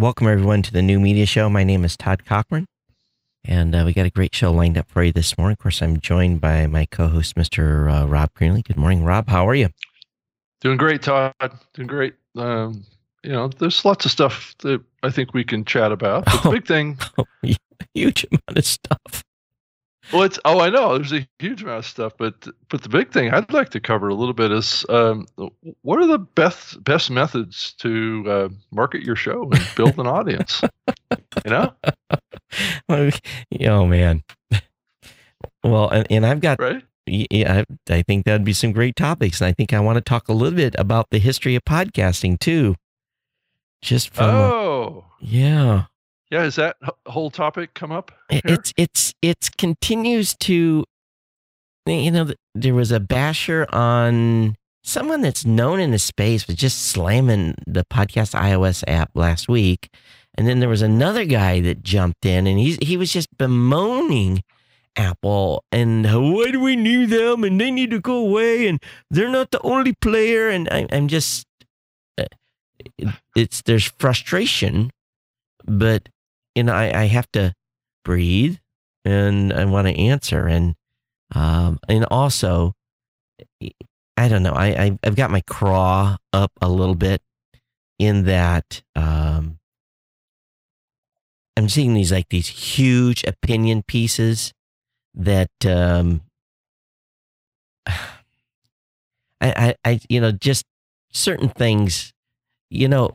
welcome 0.00 0.26
everyone 0.26 0.62
to 0.62 0.72
the 0.72 0.82
new 0.82 1.00
media 1.00 1.24
show. 1.26 1.48
My 1.48 1.64
name 1.64 1.84
is 1.84 1.96
Todd 1.96 2.24
Cochrane, 2.26 2.66
and 3.44 3.74
uh, 3.74 3.82
we 3.86 3.94
got 3.94 4.04
a 4.04 4.10
great 4.10 4.34
show 4.34 4.52
lined 4.52 4.76
up 4.76 4.88
for 4.90 5.02
you 5.02 5.12
this 5.12 5.38
morning. 5.38 5.52
Of 5.54 5.58
course, 5.58 5.80
I'm 5.80 6.00
joined 6.00 6.40
by 6.40 6.66
my 6.66 6.86
co-host, 6.86 7.34
Mr. 7.34 7.90
Uh, 7.90 8.06
Rob 8.06 8.30
Greenlee. 8.34 8.64
Good 8.64 8.76
morning, 8.76 9.04
Rob. 9.04 9.28
How 9.28 9.48
are 9.48 9.54
you? 9.54 9.68
Doing 10.60 10.76
great, 10.76 11.02
Todd. 11.02 11.32
Doing 11.74 11.88
great. 11.88 12.14
Um, 12.36 12.84
you 13.22 13.32
know, 13.32 13.48
there's 13.48 13.84
lots 13.84 14.04
of 14.04 14.10
stuff 14.10 14.54
that 14.60 14.82
I 15.02 15.10
think 15.10 15.32
we 15.32 15.44
can 15.44 15.64
chat 15.64 15.92
about. 15.92 16.26
The 16.26 16.50
big 16.52 16.66
thing, 16.66 16.98
Oh, 17.18 17.24
huge 17.94 18.26
amount 18.30 18.58
of 18.58 18.64
stuff. 18.64 19.24
Well, 20.12 20.22
it's 20.22 20.38
oh, 20.44 20.60
I 20.60 20.70
know 20.70 20.96
there's 20.96 21.12
a 21.12 21.26
huge 21.38 21.62
amount 21.62 21.78
of 21.80 21.86
stuff, 21.86 22.12
but 22.18 22.46
but 22.68 22.82
the 22.82 22.88
big 22.88 23.12
thing 23.12 23.32
I'd 23.32 23.52
like 23.52 23.70
to 23.70 23.80
cover 23.80 24.08
a 24.08 24.14
little 24.14 24.34
bit 24.34 24.52
is 24.52 24.84
um, 24.88 25.26
what 25.82 25.98
are 25.98 26.06
the 26.06 26.18
best 26.18 26.82
best 26.84 27.10
methods 27.10 27.72
to 27.78 28.24
uh, 28.28 28.48
market 28.70 29.02
your 29.02 29.16
show 29.16 29.48
and 29.50 29.68
build 29.76 29.98
an 29.98 30.06
audience? 30.06 30.62
You 31.44 31.50
know, 31.50 31.72
oh 33.68 33.86
man. 33.86 34.22
Well, 35.64 35.88
and, 35.88 36.06
and 36.10 36.24
I've 36.24 36.40
got 36.40 36.60
right? 36.60 36.82
yeah, 37.06 37.62
I, 37.88 37.94
I 37.94 38.02
think 38.02 38.24
that'd 38.24 38.44
be 38.44 38.52
some 38.52 38.72
great 38.72 38.96
topics, 38.96 39.40
and 39.40 39.48
I 39.48 39.52
think 39.52 39.72
I 39.72 39.80
want 39.80 39.96
to 39.96 40.02
talk 40.02 40.28
a 40.28 40.32
little 40.32 40.56
bit 40.56 40.74
about 40.78 41.10
the 41.10 41.18
history 41.18 41.54
of 41.56 41.64
podcasting 41.64 42.38
too. 42.38 42.76
Just 43.82 44.14
from 44.14 44.30
Oh, 44.30 45.04
yeah, 45.20 45.84
yeah. 46.30 46.42
has 46.42 46.56
that 46.56 46.76
whole 47.06 47.30
topic 47.30 47.74
come 47.74 47.92
up? 47.92 48.12
Here? 48.28 48.40
it's 48.44 48.72
it's 48.76 49.14
it's 49.22 49.48
continues 49.48 50.34
to 50.40 50.84
you 51.86 52.10
know 52.10 52.30
there 52.54 52.74
was 52.74 52.90
a 52.90 53.00
basher 53.00 53.66
on 53.72 54.56
someone 54.82 55.20
that's 55.20 55.44
known 55.44 55.80
in 55.80 55.90
the 55.90 55.98
space 55.98 56.46
was 56.46 56.56
just 56.56 56.86
slamming 56.86 57.54
the 57.66 57.84
podcast 57.84 58.38
ios 58.38 58.84
app 58.86 59.10
last 59.14 59.48
week 59.48 59.88
and 60.36 60.46
then 60.46 60.60
there 60.60 60.68
was 60.68 60.82
another 60.82 61.24
guy 61.24 61.60
that 61.60 61.82
jumped 61.82 62.24
in 62.24 62.46
and 62.46 62.58
he's 62.58 62.76
he 62.80 62.96
was 62.96 63.12
just 63.12 63.28
bemoaning 63.36 64.42
apple 64.96 65.62
and 65.70 66.06
"Oh, 66.06 66.32
why 66.32 66.50
do 66.50 66.60
we 66.60 66.76
need 66.76 67.10
them 67.10 67.44
and 67.44 67.60
they 67.60 67.70
need 67.70 67.90
to 67.90 68.00
go 68.00 68.16
away 68.16 68.66
and 68.66 68.82
they're 69.10 69.28
not 69.28 69.50
the 69.50 69.60
only 69.62 69.92
player 70.00 70.48
and 70.48 70.68
I, 70.70 70.86
i'm 70.90 71.08
just 71.08 71.46
uh, 72.18 72.24
it's 73.34 73.62
there's 73.62 73.84
frustration 73.84 74.90
but 75.64 76.08
you 76.56 76.64
know 76.64 76.74
i, 76.74 77.02
I 77.02 77.04
have 77.06 77.30
to 77.32 77.54
breathe 78.04 78.56
and 79.06 79.52
I 79.52 79.64
want 79.64 79.86
to 79.86 79.96
answer 79.96 80.46
and 80.46 80.74
um 81.34 81.78
and 81.88 82.04
also 82.10 82.74
I 84.16 84.28
don't 84.28 84.42
know 84.42 84.52
I, 84.52 84.66
I 84.66 84.98
I've 85.04 85.16
got 85.16 85.30
my 85.30 85.42
craw 85.42 86.16
up 86.32 86.52
a 86.60 86.68
little 86.68 86.94
bit 86.96 87.22
in 87.98 88.24
that 88.24 88.82
um 88.96 89.58
I'm 91.56 91.68
seeing 91.68 91.94
these 91.94 92.12
like 92.12 92.28
these 92.28 92.48
huge 92.48 93.24
opinion 93.24 93.82
pieces 93.82 94.52
that 95.14 95.50
um 95.64 96.22
I, 97.86 98.12
I, 99.40 99.74
I 99.84 100.00
you 100.08 100.20
know 100.20 100.32
just 100.32 100.64
certain 101.12 101.48
things 101.48 102.12
you 102.70 102.88
know 102.88 103.14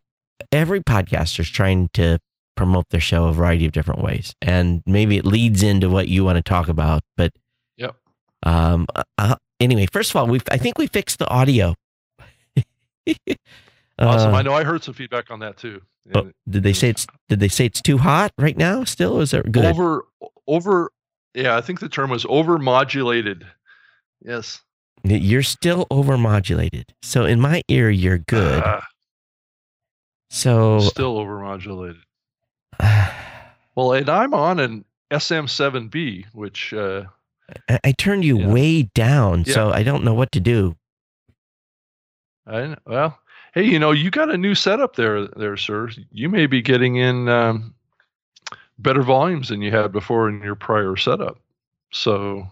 every 0.51 0.81
podcaster's 0.81 1.49
trying 1.49 1.89
to 1.93 2.19
promote 2.61 2.87
their 2.89 2.99
show 3.01 3.25
a 3.25 3.33
variety 3.33 3.65
of 3.65 3.71
different 3.71 4.01
ways 4.01 4.35
and 4.41 4.83
maybe 4.85 5.17
it 5.17 5.25
leads 5.25 5.63
into 5.63 5.89
what 5.89 6.07
you 6.07 6.23
want 6.23 6.35
to 6.37 6.41
talk 6.43 6.67
about 6.69 7.01
but 7.17 7.31
Yep. 7.77 7.95
um 8.43 8.85
uh, 9.17 9.35
anyway 9.59 9.87
first 9.91 10.11
of 10.11 10.15
all 10.17 10.27
we 10.27 10.39
i 10.51 10.57
think 10.57 10.77
we 10.77 10.87
fixed 10.87 11.17
the 11.19 11.27
audio 11.27 11.75
awesome. 13.99 14.33
Uh, 14.33 14.37
I 14.37 14.41
know 14.41 14.53
I 14.53 14.63
heard 14.63 14.83
some 14.83 14.93
feedback 14.93 15.31
on 15.31 15.39
that 15.39 15.57
too. 15.57 15.81
oh, 16.15 16.19
And 16.21 16.33
did 16.49 16.63
they 16.63 16.73
say 16.73 16.89
it's 16.89 17.07
did 17.29 17.39
they 17.39 17.47
say 17.47 17.65
it's 17.65 17.81
too 17.81 17.97
hot 17.97 18.31
right 18.37 18.57
now 18.57 18.83
still 18.83 19.19
is 19.21 19.33
it 19.33 19.51
good 19.51 19.65
over 19.65 20.05
over? 20.47 20.91
Yeah, 21.33 21.55
I 21.57 21.61
think 21.61 21.79
the 21.79 21.89
term 21.89 22.09
was 22.09 22.25
over 22.29 22.57
modulated. 22.57 23.45
Yes. 24.23 24.61
you're 25.03 25.41
still 25.43 25.87
overmodulated 25.89 26.83
so 27.01 27.25
in 27.25 27.39
my 27.41 27.63
ear 27.69 27.89
you're 27.89 28.19
good 28.19 28.61
Ah, 28.63 28.85
so 30.29 30.79
still 30.79 31.17
over 31.17 31.39
modulated. 31.39 31.97
Well, 32.79 33.93
and 33.93 34.09
I'm 34.09 34.33
on 34.33 34.59
an 34.59 34.85
SM7B, 35.11 36.25
which 36.33 36.73
uh, 36.73 37.03
I, 37.69 37.79
I 37.85 37.91
turned 37.93 38.23
you 38.23 38.39
Yeah. 38.39 38.47
way 38.47 38.83
down 38.83 39.43
so 39.45 39.71
i 39.71 39.83
don't 39.83 40.03
know 40.05 40.13
what 40.13 40.31
to 40.33 40.39
do 40.39 40.75
I 42.47 42.75
well, 42.87 43.17
hey, 43.53 43.63
you 43.65 43.77
know, 43.77 43.91
you 43.91 44.09
got 44.09 44.33
a 44.33 44.37
new 44.37 44.55
setup 44.55 44.95
there, 44.95 45.27
there, 45.27 45.55
sir. 45.57 45.89
You 46.11 46.27
may 46.27 46.47
be 46.47 46.61
getting 46.61 46.95
in 46.95 47.29
um, 47.29 47.75
better 48.79 49.03
volumes 49.03 49.49
than 49.49 49.61
you 49.61 49.69
had 49.71 49.91
before 49.91 50.27
in 50.27 50.41
your 50.41 50.55
prior 50.55 50.95
setup. 50.95 51.37
So 51.91 52.47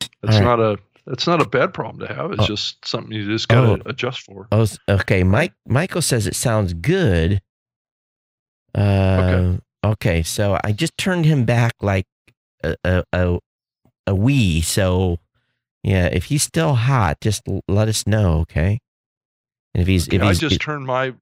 it's 0.00 0.10
right. 0.34 0.42
not 0.42 0.58
a 0.60 0.78
it's 1.06 1.26
not 1.28 1.40
a 1.40 1.48
bad 1.48 1.72
problem 1.72 2.06
to 2.06 2.12
have. 2.12 2.32
It's 2.32 2.42
Oh. 2.42 2.46
just 2.46 2.84
something 2.86 3.12
you 3.12 3.24
just 3.30 3.48
got 3.48 3.60
to 3.60 3.82
Oh. 3.86 3.90
adjust 3.90 4.22
for. 4.22 4.48
Oh, 4.50 4.66
okay. 4.88 5.22
Mike 5.22 5.52
Michael 5.66 6.02
says 6.02 6.26
it 6.26 6.34
sounds 6.34 6.74
good. 6.74 7.40
Uh, 8.74 9.56
okay. 9.84 10.22
So 10.22 10.58
I 10.64 10.72
just 10.72 10.96
turned 10.98 11.24
him 11.24 11.44
back 11.44 11.72
like 11.80 12.06
a 12.62 12.76
a 12.84 13.04
a, 13.12 13.38
a 14.08 14.14
wee. 14.14 14.60
So 14.60 15.18
yeah, 15.82 16.06
if 16.06 16.24
he's 16.24 16.42
still 16.42 16.74
hot, 16.74 17.20
just 17.20 17.42
l- 17.48 17.62
let 17.68 17.88
us 17.88 18.06
know. 18.06 18.38
Okay. 18.40 18.78
And 19.74 19.82
if 19.82 19.86
he's 19.88 20.06
if 20.08 20.14
Yeah, 20.14 20.24
I 20.24 20.28
he's 20.28 20.40
just 20.40 20.60
turned 20.60 20.86
my 20.86 21.14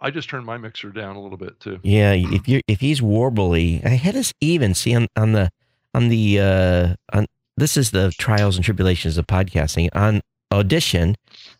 I 0.00 0.10
just 0.10 0.28
turned 0.28 0.46
my 0.46 0.58
mixer 0.58 0.90
down 0.90 1.16
a 1.16 1.20
little 1.20 1.38
bit 1.38 1.58
too. 1.58 1.80
yeah, 1.82 2.12
if 2.12 2.48
you 2.48 2.58
are 2.58 2.62
if 2.68 2.80
he's 2.80 3.00
warbly, 3.00 3.84
I 3.84 3.90
had 3.90 4.16
us 4.16 4.32
even 4.40 4.74
see 4.74 4.94
on 4.94 5.08
on 5.16 5.32
the 5.32 5.50
on 5.94 6.08
the 6.08 6.38
uh 6.40 6.94
on 7.12 7.26
this 7.56 7.76
is 7.76 7.90
the 7.90 8.12
trials 8.18 8.54
and 8.56 8.64
tribulations 8.64 9.18
of 9.18 9.26
podcasting 9.26 9.88
on 9.94 10.20
audition. 10.52 11.16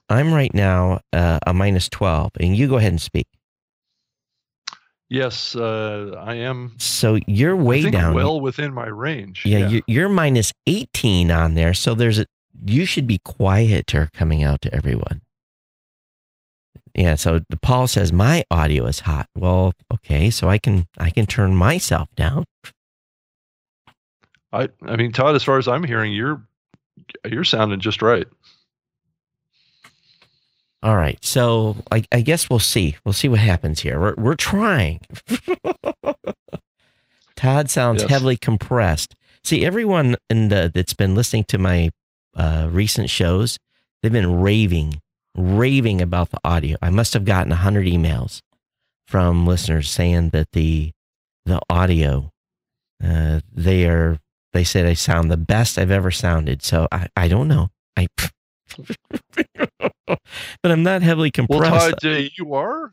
I'm 0.08 0.32
right 0.32 0.54
now 0.54 1.00
uh, 1.12 1.40
a 1.46 1.52
minus 1.52 1.88
twelve, 1.88 2.30
and 2.38 2.56
you 2.56 2.68
go 2.68 2.76
ahead 2.76 2.92
and 2.92 3.00
speak. 3.00 3.26
Yes, 5.10 5.56
uh, 5.56 6.14
I 6.19 6.34
am 6.34 6.74
So 6.78 7.19
you're 7.26 7.56
way 7.56 7.88
down. 7.91 8.12
well 8.14 8.41
within 8.41 8.74
my 8.74 8.86
range. 8.86 9.46
yeah, 9.46 9.66
You're, 9.69 9.82
you're 9.86 10.08
minus 10.10 10.52
18 10.66 11.30
on 11.30 11.54
there. 11.54 11.72
So 11.72 11.94
there's 11.94 12.19
a, 12.19 12.26
you 12.66 12.84
should 12.84 13.06
be 13.06 13.19
quieter 13.24 14.10
coming 14.12 14.42
out 14.42 14.60
to 14.62 14.74
everyone. 14.74 15.22
Yeah. 16.94 17.14
So 17.14 17.41
the 17.48 17.56
Paul 17.56 17.86
says 17.86 18.12
my 18.12 18.44
audio 18.50 18.84
is 18.86 19.00
hot. 19.00 19.28
Well, 19.34 19.72
okay. 19.94 20.28
So 20.30 20.48
I 20.50 20.58
can, 20.58 20.86
I 20.98 21.08
can 21.10 21.26
turn 21.26 21.54
myself 21.54 22.08
down. 22.14 22.44
I 24.52 24.69
I 24.82 24.96
mean, 24.96 25.12
Todd, 25.12 25.34
as 25.36 25.44
far 25.44 25.58
as 25.58 25.69
I'm 25.69 25.84
hearing, 25.84 26.12
you're 26.12 26.42
you're 27.25 27.44
sounding 27.44 27.80
just 27.80 28.02
right. 28.02 28.26
All 30.82 30.96
right. 30.96 31.22
So 31.24 31.76
I, 31.90 32.04
I 32.12 32.20
guess 32.20 32.48
we'll 32.48 32.58
see. 32.60 32.96
We'll 33.04 33.12
see 33.12 33.28
what 33.28 33.40
happens 33.40 33.80
here. 33.80 33.98
We're, 34.00 34.14
we're 34.16 34.36
trying. 34.36 35.00
Todd 37.36 37.70
sounds 37.70 38.02
Yes. 38.02 38.10
heavily 38.10 38.36
compressed. 38.36 39.14
See, 39.44 39.64
everyone 39.64 40.16
in 40.28 40.48
the, 40.48 40.70
that's 40.72 40.94
been 40.94 41.14
listening 41.14 41.44
to 41.48 41.58
my 41.58 41.90
uh, 42.36 42.68
recent 42.70 43.10
shows, 43.10 43.58
they've 44.02 44.12
been 44.12 44.40
raving, 44.40 45.00
raving 45.36 46.00
about 46.00 46.30
the 46.30 46.38
audio. 46.44 46.76
I 46.82 46.90
must 46.90 47.14
have 47.14 47.24
gotten 47.24 47.50
100 47.50 47.86
emails 47.86 48.40
from 49.06 49.46
listeners 49.46 49.90
saying 49.90 50.30
that 50.30 50.48
the 50.52 50.92
the 51.46 51.60
audio, 51.70 52.30
uh, 53.02 53.40
they 53.50 53.88
are, 53.88 54.18
they 54.52 54.64
said 54.64 54.84
I 54.84 54.92
sound 54.92 55.30
the 55.30 55.38
best 55.38 55.78
I've 55.78 55.90
ever 55.90 56.10
sounded. 56.10 56.62
So 56.62 56.86
I, 56.92 57.08
I 57.16 57.26
don't 57.28 57.48
know. 57.48 57.70
I, 57.96 58.06
but 60.62 60.72
I'm 60.72 60.82
not 60.82 61.02
heavily 61.02 61.30
compressed. 61.30 61.62
Well. 61.72 61.91
Todd, 61.92 62.04
uh, 62.04 62.28
you 62.38 62.54
are 62.54 62.91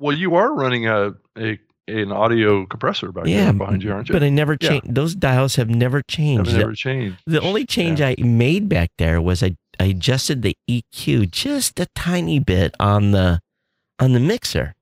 well, 0.00 0.16
you 0.16 0.34
are 0.36 0.54
running 0.54 0.86
a 0.86 1.12
a 1.38 1.58
an 1.88 2.12
audio 2.12 2.66
compressor 2.66 3.10
back 3.12 3.26
yeah, 3.26 3.44
there 3.44 3.52
behind 3.54 3.82
you, 3.82 3.90
aren't 3.92 4.08
you? 4.10 4.12
but 4.12 4.22
I 4.22 4.28
never 4.28 4.58
Yeah. 4.60 4.68
changed. 4.68 4.94
Those 4.94 5.14
dials 5.14 5.56
have 5.56 5.70
never 5.70 5.98
Have 5.98 6.06
changed. 6.06 6.52
never 6.52 6.74
changed. 6.74 7.16
The 7.26 7.40
only 7.40 7.64
change 7.64 8.02
I 8.02 8.14
made 8.18 8.68
back 8.68 8.90
there 8.98 9.22
was 9.22 9.42
I, 9.42 9.56
I 9.80 9.84
adjusted 9.86 10.42
the 10.42 10.54
EQ 10.68 11.30
just 11.30 11.80
a 11.80 11.86
tiny 11.94 12.40
bit 12.40 12.74
on 12.78 13.12
the 13.12 13.40
on 13.98 14.12
the 14.12 14.20
mixer. 14.20 14.74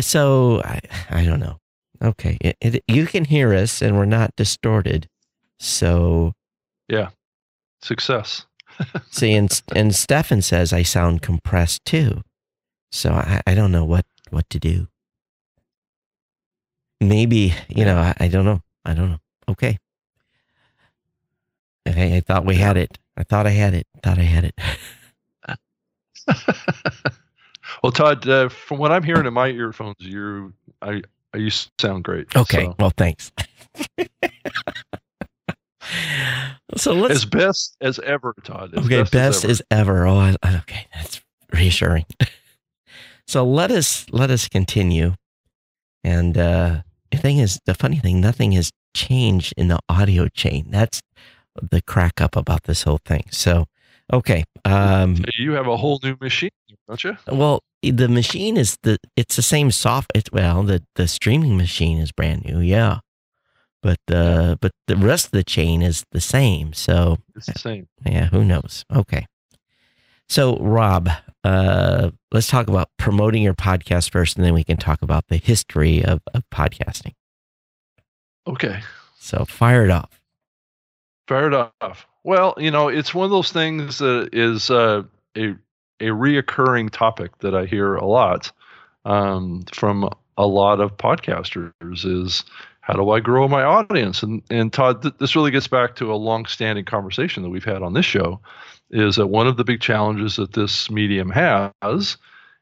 So 0.00 0.60
I, 0.64 0.80
I 1.10 1.24
don't 1.24 1.40
know. 1.40 1.58
Okay, 2.02 2.36
it, 2.40 2.56
it, 2.60 2.82
you 2.88 3.06
can 3.06 3.24
hear 3.24 3.54
us 3.54 3.80
and 3.80 3.96
we're 3.96 4.04
not 4.04 4.34
distorted. 4.36 5.08
So 5.60 6.32
yeah, 6.88 7.10
success. 7.82 8.46
see, 9.10 9.34
and 9.34 9.62
and 9.74 9.94
Stefan 9.94 10.42
says 10.42 10.72
I 10.72 10.82
sound 10.82 11.22
compressed 11.22 11.84
too. 11.84 12.22
So 12.92 13.12
I, 13.12 13.42
I 13.46 13.54
don't 13.54 13.72
know 13.72 13.84
what 13.84 14.06
what 14.30 14.48
to 14.50 14.58
do. 14.58 14.88
Maybe 17.00 17.54
you 17.68 17.84
know 17.84 17.98
I, 17.98 18.14
I 18.18 18.28
don't 18.28 18.44
know. 18.44 18.62
I 18.84 18.94
don't 18.94 19.10
know. 19.10 19.20
Okay. 19.48 19.78
Okay, 21.88 22.16
I 22.16 22.20
thought 22.20 22.44
we 22.44 22.56
had 22.56 22.76
it. 22.76 22.98
I 23.16 23.22
thought 23.22 23.46
I 23.46 23.50
had 23.50 23.74
it. 23.74 23.86
Thought 24.02 24.18
I 24.18 24.22
had 24.22 24.44
it. 24.44 24.58
Well, 27.82 27.92
Todd, 27.92 28.26
uh, 28.28 28.48
from 28.48 28.78
what 28.78 28.92
I'm 28.92 29.02
hearing 29.02 29.26
in 29.26 29.34
my 29.34 29.48
earphones, 29.48 29.96
you 29.98 30.52
I, 30.82 31.02
you 31.34 31.50
sound 31.78 32.04
great. 32.04 32.34
Okay. 32.34 32.64
So. 32.64 32.74
Well, 32.78 32.92
thanks. 32.96 33.32
so 36.76 36.92
let's 36.92 37.14
as 37.14 37.24
best 37.24 37.76
as 37.80 37.98
ever, 38.00 38.34
Todd. 38.44 38.74
As 38.76 38.84
okay, 38.86 39.02
best, 39.02 39.12
best 39.12 39.44
as 39.44 39.50
as 39.50 39.62
ever. 39.70 39.98
ever. 39.98 40.06
Oh, 40.06 40.16
I, 40.16 40.36
I- 40.42 40.56
okay, 40.58 40.86
that's 40.94 41.20
reassuring. 41.52 42.06
so 43.26 43.44
let 43.44 43.70
us 43.70 44.06
let 44.10 44.30
us 44.30 44.48
continue. 44.48 45.14
And 46.04 46.38
uh, 46.38 46.82
the 47.10 47.18
thing 47.18 47.38
is, 47.38 47.60
the 47.66 47.74
funny 47.74 47.98
thing, 47.98 48.20
nothing 48.20 48.52
has 48.52 48.70
changed 48.94 49.54
in 49.56 49.68
the 49.68 49.78
audio 49.88 50.28
chain. 50.28 50.66
That's 50.70 51.00
the 51.70 51.82
crack 51.82 52.20
up 52.20 52.36
about 52.36 52.64
this 52.64 52.82
whole 52.82 53.00
thing. 53.04 53.24
So, 53.30 53.66
okay, 54.12 54.44
um, 54.64 55.16
you 55.38 55.52
have 55.52 55.66
a 55.66 55.76
whole 55.76 55.98
new 56.02 56.16
machine, 56.20 56.50
don't 56.88 57.02
you? 57.02 57.16
well, 57.26 57.62
the 57.82 58.08
machine 58.08 58.56
is 58.56 58.76
the 58.82 58.98
it's 59.16 59.36
the 59.36 59.42
same 59.42 59.70
soft. 59.70 60.12
It's 60.14 60.30
well, 60.32 60.62
the 60.62 60.82
the 60.96 61.08
streaming 61.08 61.56
machine 61.56 61.98
is 61.98 62.12
brand 62.12 62.44
new, 62.44 62.60
yeah, 62.60 63.00
but 63.86 64.00
the 64.08 64.58
but 64.60 64.72
the 64.88 64.96
rest 64.96 65.26
of 65.26 65.30
the 65.30 65.44
chain 65.44 65.80
is 65.80 66.04
the 66.10 66.20
same. 66.20 66.72
So 66.72 67.18
It's 67.36 67.46
the 67.46 67.56
same. 67.58 67.86
yeah, 68.04 68.26
who 68.26 68.44
knows? 68.44 68.84
Okay. 68.92 69.26
So, 70.28 70.56
Rob, 70.58 71.08
uh, 71.44 72.10
let's 72.32 72.48
talk 72.48 72.66
about 72.66 72.88
promoting 72.98 73.44
your 73.44 73.54
podcast 73.54 74.10
first, 74.10 74.36
and 74.36 74.44
then 74.44 74.54
we 74.54 74.64
can 74.64 74.76
talk 74.76 75.02
about 75.02 75.28
the 75.28 75.36
history 75.36 76.04
of, 76.04 76.20
of 76.34 76.42
podcasting. 76.52 77.12
Okay. 78.48 78.80
So, 79.20 79.44
fire 79.44 79.84
it 79.84 79.90
off. 79.92 80.20
Fair 81.28 81.46
enough. 81.46 82.08
Well, 82.24 82.54
you 82.58 82.72
know, 82.72 82.88
it's 82.88 83.14
one 83.14 83.26
of 83.26 83.30
those 83.30 83.52
things 83.52 83.98
that 83.98 84.30
is 84.32 84.68
uh, 84.68 85.04
a 85.36 85.54
a 86.00 86.06
reoccurring 86.06 86.90
topic 86.90 87.38
that 87.38 87.54
I 87.54 87.66
hear 87.66 87.94
a 87.94 88.04
lot 88.04 88.50
um, 89.04 89.64
from 89.72 90.10
a 90.36 90.46
lot 90.46 90.80
of 90.80 90.96
podcasters 90.96 91.72
is 92.04 92.44
how 92.86 92.94
do 92.94 93.10
I 93.10 93.18
grow 93.18 93.48
my 93.48 93.64
audience? 93.64 94.22
And 94.22 94.42
and 94.48 94.72
Todd, 94.72 95.02
th- 95.02 95.16
this 95.18 95.34
really 95.34 95.50
gets 95.50 95.66
back 95.66 95.96
to 95.96 96.12
a 96.12 96.14
long-standing 96.14 96.84
conversation 96.84 97.42
that 97.42 97.50
we've 97.50 97.64
had 97.64 97.82
on 97.82 97.94
this 97.94 98.06
show. 98.06 98.40
Is 98.90 99.16
that 99.16 99.26
one 99.26 99.48
of 99.48 99.56
the 99.56 99.64
big 99.64 99.80
challenges 99.80 100.36
that 100.36 100.52
this 100.52 100.88
medium 100.88 101.28
has 101.30 102.16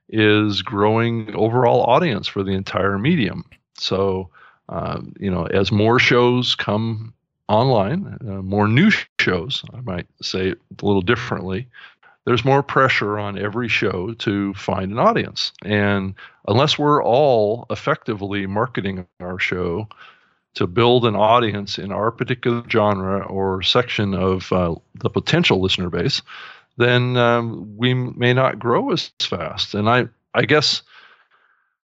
is 0.08 0.62
growing 0.62 1.34
overall 1.34 1.82
audience 1.82 2.26
for 2.26 2.42
the 2.42 2.52
entire 2.52 2.98
medium. 2.98 3.44
So, 3.76 4.30
um, 4.70 5.12
you 5.20 5.30
know, 5.30 5.44
as 5.44 5.70
more 5.70 5.98
shows 5.98 6.54
come 6.54 7.12
online, 7.48 8.16
uh, 8.22 8.40
more 8.40 8.66
new 8.66 8.90
shows, 9.20 9.62
I 9.74 9.80
might 9.82 10.06
say 10.22 10.48
it 10.48 10.58
a 10.80 10.86
little 10.86 11.02
differently, 11.02 11.68
there's 12.24 12.46
more 12.46 12.62
pressure 12.62 13.18
on 13.18 13.36
every 13.38 13.68
show 13.68 14.14
to 14.14 14.54
find 14.54 14.90
an 14.90 14.98
audience. 14.98 15.52
And 15.66 16.14
unless 16.48 16.78
we're 16.78 17.04
all 17.04 17.66
effectively 17.68 18.46
marketing 18.46 19.06
our 19.20 19.38
show 19.38 19.86
to 20.54 20.66
build 20.66 21.04
an 21.04 21.16
audience 21.16 21.78
in 21.78 21.92
our 21.92 22.10
particular 22.10 22.62
genre 22.68 23.26
or 23.26 23.62
section 23.62 24.14
of 24.14 24.52
uh, 24.52 24.74
the 24.94 25.10
potential 25.10 25.60
listener 25.60 25.90
base, 25.90 26.22
then 26.76 27.16
um, 27.16 27.76
we 27.76 27.94
may 27.94 28.32
not 28.32 28.58
grow 28.58 28.90
as 28.90 29.10
fast. 29.20 29.74
And 29.74 29.88
I, 29.88 30.08
I 30.32 30.44
guess 30.44 30.82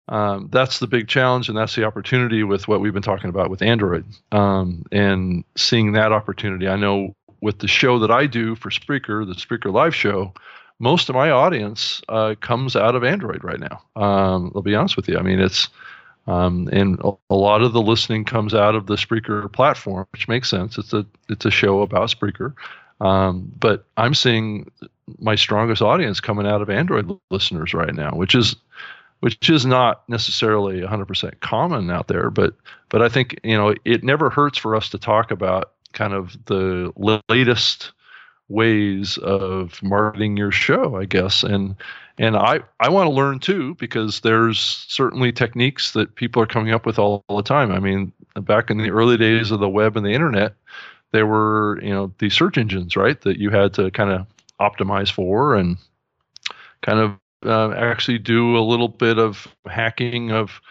um, 0.07 0.49
that's 0.51 0.79
the 0.79 0.87
big 0.87 1.07
challenge, 1.07 1.49
and 1.49 1.57
that's 1.57 1.75
the 1.75 1.83
opportunity 1.83 2.43
with 2.43 2.67
what 2.67 2.79
we've 2.79 2.93
been 2.93 3.01
talking 3.01 3.29
about 3.29 3.49
with 3.49 3.61
Android, 3.61 4.05
um, 4.31 4.85
and 4.91 5.43
seeing 5.55 5.93
that 5.93 6.11
opportunity. 6.11 6.67
I 6.67 6.75
know 6.75 7.15
with 7.41 7.59
the 7.59 7.67
show 7.67 7.99
that 7.99 8.11
I 8.11 8.27
do 8.27 8.55
for 8.55 8.69
Spreaker, 8.69 9.25
the 9.25 9.33
Spreaker 9.33 9.73
Live 9.73 9.95
show, 9.95 10.33
most 10.79 11.09
of 11.09 11.15
my 11.15 11.31
audience 11.31 12.01
uh, 12.09 12.35
comes 12.41 12.75
out 12.75 12.95
of 12.95 13.03
Android 13.03 13.43
right 13.43 13.59
now. 13.59 13.81
Um, 13.95 14.51
I'll 14.55 14.61
be 14.61 14.75
honest 14.75 14.95
with 14.95 15.07
you. 15.07 15.17
I 15.17 15.21
mean, 15.21 15.39
it's 15.39 15.69
um, 16.27 16.67
and 16.71 16.99
a, 17.29 17.35
lot 17.35 17.61
of 17.61 17.73
the 17.73 17.81
listening 17.81 18.25
comes 18.25 18.53
out 18.53 18.75
of 18.75 18.87
the 18.87 18.95
Spreaker 18.95 19.51
platform, 19.51 20.07
which 20.11 20.27
makes 20.27 20.49
sense. 20.49 20.77
It's 20.77 20.93
a 20.93 21.05
it's 21.29 21.45
a 21.45 21.51
show 21.51 21.81
about 21.81 22.09
Spreaker, 22.09 22.53
um, 22.99 23.51
but 23.59 23.85
I'm 23.97 24.13
seeing 24.13 24.71
my 25.19 25.35
strongest 25.35 25.81
audience 25.81 26.19
coming 26.19 26.47
out 26.47 26.61
of 26.61 26.69
Android 26.69 27.15
listeners 27.29 27.73
right 27.73 27.93
now, 27.93 28.11
which 28.11 28.33
is 28.33 28.55
which 29.19 29.49
is 29.49 29.65
not 29.65 30.07
necessarily 30.09 30.81
100% 30.81 31.39
common 31.39 31.89
out 31.89 32.07
there, 32.07 32.29
but 32.29 32.55
but 32.89 33.01
I 33.01 33.09
think 33.09 33.39
you 33.43 33.57
know 33.57 33.75
it 33.85 34.03
never 34.03 34.29
hurts 34.29 34.57
for 34.57 34.75
us 34.75 34.89
to 34.89 34.97
talk 34.97 35.31
about 35.31 35.73
kind 35.93 36.13
of 36.13 36.37
the 36.45 36.91
latest 37.29 37.91
ways 38.47 39.17
of 39.19 39.81
marketing 39.81 40.37
your 40.37 40.51
show, 40.51 40.95
I 40.95 41.05
guess, 41.05 41.43
and 41.43 41.75
and 42.17 42.35
I 42.37 42.59
I 42.79 42.89
want 42.89 43.07
to 43.07 43.13
learn 43.13 43.39
too 43.39 43.75
because 43.75 44.21
there's 44.21 44.59
certainly 44.87 45.31
techniques 45.31 45.91
that 45.91 46.15
people 46.15 46.41
are 46.41 46.47
coming 46.47 46.73
up 46.73 46.85
with 46.85 46.99
all, 46.99 47.23
all 47.27 47.37
the 47.37 47.43
time. 47.43 47.71
I 47.71 47.79
mean, 47.79 48.11
back 48.35 48.69
in 48.69 48.77
the 48.77 48.91
early 48.91 49.17
days 49.17 49.51
of 49.51 49.59
the 49.59 49.69
web 49.69 49.97
and 49.97 50.05
the 50.05 50.13
internet, 50.13 50.53
there 51.11 51.27
were 51.27 51.79
you 51.81 51.89
know 51.89 52.13
these 52.19 52.33
search 52.33 52.57
engines, 52.57 52.95
right, 52.95 53.19
that 53.21 53.37
you 53.39 53.49
had 53.49 53.73
to 53.75 53.91
kind 53.91 54.11
of 54.11 54.25
optimize 54.59 55.11
for 55.11 55.55
and 55.55 55.77
kind 56.81 56.99
of 56.99 57.17
uh, 57.45 57.71
actually 57.75 58.17
do 58.17 58.57
a 58.57 58.59
little 58.59 58.87
bit 58.87 59.17
of 59.17 59.47
hacking 59.67 60.31
of 60.31 60.61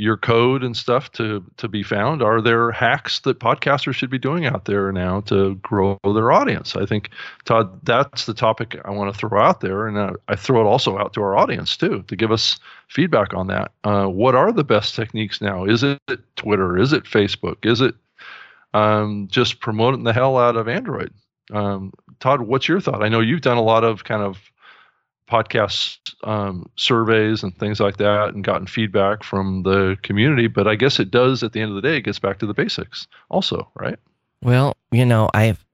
your 0.00 0.16
code 0.16 0.64
and 0.64 0.76
stuff 0.76 1.12
to 1.12 1.44
to 1.58 1.68
be 1.68 1.82
found? 1.82 2.22
Are 2.22 2.40
there 2.40 2.70
hacks 2.70 3.20
that 3.20 3.38
podcasters 3.38 3.94
should 3.94 4.10
be 4.10 4.18
doing 4.18 4.46
out 4.46 4.64
there 4.64 4.90
now 4.92 5.20
to 5.22 5.56
grow 5.56 5.98
their 6.02 6.32
audience? 6.32 6.74
I 6.74 6.86
think 6.86 7.10
todd 7.44 7.84
that's 7.84 8.24
the 8.24 8.34
topic 8.34 8.78
i 8.84 8.90
want 8.90 9.12
to 9.12 9.18
throw 9.18 9.40
out 9.40 9.60
there 9.60 9.86
and 9.86 9.96
uh, 9.96 10.12
i 10.28 10.36
throw 10.36 10.60
it 10.60 10.68
also 10.68 10.98
out 10.98 11.12
to 11.14 11.22
our 11.22 11.36
audience 11.36 11.76
too 11.76 12.02
to 12.08 12.16
give 12.16 12.32
us 12.32 12.58
feedback 12.88 13.34
on 13.34 13.46
that. 13.48 13.72
Uh, 13.84 14.06
what 14.06 14.34
are 14.34 14.52
the 14.52 14.64
best 14.64 14.94
techniques 14.94 15.40
now? 15.40 15.64
Is 15.64 15.82
it 15.82 16.00
twitter? 16.36 16.78
Is 16.78 16.92
it 16.92 17.04
facebook? 17.04 17.64
Is 17.64 17.80
it 17.80 17.94
um, 18.72 19.28
just 19.30 19.60
promoting 19.60 20.04
the 20.04 20.12
hell 20.12 20.38
out 20.38 20.56
of 20.56 20.66
android? 20.66 21.12
Um, 21.52 21.92
todd 22.20 22.42
what's 22.42 22.68
your 22.68 22.80
thought? 22.80 23.02
I 23.02 23.08
know 23.08 23.20
you've 23.20 23.42
done 23.42 23.58
a 23.58 23.62
lot 23.62 23.84
of 23.84 24.04
kind 24.04 24.22
of 24.22 24.49
podcast 25.30 25.98
um, 26.24 26.68
surveys 26.76 27.42
and 27.42 27.56
things 27.58 27.80
like 27.80 27.96
that 27.98 28.34
and 28.34 28.44
gotten 28.44 28.66
feedback 28.66 29.22
from 29.22 29.62
the 29.62 29.96
community 30.02 30.48
but 30.48 30.66
i 30.66 30.74
guess 30.74 30.98
it 30.98 31.10
does 31.10 31.42
at 31.42 31.52
the 31.52 31.60
end 31.60 31.70
of 31.70 31.76
the 31.76 31.82
day 31.82 31.96
it 31.96 32.02
gets 32.02 32.18
back 32.18 32.38
to 32.38 32.46
the 32.46 32.54
basics 32.54 33.06
also 33.30 33.70
right? 33.76 33.98
Well, 34.42 34.76
you 34.90 35.04
know, 35.04 35.28
I've 35.34 35.64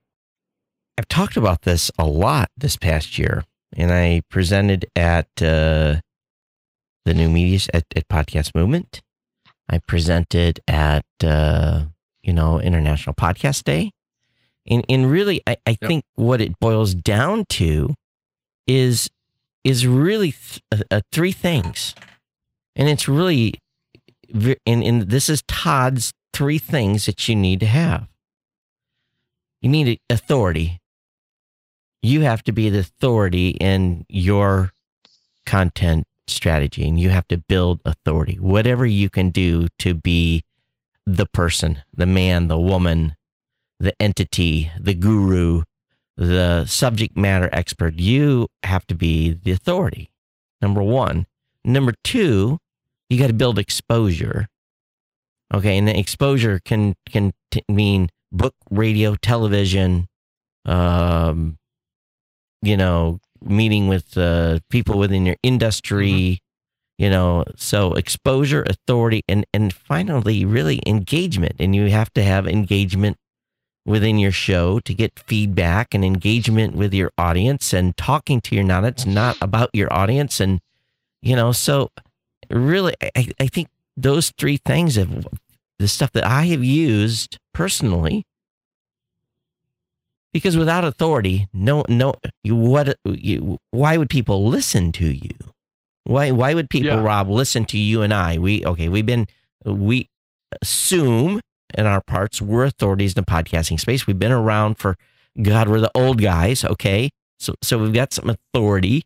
I've 0.97 1.07
talked 1.07 1.37
about 1.37 1.61
this 1.61 1.91
a 1.97 2.05
lot 2.05 2.49
this 2.57 2.75
past 2.75 3.17
year, 3.17 3.43
and 3.73 3.91
I 3.91 4.21
presented 4.29 4.85
at 4.95 5.27
uh, 5.41 6.01
the 7.05 7.13
new 7.13 7.29
media 7.29 7.59
at, 7.73 7.85
at 7.95 8.07
Podcast 8.09 8.55
Movement. 8.55 9.01
I 9.69 9.79
presented 9.79 10.59
at 10.67 11.05
uh, 11.23 11.85
you 12.21 12.33
know 12.33 12.59
International 12.59 13.13
Podcast 13.13 13.63
Day, 13.63 13.91
and 14.67 14.83
and 14.89 15.09
really, 15.09 15.41
I, 15.47 15.57
I 15.65 15.75
think 15.75 16.03
what 16.15 16.41
it 16.41 16.59
boils 16.59 16.93
down 16.93 17.45
to 17.51 17.93
is 18.65 19.09
is 19.67 19.85
really 19.85 20.31
th- 20.31 20.61
uh, 20.71 20.77
uh, 20.89 21.01
three 21.11 21.33
things, 21.33 21.93
and 22.75 22.87
it's 22.87 23.07
really, 23.07 23.55
and, 24.65 24.83
and 24.83 25.09
this 25.09 25.29
is 25.29 25.43
Todd's 25.47 26.13
three 26.31 26.57
things 26.57 27.05
that 27.05 27.27
you 27.27 27.35
need 27.35 27.59
to 27.59 27.65
have. 27.65 28.07
You 29.61 29.69
need 29.69 29.99
authority. 30.09 30.79
You 32.01 32.21
have 32.21 32.43
to 32.43 32.53
be 32.53 32.69
the 32.69 32.79
authority 32.79 33.49
in 33.59 34.05
your 34.07 34.71
content 35.45 36.07
strategy, 36.27 36.87
and 36.87 36.97
you 36.97 37.09
have 37.09 37.27
to 37.27 37.37
build 37.37 37.81
authority. 37.83 38.35
Whatever 38.35 38.85
you 38.85 39.09
can 39.09 39.31
do 39.31 39.67
to 39.79 39.93
be 39.93 40.43
the 41.05 41.25
person, 41.25 41.81
the 41.93 42.05
man, 42.05 42.47
the 42.47 42.59
woman, 42.59 43.15
the 43.79 43.93
entity, 44.01 44.71
the 44.79 44.93
guru, 44.93 45.63
the 46.17 46.65
subject 46.65 47.15
matter 47.15 47.49
expert, 47.53 47.95
you 47.95 48.47
have 48.63 48.85
to 48.87 48.95
be 48.95 49.31
the 49.31 49.51
authority. 49.51 50.09
Number 50.61 50.81
one. 50.81 51.27
Number 51.63 51.93
two, 52.03 52.59
you 53.09 53.19
got 53.19 53.27
to 53.27 53.33
build 53.33 53.59
exposure. 53.59 54.47
Okay, 55.53 55.77
and 55.77 55.87
the 55.87 55.97
exposure 55.97 56.59
can 56.63 56.95
can 57.09 57.33
t- 57.51 57.63
mean 57.69 58.09
book, 58.31 58.55
radio, 58.69 59.15
television, 59.15 60.07
um, 60.65 61.57
you 62.61 62.75
know, 62.75 63.19
meeting 63.41 63.87
with 63.87 64.17
uh, 64.17 64.59
people 64.69 64.97
within 64.97 65.25
your 65.25 65.37
industry, 65.43 66.39
you 66.97 67.09
know, 67.09 67.45
so 67.55 67.93
exposure, 67.93 68.63
authority, 68.63 69.23
and 69.27 69.45
and 69.53 69.73
finally, 69.73 70.43
really 70.43 70.81
engagement. 70.85 71.55
And 71.59 71.75
you 71.75 71.89
have 71.89 72.11
to 72.13 72.23
have 72.23 72.47
engagement 72.47 73.17
within 73.87 74.19
your 74.19 74.31
show 74.31 74.79
to 74.81 74.93
get 74.93 75.17
feedback 75.17 75.95
and 75.95 76.03
engagement 76.05 76.75
with 76.75 76.93
your 76.93 77.11
audience 77.17 77.73
and 77.73 77.95
talking 77.97 78.41
to 78.41 78.53
your 78.53 78.63
not 78.63 78.83
it's 78.83 79.05
not 79.05 79.37
about 79.41 79.69
your 79.73 79.91
audience, 79.91 80.39
and 80.39 80.59
you 81.21 81.35
know, 81.35 81.51
so 81.51 81.89
really, 82.49 82.93
I, 83.01 83.31
I 83.39 83.47
think 83.47 83.69
those 83.95 84.31
three 84.37 84.57
things 84.57 84.95
have 84.95 85.27
the 85.79 85.87
stuff 85.87 86.11
that 86.11 86.25
I 86.25 86.43
have 86.45 86.63
used 86.63 87.39
personally. 87.53 88.25
Because 90.33 90.57
without 90.57 90.83
authority, 90.83 91.47
no, 91.51 91.83
no, 91.89 92.13
you, 92.43 92.55
what, 92.55 92.95
you, 93.05 93.57
why 93.71 93.97
would 93.97 94.09
people 94.09 94.45
listen 94.45 94.91
to 94.91 95.07
you? 95.07 95.31
Why 96.03 96.31
why 96.31 96.53
would 96.53 96.69
people, 96.69 96.91
Yeah. 96.91 97.01
Rob, 97.01 97.29
listen 97.29 97.65
to 97.65 97.77
you 97.77 98.01
and 98.01 98.13
I? 98.13 98.37
We 98.37 98.63
okay, 98.65 98.87
we've 98.87 99.05
been 99.05 99.27
we 99.65 100.09
assume 100.61 101.41
in 101.73 101.85
our 101.85 102.01
parts 102.01 102.41
we're 102.41 102.65
authorities 102.65 103.13
in 103.13 103.23
the 103.23 103.31
podcasting 103.31 103.79
space. 103.79 104.07
We've 104.07 104.19
been 104.19 104.31
around 104.31 104.75
for 104.77 104.97
God, 105.41 105.69
we're 105.69 105.81
the 105.81 105.91
old 105.93 106.21
guys, 106.21 106.63
okay? 106.63 107.09
So 107.39 107.55
so 107.61 107.77
we've 107.77 107.93
got 107.93 108.13
some 108.13 108.29
authority. 108.29 109.03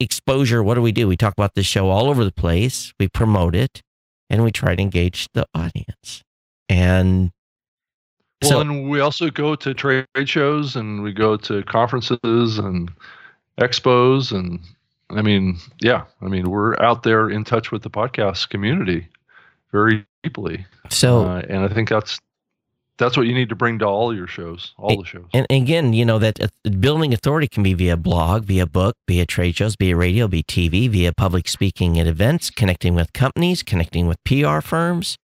Exposure, 0.00 0.62
what 0.62 0.74
do 0.74 0.82
we 0.82 0.92
do? 0.92 1.06
We 1.06 1.16
talk 1.16 1.32
about 1.32 1.54
this 1.54 1.66
show 1.66 1.88
all 1.88 2.08
over 2.08 2.24
the 2.24 2.32
place. 2.32 2.92
We 2.98 3.08
promote 3.08 3.54
it 3.54 3.82
and 4.28 4.42
we 4.42 4.50
try 4.50 4.74
to 4.74 4.82
engage 4.82 5.28
the 5.34 5.46
audience. 5.54 6.24
And 6.68 7.30
Well, 8.42 8.50
so 8.50 8.60
and 8.60 8.90
we 8.90 9.00
also 9.00 9.30
go 9.30 9.54
to 9.54 9.74
trade 9.74 10.06
shows 10.24 10.74
and 10.74 11.02
we 11.02 11.12
go 11.12 11.36
to 11.36 11.62
conferences 11.64 12.58
and 12.58 12.90
expos 13.60 14.32
and 14.32 14.60
I 15.10 15.22
mean, 15.22 15.58
yeah, 15.80 16.04
I 16.22 16.26
mean, 16.26 16.50
we're 16.50 16.80
out 16.82 17.02
there 17.02 17.30
in 17.30 17.44
touch 17.44 17.70
with 17.70 17.82
the 17.82 17.90
podcast 17.90 18.48
community 18.48 19.08
very 19.74 20.06
deeply, 20.22 20.64
so 20.88 21.22
uh, 21.26 21.42
and 21.48 21.64
I 21.64 21.68
think 21.68 21.88
that's 21.88 22.18
that's 22.96 23.16
what 23.16 23.26
you 23.26 23.34
need 23.34 23.48
to 23.48 23.56
bring 23.56 23.80
to 23.80 23.86
all 23.86 24.14
your 24.14 24.28
shows, 24.28 24.72
all 24.78 25.02
the 25.02 25.04
shows. 25.04 25.26
And 25.34 25.46
again, 25.50 25.92
you 25.92 26.04
know 26.04 26.20
that 26.20 26.40
uh, 26.40 26.46
building 26.78 27.12
authority 27.12 27.48
can 27.48 27.64
be 27.64 27.74
via 27.74 27.96
blog, 27.96 28.44
via 28.44 28.66
book, 28.66 28.94
via 29.08 29.26
trade 29.26 29.56
shows, 29.56 29.74
via 29.76 29.96
radio, 29.96 30.28
via 30.28 30.44
TV, 30.44 30.88
via 30.88 31.12
public 31.12 31.48
speaking 31.48 31.98
at 31.98 32.06
events, 32.06 32.50
connecting 32.50 32.94
with 32.94 33.12
companies, 33.12 33.64
connecting 33.64 34.06
with 34.06 34.18
PR 34.24 34.60
firms. 34.60 35.16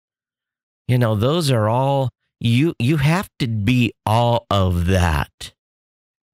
You 0.88 0.98
know, 0.98 1.14
those 1.14 1.52
are 1.52 1.70
all 1.70 2.10
you 2.40 2.74
you 2.80 2.98
have 2.98 3.30
to 3.38 3.48
be 3.48 3.94
all 4.06 4.48
of 4.50 4.88
that 4.88 5.54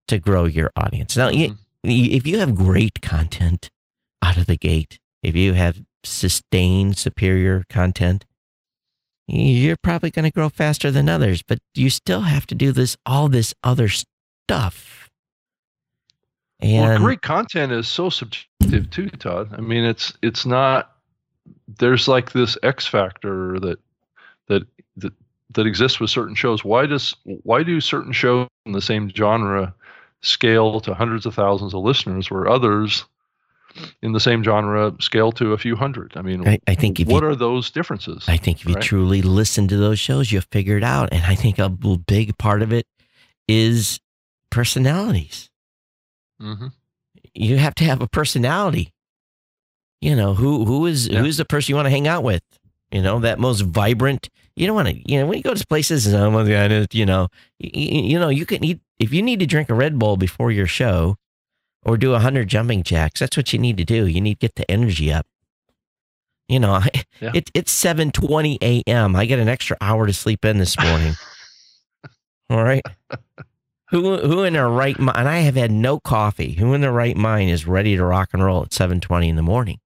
to 0.08 0.20
grow 0.20 0.46
your 0.46 0.72
audience. 0.78 1.18
Now, 1.18 1.30
you- 1.30 1.58
Mhm. 1.84 2.16
if 2.16 2.26
you 2.26 2.40
have 2.40 2.56
great 2.56 3.02
content 3.02 3.70
out 4.22 4.38
of 4.38 4.46
the 4.46 4.56
gate, 4.56 5.00
if 5.22 5.36
you 5.36 5.54
have 5.54 5.82
sustained 6.06 6.98
superior 6.98 7.66
content, 7.70 8.26
you're 9.28 9.78
probably 9.78 10.12
going 10.12 10.26
to 10.26 10.32
grow 10.32 10.50
faster 10.50 10.92
than 10.92 11.10
others, 11.10 11.42
but 11.42 11.60
you 11.74 11.90
still 11.90 12.22
have 12.22 12.46
to 12.48 12.56
do 12.56 12.72
this 12.72 12.96
all 13.06 13.28
this 13.28 13.54
other 13.64 13.90
stuff. 13.90 15.10
well, 16.62 16.98
great 17.00 17.22
content 17.22 17.72
is 17.72 17.88
so 17.88 18.10
subjective 18.10 18.90
too, 18.92 19.10
Todd. 19.10 19.54
I 19.58 19.62
mean, 19.62 19.84
it's 19.84 20.14
it's 20.22 20.46
not. 20.46 20.92
There's 21.80 22.08
like 22.08 22.32
this 22.32 22.58
X 22.64 22.86
factor 22.86 23.60
that 23.60 23.80
that 24.48 24.64
that 24.98 25.14
that 25.52 25.66
exists 25.66 26.00
with 26.00 26.10
certain 26.10 26.36
shows. 26.36 26.64
Why 26.64 26.86
does 26.86 27.16
why 27.24 27.64
do 27.64 27.82
certain 27.82 28.14
shows 28.14 28.48
in 28.66 28.74
the 28.74 28.82
same 28.82 29.10
genre 29.10 29.74
scale 30.22 30.80
to 30.82 30.94
hundreds 30.94 31.26
of 31.26 31.34
thousands 31.34 31.74
of 31.74 31.84
listeners, 31.84 32.30
where 32.30 32.48
others 32.48 33.06
in 34.02 34.12
the 34.14 34.20
same 34.20 34.44
genre 34.44 34.94
scale 35.00 35.32
to 35.34 35.54
a 35.54 35.58
few 35.58 35.76
hundred? 35.76 36.14
I 36.16 36.22
mean, 36.22 36.48
I, 36.48 36.60
I 36.68 36.76
think 36.76 37.00
if 37.00 37.08
what 37.08 37.24
you, 37.24 37.30
are 37.30 37.36
those 37.36 37.72
differences? 37.72 38.26
I 38.28 38.38
think 38.38 38.62
if 38.62 38.68
you 38.68 38.76
right? 38.76 38.84
truly 38.84 39.22
listen 39.22 39.68
to 39.68 39.78
those 39.78 40.00
shows, 40.00 40.32
you'll 40.32 40.44
figure 40.52 40.78
it 40.78 40.84
out. 40.84 41.10
And 41.12 41.24
I 41.24 41.36
think 41.36 41.60
a 41.60 41.70
big 41.70 42.38
part 42.38 42.62
of 42.62 42.72
it 42.74 42.88
is 43.48 44.00
personalities. 44.50 45.50
hmm 46.40 46.68
You 47.34 47.58
have 47.58 47.76
to 47.76 47.84
have 47.84 48.02
a 48.02 48.08
personality. 48.08 48.92
You 50.02 50.16
know 50.16 50.34
who 50.34 50.66
who 50.66 50.86
is 50.86 51.08
Yeah. 51.08 51.20
who's 51.22 51.38
the 51.38 51.46
person 51.46 51.72
you 51.72 51.76
want 51.76 51.88
to 51.88 51.92
hang 51.92 52.08
out 52.08 52.24
with. 52.24 52.44
You 52.92 53.02
know 53.02 53.20
that 53.20 53.40
most 53.40 53.62
vibrant. 53.62 54.30
You 54.56 54.68
don't 54.68 54.76
want 54.76 54.88
to. 54.88 55.12
You 55.12 55.20
know 55.20 55.26
when 55.28 55.38
you 55.38 55.44
go 55.44 55.54
to 55.54 55.68
places, 55.68 56.10
someone's. 56.10 56.48
You 56.94 57.06
know, 57.06 57.28
you, 57.60 58.02
you 58.14 58.20
know 58.20 58.30
you 58.30 58.46
can 58.46 58.64
eat 58.64 58.80
if 59.00 59.12
you 59.14 59.22
need 59.22 59.40
to 59.40 59.46
drink 59.46 59.70
a 59.70 59.74
Red 59.74 59.98
Bull 60.00 60.18
before 60.18 60.52
your 60.52 60.68
show, 60.68 61.18
or 61.86 61.98
do 61.98 62.14
a 62.14 62.20
hundred 62.20 62.48
jumping 62.50 62.84
jacks. 62.84 63.20
That's 63.20 63.38
what 63.38 63.54
you 63.54 63.60
need 63.60 63.78
to 63.78 63.86
do. 63.86 64.08
You 64.08 64.20
need 64.22 64.36
to 64.40 64.48
get 64.48 64.56
the 64.56 64.70
energy 64.70 65.14
up. 65.14 65.26
You 66.48 66.60
know, 66.60 66.74
I, 66.74 66.90
Yeah. 67.22 67.32
it, 67.34 67.50
it's 67.54 67.72
seven 67.72 68.12
twenty 68.12 68.58
a.m. 68.62 69.16
I 69.16 69.26
get 69.26 69.40
an 69.40 69.48
extra 69.48 69.78
hour 69.82 70.06
to 70.08 70.14
sleep 70.14 70.44
in 70.46 70.58
this 70.58 70.78
morning. 70.80 71.16
All 72.50 72.64
right. 72.64 72.84
Who 73.92 74.18
who 74.18 74.44
in 74.44 74.54
their 74.54 74.68
right 74.70 74.98
mind? 75.00 75.18
And 75.18 75.30
I 75.30 75.40
have 75.40 75.56
had 75.56 75.72
no 75.72 76.00
coffee. 76.00 76.54
Who 76.54 76.74
in 76.74 76.82
their 76.82 76.92
right 76.92 77.16
mind 77.16 77.50
is 77.52 77.66
ready 77.68 77.96
to 77.96 78.04
rock 78.04 78.30
and 78.34 78.44
roll 78.44 78.64
at 78.64 78.74
seven 78.74 79.00
twenty 79.00 79.30
in 79.30 79.36
the 79.36 79.42
morning? 79.44 79.80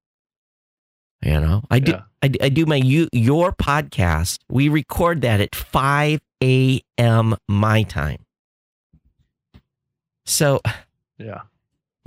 You 1.22 1.40
know, 1.42 1.64
I 1.70 1.80
do. 1.80 1.92
Yeah. 1.92 2.02
I, 2.22 2.32
I 2.42 2.50
do 2.50 2.66
my 2.66 2.76
you 2.78 3.08
your 3.14 3.52
podcast. 3.54 4.40
We 4.50 4.68
record 4.70 5.22
that 5.22 5.40
at 5.42 5.54
five 5.56 6.20
a.m. 6.42 7.36
my 7.50 7.84
time. 7.84 8.26
So 10.26 10.62
Yeah. 11.18 11.42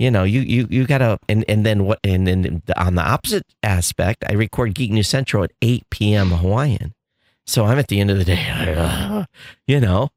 You 0.03 0.11
know, 0.11 0.25
you 0.25 0.41
you 0.41 0.67
you 0.69 0.85
gotta 0.85 1.17
and 1.29 1.45
and 1.47 1.65
then 1.65 1.85
what 1.85 1.99
and 2.03 2.27
then 2.27 2.61
on 2.75 2.95
the 2.95 3.01
opposite 3.01 3.45
aspect, 3.63 4.25
I 4.27 4.33
record 4.33 4.75
Geek 4.75 4.91
News 4.91 5.07
Central 5.07 5.45
at 5.45 5.51
eight 5.61 5.89
p.m. 5.89 6.31
Hawaiian. 6.31 6.93
So 7.45 7.63
I'm 7.63 7.79
at 7.79 7.87
the 7.87 8.01
end 8.01 8.11
of 8.11 8.17
the 8.17 8.25
day, 8.25 9.25
you 9.65 9.79
know. 9.79 10.09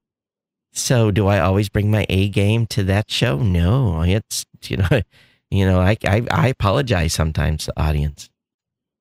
So 0.72 1.12
do 1.12 1.28
I 1.28 1.38
always 1.38 1.68
bring 1.68 1.88
my 1.88 2.04
A 2.08 2.28
game 2.28 2.66
to 2.66 2.82
that 2.82 3.12
show? 3.12 3.38
No, 3.38 4.02
it's 4.02 4.44
you 4.64 4.78
know, 4.78 4.88
you 5.52 5.64
know, 5.64 5.78
I 5.78 5.96
I, 6.04 6.26
I 6.32 6.48
apologize 6.48 7.14
sometimes 7.14 7.66
to 7.66 7.80
audience 7.80 8.28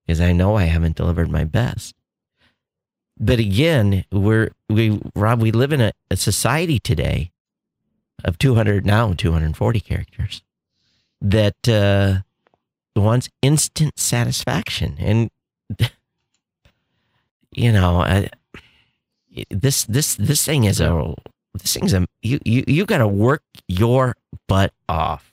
because 0.06 0.22
I 0.22 0.34
know 0.34 0.56
I 0.56 0.66
haven't 0.66 0.98
delivered 0.98 1.32
my 1.32 1.46
best. 1.46 1.96
But 3.20 3.40
again, 3.40 4.06
we're 4.12 4.52
we 4.70 5.02
Rob, 5.16 5.42
we 5.42 5.52
live 5.52 5.74
in 5.74 5.82
a, 5.82 5.94
a 6.12 6.16
society 6.16 6.78
today 6.78 7.32
of 8.24 8.38
200 8.38 8.86
now 8.86 9.14
240 9.14 9.80
characters 9.80 10.44
that 11.26 11.68
uh, 11.68 12.22
wants 12.96 13.30
instant 13.42 13.98
satisfaction 13.98 14.96
and 15.00 15.30
you 17.52 17.72
know 17.72 18.02
I, 18.02 18.30
this 19.50 19.86
this 19.86 20.16
this 20.16 20.46
thing 20.46 20.66
is 20.66 20.80
a 20.80 21.16
this 21.54 21.74
thing's 21.74 21.94
a 21.94 22.06
you 22.22 22.40
you 22.46 22.64
you 22.68 22.86
got 22.86 23.00
to 23.00 23.08
work 23.08 23.44
your 23.68 24.16
butt 24.48 24.72
off 24.88 25.32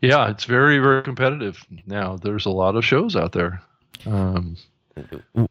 Yeah, 0.00 0.30
it's 0.30 0.44
very, 0.44 0.78
very 0.78 1.02
competitive 1.02 1.62
now. 1.86 2.16
There's 2.16 2.46
a 2.46 2.50
lot 2.50 2.76
of 2.76 2.84
shows 2.84 3.14
out 3.14 3.32
there. 3.32 3.60
Um, 4.06 4.56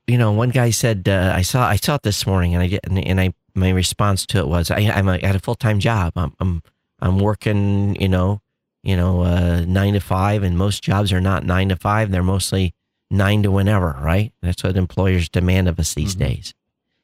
you 0.08 0.18
know 0.18 0.32
one 0.32 0.50
guy 0.50 0.72
said 0.72 1.08
uh, 1.08 1.32
i 1.36 1.42
saw 1.42 1.68
i 1.68 1.76
saw 1.76 1.96
it 1.96 2.02
this 2.02 2.26
morning 2.26 2.56
and 2.56 2.64
i 2.64 2.68
get 2.68 2.80
and, 2.86 2.98
and 2.98 3.22
i 3.22 3.32
my 3.56 3.70
response 3.70 4.26
to 4.28 4.38
it 4.40 4.48
was 4.48 4.70
i 4.72 4.80
i'm 4.80 5.08
a, 5.08 5.18
had 5.26 5.36
a 5.36 5.40
full-time 5.40 5.80
job. 5.80 6.14
I'm 6.16 6.34
i'm 6.40 6.62
i'm 7.00 7.20
working 7.20 7.96
you 8.02 8.10
know 8.10 8.42
you 8.84 8.96
know 8.96 9.22
uh 9.22 9.64
9 9.68 9.94
to 9.94 10.00
5 10.00 10.44
and 10.44 10.58
most 10.58 10.84
jobs 10.84 11.12
are 11.14 11.22
not 11.22 11.44
9 11.46 11.70
to 11.70 11.76
5 11.76 12.12
they're 12.12 12.24
mostly 12.24 12.74
9 13.12 13.44
to 13.44 13.52
whenever 13.52 13.98
right? 14.02 14.34
That's 14.42 14.64
what 14.64 14.76
employers 14.78 15.30
demand 15.30 15.68
of 15.68 15.80
us 15.80 15.94
these 15.94 16.16
Mhm. 16.16 16.20
days. 16.20 16.54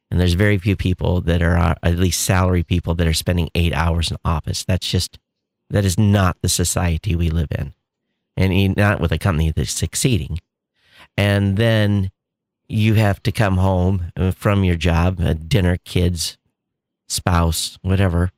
And 0.10 0.20
there's 0.20 0.34
very 0.34 0.58
few 0.58 0.76
people 0.76 1.22
that 1.22 1.42
are 1.42 1.58
uh, 1.58 1.76
at 1.84 1.98
least 1.98 2.22
salary 2.22 2.64
people 2.64 2.96
that 2.96 3.08
are 3.08 3.14
spending 3.14 3.50
8 3.56 3.74
hours 3.74 4.12
in 4.12 4.18
office. 4.26 4.66
That's 4.66 4.90
just 4.90 5.20
that 5.70 5.86
is 5.86 5.98
not 5.98 6.38
the 6.42 6.50
society 6.50 7.16
we 7.16 7.30
live 7.30 7.48
in. 7.58 7.74
And 8.36 8.76
not 8.76 9.00
with 9.00 9.12
a 9.12 9.18
company 9.18 9.52
that's 9.52 9.72
succeeding. 9.72 10.40
And 11.16 11.56
then 11.58 12.12
you 12.68 12.96
have 12.96 13.22
to 13.24 13.32
come 13.32 13.58
home 13.58 14.12
uh, 14.18 14.32
from 14.32 14.64
your 14.64 14.76
job, 14.76 15.20
uh, 15.22 15.34
dinner, 15.34 15.78
kids, 15.78 16.38
spouse, 17.12 17.78
whatever, 17.82 18.32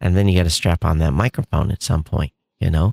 and 0.00 0.16
then 0.16 0.28
you 0.28 0.38
got 0.38 0.44
to 0.44 0.50
strap 0.50 0.84
on 0.84 0.98
that 0.98 1.12
microphone 1.12 1.70
at 1.70 1.82
some 1.82 2.02
point, 2.02 2.32
you 2.60 2.70
know. 2.70 2.92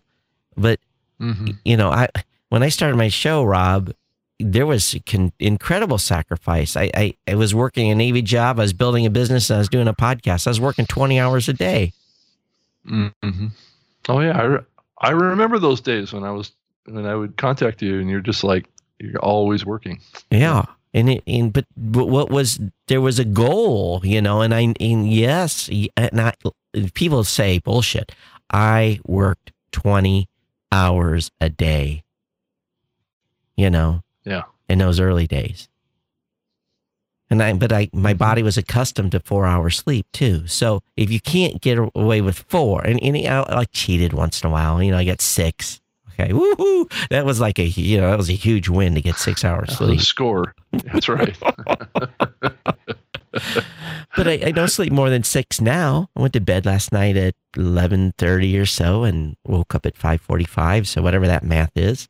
But 0.55 0.79
mhm. 1.19 1.57
you 1.65 1.77
know, 1.77 1.89
I 1.89 2.07
when 2.49 2.63
I 2.63 2.69
started 2.69 2.95
my 2.95 3.09
show, 3.09 3.43
Rob, 3.43 3.91
there 4.39 4.65
was 4.65 4.95
con- 5.05 5.33
incredible 5.39 5.97
sacrifice. 5.97 6.75
I, 6.77 6.89
I 6.93 7.13
I 7.27 7.35
was 7.35 7.53
working 7.53 7.91
a 7.91 7.95
Navy 7.95 8.21
job, 8.21 8.59
I 8.59 8.63
was 8.63 8.73
building 8.73 9.05
a 9.05 9.09
business, 9.09 9.51
I 9.51 9.57
was 9.57 9.69
doing 9.69 9.87
a 9.87 9.93
podcast. 9.93 10.47
I 10.47 10.51
was 10.51 10.61
working 10.61 10.85
twenty 10.85 11.19
hours 11.19 11.49
a 11.49 11.53
day. 11.53 11.93
hmm 12.87 13.07
Oh 14.07 14.19
yeah, 14.19 14.39
I, 14.39 14.43
re- 14.43 14.65
I 15.01 15.09
remember 15.09 15.57
those 15.57 15.81
days 15.81 16.13
when 16.13 16.23
I 16.23 16.31
was 16.31 16.51
when 16.85 17.07
I 17.07 17.15
would 17.15 17.37
contact 17.37 17.81
you 17.81 17.99
and 17.99 18.09
you're 18.09 18.21
just 18.21 18.43
like 18.43 18.67
you're 18.99 19.19
always 19.19 19.65
working. 19.65 19.99
Yeah. 20.29 20.65
And 20.95 21.09
it, 21.09 21.23
and 21.27 21.51
but, 21.51 21.65
but 21.75 22.05
what 22.05 22.31
was 22.31 22.57
there 22.87 23.01
was 23.01 23.19
a 23.19 23.25
goal, 23.25 23.99
you 24.05 24.21
know, 24.21 24.39
and 24.39 24.55
I 24.55 24.73
and 24.79 25.11
yes, 25.11 25.69
and 25.97 26.21
I 26.21 26.33
people 26.93 27.25
say 27.25 27.59
bullshit. 27.59 28.13
I 28.49 29.01
worked 29.05 29.51
20 29.73 30.29
hours 30.71 31.31
a 31.41 31.49
day. 31.49 32.03
You 33.57 33.69
know. 33.69 34.03
Yeah. 34.23 34.43
In 34.69 34.79
those 34.79 35.01
early 35.01 35.27
days. 35.27 35.67
And 37.29 37.43
I 37.43 37.51
but 37.51 37.73
I 37.73 37.89
my 37.91 38.13
mm-hmm. 38.13 38.17
body 38.17 38.41
was 38.41 38.57
accustomed 38.57 39.11
to 39.11 39.19
4 39.19 39.45
hours 39.45 39.75
sleep 39.75 40.07
too. 40.13 40.47
So 40.47 40.81
if 40.95 41.11
you 41.11 41.19
can't 41.19 41.59
get 41.59 41.77
away 41.77 42.21
with 42.21 42.39
4 42.47 42.85
and, 42.85 43.03
and 43.03 43.17
I, 43.27 43.45
I 43.49 43.65
cheated 43.65 44.13
once 44.13 44.41
in 44.41 44.47
a 44.47 44.51
while, 44.51 44.81
you 44.81 44.91
know, 44.91 44.97
I 44.97 45.03
got 45.03 45.19
6. 45.19 45.81
Okay. 46.19 46.31
Woohoo. 46.31 46.91
That 47.09 47.25
was 47.25 47.39
like 47.39 47.59
a 47.59 47.65
you 47.65 47.99
know, 47.99 48.09
that 48.09 48.17
was 48.17 48.29
a 48.29 48.33
huge 48.33 48.69
win 48.69 48.95
to 48.95 49.01
get 49.01 49.15
6 49.17 49.43
hours 49.45 49.69
The 49.71 49.75
sleep. 49.75 50.01
score. 50.01 50.55
That's 50.71 51.09
right. 51.09 51.35
but 54.15 54.27
I, 54.27 54.39
I 54.45 54.51
don't 54.51 54.69
sleep 54.69 54.91
more 54.93 55.09
than 55.09 55.23
six 55.23 55.59
now. 55.59 56.09
I 56.15 56.21
went 56.21 56.33
to 56.33 56.39
bed 56.39 56.65
last 56.65 56.91
night 56.91 57.17
at 57.17 57.35
eleven 57.57 58.13
thirty 58.17 58.57
or 58.57 58.65
so, 58.65 59.03
and 59.03 59.35
woke 59.45 59.75
up 59.75 59.85
at 59.85 59.97
five 59.97 60.21
forty 60.21 60.45
five. 60.45 60.87
So 60.87 61.01
whatever 61.01 61.27
that 61.27 61.43
math 61.43 61.71
is, 61.75 62.07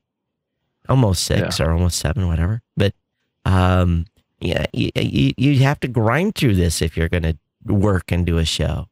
almost 0.87 1.23
six 1.23 1.59
Yeah. 1.59 1.65
or 1.65 1.71
almost 1.71 1.97
seven, 1.99 2.27
whatever. 2.27 2.61
But 2.77 2.93
um, 3.45 4.05
yeah, 4.39 4.65
you, 4.73 4.91
you 4.95 5.33
you 5.37 5.59
have 5.63 5.79
to 5.81 5.87
grind 5.87 6.35
through 6.35 6.55
this 6.55 6.81
if 6.81 6.95
you're 6.95 7.09
going 7.09 7.23
to 7.23 7.37
work 7.65 8.11
and 8.11 8.25
do 8.25 8.37
a 8.37 8.45
show, 8.45 8.87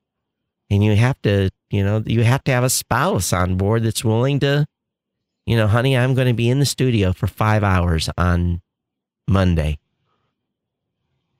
and 0.71 0.83
you 0.83 0.95
have 0.95 1.21
to, 1.23 1.49
you 1.69 1.83
know, 1.83 2.01
you 2.05 2.23
have 2.23 2.43
to 2.45 2.51
have 2.51 2.63
a 2.63 2.69
spouse 2.69 3.31
on 3.31 3.57
board 3.57 3.83
that's 3.83 4.03
willing 4.03 4.39
to, 4.39 4.65
you 5.45 5.57
know, 5.57 5.67
honey, 5.67 5.97
I'm 5.97 6.13
going 6.13 6.27
to 6.27 6.33
be 6.33 6.49
in 6.49 6.59
the 6.59 6.65
studio 6.65 7.11
for 7.13 7.27
five 7.27 7.63
hours 7.63 8.09
on 8.17 8.61
Monday. 9.27 9.77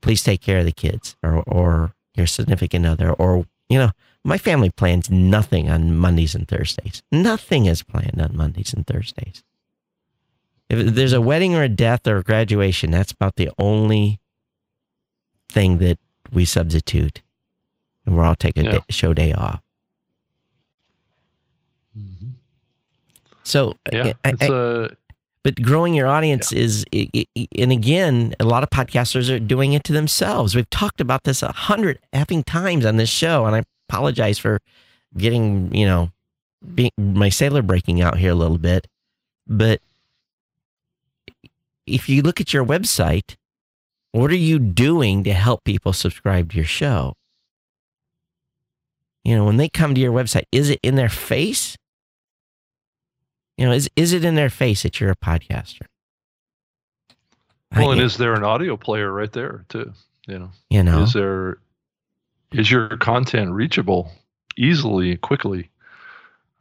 Please 0.02 0.24
take 0.24 0.42
care 0.42 0.60
of 0.60 0.66
the 0.66 0.72
kids 0.72 1.16
or, 1.24 1.42
or 1.44 1.94
your 2.16 2.28
significant 2.28 2.86
other 2.86 3.12
or 3.12 3.46
you 3.70 3.78
know 3.80 3.90
my 4.24 4.38
family 4.38 4.70
plans 4.70 5.10
nothing 5.10 5.70
on 5.70 5.96
mondays 5.98 6.36
and 6.36 6.48
thursdays. 6.48 7.02
Nothing 7.12 7.66
is 7.66 7.84
planned 7.84 8.22
on 8.22 8.36
mondays 8.36 8.74
and 8.74 8.86
thursdays. 8.86 9.44
If 10.70 10.94
there's 10.94 11.14
a 11.14 11.22
wedding 11.22 11.56
or 11.56 11.64
a 11.64 11.70
death 11.70 12.06
or 12.08 12.18
a 12.18 12.24
graduation 12.24 12.92
that's 12.92 13.12
about 13.12 13.36
the 13.36 13.50
only 13.58 14.20
thing 15.50 15.78
that 15.80 15.98
we 16.32 16.46
substitute. 16.46 17.22
And 18.06 18.16
we're 18.18 18.24
all 18.26 18.36
take 18.36 18.58
a 18.58 18.64
Yeah. 18.64 18.72
day, 18.72 18.80
show 18.90 19.14
day 19.14 19.34
off 19.34 19.63
so 23.44 23.76
Yeah, 24.06 24.14
I- 24.26 24.30
uh, 24.50 24.88
but 25.44 25.62
growing 25.62 25.94
your 25.94 26.08
audience 26.08 26.52
is 26.54 26.86
i- 26.96 27.10
i- 27.16 27.26
i- 27.38 27.48
and 27.58 27.72
again 27.72 28.34
a 28.40 28.46
lot 28.46 28.64
of 28.64 28.70
podcasters 28.70 29.30
are 29.30 29.40
doing 29.40 29.74
it 29.74 29.84
to 29.86 29.94
themselves. 29.94 30.56
We've 30.56 30.70
talked 30.70 31.02
about 31.02 31.24
this 31.24 31.44
a 31.44 31.52
hundred 31.52 32.00
effing 32.14 32.44
times 32.46 32.86
on 32.86 32.96
this 32.98 33.10
show 33.10 33.46
and 33.46 33.56
i 33.56 33.64
apologize 33.90 34.40
for 34.40 34.60
getting 35.18 35.74
you 35.76 35.86
know 35.86 36.12
being 36.74 36.92
my 36.98 37.30
sailor 37.30 37.62
breaking 37.62 38.02
out 38.02 38.18
here 38.18 38.32
a 38.32 38.36
little 38.36 38.58
bit. 38.58 38.88
But 39.46 39.82
if 41.86 42.08
you 42.08 42.22
look 42.22 42.40
at 42.40 42.54
your 42.54 42.64
website 42.66 43.36
what 44.14 44.30
are 44.32 44.36
you 44.36 44.60
doing 44.60 45.24
to 45.24 45.34
help 45.34 45.64
people 45.64 45.92
subscribe 45.92 46.52
to 46.52 46.56
your 46.58 46.66
show? 46.66 47.16
You 49.24 49.36
know 49.36 49.46
when 49.46 49.58
they 49.58 49.68
come 49.70 49.96
to 49.96 50.02
your 50.02 50.12
website 50.14 50.44
is 50.52 50.70
it 50.70 50.80
in 50.84 50.96
their 50.96 51.10
face 51.10 51.76
you 53.58 53.66
know, 53.66 53.72
is 53.72 53.90
is 53.96 54.14
it 54.14 54.26
in 54.26 54.36
their 54.36 54.50
face 54.50 54.84
that 54.84 55.00
you're 55.00 55.12
a 55.12 55.16
podcaster? 55.16 55.88
well, 57.76 57.92
and 57.92 58.02
is 58.02 58.18
there 58.18 58.34
an 58.34 58.44
audio 58.44 58.78
player 58.78 59.12
right 59.12 59.32
there 59.32 59.66
too? 59.70 59.92
You 60.28 60.40
know, 60.40 60.52
you 60.70 60.84
know, 60.84 61.04
is 61.04 61.14
there 61.14 61.58
is 62.52 62.70
your 62.72 62.98
content 62.98 63.52
reachable 63.52 64.12
easily, 64.58 65.18
quickly? 65.18 65.70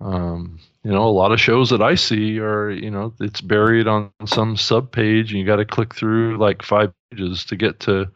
Um, 0.01 0.59
you 0.83 0.91
know, 0.91 1.07
a 1.07 1.11
lot 1.11 1.31
of 1.31 1.41
shows 1.41 1.71
that 1.71 1.81
I 1.81 1.95
see 1.95 2.41
are, 2.41 2.71
you 2.71 2.91
know, 2.91 3.13
it's 3.21 3.41
buried 3.41 3.87
on 3.87 4.11
some 4.27 4.57
sub 4.57 4.91
page, 4.91 5.31
and 5.31 5.39
you 5.39 5.47
got 5.47 5.57
to 5.57 5.65
click 5.65 5.95
through 5.95 6.39
like 6.39 6.63
five 6.63 6.93
pages 7.11 7.45
to 7.45 7.57
get 7.57 7.79
to 7.81 8.11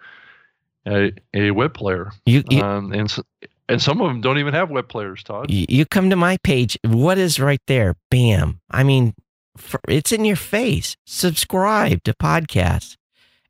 a, 0.89 1.13
a 1.35 1.51
web 1.53 1.75
player. 1.75 2.11
you 2.25 2.43
you, 2.51 2.61
Um, 2.63 2.93
and 2.93 3.09
s- 3.09 3.21
and 3.69 3.81
some 3.83 4.01
of 4.01 4.09
them 4.09 4.21
don't 4.21 4.39
even 4.39 4.55
have 4.55 4.71
web 4.71 4.89
players, 4.89 5.23
Todd. 5.23 5.51
you 5.51 5.85
come 5.87 6.11
to 6.11 6.17
my 6.17 6.37
page. 6.39 6.79
What 6.85 7.19
is 7.19 7.41
right 7.41 7.61
there? 7.67 7.97
Bam! 8.11 8.61
I 8.71 8.85
mean, 8.85 9.15
for, 9.57 9.81
it's 9.89 10.13
in 10.13 10.25
your 10.25 10.37
face. 10.37 10.97
Subscribe 11.07 12.03
to 12.05 12.15
podcasts. 12.15 12.97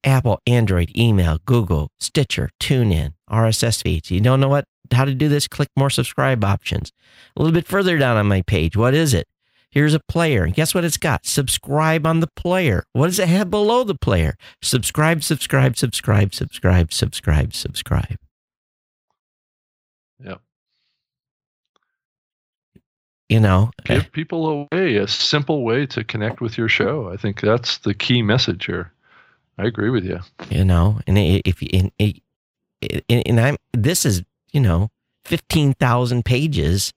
Apple, 0.05 0.41
Android, 0.47 0.97
email, 0.97 1.39
Google, 1.47 1.91
Stitcher, 1.99 2.51
TuneIn, 2.61 3.15
RSS 3.29 3.83
feeds. 3.83 4.11
You 4.11 4.21
don't 4.21 4.41
know 4.41 4.49
what 4.49 4.67
how 4.93 5.05
to 5.05 5.15
do 5.15 5.29
this? 5.29 5.49
Click 5.49 5.69
more 5.77 5.91
subscribe 5.91 6.45
options. 6.45 6.93
A 7.37 7.43
little 7.43 7.55
bit 7.55 7.67
further 7.67 7.99
down 7.99 8.17
on 8.17 8.27
my 8.27 8.43
page, 8.43 8.77
what 8.77 8.95
is 8.95 9.15
it? 9.15 9.27
Here's 9.71 9.95
a 9.95 10.01
player. 10.01 10.45
And 10.45 10.55
guess 10.55 10.75
what 10.75 10.85
it's 10.85 10.97
got? 10.97 11.27
Subscribe 11.27 12.07
on 12.07 12.21
the 12.21 12.29
player. 12.29 12.85
What 12.93 13.07
does 13.09 13.19
it 13.19 13.29
have 13.29 13.51
below 13.51 13.85
the 13.85 13.95
player? 13.95 14.37
Subscribe, 14.63 15.23
subscribe, 15.23 15.77
subscribe, 15.77 16.35
subscribe, 16.35 16.93
subscribe, 16.93 17.53
subscribe. 17.53 18.07
Yep. 18.11 18.26
You 23.29 23.41
know, 23.41 23.71
Give 23.85 24.11
people 24.13 24.69
a 24.71 24.77
way, 24.77 24.97
a 24.97 25.09
simple 25.09 25.65
way 25.65 25.85
to 25.87 26.05
connect 26.05 26.41
with 26.41 26.57
your 26.57 26.69
show. 26.69 27.11
I 27.13 27.17
think 27.17 27.41
that's 27.41 27.79
the 27.79 27.93
key 27.93 28.23
message 28.23 28.67
here. 28.67 28.93
I 29.59 29.65
agree 29.65 29.91
with 29.91 30.05
you. 30.05 30.21
you 30.51 30.65
know, 30.65 31.01
and 31.07 31.17
if 31.19 31.61
you, 31.63 31.91
and, 31.99 32.23
and, 33.09 33.41
I'm, 33.41 33.57
this 33.73 34.05
is, 34.05 34.23
you 34.53 34.61
know, 34.61 34.91
15,000 35.25 36.25
pages 36.25 36.93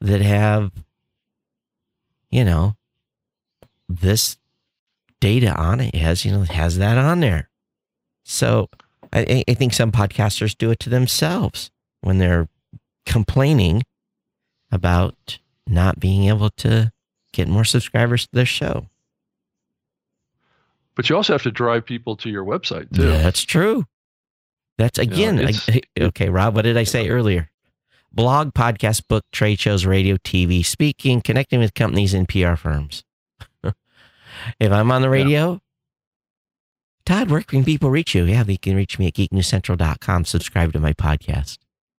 that 0.00 0.20
have, 0.20 0.72
you 2.30 2.44
know, 2.44 2.74
this 3.88 4.38
data 5.20 5.54
on 5.54 5.80
it. 5.80 5.94
Has, 5.94 6.24
you 6.24 6.32
know, 6.32 6.42
has 6.42 6.78
that 6.78 6.98
on 6.98 7.20
there. 7.20 7.50
So 8.24 8.68
I- 9.12 9.44
I 9.46 9.54
think 9.54 9.74
some 9.74 9.92
podcasters 9.92 10.56
do 10.56 10.70
it 10.70 10.80
to 10.80 10.90
themselves 10.90 11.70
when 12.00 12.18
they're 12.18 12.48
complaining 13.06 13.82
about 14.72 15.38
not 15.66 16.00
being 16.00 16.24
able 16.24 16.50
to 16.50 16.92
get 17.32 17.48
more 17.48 17.64
subscribers 17.64 18.24
to 18.24 18.30
their 18.32 18.46
show. 18.46 18.86
But 20.94 21.08
you 21.08 21.16
also 21.16 21.32
have 21.32 21.42
to 21.44 21.50
drive 21.50 21.86
people 21.86 22.16
to 22.16 22.28
your 22.28 22.44
website 22.44 22.94
too. 22.94 23.02
That's 23.02 23.42
true. 23.42 23.86
That's 24.78 24.98
know, 24.98 25.04
again. 25.04 25.48
I- 25.68 25.80
okay, 26.00 26.28
Rob, 26.28 26.54
what 26.54 26.62
did 26.62 26.76
I 26.76 26.84
say 26.84 27.08
earlier? 27.08 27.50
Blog, 28.12 28.52
podcast, 28.52 29.08
book, 29.08 29.24
trade 29.32 29.58
shows, 29.58 29.86
radio, 29.86 30.16
TV, 30.18 30.64
speaking, 30.64 31.22
connecting 31.22 31.60
with 31.60 31.72
companies 31.72 32.12
and 32.12 32.28
PR 32.28 32.56
firms. 32.56 33.04
if 33.64 34.70
I'm 34.70 34.90
on 34.92 35.00
the 35.00 35.08
radio, 35.08 35.62
Todd, 37.06 37.30
where 37.30 37.40
can 37.40 37.64
people 37.64 37.90
reach 37.90 38.14
you? 38.14 38.24
Yeah, 38.24 38.42
they 38.42 38.58
can 38.58 38.76
reach 38.76 38.98
me 38.98 39.06
at 39.06 39.14
geeknewscentral.com. 39.14 40.26
Subscribe 40.26 40.72
to 40.74 40.80
my 40.80 40.92
podcast. 40.92 41.58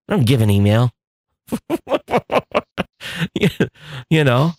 I 0.08 0.16
don't 0.16 0.26
give 0.26 0.42
an 0.42 0.50
email. 0.50 0.92
you, 4.10 4.24
know, 4.24 4.52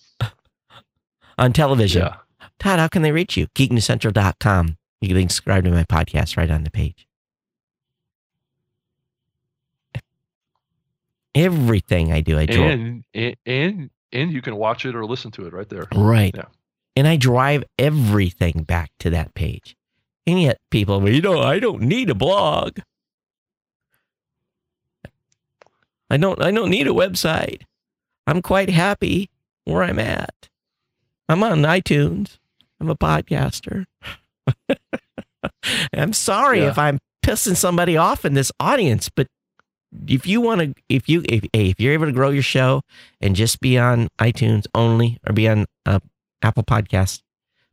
on 1.37 1.53
television. 1.53 2.03
Yeah. 2.03 2.15
Todd, 2.59 2.79
how 2.79 2.87
can 2.87 3.01
they 3.01 3.11
reach 3.11 3.37
you? 3.37 3.47
Geeknewscentral.com. 3.55 4.77
You 5.01 5.09
can 5.09 5.29
subscribe 5.29 5.65
to 5.65 5.71
my 5.71 5.83
podcast 5.83 6.37
right 6.37 6.49
on 6.49 6.63
the 6.63 6.71
page. 6.71 7.07
Everything 11.35 12.13
I 12.13 12.21
do, 12.21 12.37
I 12.37 12.45
drive. 12.45 12.71
And, 12.71 13.03
and 13.13 13.35
and 13.45 13.89
and 14.11 14.31
you 14.31 14.41
can 14.41 14.55
watch 14.55 14.85
it 14.85 14.95
or 14.95 15.05
listen 15.05 15.31
to 15.31 15.47
it 15.47 15.53
right 15.53 15.67
there. 15.67 15.87
right. 15.93 16.33
Yeah. 16.35 16.45
And 16.95 17.07
I 17.07 17.15
drive 17.15 17.63
everything 17.79 18.63
back 18.63 18.91
to 18.99 19.09
that 19.09 19.33
page. 19.33 19.75
And 20.27 20.39
yet 20.39 20.59
people, 20.69 21.01
well, 21.01 21.11
you 21.11 21.21
know, 21.21 21.41
I 21.41 21.59
don't 21.59 21.81
need 21.81 22.09
a 22.09 22.15
blog. 22.15 22.79
I 26.09 26.17
don't 26.17 26.41
I 26.41 26.51
don't 26.51 26.69
need 26.69 26.87
a 26.87 26.91
website. 26.91 27.63
I'm 28.27 28.41
quite 28.41 28.69
happy 28.69 29.29
where 29.65 29.83
I'm 29.83 29.99
at. 29.99 30.49
I'm 31.29 31.43
on 31.43 31.59
iTunes. 31.61 32.37
I'm 32.79 32.89
a 32.89 32.95
podcaster. 32.95 33.85
I'm 35.93 36.13
sorry 36.13 36.59
Yeah. 36.61 36.69
if 36.69 36.77
I'm 36.77 36.99
pissing 37.25 37.55
somebody 37.55 37.95
off 37.97 38.25
in 38.25 38.33
this 38.33 38.51
audience, 38.59 39.09
but 39.09 39.27
if 40.07 40.25
you 40.25 40.41
want 40.41 40.61
to, 40.61 40.73
if 40.89 41.07
you, 41.07 41.23
if, 41.29 41.45
if 41.53 41.79
you're 41.79 41.93
able 41.93 42.05
to 42.07 42.11
grow 42.11 42.29
your 42.31 42.43
show 42.43 42.81
and 43.21 43.35
just 43.35 43.59
be 43.61 43.77
on 43.77 44.07
iTunes 44.19 44.65
only 44.73 45.19
or 45.27 45.33
be 45.33 45.47
on 45.47 45.65
uh, 45.85 45.99
Apple 46.41 46.63
Podcasts, 46.63 47.21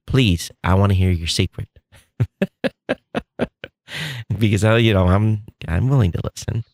please, 0.06 0.50
I 0.62 0.74
want 0.74 0.90
to 0.92 0.96
hear 0.96 1.10
your 1.10 1.26
secret. 1.28 1.68
because 4.38 4.62
I, 4.64 4.76
you 4.78 4.92
know, 4.92 5.06
I'm 5.08 5.42
I'm 5.66 5.88
willing 5.88 6.12
to 6.12 6.20
listen. 6.22 6.64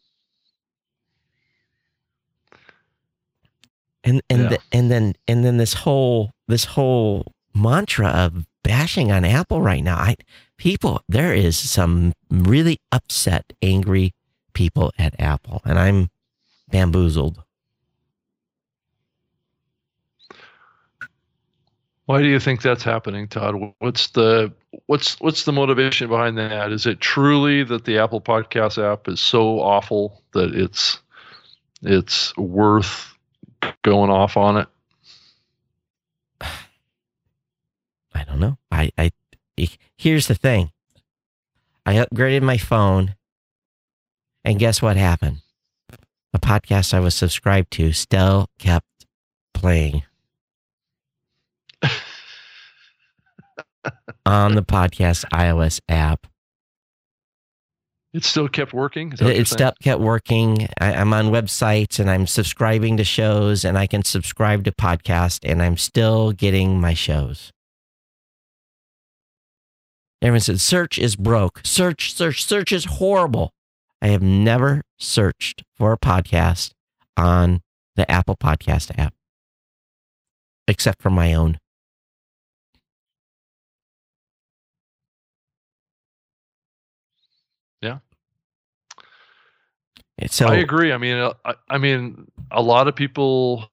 And 4.06 4.22
and 4.30 4.42
Yeah. 4.44 4.48
the, 4.50 4.60
and 4.72 4.90
then 4.90 5.14
and 5.28 5.44
then 5.44 5.58
this 5.58 5.74
whole 5.74 6.32
this 6.48 6.64
whole 6.64 7.34
mantra 7.54 8.08
of 8.08 8.46
bashing 8.62 9.12
on 9.12 9.24
Apple 9.24 9.60
right 9.62 9.84
now. 9.84 9.96
I 9.96 10.16
people 10.58 11.02
there 11.08 11.34
is 11.34 11.58
some 11.58 12.14
really 12.30 12.80
upset, 12.92 13.52
angry 13.62 14.14
people 14.54 14.92
at 14.98 15.20
Apple, 15.20 15.60
and 15.64 15.78
I'm 15.78 16.10
bamboozled. 16.70 17.42
Why 22.06 22.22
do 22.22 22.28
you 22.28 22.38
think 22.38 22.62
that's 22.62 22.84
happening, 22.84 23.26
Todd? 23.26 23.74
What's 23.80 24.08
the 24.10 24.52
what's 24.86 25.18
what's 25.20 25.44
the 25.44 25.52
motivation 25.52 26.08
behind 26.08 26.38
that? 26.38 26.70
Is 26.70 26.86
it 26.86 27.00
truly 27.00 27.64
that 27.64 27.84
the 27.84 27.98
Apple 27.98 28.20
Podcast 28.20 28.82
app 28.82 29.08
is 29.08 29.20
so 29.20 29.60
awful 29.60 30.22
that 30.32 30.54
it's 30.54 31.00
it's 31.82 32.36
worth 32.36 33.15
going 33.82 34.10
off 34.10 34.36
on 34.36 34.58
it? 34.58 34.68
I 38.14 38.24
don't 38.24 38.40
know. 38.40 38.58
I, 38.70 38.90
I, 38.98 39.12
here's 39.96 40.26
the 40.28 40.34
thing. 40.34 40.72
I 41.86 41.94
upgraded 41.94 42.42
my 42.42 42.58
phone 42.58 43.14
And 44.44 44.58
guess 44.58 44.80
what 44.82 44.96
happened? 44.96 45.38
The 46.32 46.38
podcast 46.38 46.94
I 46.94 47.00
was 47.00 47.14
subscribed 47.14 47.72
to 47.72 47.92
still 47.92 48.48
kept 48.58 48.86
playing 49.54 50.04
on 54.26 54.54
the 54.54 54.62
podcast 54.62 55.24
iOS 55.32 55.80
app. 55.88 56.26
It 58.16 58.24
still 58.24 58.48
kept 58.48 58.72
working. 58.72 59.12
It 59.20 59.46
still 59.46 59.72
kept 59.82 60.00
working. 60.00 60.68
I, 60.80 60.94
I'm 60.94 61.12
on 61.12 61.26
websites 61.26 62.00
and 62.00 62.10
I'm 62.10 62.26
subscribing 62.26 62.96
to 62.96 63.04
shows, 63.04 63.62
and 63.62 63.76
I 63.76 63.86
can 63.86 64.04
subscribe 64.04 64.64
to 64.64 64.72
podcasts, 64.72 65.40
and 65.42 65.62
I'm 65.62 65.76
still 65.76 66.32
getting 66.32 66.80
my 66.80 66.94
shows. 66.94 67.52
Everyone 70.22 70.40
said 70.40 70.62
search 70.62 70.98
is 70.98 71.14
broke. 71.14 71.60
Search, 71.62 72.14
search, 72.14 72.42
search 72.42 72.72
is 72.72 72.86
horrible. 72.86 73.52
I 74.00 74.08
have 74.08 74.22
never 74.22 74.80
searched 74.98 75.62
for 75.74 75.92
a 75.92 75.98
podcast 75.98 76.70
on 77.18 77.60
the 77.96 78.10
Apple 78.10 78.36
Podcast 78.36 78.98
app, 78.98 79.12
except 80.66 81.02
for 81.02 81.10
my 81.10 81.34
own. 81.34 81.58
So 90.28 90.46
I 90.46 90.56
agree. 90.56 90.92
I 90.92 90.98
mean, 90.98 91.16
uh, 91.16 91.34
I, 91.44 91.54
I 91.68 91.78
mean, 91.78 92.30
a 92.50 92.62
lot 92.62 92.88
of 92.88 92.96
people 92.96 93.68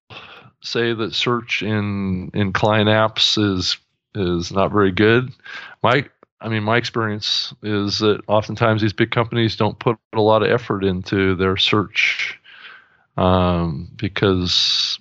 say 0.62 0.94
that 0.94 1.14
search 1.14 1.62
in 1.62 2.32
in 2.34 2.52
client 2.52 2.90
apps 2.90 3.38
is 3.38 3.78
is 4.16 4.52
not 4.52 4.72
very 4.72 4.92
good. 4.92 5.32
My, 5.82 6.06
I 6.42 6.50
mean, 6.50 6.64
my 6.64 6.78
experience 6.78 7.54
is 7.64 8.00
that 8.00 8.22
oftentimes 8.28 8.82
these 8.82 8.94
big 8.94 9.12
companies 9.12 9.56
don't 9.56 9.80
put 9.80 9.98
a 10.14 10.22
lot 10.22 10.44
of 10.44 10.52
effort 10.52 10.84
into 10.84 11.36
their 11.36 11.58
search 11.58 12.40
um, 13.18 13.90
because 13.96 15.00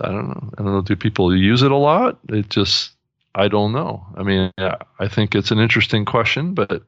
I 0.00 0.08
don't 0.08 0.28
know. 0.28 0.50
I 0.58 0.62
don't 0.62 0.72
know. 0.72 0.82
Do 0.82 0.96
people 0.96 1.34
use 1.34 1.62
it 1.62 1.72
a 1.72 1.76
lot? 1.76 2.18
It 2.28 2.50
just 2.50 2.92
I 3.34 3.48
don't 3.48 3.72
know. 3.72 4.06
I 4.16 4.22
mean, 4.22 4.50
yeah, 4.58 4.76
I 4.98 5.08
think 5.08 5.34
it's 5.34 5.50
an 5.50 5.58
interesting 5.58 6.04
question, 6.04 6.52
but 6.52 6.82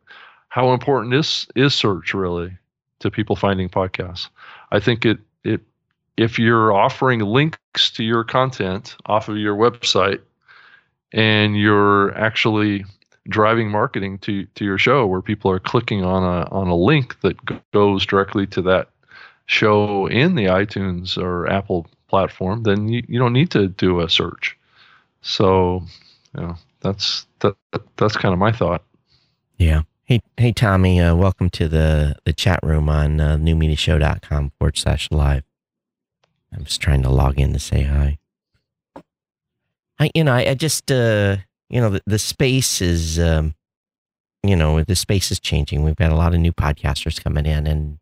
how 0.48 0.72
important 0.74 1.14
is 1.14 1.46
is 1.56 1.74
search 1.74 2.12
really 2.12 2.56
to 3.04 3.10
people 3.10 3.36
finding 3.36 3.68
podcasts? 3.68 4.28
I 4.72 4.80
think 4.80 5.04
it 5.06 5.18
it 5.44 5.60
if 6.16 6.38
you're 6.38 6.72
offering 6.72 7.20
links 7.20 7.90
to 7.92 8.04
your 8.04 8.24
content 8.24 8.96
off 9.06 9.28
of 9.28 9.36
your 9.36 9.56
website 9.56 10.20
and 11.12 11.56
you're 11.56 12.16
actually 12.16 12.84
driving 13.28 13.70
marketing 13.70 14.18
to 14.18 14.46
to 14.54 14.64
your 14.64 14.78
show 14.78 15.06
where 15.06 15.22
people 15.22 15.50
are 15.50 15.60
clicking 15.60 16.04
on 16.04 16.22
a 16.22 16.48
on 16.50 16.68
a 16.68 16.76
link 16.76 17.20
that 17.20 17.36
goes 17.72 18.04
directly 18.04 18.46
to 18.48 18.62
that 18.62 18.88
show 19.46 20.06
in 20.06 20.34
the 20.34 20.46
iTunes 20.46 21.18
or 21.18 21.46
Apple 21.50 21.86
platform, 22.08 22.62
then 22.62 22.88
you, 22.88 23.02
you 23.08 23.18
don't 23.18 23.32
need 23.32 23.50
to 23.50 23.68
do 23.68 24.00
a 24.00 24.08
search. 24.08 24.56
So, 25.22 25.82
you 26.34 26.42
know, 26.42 26.56
that's 26.80 27.26
that 27.40 27.56
that's 27.96 28.16
kind 28.16 28.32
of 28.32 28.38
my 28.38 28.52
thought. 28.52 28.82
Yeah. 29.58 29.82
Hey, 30.06 30.20
hey, 30.36 30.52
Tommy. 30.52 31.00
Uh, 31.00 31.14
welcome 31.14 31.48
to 31.50 31.66
the 31.68 32.16
the 32.24 32.32
chat 32.32 32.60
room 32.62 32.88
on 32.88 33.20
uh, 33.20 33.36
newmediashow.com 33.36 34.52
forward 34.58 34.76
slash 34.76 35.08
live. 35.10 35.44
I'm 36.52 36.64
just 36.64 36.80
trying 36.80 37.02
to 37.02 37.10
log 37.10 37.40
in 37.40 37.52
to 37.52 37.58
say 37.58 37.82
hi. 37.82 38.18
I, 39.98 40.10
you 40.14 40.24
know, 40.24 40.32
I, 40.34 40.50
I 40.50 40.54
just, 40.54 40.90
uh, 40.92 41.36
you 41.68 41.80
know, 41.80 41.90
the, 41.90 42.02
the 42.06 42.18
space 42.18 42.80
is, 42.82 43.18
um, 43.18 43.54
you 44.42 44.56
know, 44.56 44.82
the 44.82 44.94
space 44.96 45.30
is 45.30 45.40
changing. 45.40 45.82
We've 45.84 45.96
got 45.96 46.12
a 46.12 46.16
lot 46.16 46.34
of 46.34 46.40
new 46.40 46.52
podcasters 46.52 47.22
coming 47.22 47.46
in, 47.46 47.66
and 47.66 47.98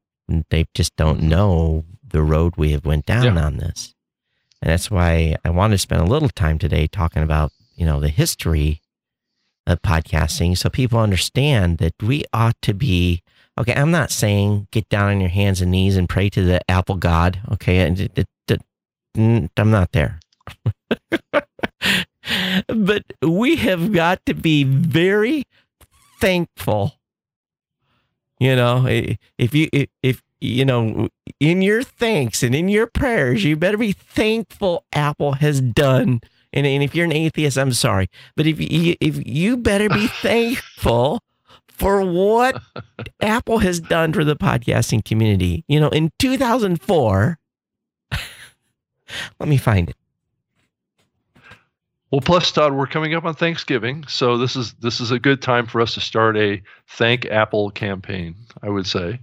they 0.50 0.66
just 0.74 0.96
don't 0.96 1.22
know 1.22 1.84
the 2.06 2.22
road 2.22 2.54
we 2.56 2.72
have 2.72 2.84
went 2.84 3.06
down 3.06 3.36
Yeah. 3.36 3.44
on 3.44 3.58
this, 3.58 3.94
and 4.60 4.70
that's 4.70 4.90
why 4.90 5.36
I 5.44 5.50
want 5.50 5.70
to 5.72 5.78
spend 5.78 6.00
a 6.02 6.06
little 6.06 6.28
time 6.30 6.58
today 6.58 6.86
talking 6.88 7.22
about, 7.22 7.52
you 7.76 7.86
know, 7.86 8.00
the 8.00 8.08
history 8.08 8.80
of 9.66 9.80
podcasting 9.82 10.56
so 10.56 10.68
people 10.68 10.98
understand 10.98 11.78
that 11.78 11.94
we 12.02 12.24
ought 12.32 12.60
to 12.62 12.74
be 12.74 13.22
okay 13.58 13.74
i'm 13.74 13.90
not 13.90 14.10
saying 14.10 14.66
get 14.70 14.88
down 14.88 15.10
on 15.10 15.20
your 15.20 15.30
hands 15.30 15.60
and 15.60 15.70
knees 15.70 15.96
and 15.96 16.08
pray 16.08 16.28
to 16.28 16.42
the 16.42 16.60
apple 16.70 16.96
god 16.96 17.40
okay 17.50 17.86
i'm 19.16 19.70
not 19.70 19.92
there. 19.92 20.20
But 22.68 23.02
we 23.20 23.56
have 23.56 23.92
got 23.92 24.24
to 24.26 24.34
be 24.34 24.64
very 24.64 25.44
thankful. 26.20 26.94
You 28.38 28.56
know 28.56 28.86
if 29.38 29.54
you 29.54 29.68
if 30.02 30.22
you 30.40 30.64
know 30.64 31.08
in 31.38 31.62
your 31.62 31.82
thanks 31.84 32.42
and 32.42 32.54
in 32.54 32.68
your 32.68 32.88
prayers 32.88 33.44
you 33.44 33.56
better 33.56 33.78
be 33.78 33.92
thankful 33.92 34.84
apple 34.92 35.34
has 35.34 35.60
done 35.60 36.20
and, 36.52 36.66
and 36.66 36.82
if 36.82 36.94
you're 36.94 37.04
an 37.04 37.12
atheist 37.12 37.58
i'm 37.58 37.72
sorry 37.72 38.08
but 38.36 38.46
if 38.46 38.60
you 38.60 38.94
if 39.00 39.26
you 39.26 39.56
better 39.56 39.88
be 39.88 40.06
thankful 40.22 41.20
for 41.68 42.00
what 42.04 42.62
Apple 43.20 43.58
has 43.58 43.80
done 43.80 44.12
for 44.12 44.22
the 44.22 44.36
podcasting 44.36 45.04
community. 45.04 45.64
You 45.66 45.80
know, 45.80 45.88
in 45.88 46.12
2004, 46.20 47.38
let 49.40 49.48
me 49.48 49.56
find 49.56 49.88
it. 49.88 49.96
Well, 52.12 52.20
plus 52.20 52.52
Todd, 52.52 52.74
we're 52.74 52.86
coming 52.86 53.14
up 53.14 53.24
on 53.24 53.34
Thanksgiving, 53.34 54.04
so 54.06 54.38
this 54.38 54.54
is 54.54 54.74
this 54.74 55.00
is 55.00 55.10
a 55.10 55.18
good 55.18 55.42
time 55.42 55.66
for 55.66 55.80
us 55.80 55.94
to 55.94 56.00
start 56.00 56.36
a 56.36 56.62
thank 56.86 57.24
Apple 57.26 57.70
campaign. 57.72 58.36
I 58.62 58.68
would 58.68 58.86
say. 58.86 59.18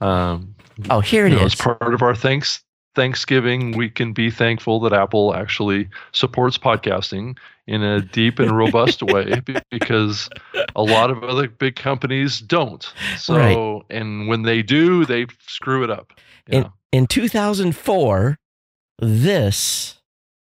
Um, 0.00 0.54
Oh, 0.90 1.00
here 1.00 1.26
it 1.26 1.32
you 1.32 1.38
know, 1.38 1.44
is. 1.44 1.52
as 1.54 1.60
part 1.60 1.94
of 1.94 2.02
our 2.02 2.14
thanks 2.14 2.63
Thanksgiving, 2.94 3.76
we 3.76 3.88
can 3.90 4.12
be 4.12 4.30
thankful 4.30 4.80
that 4.80 4.92
Apple 4.92 5.34
actually 5.34 5.88
supports 6.12 6.56
podcasting 6.58 7.36
in 7.66 7.82
a 7.82 8.00
deep 8.00 8.38
and 8.38 8.56
robust 8.56 9.02
way 9.12 9.40
because 9.70 10.28
a 10.76 10.82
lot 10.82 11.10
of 11.10 11.24
other 11.24 11.48
big 11.48 11.76
companies 11.76 12.40
don't. 12.40 12.92
So, 13.16 13.36
Right. 13.36 13.82
and 13.96 14.28
when 14.28 14.42
they 14.42 14.62
do, 14.62 15.04
they 15.04 15.26
screw 15.46 15.82
it 15.82 15.90
up. 15.90 16.12
know. 16.48 16.72
In 16.92 17.06
2004, 17.06 18.36
this, 19.00 19.96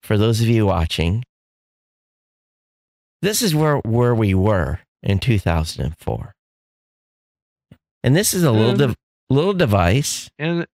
for 0.04 0.18
those 0.18 0.40
of 0.42 0.48
you 0.48 0.66
watching, 0.68 1.24
this 3.22 3.42
is 3.42 3.54
where, 3.56 3.78
where 3.80 4.16
we 4.16 4.34
were 4.34 4.80
in 5.04 5.20
2004. 5.20 6.34
And 8.04 8.16
this 8.16 8.34
is 8.34 8.44
a 8.44 8.52
little 8.52 8.70
And- 8.70 8.80
dev- 8.80 8.96
little 9.30 9.54
device. 9.54 10.30
and 10.40 10.66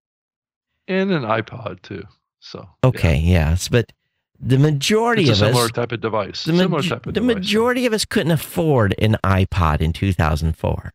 and 0.87 1.11
an 1.11 1.23
iPod 1.23 1.81
too. 1.81 2.03
So 2.39 2.69
yeah. 2.83 2.89
Okay, 2.89 3.17
yes, 3.17 3.67
but 3.69 3.91
the 4.39 4.57
majority 4.57 5.29
of 5.29 5.37
similar 5.37 5.65
us 5.65 5.71
type 5.71 5.91
of 5.91 6.01
device. 6.01 6.43
the, 6.43 6.53
similar 6.53 6.69
maj- 6.69 6.89
type 6.89 7.05
of 7.05 7.13
device. 7.13 7.13
the 7.13 7.19
device. 7.33 7.35
majority 7.35 7.85
of 7.85 7.93
us 7.93 8.05
couldn't 8.05 8.31
afford 8.31 8.95
an 8.99 9.17
iPod 9.23 9.81
in 9.81 9.93
2004. 9.93 10.91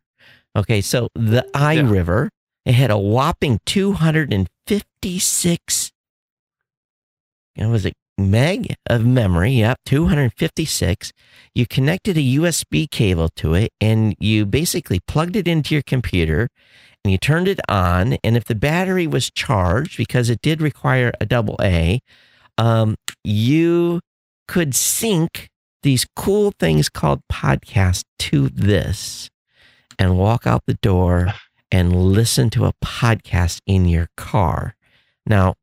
Okay, 0.55 0.81
so 0.81 1.09
the 1.15 1.47
iRiver 1.53 2.29
it 2.65 2.73
had 2.73 2.91
a 2.91 2.97
whopping 2.97 3.59
256 3.65 5.91
you 7.59 7.65
know, 7.65 7.71
was 7.71 7.85
it 7.85 7.93
meg 8.17 8.75
of 8.89 9.05
memory? 9.05 9.51
Yep, 9.51 9.79
256. 9.85 11.11
You 11.53 11.67
connected 11.67 12.17
a 12.17 12.21
USB 12.21 12.89
cable 12.89 13.27
to 13.35 13.53
it 13.53 13.71
and 13.81 14.15
you 14.17 14.45
basically 14.45 15.01
plugged 15.01 15.35
it 15.35 15.47
into 15.47 15.75
your 15.75 15.81
computer 15.81 16.47
and 17.09 17.13
you 17.13 17.17
turned 17.17 17.47
it 17.47 17.59
on. 17.67 18.17
And 18.23 18.37
if 18.37 18.45
the 18.45 18.53
battery 18.53 19.07
was 19.07 19.31
charged, 19.31 19.97
because 19.97 20.29
it 20.29 20.43
did 20.43 20.61
require 20.61 21.11
a 21.19 21.25
double 21.25 21.57
A, 21.59 22.01
um, 22.59 22.95
you 23.23 23.99
could 24.47 24.75
sync 24.75 25.49
these 25.81 26.05
cool 26.15 26.53
things 26.59 26.87
called 26.87 27.21
podcasts 27.31 28.03
to 28.19 28.49
this 28.49 29.27
and 29.97 30.19
walk 30.19 30.45
out 30.45 30.61
the 30.67 30.75
door 30.75 31.33
and 31.71 31.95
listen 32.13 32.51
to 32.51 32.65
a 32.65 32.73
podcast 32.83 33.59
in 33.65 33.87
your 33.87 34.09
car. 34.15 34.75
Now, 35.25 35.55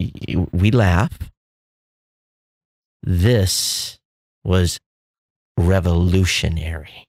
we 0.00 0.72
laugh. 0.72 1.30
This 3.04 4.00
was 4.42 4.80
revolutionary. 5.56 7.04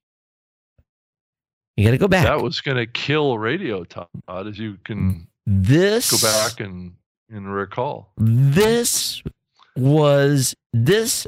You 1.76 1.86
got 1.86 1.92
to 1.92 1.98
go 1.98 2.08
back. 2.08 2.26
That 2.26 2.42
was 2.42 2.62
going 2.62 2.78
to 2.78 2.86
kill 2.86 3.38
radio, 3.38 3.84
Todd, 3.84 4.08
as 4.28 4.60
you 4.60 4.78
can 4.84 5.28
this 5.46 6.12
go 6.12 6.28
back 6.28 6.60
and 6.60 6.94
and 7.30 7.54
recall. 7.54 8.12
this 8.18 9.24
was 9.76 10.56
this 10.72 11.26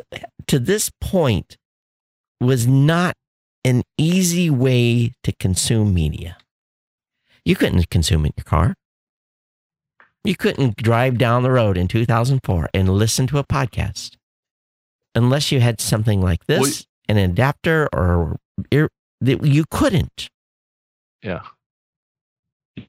to 0.47 0.59
this 0.59 0.91
point 1.01 1.57
was 2.39 2.67
not 2.67 3.15
an 3.63 3.81
easy 3.97 4.49
way 4.49 5.13
to 5.23 5.31
consume 5.33 5.93
media. 5.93 6.37
You 7.43 7.55
couldn't 7.55 7.89
consume 7.89 8.25
it 8.25 8.29
in 8.29 8.33
your 8.37 8.43
car. 8.43 8.75
You 10.23 10.35
couldn't 10.35 10.77
drive 10.77 11.17
down 11.17 11.43
the 11.43 11.51
road 11.51 11.77
in 11.77 11.87
2004 11.87 12.69
and 12.73 12.89
listen 12.89 13.27
to 13.27 13.37
a 13.37 13.43
podcast 13.43 14.17
unless 15.15 15.51
you 15.51 15.59
had 15.59 15.79
something 15.79 16.21
like 16.21 16.45
this, 16.45 16.59
Well, 16.59 16.71
an 17.09 17.17
adapter 17.17 17.89
or 17.93 18.37
ear, 18.71 18.89
you 19.21 19.65
couldn't. 19.69 20.29
Yeah. 21.25 21.41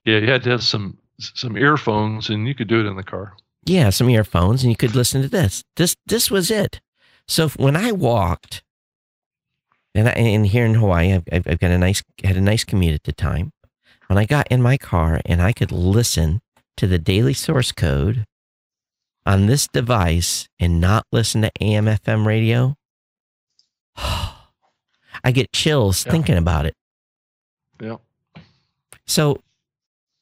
Yeah, 0.04 0.18
you 0.18 0.30
had 0.30 0.42
to 0.44 0.50
have 0.50 0.62
some 0.62 0.98
some 1.18 1.56
earphones, 1.56 2.28
and 2.28 2.46
you 2.46 2.54
could 2.54 2.68
do 2.68 2.80
it 2.80 2.86
in 2.86 2.96
the 2.96 3.02
car. 3.02 3.34
Yeah, 3.64 3.90
some 3.90 4.10
earphones, 4.10 4.62
and 4.62 4.70
you 4.70 4.76
could 4.76 4.94
listen 4.94 5.22
to 5.22 5.28
this. 5.28 5.62
This 5.76 5.96
this 6.06 6.30
was 6.30 6.50
it. 6.50 6.80
So 7.26 7.48
when 7.50 7.76
I 7.76 7.92
walked, 7.92 8.62
and 9.94 10.08
I, 10.08 10.12
and 10.12 10.46
here 10.46 10.64
in 10.66 10.74
Hawaii, 10.74 11.14
I've, 11.14 11.46
I've 11.46 11.58
got 11.58 11.70
a 11.70 11.78
nice 11.78 12.02
had 12.22 12.36
a 12.36 12.40
nice 12.40 12.64
commute 12.64 12.94
at 12.94 13.04
the 13.04 13.12
time. 13.12 13.52
When 14.08 14.18
I 14.18 14.24
got 14.26 14.46
in 14.50 14.60
my 14.62 14.76
car 14.76 15.20
and 15.24 15.40
I 15.42 15.52
could 15.52 15.72
listen 15.72 16.40
to 16.76 16.86
the 16.86 16.98
daily 16.98 17.32
source 17.34 17.72
code 17.72 18.24
on 19.24 19.46
this 19.46 19.66
device 19.66 20.48
and 20.60 20.80
not 20.80 21.04
listen 21.10 21.42
to 21.42 21.50
AM 21.60 21.86
FM 21.86 22.26
radio, 22.26 22.76
I 23.96 25.32
get 25.32 25.52
chills 25.52 26.04
Yeah. 26.04 26.12
thinking 26.12 26.36
about 26.36 26.66
it. 26.66 26.74
Yeah. 27.80 27.96
So 29.06 29.40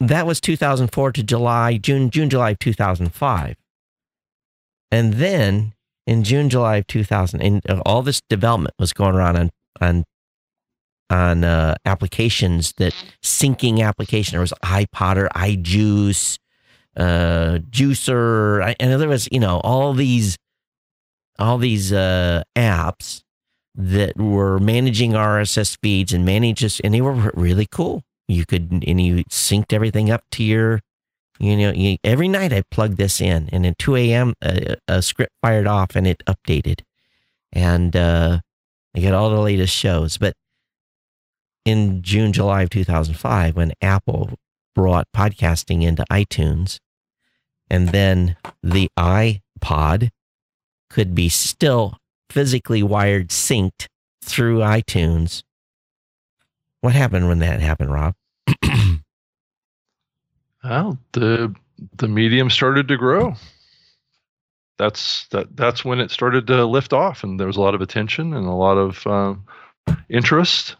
that 0.00 0.26
was 0.26 0.40
2004 0.40 1.12
to 1.12 1.22
July, 1.22 1.76
June, 1.78 2.10
June, 2.10 2.30
July 2.30 2.50
of 2.50 2.58
2005. 2.58 3.56
And 4.90 5.14
then 5.14 5.72
in 6.06 6.22
June, 6.24 6.48
July 6.48 6.76
of 6.76 6.86
2000, 6.86 7.40
and 7.40 7.62
all 7.86 8.02
this 8.02 8.20
development 8.28 8.74
was 8.78 8.92
going 8.92 9.14
around 9.14 9.36
on, 9.36 9.50
on, 9.80 10.04
on 11.10 11.44
uh, 11.44 11.74
applications 11.84 12.74
that 12.76 12.94
syncing 13.22 13.82
application. 13.82 14.32
There 14.32 14.40
was 14.40 14.52
iPodder, 14.62 15.28
iJuice, 15.30 16.38
uh, 16.96 17.58
Juicer. 17.70 18.74
And 18.78 19.00
there 19.00 19.08
was, 19.08 19.28
you 19.32 19.40
know, 19.40 19.60
all 19.64 19.94
these, 19.94 20.36
all 21.38 21.58
these 21.58 21.92
uh, 21.92 22.42
apps 22.54 23.22
that 23.74 24.16
were 24.16 24.58
managing 24.58 25.12
RSS 25.12 25.76
feeds 25.82 26.12
and 26.12 26.24
manages, 26.24 26.80
and 26.80 26.94
they 26.94 27.00
were 27.00 27.32
really 27.34 27.66
cool. 27.66 28.02
You 28.28 28.46
could, 28.46 28.84
and 28.86 29.00
you 29.00 29.24
synced 29.24 29.72
everything 29.72 30.10
up 30.10 30.22
to 30.32 30.42
your, 30.42 30.80
you 31.38 31.56
know, 31.56 31.72
you, 31.72 31.98
every 32.04 32.28
night 32.28 32.52
I 32.52 32.62
plugged 32.70 32.96
this 32.96 33.20
in, 33.20 33.48
and 33.52 33.66
at 33.66 33.78
2 33.78 33.96
a.m., 33.96 34.34
a, 34.42 34.76
a 34.88 35.02
script 35.02 35.32
fired 35.42 35.66
off 35.66 35.94
and 35.94 36.06
it 36.06 36.22
updated. 36.26 36.80
And 37.52 37.94
uh, 37.94 38.40
I 38.96 39.00
get 39.00 39.14
all 39.14 39.30
the 39.30 39.40
latest 39.40 39.74
shows. 39.74 40.16
But 40.16 40.34
in 41.64 42.02
June, 42.02 42.32
July 42.32 42.62
of 42.62 42.70
2005, 42.70 43.56
when 43.56 43.72
Apple 43.80 44.38
brought 44.74 45.06
podcasting 45.14 45.82
into 45.82 46.04
iTunes, 46.10 46.78
and 47.70 47.90
then 47.90 48.36
the 48.62 48.88
iPod 48.98 50.10
could 50.90 51.14
be 51.14 51.28
still 51.28 51.98
physically 52.30 52.82
wired 52.82 53.28
synced 53.28 53.86
through 54.22 54.58
iTunes. 54.58 55.42
What 56.84 56.92
happened 56.94 57.28
when 57.28 57.38
that 57.38 57.62
happened, 57.62 57.90
Rob? 57.90 58.14
Well, 60.62 60.98
the 61.12 61.54
the 61.96 62.08
medium 62.08 62.48
started 62.48 62.88
to 62.88 62.96
grow. 62.96 63.34
That's 64.78 65.26
that. 65.28 65.54
That's 65.56 65.84
when 65.84 66.00
it 66.00 66.10
started 66.10 66.46
to 66.46 66.64
lift 66.64 66.94
off, 66.94 67.22
and 67.22 67.38
there 67.38 67.46
was 67.46 67.58
a 67.58 67.60
lot 67.60 67.74
of 67.74 67.82
attention 67.82 68.32
and 68.32 68.46
a 68.46 68.52
lot 68.52 68.78
of 68.78 69.06
um, 69.06 69.44
interest. 70.08 70.76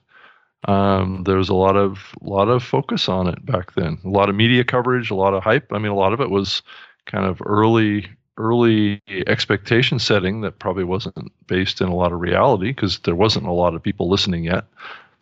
Um, 0.66 1.24
there 1.24 1.36
was 1.36 1.50
a 1.50 1.54
lot 1.54 1.76
of 1.76 2.14
lot 2.22 2.48
of 2.48 2.62
focus 2.62 3.10
on 3.10 3.26
it 3.26 3.44
back 3.44 3.74
then. 3.74 3.98
A 4.04 4.08
lot 4.08 4.30
of 4.30 4.36
media 4.36 4.64
coverage, 4.64 5.10
a 5.10 5.14
lot 5.14 5.34
of 5.34 5.42
hype. 5.42 5.70
I 5.70 5.78
mean, 5.78 5.92
a 5.92 5.96
lot 5.96 6.14
of 6.14 6.20
it 6.20 6.30
was 6.30 6.62
kind 7.04 7.26
of 7.26 7.42
early 7.44 8.08
early 8.36 9.02
expectation 9.26 9.98
setting 9.98 10.40
that 10.40 10.58
probably 10.58 10.84
wasn't 10.84 11.30
based 11.46 11.80
in 11.80 11.88
a 11.88 11.94
lot 11.94 12.12
of 12.12 12.20
reality 12.20 12.70
because 12.70 12.98
there 13.00 13.14
wasn't 13.14 13.46
a 13.46 13.52
lot 13.52 13.74
of 13.74 13.82
people 13.82 14.08
listening 14.08 14.44
yet. 14.44 14.64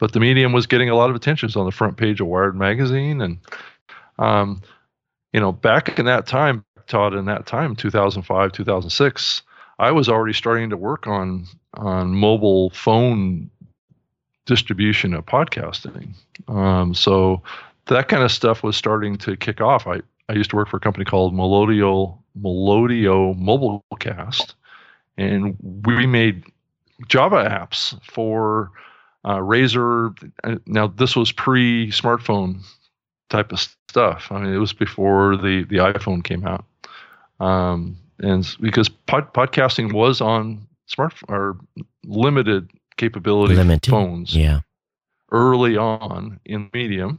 But 0.02 0.14
the 0.14 0.18
medium 0.18 0.52
was 0.52 0.66
getting 0.66 0.90
a 0.90 0.96
lot 0.96 1.10
of 1.10 1.14
attention. 1.14 1.48
On 1.54 1.64
the 1.64 1.70
front 1.70 1.96
page 1.96 2.20
of 2.20 2.26
Wired 2.26 2.56
magazine, 2.56 3.20
and 3.20 3.38
um, 4.18 4.60
you 5.32 5.38
know, 5.38 5.52
back 5.52 5.96
in 5.96 6.06
that 6.06 6.26
time, 6.26 6.64
Todd, 6.88 7.14
in 7.14 7.26
that 7.26 7.46
time, 7.46 7.76
2005, 7.76 8.50
2006, 8.50 9.42
I 9.78 9.92
was 9.92 10.08
already 10.08 10.32
starting 10.32 10.70
to 10.70 10.76
work 10.76 11.06
on 11.06 11.46
on 11.74 12.16
mobile 12.16 12.70
phone 12.70 13.48
distribution 14.44 15.14
of 15.14 15.24
podcasting. 15.24 16.14
Um, 16.48 16.94
so 16.94 17.40
that 17.86 18.08
kind 18.08 18.24
of 18.24 18.32
stuff 18.32 18.64
was 18.64 18.76
starting 18.76 19.16
to 19.18 19.36
kick 19.36 19.60
off. 19.60 19.86
I, 19.86 20.00
I 20.28 20.32
used 20.32 20.50
to 20.50 20.56
work 20.56 20.68
for 20.68 20.78
a 20.78 20.80
company 20.80 21.04
called 21.04 21.32
Melodio 21.32 22.18
Melodio 22.36 23.38
Mobilecast, 23.38 24.54
and 25.16 25.56
we 25.86 26.08
made 26.08 26.42
Java 27.06 27.48
apps 27.48 27.96
for 28.04 28.72
uh, 29.24 29.38
RAZR. 29.38 30.32
Uh, 30.44 30.56
Now 30.66 30.86
this 30.88 31.16
was 31.16 31.32
pre-smartphone 31.32 32.60
type 33.30 33.52
of 33.52 33.60
stuff. 33.88 34.28
I 34.30 34.40
mean, 34.40 34.52
it 34.52 34.58
was 34.58 34.72
before 34.72 35.36
the 35.36 35.64
the 35.64 35.76
iPhone 35.76 36.22
came 36.24 36.46
out, 36.46 36.64
um, 37.40 37.96
and 38.18 38.46
because 38.60 38.88
pod, 38.88 39.32
podcasting 39.34 39.92
was 39.92 40.20
on 40.20 40.66
smart 40.86 41.14
or 41.28 41.56
limited 42.04 42.70
capability 42.96 43.54
Limited, 43.54 43.90
phones 43.90 44.36
Yeah. 44.36 44.60
early 45.30 45.76
on 45.76 46.38
in 46.44 46.68
medium 46.74 47.18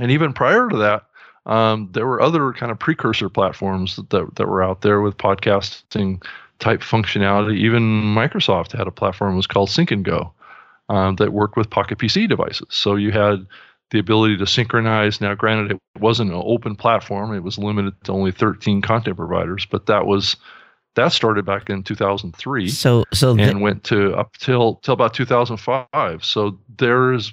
and 0.00 0.10
even 0.10 0.32
prior 0.32 0.68
to 0.68 0.76
that 0.78 1.04
um, 1.46 1.88
there 1.92 2.06
were 2.06 2.20
other 2.20 2.52
kind 2.52 2.72
of 2.72 2.78
precursor 2.78 3.28
platforms 3.28 3.96
that, 3.96 4.10
that, 4.10 4.34
that 4.34 4.48
were 4.48 4.62
out 4.62 4.80
there 4.80 5.00
with 5.00 5.16
podcasting 5.16 6.22
type 6.58 6.80
functionality 6.80 7.56
even 7.56 7.82
microsoft 8.02 8.76
had 8.76 8.88
a 8.88 8.90
platform 8.92 9.32
that 9.32 9.36
was 9.36 9.46
called 9.46 9.70
sync 9.70 9.90
and 9.92 10.04
go 10.04 10.32
um, 10.88 11.16
that 11.16 11.32
worked 11.32 11.56
with 11.56 11.68
pocket 11.70 11.98
pc 11.98 12.28
devices 12.28 12.66
so 12.70 12.96
you 12.96 13.10
had 13.12 13.46
the 13.90 13.98
ability 13.98 14.36
to 14.36 14.46
synchronize 14.46 15.20
now 15.20 15.34
granted 15.34 15.72
it 15.72 16.00
wasn't 16.00 16.30
an 16.30 16.42
open 16.44 16.74
platform 16.76 17.34
it 17.34 17.42
was 17.42 17.58
limited 17.58 17.94
to 18.04 18.12
only 18.12 18.32
13 18.32 18.82
content 18.82 19.16
providers 19.16 19.66
but 19.70 19.86
that 19.86 20.06
was 20.06 20.36
that 20.94 21.12
started 21.12 21.44
back 21.46 21.70
in 21.70 21.82
2003 21.84 22.68
So, 22.68 23.04
so 23.12 23.34
the, 23.34 23.42
and 23.42 23.60
went 23.60 23.84
to 23.84 24.14
up 24.16 24.36
till 24.38 24.76
till 24.76 24.94
about 24.94 25.14
2005. 25.14 26.24
So 26.24 26.58
there's 26.76 27.32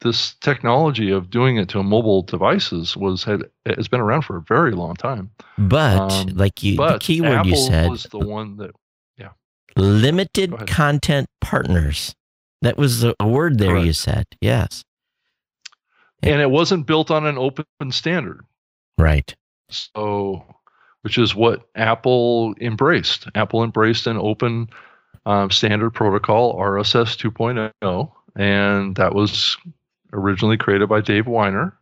this 0.00 0.34
technology 0.42 1.10
of 1.10 1.30
doing 1.30 1.56
it 1.56 1.70
to 1.70 1.82
mobile 1.82 2.22
devices 2.22 2.94
was 2.94 3.24
had 3.24 3.44
has 3.64 3.88
been 3.88 4.00
around 4.00 4.22
for 4.22 4.36
a 4.36 4.42
very 4.42 4.72
long 4.72 4.96
time. 4.96 5.30
but 5.56 6.12
um, 6.12 6.26
like 6.34 6.62
you, 6.62 6.72
the 6.72 6.76
But 6.76 7.00
key 7.00 7.22
word 7.22 7.38
Apple 7.38 7.50
you 7.50 7.56
said, 7.56 7.88
was 7.88 8.04
the 8.04 8.18
one 8.18 8.58
that 8.58 8.72
yeah 9.16 9.30
limited 9.76 10.66
content 10.66 11.26
partners. 11.40 12.14
That 12.64 12.78
was 12.78 13.04
a 13.04 13.14
word 13.22 13.58
there 13.58 13.76
you 13.76 13.92
said. 13.92 14.26
Yes. 14.40 14.84
and 16.22 16.40
it 16.40 16.50
wasn't 16.50 16.86
built 16.86 17.10
on 17.10 17.26
an 17.26 17.36
open 17.36 17.66
standard. 17.90 18.40
Right. 18.96 19.34
So 19.68 20.44
which 21.02 21.18
is 21.18 21.34
what 21.34 21.68
Apple 21.74 22.54
embraced. 22.62 23.28
Apple 23.34 23.62
embraced 23.62 24.06
an 24.06 24.16
open 24.16 24.70
um, 25.26 25.50
standard 25.50 25.90
protocol, 25.90 26.58
RSS 26.58 27.18
2.0, 27.18 28.10
and 28.34 28.96
that 28.96 29.14
was 29.14 29.58
originally 30.14 30.56
created 30.56 30.88
by 30.88 31.02
Dave 31.02 31.26
Winer, 31.26 31.72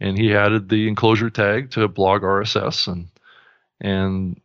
and 0.00 0.18
he 0.18 0.34
added 0.34 0.68
the 0.68 0.88
enclosure 0.88 1.30
tag 1.30 1.70
to 1.70 1.86
blog 1.86 2.22
RSS, 2.22 2.88
and 2.88 3.08
and 3.80 4.40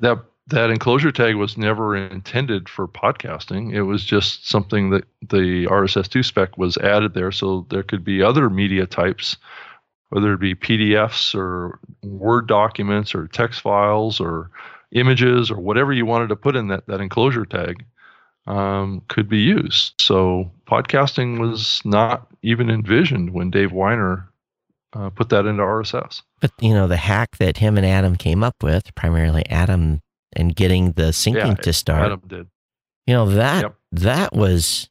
that 0.00 0.18
that 0.48 0.70
enclosure 0.70 1.12
tag 1.12 1.36
was 1.36 1.56
never 1.56 1.96
intended 1.96 2.68
for 2.68 2.86
podcasting. 2.86 3.72
It 3.72 3.82
was 3.82 4.04
just 4.04 4.48
something 4.48 4.90
that 4.90 5.04
the 5.22 5.66
RSS2 5.66 6.24
spec 6.24 6.58
was 6.58 6.76
added 6.78 7.14
there, 7.14 7.32
so 7.32 7.66
there 7.70 7.82
could 7.82 8.04
be 8.04 8.22
other 8.22 8.50
media 8.50 8.86
types, 8.86 9.36
whether 10.10 10.34
it 10.34 10.40
be 10.40 10.54
PDFs 10.54 11.34
or 11.34 11.78
Word 12.02 12.46
documents 12.46 13.14
or 13.14 13.26
text 13.28 13.60
files 13.62 14.20
or 14.20 14.50
images 14.92 15.50
or 15.50 15.58
whatever 15.58 15.92
you 15.92 16.06
wanted 16.06 16.28
to 16.28 16.36
put 16.36 16.56
in 16.56 16.68
that 16.68 16.86
that 16.86 17.00
enclosure 17.00 17.46
tag 17.46 17.84
um, 18.46 19.02
could 19.08 19.28
be 19.28 19.38
used. 19.38 19.94
So 19.98 20.50
podcasting 20.66 21.40
was 21.40 21.80
not 21.84 22.28
even 22.42 22.70
envisioned 22.70 23.30
when 23.30 23.50
Dave 23.50 23.70
Winer 23.70 24.26
uh, 24.92 25.10
put 25.10 25.30
that 25.30 25.46
into 25.46 25.62
RSS. 25.62 26.22
But 26.40 26.52
you 26.60 26.74
know, 26.74 26.86
the 26.86 26.96
hack 26.96 27.38
that 27.38 27.56
him 27.56 27.76
and 27.76 27.86
Adam 27.86 28.16
came 28.16 28.44
up 28.44 28.62
with, 28.62 28.94
primarily 28.94 29.44
Adam, 29.48 30.00
and 30.36 30.54
getting 30.54 30.92
the 30.92 31.04
syncing 31.12 31.34
Yeah, 31.36 31.54
to 31.54 31.72
start. 31.72 32.04
Adam 32.06 32.22
did. 32.26 32.46
You 33.06 33.14
know 33.14 33.28
that 33.30 33.62
Yep. 33.62 33.74
that 33.92 34.32
was, 34.34 34.88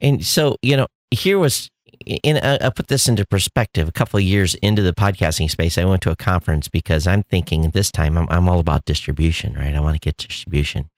and 0.00 0.24
so 0.24 0.56
you 0.62 0.76
know 0.76 0.86
here 1.10 1.38
was. 1.38 1.70
In, 2.04 2.36
I 2.36 2.58
I 2.60 2.70
put 2.70 2.88
this 2.88 3.08
into 3.08 3.24
perspective. 3.24 3.88
A 3.88 3.92
couple 3.92 4.18
of 4.18 4.22
years 4.24 4.54
into 4.56 4.82
the 4.82 4.92
podcasting 4.92 5.50
space, 5.50 5.78
I 5.78 5.84
went 5.84 6.02
to 6.02 6.10
a 6.10 6.16
conference 6.16 6.68
because 6.68 7.06
I'm 7.06 7.22
thinking 7.22 7.70
this 7.70 7.90
time 7.90 8.18
I'm, 8.18 8.26
I'm 8.28 8.48
all 8.48 8.58
about 8.60 8.84
distribution, 8.84 9.54
right? 9.54 9.74
I 9.74 9.80
want 9.80 9.94
to 9.94 10.00
get 10.00 10.16
distribution. 10.18 10.90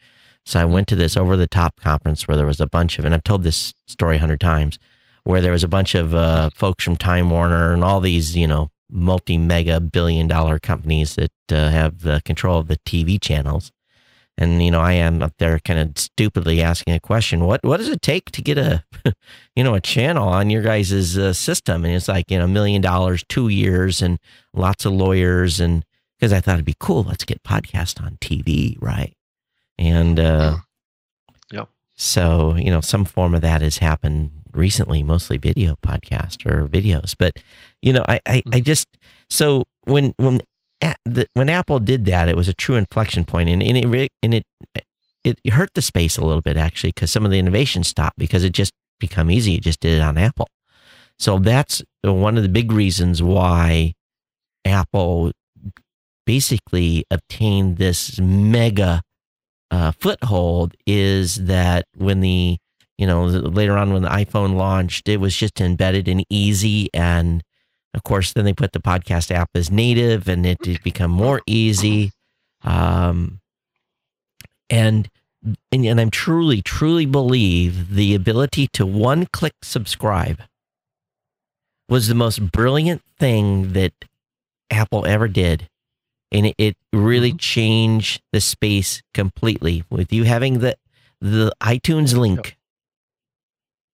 So 0.45 0.59
I 0.61 0.65
went 0.65 0.89
to 0.89 0.97
this 0.97 1.17
over 1.17 1.37
the 1.37 1.47
top 1.47 1.77
conference 1.81 2.27
where 2.27 2.37
there 2.37 2.47
was 2.47 2.61
a 2.61 2.67
bunch 2.67 2.99
of, 2.99 3.05
and 3.05 3.15
I've 3.15 3.23
told 3.23 3.43
this 3.43 3.75
story 3.87 4.17
a 4.17 4.19
hundred 4.19 4.41
times, 4.41 4.79
where 5.25 5.41
there 5.41 5.53
was 5.53 5.63
a 5.63 5.69
bunch 5.69 5.95
of 5.95 6.15
uh, 6.15 6.51
folks 6.55 6.83
from 6.85 6.97
Time 6.97 7.31
Warner 7.31 7.73
and 7.73 7.85
all 7.85 8.01
these, 8.01 8.37
you 8.37 8.47
know, 8.49 8.71
multi 8.91 9.39
mega 9.39 9.81
billion 9.81 10.27
dollar 10.29 10.59
companies 10.59 11.15
that 11.17 11.33
uh, 11.51 11.71
have 11.71 12.01
the 12.01 12.23
control 12.25 12.59
of 12.59 12.69
the 12.69 12.79
TV 12.79 13.21
channels. 13.21 13.71
And 14.41 14.63
you 14.63 14.71
know, 14.71 14.81
I 14.81 14.93
am 14.93 15.21
up 15.23 15.35
there 15.39 15.59
kind 15.59 15.81
of 15.81 15.99
stupidly 15.99 16.63
asking 16.63 16.95
a 16.95 17.01
question. 17.01 17.45
What 17.45 17.65
what 17.65 17.79
does 17.79 17.89
it 17.89 18.03
take 18.03 18.31
to 18.33 18.43
get 18.43 18.57
a, 18.57 18.85
you 19.57 19.65
know, 19.65 19.75
a 19.75 19.81
channel 19.81 20.29
on 20.29 20.49
your 20.49 20.63
guys' 20.63 21.19
uh, 21.19 21.33
system? 21.33 21.85
And 21.85 21.95
it's 21.95 22.07
like 22.09 22.31
you 22.31 22.39
know, 22.39 22.45
a 22.45 22.49
million 22.49 22.81
dollars, 22.81 23.25
two 23.29 23.49
years, 23.49 24.01
and 24.01 24.19
lots 24.55 24.85
of 24.85 24.93
lawyers, 24.93 25.59
and 25.59 25.85
because 26.19 26.33
I 26.33 26.41
thought 26.41 26.55
it'd 26.55 26.65
be 26.65 26.77
cool. 26.79 27.03
Let's 27.03 27.25
get 27.25 27.43
podcast 27.43 28.01
on 28.01 28.17
TV, 28.21 28.77
right? 28.81 29.13
And 29.77 30.21
uh, 30.21 30.59
Yep. 31.51 31.69
so 31.97 32.55
you 32.55 32.71
know, 32.71 32.81
some 32.81 33.05
form 33.05 33.35
of 33.35 33.41
that 33.43 33.61
has 33.63 33.79
happened 33.79 34.31
recently, 34.53 35.03
mostly 35.03 35.39
video 35.39 35.77
podcast 35.83 36.47
or 36.47 36.69
videos. 36.69 37.15
But 37.19 37.39
you 37.83 37.93
know, 37.93 38.05
I 38.09 38.21
I, 38.27 38.43
I 38.53 38.61
just 38.61 38.87
so 39.31 39.65
when 39.85 40.15
when 40.17 40.41
when 41.35 41.49
Apple 41.49 41.81
did 41.81 42.05
that, 42.07 42.29
it 42.29 42.37
was 42.37 42.49
a 42.49 42.55
true 42.55 42.77
inflection 42.77 43.25
point, 43.25 43.49
and, 43.49 43.63
and 43.63 43.77
it 43.77 44.13
and 44.23 44.35
it 44.35 44.45
it 45.25 45.53
hurt 45.53 45.71
the 45.75 45.83
space 45.83 46.17
a 46.17 46.25
little 46.25 46.43
bit 46.43 46.57
actually 46.57 46.91
because 46.91 47.11
some 47.11 47.25
of 47.25 47.31
the 47.31 47.39
innovation 47.39 47.85
stopped 47.85 48.19
because 48.19 48.45
it 48.45 48.53
just 48.53 48.73
become 49.01 49.31
easy. 49.31 49.57
It 49.57 49.63
just 49.63 49.81
did 49.81 49.99
it 49.99 50.03
on 50.03 50.19
Apple. 50.19 50.49
So 51.19 51.39
that's 51.39 51.83
one 52.03 52.37
of 52.37 52.43
the 52.43 52.49
big 52.49 52.71
reasons 52.71 53.23
why 53.23 53.95
Apple 54.65 55.33
basically 56.27 57.05
obtained 57.11 57.79
this 57.79 58.21
mega 58.21 59.03
uh, 59.71 59.93
foothold 59.93 60.75
is 60.87 61.37
that 61.47 61.87
when 61.97 62.21
the 62.21 62.59
you 62.99 63.07
know 63.07 63.25
later 63.25 63.79
on 63.79 63.93
when 63.93 64.03
the 64.03 64.09
iPhone 64.09 64.57
launched, 64.57 65.09
it 65.09 65.19
was 65.19 65.35
just 65.35 65.61
embedded 65.61 66.09
and 66.09 66.25
easy 66.29 66.91
and 66.93 67.43
of 67.95 68.03
course, 68.03 68.33
then 68.33 68.45
they 68.45 68.53
put 68.53 68.73
the 68.73 68.81
podcast 68.81 69.31
app 69.31 69.51
as 69.55 69.71
native, 69.71 70.29
and 70.29 70.45
it 70.45 70.59
did 70.59 70.83
become 70.83 71.11
more 71.11 71.41
easy. 71.47 72.13
Um, 72.63 73.41
and 74.69 75.09
and 75.73 75.87
and 75.87 76.01
I'm 76.01 76.11
truly, 76.11 76.61
truly 76.61 77.07
believe 77.07 77.95
the 77.95 78.15
ability 78.15 78.69
to 78.75 78.85
one 78.85 79.27
click 79.27 79.55
subscribe 79.63 80.43
was 81.89 82.09
the 82.09 82.15
most 82.15 82.53
brilliant 82.53 83.03
thing 83.19 83.73
that 83.73 83.95
Apple 84.71 85.07
ever 85.07 85.27
did, 85.27 85.69
and 86.31 86.47
it, 86.47 86.55
it 86.59 86.77
really 86.93 87.33
changed 87.33 88.21
the 88.33 88.41
space 88.41 89.03
completely. 89.15 89.85
With 89.89 90.13
you 90.13 90.25
having 90.25 90.59
the 90.59 90.77
the 91.21 91.53
iTunes 91.63 92.17
link 92.17 92.58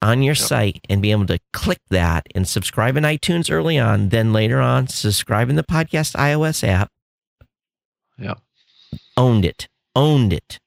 on 0.05 0.23
your 0.23 0.35
site 0.35 0.85
and 0.91 1.01
be 1.01 1.11
able 1.11 1.25
to 1.27 1.39
click 1.55 1.81
that 1.89 2.27
and 2.35 2.47
subscribe 2.47 2.97
in 2.97 3.05
iTunes 3.05 3.51
early 3.51 3.79
on, 3.79 4.11
then 4.11 4.33
later 4.33 4.61
on 4.61 4.87
subscribe 4.87 5.49
in 5.49 5.57
the 5.57 5.65
podcast 5.65 6.15
iOS 6.15 6.63
app. 6.67 6.91
Yep. 8.19 8.39
Owned 9.17 9.47
it. 9.47 9.67
Owned 9.97 10.35
it. 10.35 10.59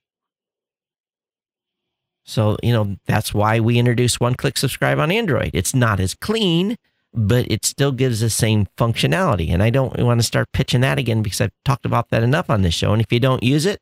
So, 2.26 2.58
you 2.64 2.74
know, 2.74 2.98
that's 3.06 3.34
why 3.34 3.60
we 3.60 3.78
introduced 3.78 4.20
one 4.20 4.36
click 4.36 4.58
subscribe 4.58 5.00
on 5.00 5.12
Android. 5.12 5.52
It's 5.54 5.76
not 5.76 6.00
as 6.00 6.16
clean, 6.16 6.76
but 7.14 7.50
it 7.50 7.64
still 7.64 7.92
gives 7.92 8.20
the 8.20 8.30
same 8.30 8.68
functionality. 8.78 9.50
And 9.50 9.62
I 9.62 9.70
don't 9.70 9.98
want 10.00 10.20
to 10.20 10.26
start 10.26 10.52
pitching 10.52 10.82
that 10.82 10.98
again 10.98 11.22
because 11.22 11.40
I've 11.40 11.52
talked 11.64 11.86
about 11.86 12.10
that 12.10 12.24
enough 12.24 12.50
on 12.50 12.64
this 12.64 12.74
show. 12.74 12.92
And 12.92 13.02
if 13.02 13.14
you 13.14 13.20
don't 13.20 13.44
use 13.44 13.66
it, 13.66 13.82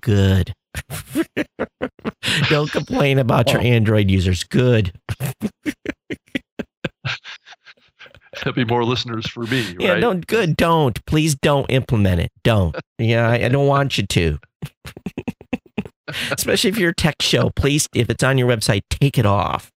good. 0.00 0.54
don't 2.48 2.70
complain 2.70 3.18
about 3.18 3.52
your 3.52 3.60
Android 3.60 4.10
users. 4.10 4.44
Good. 4.44 4.92
There'll 8.42 8.54
be 8.54 8.64
more 8.64 8.84
listeners 8.84 9.26
for 9.28 9.44
me, 9.44 9.74
Yeah, 9.78 9.92
right? 9.92 10.00
don't 10.00 10.26
good. 10.26 10.56
Don't 10.56 11.02
please 11.06 11.34
don't 11.34 11.64
implement 11.70 12.20
it. 12.20 12.30
Don't. 12.44 12.76
Yeah, 12.98 13.28
I, 13.30 13.44
I 13.44 13.48
don't 13.48 13.66
want 13.66 13.96
you 13.98 14.06
to. 14.06 14.38
Especially 16.30 16.70
if 16.70 16.78
you're 16.78 16.90
a 16.90 16.94
tech 16.94 17.16
show, 17.20 17.50
please, 17.56 17.88
if 17.94 18.10
it's 18.10 18.22
on 18.22 18.36
your 18.38 18.48
website, 18.48 18.82
take 18.90 19.18
it 19.18 19.26
off. 19.26 19.70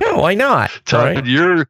why 0.00 0.34
not? 0.34 0.70
Todd, 0.86 1.16
right? 1.16 1.26
you're 1.26 1.66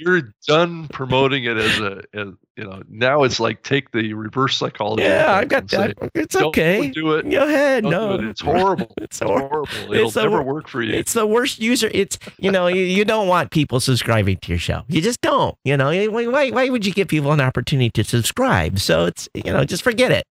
you're 0.00 0.22
done 0.48 0.88
promoting 0.88 1.44
it 1.44 1.56
as 1.56 1.78
a 1.80 2.02
as, 2.14 2.28
you 2.56 2.64
know 2.64 2.82
now 2.88 3.22
it's 3.22 3.38
like 3.38 3.62
take 3.62 3.90
the 3.92 4.12
reverse 4.14 4.56
psychology. 4.56 5.02
Yeah, 5.04 5.32
I've 5.34 5.48
got 5.48 5.68
that. 5.68 5.96
say, 6.00 6.08
It's 6.14 6.34
okay. 6.36 6.90
do 6.90 7.14
it. 7.14 7.30
Go 7.30 7.44
ahead. 7.46 7.84
No, 7.84 8.14
it. 8.14 8.24
It's 8.24 8.40
horrible. 8.40 8.92
It's 8.98 9.20
It's 9.20 9.30
hor- 9.30 9.40
horrible. 9.48 9.92
It'll 9.94 10.06
it's 10.06 10.14
the 10.14 10.22
never 10.22 10.42
wor- 10.42 10.54
work 10.54 10.68
for 10.68 10.82
you. 10.82 10.94
It's 10.94 11.12
the 11.12 11.26
worst 11.26 11.60
user. 11.60 11.90
It's 11.92 12.18
you 12.38 12.50
know 12.50 12.66
you, 12.66 12.82
you 12.82 13.04
don't 13.04 13.28
want 13.28 13.50
people 13.50 13.78
subscribing 13.80 14.38
to 14.38 14.48
your 14.52 14.58
show. 14.58 14.82
You 14.88 15.00
just 15.00 15.20
don't. 15.20 15.56
You 15.64 15.76
know 15.76 15.88
why, 16.10 16.26
why 16.26 16.50
why 16.50 16.68
would 16.70 16.84
you 16.86 16.92
give 16.92 17.08
people 17.08 17.32
an 17.32 17.40
opportunity 17.40 17.90
to 17.90 18.04
subscribe? 18.04 18.78
So 18.78 19.04
it's 19.06 19.28
you 19.34 19.52
know 19.52 19.64
just 19.64 19.82
forget 19.82 20.10
it. 20.10 20.24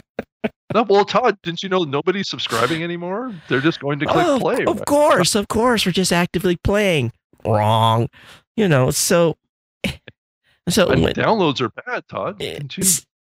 No, 0.74 0.82
well, 0.82 1.04
Todd, 1.04 1.38
didn't 1.42 1.62
you 1.62 1.68
know 1.68 1.84
nobody's 1.84 2.28
subscribing 2.28 2.82
anymore? 2.82 3.32
They're 3.48 3.60
just 3.60 3.80
going 3.80 3.98
to 4.00 4.04
click 4.06 4.26
Oh, 4.26 4.38
play. 4.38 4.64
Of 4.64 4.76
right? 4.78 4.84
course, 4.84 5.34
of 5.34 5.48
course, 5.48 5.86
we're 5.86 5.92
just 5.92 6.12
actively 6.12 6.56
playing. 6.56 7.12
Wrong, 7.46 8.08
you 8.56 8.68
know. 8.68 8.90
So, 8.90 9.36
so 10.68 10.88
when, 10.88 11.14
downloads 11.14 11.60
are 11.60 11.70
bad, 11.70 12.06
Todd. 12.08 12.42
Eh, 12.42 12.54
didn't 12.54 12.76
you, 12.76 12.84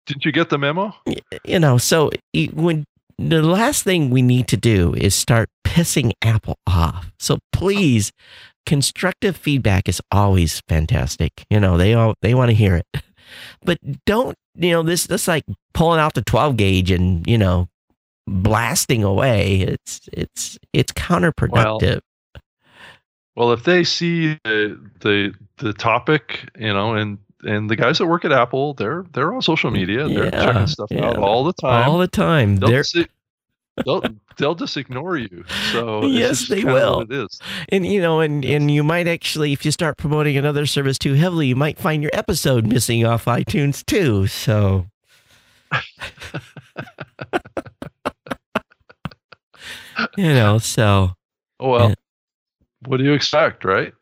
didn't 0.06 0.26
you 0.26 0.32
get 0.32 0.50
the 0.50 0.58
memo? 0.58 0.96
you 1.44 1.60
know, 1.60 1.78
so 1.78 2.12
when 2.54 2.86
the 3.18 3.42
last 3.42 3.84
thing 3.84 4.10
we 4.10 4.22
need 4.22 4.48
to 4.50 4.58
do 4.58 4.94
is 4.96 5.16
start 5.16 5.50
pissing 5.66 6.12
Apple 6.22 6.58
off. 6.68 7.12
So 7.20 7.40
please, 7.52 8.12
constructive 8.66 9.38
feedback 9.38 9.88
is 9.88 10.02
always 10.12 10.62
fantastic. 10.68 11.32
You 11.50 11.60
know, 11.60 11.78
they 11.78 11.94
all 11.94 12.16
they 12.22 12.34
want 12.34 12.50
to 12.50 12.56
hear 12.56 12.76
it, 12.76 13.04
but 13.64 13.78
don't 14.06 14.36
you 14.56 14.72
know 14.72 14.84
this 14.84 15.08
this 15.08 15.28
like 15.28 15.44
pulling 15.74 16.00
out 16.00 16.14
the 16.14 16.24
twelve 16.24 16.58
gauge 16.58 16.92
and 16.92 17.26
you 17.28 17.38
know 17.38 17.68
blasting 18.28 19.04
away. 19.04 19.62
It's 19.62 20.02
it's 20.12 20.58
it's 20.74 20.92
counterproductive. 20.92 21.82
Well, 21.82 22.00
if 23.38 23.64
they 23.64 23.84
see 23.84 24.40
the 24.44 24.80
the 25.02 25.34
the 25.58 25.74
topic, 25.74 26.50
you 26.58 26.74
know, 26.74 26.94
and 26.96 27.18
and 27.44 27.70
the 27.70 27.76
guys 27.76 27.98
that 28.00 28.08
work 28.08 28.26
at 28.26 28.32
Apple, 28.32 28.74
they're 28.74 29.06
they're 29.14 29.34
on 29.34 29.42
social 29.42 29.72
media. 29.72 30.08
Yeah, 30.08 30.22
They're 30.22 30.32
checking 30.32 30.68
stuff 30.68 30.88
yeah. 30.92 31.08
out 31.08 31.18
all 31.18 31.44
the 31.44 31.54
time. 31.54 31.90
all 31.90 31.98
the 31.98 32.08
time. 32.08 32.58
they'll, 32.58 32.70
They're 32.70 32.84
just, 32.84 33.08
they'll 33.86 34.04
they'll 34.38 34.56
just 34.56 34.78
ignore 34.78 35.18
you. 35.18 35.44
So 35.72 36.06
Yes, 36.06 36.48
they 36.48 36.64
will. 36.64 37.02
It 37.02 37.12
is. 37.12 37.40
And 37.70 37.86
you 37.86 38.02
know, 38.02 38.22
and 38.22 38.44
and 38.46 38.72
you 38.72 38.84
might 38.84 39.08
actually, 39.08 39.54
if 39.54 39.66
you 39.66 39.72
start 39.72 39.98
promoting 39.98 40.38
another 40.38 40.66
service 40.66 40.98
too 40.98 41.14
heavily, 41.14 41.48
you 41.48 41.56
might 41.56 41.78
find 41.78 42.02
your 42.02 42.12
episode 42.14 42.66
missing 42.66 43.06
off 43.06 43.26
iTunes 43.26 43.86
too. 43.86 44.28
So, 44.28 44.88
you 50.18 50.34
know, 50.34 50.58
so 50.58 51.12
Oh 51.60 51.70
well. 51.70 51.94
What 52.88 52.98
do 52.98 53.04
you 53.04 53.14
expect, 53.14 53.64
right? 53.66 53.94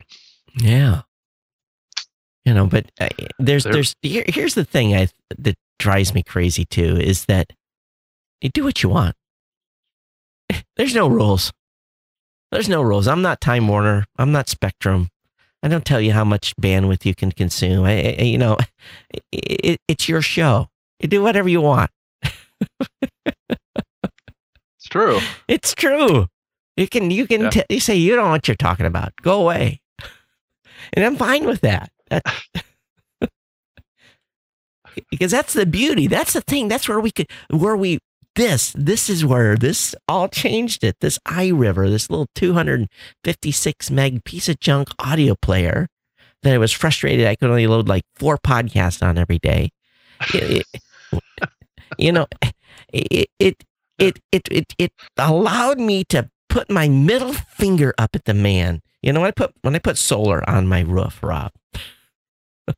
yeah, 0.58 1.02
you 2.46 2.54
know, 2.54 2.68
but 2.68 2.92
uh, 3.00 3.10
there's 3.40 3.64
There- 3.64 3.74
there's 3.74 3.96
here, 4.02 4.24
here's 4.28 4.54
the 4.56 4.66
thing 4.66 4.96
I 4.96 5.08
that 5.38 5.56
drives 5.80 6.14
me 6.14 6.24
crazy 6.24 6.66
too 6.66 6.98
is 6.98 7.26
that 7.26 7.54
you 8.42 8.50
do 8.50 8.64
what 8.64 8.84
you 8.84 8.90
want. 8.90 9.16
There's 10.78 10.94
no 10.94 11.08
rules. 11.08 11.52
There's 12.52 12.68
no 12.70 12.82
rules. 12.82 13.08
I'm 13.08 13.22
not 13.22 13.40
Time 13.42 13.68
Warner. 13.68 14.06
I'm 14.18 14.32
not 14.32 14.50
Spectrum. 14.50 15.10
I 15.64 15.68
don't 15.70 15.86
tell 15.86 16.02
you 16.02 16.12
how 16.12 16.24
much 16.26 16.54
bandwidth 16.58 17.06
you 17.06 17.16
can 17.16 17.32
consume. 17.32 17.86
I, 17.86 18.16
I 18.20 18.22
you 18.24 18.38
know, 18.38 18.58
it, 19.10 19.24
it, 19.32 19.80
it's 19.88 20.08
your 20.10 20.22
show. 20.22 20.68
You 21.00 21.08
do 21.10 21.24
whatever 21.24 21.50
you 21.50 21.62
want. 21.62 21.90
It's 24.78 24.90
true. 24.90 25.20
It's 25.48 25.74
true. 25.74 26.28
You 26.78 26.88
can 26.88 27.12
you 27.12 27.28
can 27.28 27.42
Yeah. 27.44 27.50
t- 27.50 27.64
you 27.70 27.80
say 27.80 27.96
you 27.96 28.16
don't 28.16 28.26
know 28.26 28.32
what 28.32 28.48
you're 28.48 28.56
talking 28.56 28.86
about. 28.86 29.14
Go 29.22 29.42
away. 29.42 29.82
And 30.94 31.06
I'm 31.06 31.16
fine 31.16 31.46
with 31.46 31.62
that. 31.62 31.92
That- 32.10 32.24
because 35.10 35.32
that's 35.32 35.54
the 35.54 35.66
beauty. 35.66 36.08
That's 36.08 36.34
the 36.34 36.42
thing. 36.42 36.68
That's 36.68 36.88
where 36.88 37.00
we 37.00 37.12
could 37.12 37.28
where 37.50 37.76
we 37.78 38.00
this 38.36 38.74
this 38.78 39.10
is 39.10 39.24
where 39.26 39.56
this 39.56 39.96
all 40.08 40.28
changed 40.28 40.84
it. 40.84 40.98
This 41.00 41.20
iRiver, 41.28 41.90
this 41.90 42.10
little 42.10 42.28
256 42.36 43.92
meg 43.92 44.24
piece 44.24 44.50
of 44.50 44.60
junk 44.60 44.90
audio 45.00 45.36
player 45.42 45.88
that 46.44 46.54
I 46.54 46.58
was 46.58 46.72
frustrated 46.74 47.26
I 47.28 47.36
could 47.36 47.50
only 47.50 47.68
load 47.68 47.88
like 47.88 48.04
four 48.16 48.38
podcasts 48.38 49.02
on 49.02 49.18
every 49.18 49.40
day. 49.40 49.70
It- 50.34 50.66
it- 51.12 51.22
you 51.98 52.12
know, 52.12 52.28
it 52.92 53.30
it 53.40 53.64
it 54.00 54.20
it 54.32 54.48
it 54.52 54.74
it 54.78 54.92
allowed 55.18 55.80
me 55.80 56.04
to 56.06 56.30
put 56.54 56.70
my 56.70 56.88
middle 56.88 57.34
finger 57.34 57.94
up 57.98 58.16
at 58.16 58.26
the 58.26 58.34
man. 58.34 58.82
You 59.02 59.12
know, 59.12 59.22
when 59.22 59.28
I 59.30 59.32
put 59.32 59.54
when 59.64 59.76
I 59.76 59.80
put 59.80 59.98
solar 59.98 60.48
on 60.50 60.68
my 60.68 60.82
roof, 60.82 61.20
Rob. 61.24 61.52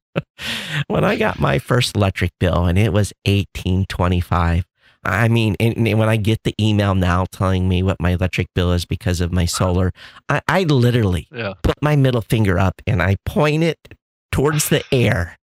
when 0.88 1.04
I 1.04 1.16
got 1.16 1.40
my 1.40 1.60
first 1.60 1.96
electric 1.96 2.32
bill 2.40 2.66
and 2.66 2.78
it 2.80 2.94
was 2.94 3.14
eighteen 3.26 3.86
twenty 3.88 4.22
five. 4.22 4.66
I 5.08 5.28
mean, 5.28 5.56
and, 5.60 5.78
and 5.88 6.00
when 6.00 6.10
I 6.10 6.16
get 6.18 6.42
the 6.44 6.56
email 6.60 6.96
now 6.96 7.26
telling 7.32 7.70
me 7.70 7.84
what 7.84 7.98
my 8.00 8.12
electric 8.14 8.48
bill 8.56 8.72
is 8.74 8.86
because 8.86 9.22
of 9.22 9.32
my 9.32 9.46
solar, 9.46 9.92
I, 10.30 10.42
I 10.48 10.64
literally 10.64 11.28
Yeah. 11.32 11.54
put 11.62 11.76
my 11.80 11.96
middle 11.96 12.22
finger 12.22 12.58
up 12.58 12.82
and 12.88 13.04
I 13.04 13.18
point 13.24 13.62
it 13.62 13.78
towards 14.32 14.70
the 14.70 14.84
air, 14.92 15.38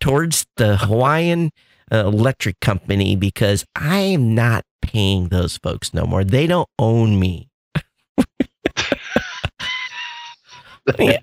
towards 0.00 0.44
the 0.58 0.76
Hawaiian 0.76 1.50
uh, 1.90 2.04
electric 2.06 2.60
company 2.60 3.16
because 3.16 3.64
I 3.74 4.00
am 4.00 4.34
not 4.34 4.64
paying 4.82 5.28
those 5.28 5.56
folks 5.56 5.94
no 5.94 6.04
more. 6.04 6.22
They 6.22 6.46
don't 6.46 6.68
own 6.78 7.18
me. 7.18 7.48
Yeah. 10.98 11.18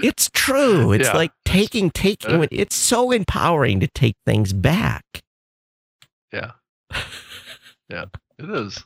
It's 0.00 0.30
true. 0.32 0.92
It's 0.92 1.08
Yeah. 1.08 1.16
like 1.16 1.32
taking, 1.44 1.90
taking, 1.90 2.42
Uh, 2.42 2.46
it's 2.52 2.76
so 2.76 3.10
empowering 3.10 3.80
to 3.80 3.88
take 3.88 4.16
things 4.24 4.52
back. 4.52 5.04
Yeah. 6.32 6.52
Yeah, 7.90 8.04
it 8.38 8.48
is. 8.50 8.84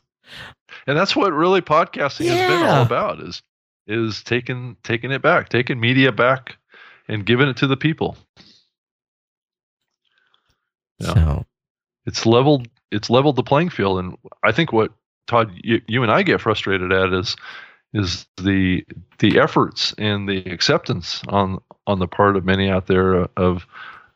And 0.87 0.97
that's 0.97 1.15
what 1.15 1.31
really 1.33 1.61
podcasting 1.61 2.25
has 2.27 2.39
been 2.49 2.63
all 2.67 2.81
about 2.83 3.19
is 3.21 3.41
is 3.85 4.23
taking 4.23 4.75
taking 4.83 5.11
it 5.11 5.21
back, 5.21 5.49
taking 5.49 5.79
media 5.79 6.11
back 6.11 6.57
and 7.07 7.25
giving 7.25 7.47
it 7.49 7.57
to 7.57 7.67
the 7.67 7.77
people. 7.77 8.17
Yeah. 10.99 11.13
So, 11.13 11.45
It's 12.05 12.25
leveled 12.25 12.67
it's 12.91 13.09
leveled 13.09 13.35
the 13.35 13.43
playing 13.43 13.69
field 13.69 13.99
and 13.99 14.15
I 14.43 14.51
think 14.51 14.71
what 14.71 14.91
Todd 15.27 15.51
you, 15.63 15.81
you 15.87 16.01
and 16.03 16.11
I 16.11 16.23
get 16.23 16.41
frustrated 16.41 16.91
at 16.91 17.13
is 17.13 17.35
is 17.93 18.25
the 18.37 18.85
the 19.19 19.39
efforts 19.39 19.93
and 19.97 20.27
the 20.27 20.37
acceptance 20.51 21.21
on 21.27 21.59
on 21.87 21.99
the 21.99 22.07
part 22.07 22.35
of 22.35 22.45
many 22.45 22.69
out 22.69 22.87
there 22.87 23.27
of 23.37 23.65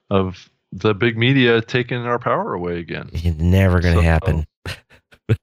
of 0.09 0.49
the 0.71 0.93
big 0.93 1.17
media 1.17 1.61
taking 1.61 2.05
our 2.05 2.19
power 2.19 2.53
away 2.53 2.79
again. 2.79 3.09
it's 3.13 3.39
never 3.39 3.79
going 3.79 3.95
to 3.95 4.01
So- 4.01 4.05
happen. 4.05 4.45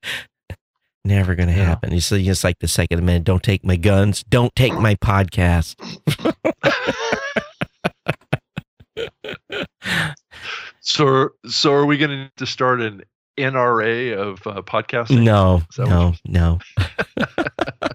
never 1.04 1.34
going 1.34 1.48
to 1.48 1.54
Yeah. 1.54 1.64
happen. 1.64 1.92
It's 1.92 2.08
just 2.08 2.44
like 2.44 2.58
the 2.60 2.68
Second 2.68 2.98
Amendment. 2.98 3.26
Don't 3.26 3.42
take 3.42 3.64
my 3.64 3.76
guns. 3.76 4.22
Don't 4.24 4.54
take 4.56 4.74
my 4.74 4.94
podcast. 4.96 5.76
So, 10.80 11.30
so 11.46 11.72
are 11.72 11.86
we 11.86 11.96
going 11.96 12.10
to 12.10 12.16
need 12.24 12.30
to 12.36 12.46
start 12.46 12.80
an 12.82 13.02
NRA 13.38 14.14
of 14.16 14.46
uh, 14.46 14.60
podcasting? 14.62 15.22
No, 15.24 15.62
Is 15.70 15.76
that 15.76 15.88
what 15.88 16.18
no, 16.26 16.58
no. 16.78 17.06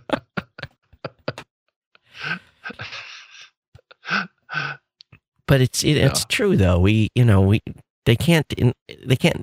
But 5.48 5.62
it's 5.62 5.84
it, 5.84 5.98
it's 5.98 6.22
Yeah. 6.22 6.26
true 6.30 6.56
though. 6.58 6.80
We 6.80 7.10
you 7.16 7.26
know 7.26 7.42
we 7.42 7.62
they 8.06 8.16
can't 8.16 8.46
they 8.50 9.16
can't 9.16 9.42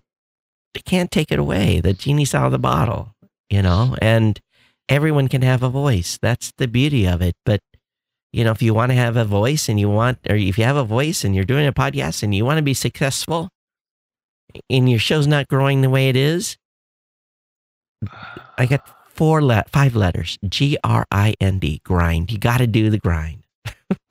they 0.75 0.81
can't 0.85 1.11
take 1.11 1.33
it 1.33 1.39
away. 1.39 1.81
The 1.81 1.93
genie's 1.95 2.35
out 2.35 2.47
of 2.47 2.53
the 2.53 2.59
bottle, 2.59 3.15
you 3.51 3.63
know, 3.63 3.97
and 4.01 4.41
everyone 4.89 5.29
can 5.29 5.43
have 5.43 5.63
a 5.63 5.69
voice. 5.69 6.19
That's 6.21 6.53
the 6.59 6.69
beauty 6.69 7.07
of 7.07 7.23
it. 7.23 7.35
But 7.45 7.61
you 8.33 8.45
know, 8.45 8.53
if 8.53 8.63
you 8.63 8.75
want 8.75 8.91
to 8.91 8.97
have 8.97 9.17
a 9.17 9.25
voice 9.25 9.69
and 9.69 9.81
you 9.81 9.89
want, 9.89 10.19
or 10.29 10.37
if 10.37 10.59
you 10.59 10.65
have 10.65 10.77
a 10.77 10.85
voice 10.85 11.25
and 11.25 11.35
you're 11.35 11.45
doing 11.45 11.67
a 11.67 11.73
podcast 11.73 12.23
and 12.23 12.35
you 12.35 12.45
want 12.45 12.59
to 12.59 12.63
be 12.63 12.75
successful, 12.75 13.49
and 14.69 14.89
your 14.91 14.99
show's 14.99 15.27
not 15.27 15.49
growing 15.49 15.81
the 15.81 15.91
way 15.91 16.09
it 16.09 16.17
is, 16.17 16.57
I 18.59 18.67
got 18.67 18.87
four 19.17 19.43
let 19.43 19.71
five 19.71 19.97
letters 19.97 20.39
G 20.49 20.77
R 20.85 21.07
I 21.11 21.35
N 21.41 21.59
D 21.59 21.81
grind. 21.85 22.31
You 22.31 22.39
got 22.39 22.59
to 22.59 22.67
do 22.67 22.91
the 22.91 22.99
grind. 22.99 23.45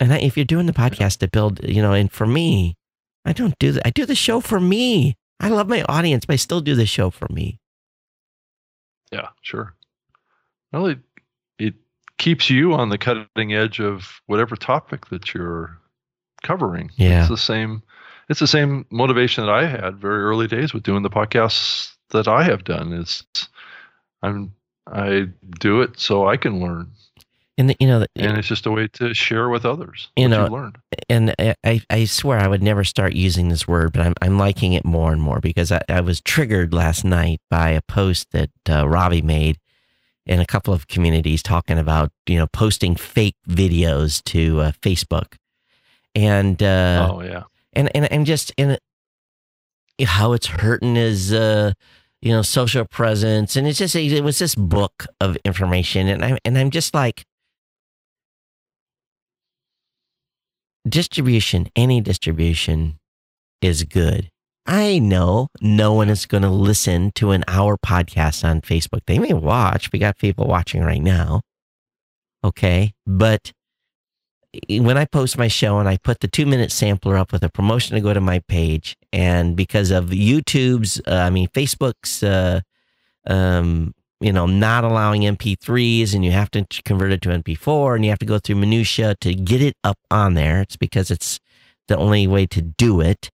and 0.00 0.12
I, 0.12 0.18
if 0.18 0.36
you're 0.36 0.44
doing 0.44 0.66
the 0.66 0.72
podcast 0.72 1.18
to 1.18 1.28
build, 1.28 1.60
you 1.64 1.82
know, 1.82 1.92
and 1.92 2.10
for 2.10 2.26
me, 2.26 2.76
I 3.24 3.32
don't 3.32 3.58
do 3.58 3.72
that. 3.72 3.86
I 3.86 3.90
do 3.90 4.06
the 4.06 4.14
show 4.14 4.40
for 4.40 4.60
me. 4.60 5.16
I 5.40 5.48
love 5.48 5.68
my 5.68 5.82
audience, 5.88 6.26
but 6.26 6.34
I 6.34 6.36
still 6.36 6.60
do 6.60 6.74
the 6.74 6.86
show 6.86 7.10
for 7.10 7.26
me. 7.30 7.58
Yeah, 9.10 9.28
sure. 9.42 9.74
Well, 10.72 10.86
it 10.86 10.98
it 11.58 11.74
keeps 12.18 12.48
you 12.48 12.74
on 12.74 12.90
the 12.90 12.98
cutting 12.98 13.52
edge 13.52 13.80
of 13.80 14.20
whatever 14.26 14.54
topic 14.54 15.06
that 15.06 15.34
you're 15.34 15.76
covering. 16.42 16.90
Yeah. 16.96 17.20
it's 17.20 17.28
the 17.28 17.36
same. 17.36 17.82
It's 18.30 18.40
the 18.40 18.46
same 18.46 18.86
motivation 18.90 19.44
that 19.44 19.52
I 19.52 19.66
had 19.66 19.96
very 19.98 20.22
early 20.22 20.46
days 20.46 20.72
with 20.72 20.84
doing 20.84 21.02
the 21.02 21.10
podcasts 21.10 21.92
that 22.10 22.28
I 22.28 22.44
have 22.44 22.64
done. 22.64 22.92
Is 22.92 23.24
I'm 24.22 24.52
I 24.90 25.26
do 25.58 25.82
it 25.82 25.98
so 26.00 26.26
I 26.28 26.36
can 26.36 26.60
learn, 26.60 26.90
And 27.58 27.76
you 27.78 27.86
know, 27.86 28.06
and 28.16 28.38
it's 28.38 28.48
just 28.48 28.66
a 28.66 28.70
way 28.70 28.88
to 28.94 29.14
share 29.14 29.48
with 29.48 29.64
others 29.66 30.08
You 30.16 30.24
what 30.24 30.30
know, 30.30 30.44
you 30.46 30.50
learned. 30.52 30.78
and 31.08 31.34
I- 31.38 31.54
I, 31.64 31.80
I 31.90 32.04
swear 32.06 32.38
I 32.38 32.48
would 32.48 32.62
never 32.62 32.82
start 32.84 33.12
using 33.14 33.48
this 33.50 33.68
word, 33.68 33.92
but 33.92 34.02
I'm, 34.06 34.14
I'm 34.22 34.38
liking 34.38 34.72
it 34.72 34.84
more 34.84 35.12
and 35.12 35.20
more 35.20 35.38
because 35.40 35.70
I, 35.70 35.82
I 35.88 36.00
was 36.00 36.20
triggered 36.20 36.72
last 36.72 37.04
night 37.04 37.40
by 37.50 37.70
a 37.70 37.82
post 37.82 38.28
that 38.32 38.50
uh, 38.68 38.88
Robbie 38.88 39.22
made 39.22 39.58
in 40.26 40.40
a 40.40 40.46
couple 40.46 40.72
of 40.74 40.88
communities 40.88 41.42
talking 41.42 41.78
about, 41.78 42.10
you 42.26 42.36
know, 42.38 42.46
posting 42.46 42.94
fake 42.96 43.36
videos 43.48 44.22
to 44.24 44.60
uh, 44.60 44.72
Facebook. 44.82 45.34
And, 46.14 46.60
uh, 46.62 47.10
oh 47.12 47.22
yeah, 47.22 47.42
and, 47.72 47.94
and, 47.94 48.10
and 48.10 48.26
just 48.26 48.52
in 48.56 48.78
how 50.02 50.32
it's 50.32 50.46
hurting 50.46 50.94
his, 50.94 51.32
uh, 51.32 51.72
you 52.22 52.32
know, 52.32 52.42
social 52.42 52.84
presence. 52.84 53.56
And 53.56 53.66
it's 53.66 53.78
just, 53.78 53.96
it 53.96 54.24
was 54.24 54.38
this 54.38 54.54
book 54.54 55.06
of 55.20 55.36
information. 55.44 56.08
And 56.08 56.24
I'm, 56.24 56.38
and 56.44 56.58
I'm 56.58 56.70
just 56.70 56.94
like, 56.94 57.24
distribution, 60.88 61.68
any 61.76 62.00
distribution 62.00 62.98
is 63.60 63.84
good. 63.84 64.30
I 64.66 64.98
know 64.98 65.48
no 65.60 65.92
one 65.92 66.08
is 66.08 66.26
going 66.26 66.42
to 66.42 66.50
listen 66.50 67.12
to 67.16 67.32
an 67.32 67.44
hour 67.48 67.76
podcast 67.76 68.44
on 68.48 68.60
Facebook. 68.60 69.00
They 69.06 69.18
may 69.18 69.32
watch. 69.32 69.90
We 69.92 69.98
got 69.98 70.18
people 70.18 70.46
watching 70.46 70.82
right 70.82 71.02
now. 71.02 71.40
Okay. 72.44 72.92
But 73.06 73.52
when 74.68 74.96
I 74.96 75.04
post 75.04 75.38
my 75.38 75.48
show 75.48 75.78
and 75.78 75.88
I 75.88 75.96
put 75.96 76.20
the 76.20 76.28
two 76.28 76.46
minute 76.46 76.72
sampler 76.72 77.16
up 77.16 77.32
with 77.32 77.42
a 77.42 77.48
promotion 77.48 77.94
to 77.94 78.00
go 78.00 78.12
to 78.12 78.20
my 78.20 78.40
page, 78.40 78.96
and 79.12 79.56
because 79.56 79.90
of 79.90 80.06
YouTube's, 80.06 81.00
uh, 81.06 81.14
I 81.14 81.30
mean, 81.30 81.48
Facebook's, 81.48 82.22
uh, 82.22 82.60
um, 83.26 83.94
you 84.20 84.32
know, 84.32 84.46
not 84.46 84.84
allowing 84.84 85.22
MP3s 85.22 86.14
and 86.14 86.24
you 86.24 86.32
have 86.32 86.50
to 86.50 86.66
convert 86.84 87.12
it 87.12 87.22
to 87.22 87.30
MP4 87.30 87.94
and 87.94 88.04
you 88.04 88.10
have 88.10 88.18
to 88.18 88.26
go 88.26 88.38
through 88.38 88.56
minutia 88.56 89.14
to 89.20 89.34
get 89.34 89.62
it 89.62 89.76
up 89.82 89.98
on 90.10 90.34
there. 90.34 90.60
It's 90.60 90.76
because 90.76 91.10
it's 91.10 91.38
the 91.88 91.96
only 91.96 92.26
way 92.26 92.46
to 92.46 92.60
do 92.60 93.00
it 93.00 93.30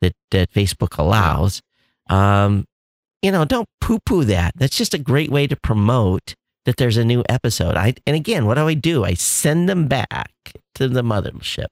that, 0.00 0.14
that 0.30 0.52
Facebook 0.52 0.98
allows. 0.98 1.60
Um, 2.08 2.64
you 3.22 3.30
know, 3.30 3.44
don't 3.44 3.68
poo 3.80 3.98
poo 3.98 4.24
that. 4.24 4.54
That's 4.56 4.76
just 4.76 4.94
a 4.94 4.98
great 4.98 5.30
way 5.30 5.46
to 5.46 5.56
promote 5.56 6.34
that 6.64 6.76
there's 6.76 6.96
a 6.96 7.04
new 7.04 7.22
episode. 7.28 7.76
I 7.76 7.94
and 8.06 8.16
again, 8.16 8.46
what 8.46 8.54
do 8.54 8.66
I 8.66 8.74
do? 8.74 9.04
I 9.04 9.14
send 9.14 9.68
them 9.68 9.88
back 9.88 10.30
to 10.80 10.88
the 10.88 11.02
mothership. 11.02 11.68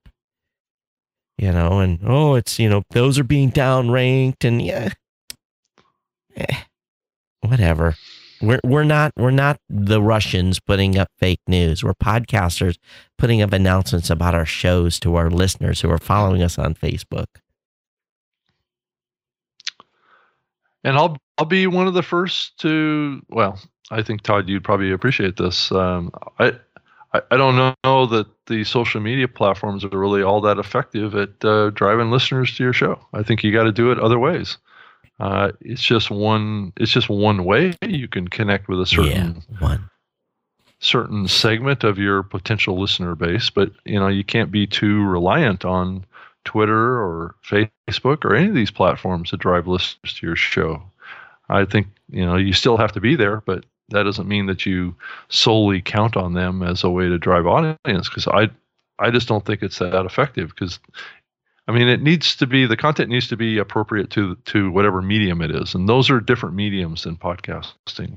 You 1.37 1.53
know, 1.53 1.81
and 1.81 2.01
oh, 2.05 2.35
it's 2.35 2.59
you 2.59 2.69
know 2.69 2.83
those 2.91 3.19
are 3.19 3.25
being 3.25 3.53
downranked, 3.53 4.45
and 4.45 4.61
yeah, 4.61 4.91
eh, 6.37 6.57
whatever. 7.41 7.95
We're 8.41 8.61
we're 8.65 8.85
not 8.85 9.13
we're 9.17 9.31
not 9.31 9.59
the 9.69 10.03
Russians 10.03 10.61
putting 10.61 10.99
up 10.99 11.09
fake 11.19 11.41
news. 11.47 11.83
We're 11.83 11.95
podcasters 11.95 12.77
putting 13.19 13.43
up 13.43 13.53
announcements 13.53 14.11
about 14.11 14.35
our 14.35 14.47
shows 14.47 15.01
to 15.01 15.17
our 15.17 15.31
listeners 15.31 15.81
who 15.81 15.91
are 15.91 15.99
following 15.99 16.43
us 16.43 16.59
on 16.59 16.75
Facebook. 16.75 17.27
and 20.85 20.97
I'll 20.97 21.17
I'll 21.37 21.45
be 21.45 21.67
one 21.67 21.87
of 21.87 21.95
the 21.95 22.03
first 22.03 22.59
to. 22.61 23.23
Well, 23.29 23.61
I 23.91 24.03
think 24.03 24.23
Todd, 24.23 24.49
you'd 24.49 24.65
probably 24.65 24.91
appreciate 24.93 25.37
this. 25.37 25.71
Um, 25.73 26.11
I, 26.39 26.55
I 27.13 27.23
I 27.31 27.37
don't 27.37 27.57
know 27.85 28.07
that 28.07 28.27
the 28.49 28.65
social 28.65 29.01
media 29.01 29.29
platforms 29.29 29.85
are 29.85 29.89
really 29.91 30.23
all 30.23 30.41
that 30.41 30.59
effective 30.59 31.15
at 31.15 31.45
uh, 31.45 31.71
driving 31.71 32.11
listeners 32.11 32.57
to 32.57 32.65
your 32.65 32.73
show. 32.73 32.99
I 33.13 33.23
think 33.23 33.43
you 33.43 33.53
got 33.53 33.65
to 33.65 33.73
do 33.73 33.93
it 33.93 33.99
other 33.99 34.19
ways. 34.19 34.59
Uh, 35.21 35.53
it's 35.61 35.83
just 35.83 36.11
one. 36.11 36.73
It's 36.77 36.93
just 36.93 37.09
one 37.09 37.45
way 37.45 37.75
you 37.83 38.09
can 38.09 38.29
connect 38.29 38.69
with 38.69 38.81
a 38.81 38.87
certain 38.87 39.43
yeah, 39.51 39.59
one. 39.59 39.91
certain 40.79 41.27
segment 41.27 41.83
of 41.83 41.99
your 41.99 42.23
potential 42.23 42.81
listener 42.81 43.15
base, 43.15 43.51
but 43.51 43.73
you 43.85 43.99
know 43.99 44.09
you 44.09 44.23
can't 44.23 44.53
be 44.53 44.67
too 44.67 45.05
reliant 45.05 45.65
on 45.65 46.05
Twitter 46.45 47.01
or 47.01 47.35
Facebook 47.45 48.25
or 48.25 48.35
any 48.35 48.49
of 48.49 48.55
these 48.55 48.71
platforms 48.71 49.31
to 49.31 49.37
drive 49.37 49.67
listeners 49.67 50.15
to 50.15 50.27
your 50.27 50.37
show. 50.37 50.83
I 51.49 51.65
think 51.65 51.89
you 52.09 52.25
know 52.25 52.37
you 52.37 52.53
still 52.53 52.77
have 52.77 52.93
to 52.93 53.01
be 53.01 53.17
there, 53.17 53.43
but 53.45 53.65
that 53.91 54.03
doesn't 54.05 54.29
mean 54.29 54.47
that 54.47 54.67
you 54.67 54.95
solely 55.29 55.81
count 55.81 56.17
on 56.17 56.35
them 56.35 56.63
as 56.63 56.85
a 56.85 56.91
way 56.91 57.09
to 57.09 57.19
drive 57.19 57.47
audience. 57.47 58.09
Because 58.09 58.29
I, 58.29 58.49
I 58.99 59.11
just 59.11 59.29
don't 59.29 59.45
think 59.45 59.63
it's 59.63 59.79
that 59.79 60.05
effective. 60.05 60.51
Because 60.51 60.79
I 61.69 61.73
mean, 61.73 61.89
it 61.89 62.03
needs 62.03 62.35
to 62.37 62.47
be 62.47 62.67
the 62.67 62.77
content 62.77 63.11
needs 63.11 63.29
to 63.29 63.37
be 63.37 63.59
appropriate 63.59 64.11
to 64.11 64.37
to 64.47 64.71
whatever 64.71 65.03
medium 65.03 65.43
it 65.43 65.51
is, 65.51 65.75
and 65.75 65.87
those 65.87 66.09
are 66.11 66.19
different 66.19 66.55
mediums 66.55 67.05
than 67.05 67.17
podcasting. 67.17 68.17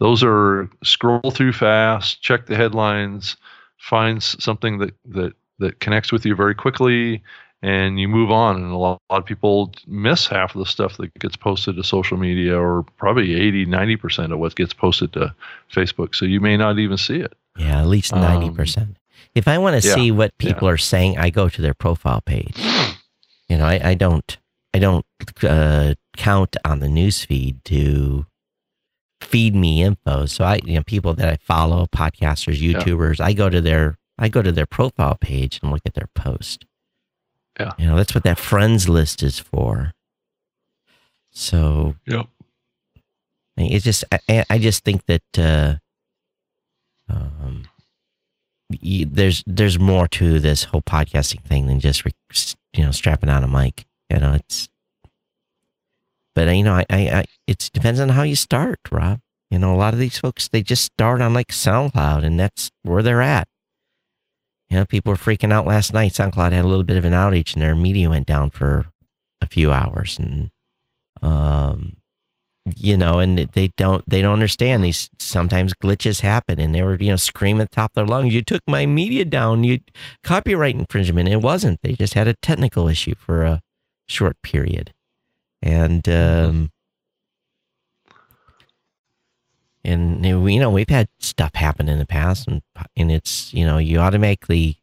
Those 0.00 0.24
are 0.24 0.68
scroll 0.82 1.30
through 1.30 1.52
fast, 1.52 2.20
check 2.20 2.46
the 2.46 2.56
headlines, 2.56 3.36
find 3.78 4.20
something 4.20 4.78
that 4.78 4.94
that 5.04 5.34
that 5.60 5.78
connects 5.78 6.10
with 6.10 6.26
you 6.26 6.34
very 6.34 6.54
quickly, 6.54 7.22
and 7.62 8.00
you 8.00 8.08
move 8.08 8.30
on. 8.30 8.56
And 8.56 8.72
a 8.72 8.76
lot, 8.76 9.00
a 9.10 9.14
lot 9.14 9.18
of 9.20 9.26
people 9.26 9.72
miss 9.86 10.26
half 10.26 10.54
of 10.54 10.58
the 10.60 10.66
stuff 10.66 10.96
that 10.96 11.12
gets 11.18 11.36
posted 11.36 11.76
to 11.76 11.84
social 11.84 12.16
media, 12.16 12.58
or 12.58 12.82
probably 12.96 13.34
80, 13.34 13.66
90% 13.66 14.32
of 14.32 14.38
what 14.38 14.54
gets 14.56 14.72
posted 14.72 15.12
to 15.14 15.34
Facebook. 15.72 16.14
So 16.14 16.24
you 16.24 16.40
may 16.40 16.56
not 16.56 16.78
even 16.78 16.96
see 16.96 17.16
it. 17.20 17.32
Yeah, 17.58 17.80
at 17.80 17.86
least 17.88 18.12
Um, 18.12 18.20
ninety 18.22 18.48
percent. 18.50 18.96
if 19.34 19.46
I 19.48 19.58
want 19.58 19.80
to 19.82 19.86
Yeah. 19.86 19.94
see 19.94 20.10
what 20.12 20.36
people 20.38 20.66
are 20.68 20.78
saying, 20.78 21.18
I 21.18 21.30
go 21.30 21.48
to 21.48 21.60
their 21.60 21.74
profile 21.74 22.20
page. 22.22 22.56
You 23.48 23.58
know, 23.58 23.64
I, 23.66 23.80
I 23.90 23.94
don't 23.94 24.36
I 24.72 24.78
don't 24.78 25.04
uh, 25.42 25.94
count 26.16 26.56
on 26.64 26.78
the 26.78 26.88
news 26.88 27.24
feed 27.24 27.64
to 27.66 28.24
feed 29.20 29.54
me 29.54 29.82
info. 29.82 30.26
So 30.26 30.44
I 30.44 30.60
you 30.64 30.74
know 30.76 30.82
people 30.84 31.12
that 31.14 31.28
I 31.28 31.36
follow, 31.42 31.86
podcasters, 31.86 32.60
Yeah. 32.60 32.78
YouTubers, 32.80 33.20
I 33.20 33.32
go 33.32 33.50
to 33.50 33.60
their 33.60 33.98
I 34.18 34.28
go 34.28 34.42
to 34.42 34.52
their 34.52 34.66
profile 34.66 35.16
page 35.20 35.58
and 35.62 35.72
look 35.72 35.82
at 35.84 35.94
their 35.94 36.08
post. 36.14 36.64
Yeah. 37.58 37.72
You 37.78 37.86
know, 37.86 37.96
that's 37.96 38.14
what 38.14 38.24
that 38.24 38.38
friends 38.38 38.88
list 38.88 39.22
is 39.22 39.38
for. 39.38 39.92
So 41.30 41.96
Yep. 42.06 42.26
I- 43.58 43.62
It's 43.62 43.84
just 43.84 44.04
I- 44.28 44.44
I, 44.48 44.58
just 44.58 44.84
think 44.84 45.04
that 45.06 45.22
uh, 45.38 45.74
um, 47.08 47.64
you, 48.70 49.04
there's 49.06 49.42
there's 49.46 49.78
more 49.78 50.08
to 50.08 50.38
this 50.40 50.64
whole 50.64 50.82
podcasting 50.82 51.42
thing 51.42 51.66
than 51.66 51.80
just 51.80 52.04
re- 52.04 52.12
you 52.72 52.84
know 52.84 52.90
strapping 52.92 53.28
on 53.28 53.44
a 53.44 53.48
mic. 53.48 53.84
You 54.08 54.18
know, 54.20 54.32
it's 54.34 54.68
but 56.34 56.48
you 56.56 56.62
know 56.62 56.74
I, 56.74 56.86
I, 56.90 56.98
I 57.10 57.24
it 57.46 57.70
depends 57.72 58.00
on 58.00 58.10
how 58.10 58.22
you 58.22 58.36
start, 58.36 58.78
Rob. 58.90 59.20
You 59.50 59.58
know, 59.58 59.74
a 59.74 59.76
lot 59.76 59.92
of 59.94 60.00
these 60.00 60.18
folks 60.18 60.48
they 60.48 60.62
just 60.62 60.84
start 60.84 61.20
on 61.20 61.34
like 61.34 61.48
SoundCloud, 61.48 62.24
and 62.24 62.38
that's 62.40 62.70
where 62.82 63.02
they're 63.02 63.22
at. 63.22 63.48
You 64.70 64.78
know, 64.78 64.84
people 64.84 65.12
were 65.12 65.16
freaking 65.16 65.52
out 65.52 65.66
last 65.66 65.92
night. 65.92 66.12
SoundCloud 66.12 66.52
had 66.52 66.64
a 66.64 66.68
little 66.68 66.84
bit 66.84 66.96
of 66.96 67.04
an 67.04 67.12
outage, 67.12 67.54
and 67.54 67.62
their 67.62 67.74
media 67.74 68.08
went 68.08 68.26
down 68.26 68.50
for 68.50 68.86
a 69.40 69.46
few 69.46 69.72
hours, 69.72 70.16
and 70.18 70.50
um, 71.22 71.96
you 72.76 72.96
know, 72.96 73.18
and 73.18 73.38
they 73.38 73.68
don't 73.76 74.08
they 74.08 74.22
don't 74.22 74.32
understand 74.32 74.84
these 74.84 75.10
sometimes 75.18 75.74
glitches 75.74 76.20
happen, 76.20 76.60
and 76.60 76.72
they 76.72 76.82
were 76.82 76.96
you 76.96 77.10
know 77.10 77.16
screaming 77.16 77.62
at 77.62 77.70
the 77.70 77.74
top 77.74 77.90
of 77.90 77.94
their 77.94 78.06
lungs, 78.06 78.32
"You 78.32 78.42
took 78.42 78.62
my 78.68 78.86
media 78.86 79.24
down! 79.24 79.64
You 79.64 79.80
copyright 80.22 80.76
infringement!" 80.76 81.28
It 81.28 81.42
wasn't. 81.42 81.80
They 81.82 81.94
just 81.94 82.14
had 82.14 82.28
a 82.28 82.34
technical 82.34 82.86
issue 82.86 83.14
for 83.16 83.42
a 83.42 83.60
short 84.08 84.36
period, 84.42 84.92
and 85.62 86.08
um, 86.08 86.70
and 89.84 90.24
you 90.24 90.60
know 90.60 90.70
we've 90.70 90.88
had 90.88 91.08
stuff 91.18 91.54
happen 91.54 91.88
in 91.88 91.98
the 91.98 92.06
past, 92.06 92.46
and 92.46 92.62
and 92.96 93.10
it's 93.10 93.52
you 93.54 93.64
know 93.64 93.78
you 93.78 93.98
automatically, 93.98 94.80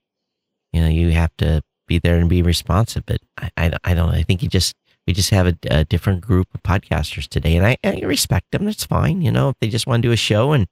you 0.74 0.82
know, 0.82 0.88
you 0.88 1.12
have 1.12 1.36
to 1.38 1.62
be 1.88 2.00
there 2.00 2.18
and 2.18 2.30
be 2.30 2.42
responsive. 2.42 3.06
But 3.06 3.20
I 3.38 3.52
I, 3.58 3.72
I 3.84 3.94
don't. 3.94 4.10
I 4.10 4.24
think 4.24 4.44
you 4.44 4.50
just 4.50 4.76
we 5.06 5.14
just 5.14 5.30
have 5.30 5.48
a, 5.48 5.56
a 5.70 5.86
different 5.86 6.22
group 6.22 6.48
of 6.54 6.64
podcasters 6.64 7.28
today, 7.28 7.56
and 7.58 7.66
I, 7.66 7.78
I 7.84 8.02
respect 8.02 8.52
them. 8.52 8.66
That's 8.66 8.86
fine. 8.86 9.22
You 9.22 9.32
know, 9.32 9.50
if 9.50 9.56
they 9.62 9.70
just 9.70 9.88
want 9.88 10.02
to 10.02 10.08
do 10.08 10.14
a 10.14 10.18
show 10.18 10.52
and 10.52 10.68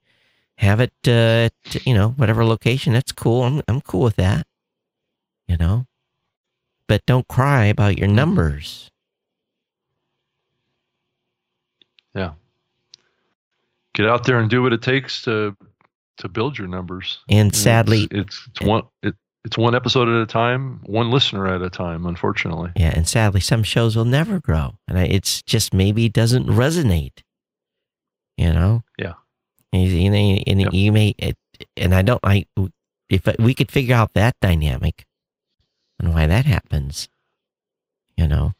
have 0.58 0.80
it, 0.80 0.92
uh, 1.06 1.48
at, 1.48 1.86
you 1.86 1.94
know, 1.94 2.10
whatever 2.10 2.44
location, 2.44 2.92
that's 2.92 3.12
cool. 3.12 3.44
I'm 3.44 3.62
I'm 3.68 3.80
cool 3.80 4.02
with 4.02 4.16
that. 4.16 4.46
You 5.48 5.56
know, 5.56 5.86
but 6.88 7.06
don't 7.06 7.28
cry 7.28 7.66
about 7.66 7.98
your 7.98 8.08
numbers. 8.08 8.90
Yeah. 12.14 12.32
Get 13.96 14.06
out 14.06 14.24
there 14.24 14.38
and 14.38 14.48
do 14.50 14.62
what 14.62 14.72
it 14.74 14.82
takes 14.82 15.22
to 15.22 15.56
to 16.18 16.28
build 16.28 16.58
your 16.58 16.68
numbers. 16.68 17.18
And 17.30 17.54
sadly, 17.54 18.06
it's, 18.10 18.46
it's 18.50 18.60
one 18.60 18.82
it, 19.02 19.14
it's 19.44 19.56
one 19.56 19.74
episode 19.74 20.06
at 20.08 20.20
a 20.20 20.26
time, 20.26 20.80
one 20.84 21.10
listener 21.10 21.46
at 21.48 21.62
a 21.62 21.70
time. 21.70 22.04
Unfortunately. 22.04 22.70
yeah, 22.76 22.92
and 22.94 23.08
sadly, 23.08 23.40
some 23.40 23.62
shows 23.62 23.96
will 23.96 24.04
never 24.04 24.38
grow, 24.38 24.74
and 24.86 24.98
I, 24.98 25.04
it's 25.04 25.42
just 25.42 25.72
maybe 25.72 26.08
doesn't 26.10 26.46
resonate. 26.46 27.22
You 28.36 28.52
know. 28.52 28.84
Yeah. 28.98 29.14
And, 29.72 29.90
know, 29.90 30.16
and 30.46 30.60
Yep. 30.60 30.72
you 30.74 30.92
may, 30.92 31.14
it, 31.16 31.36
and 31.76 31.94
I 31.94 32.02
don't. 32.02 32.20
I 32.22 32.44
if 33.08 33.26
we 33.38 33.54
could 33.54 33.72
figure 33.72 33.94
out 33.96 34.12
that 34.12 34.36
dynamic 34.42 35.06
and 35.98 36.12
why 36.12 36.26
that 36.26 36.44
happens, 36.44 37.08
you 38.16 38.28
know. 38.28 38.52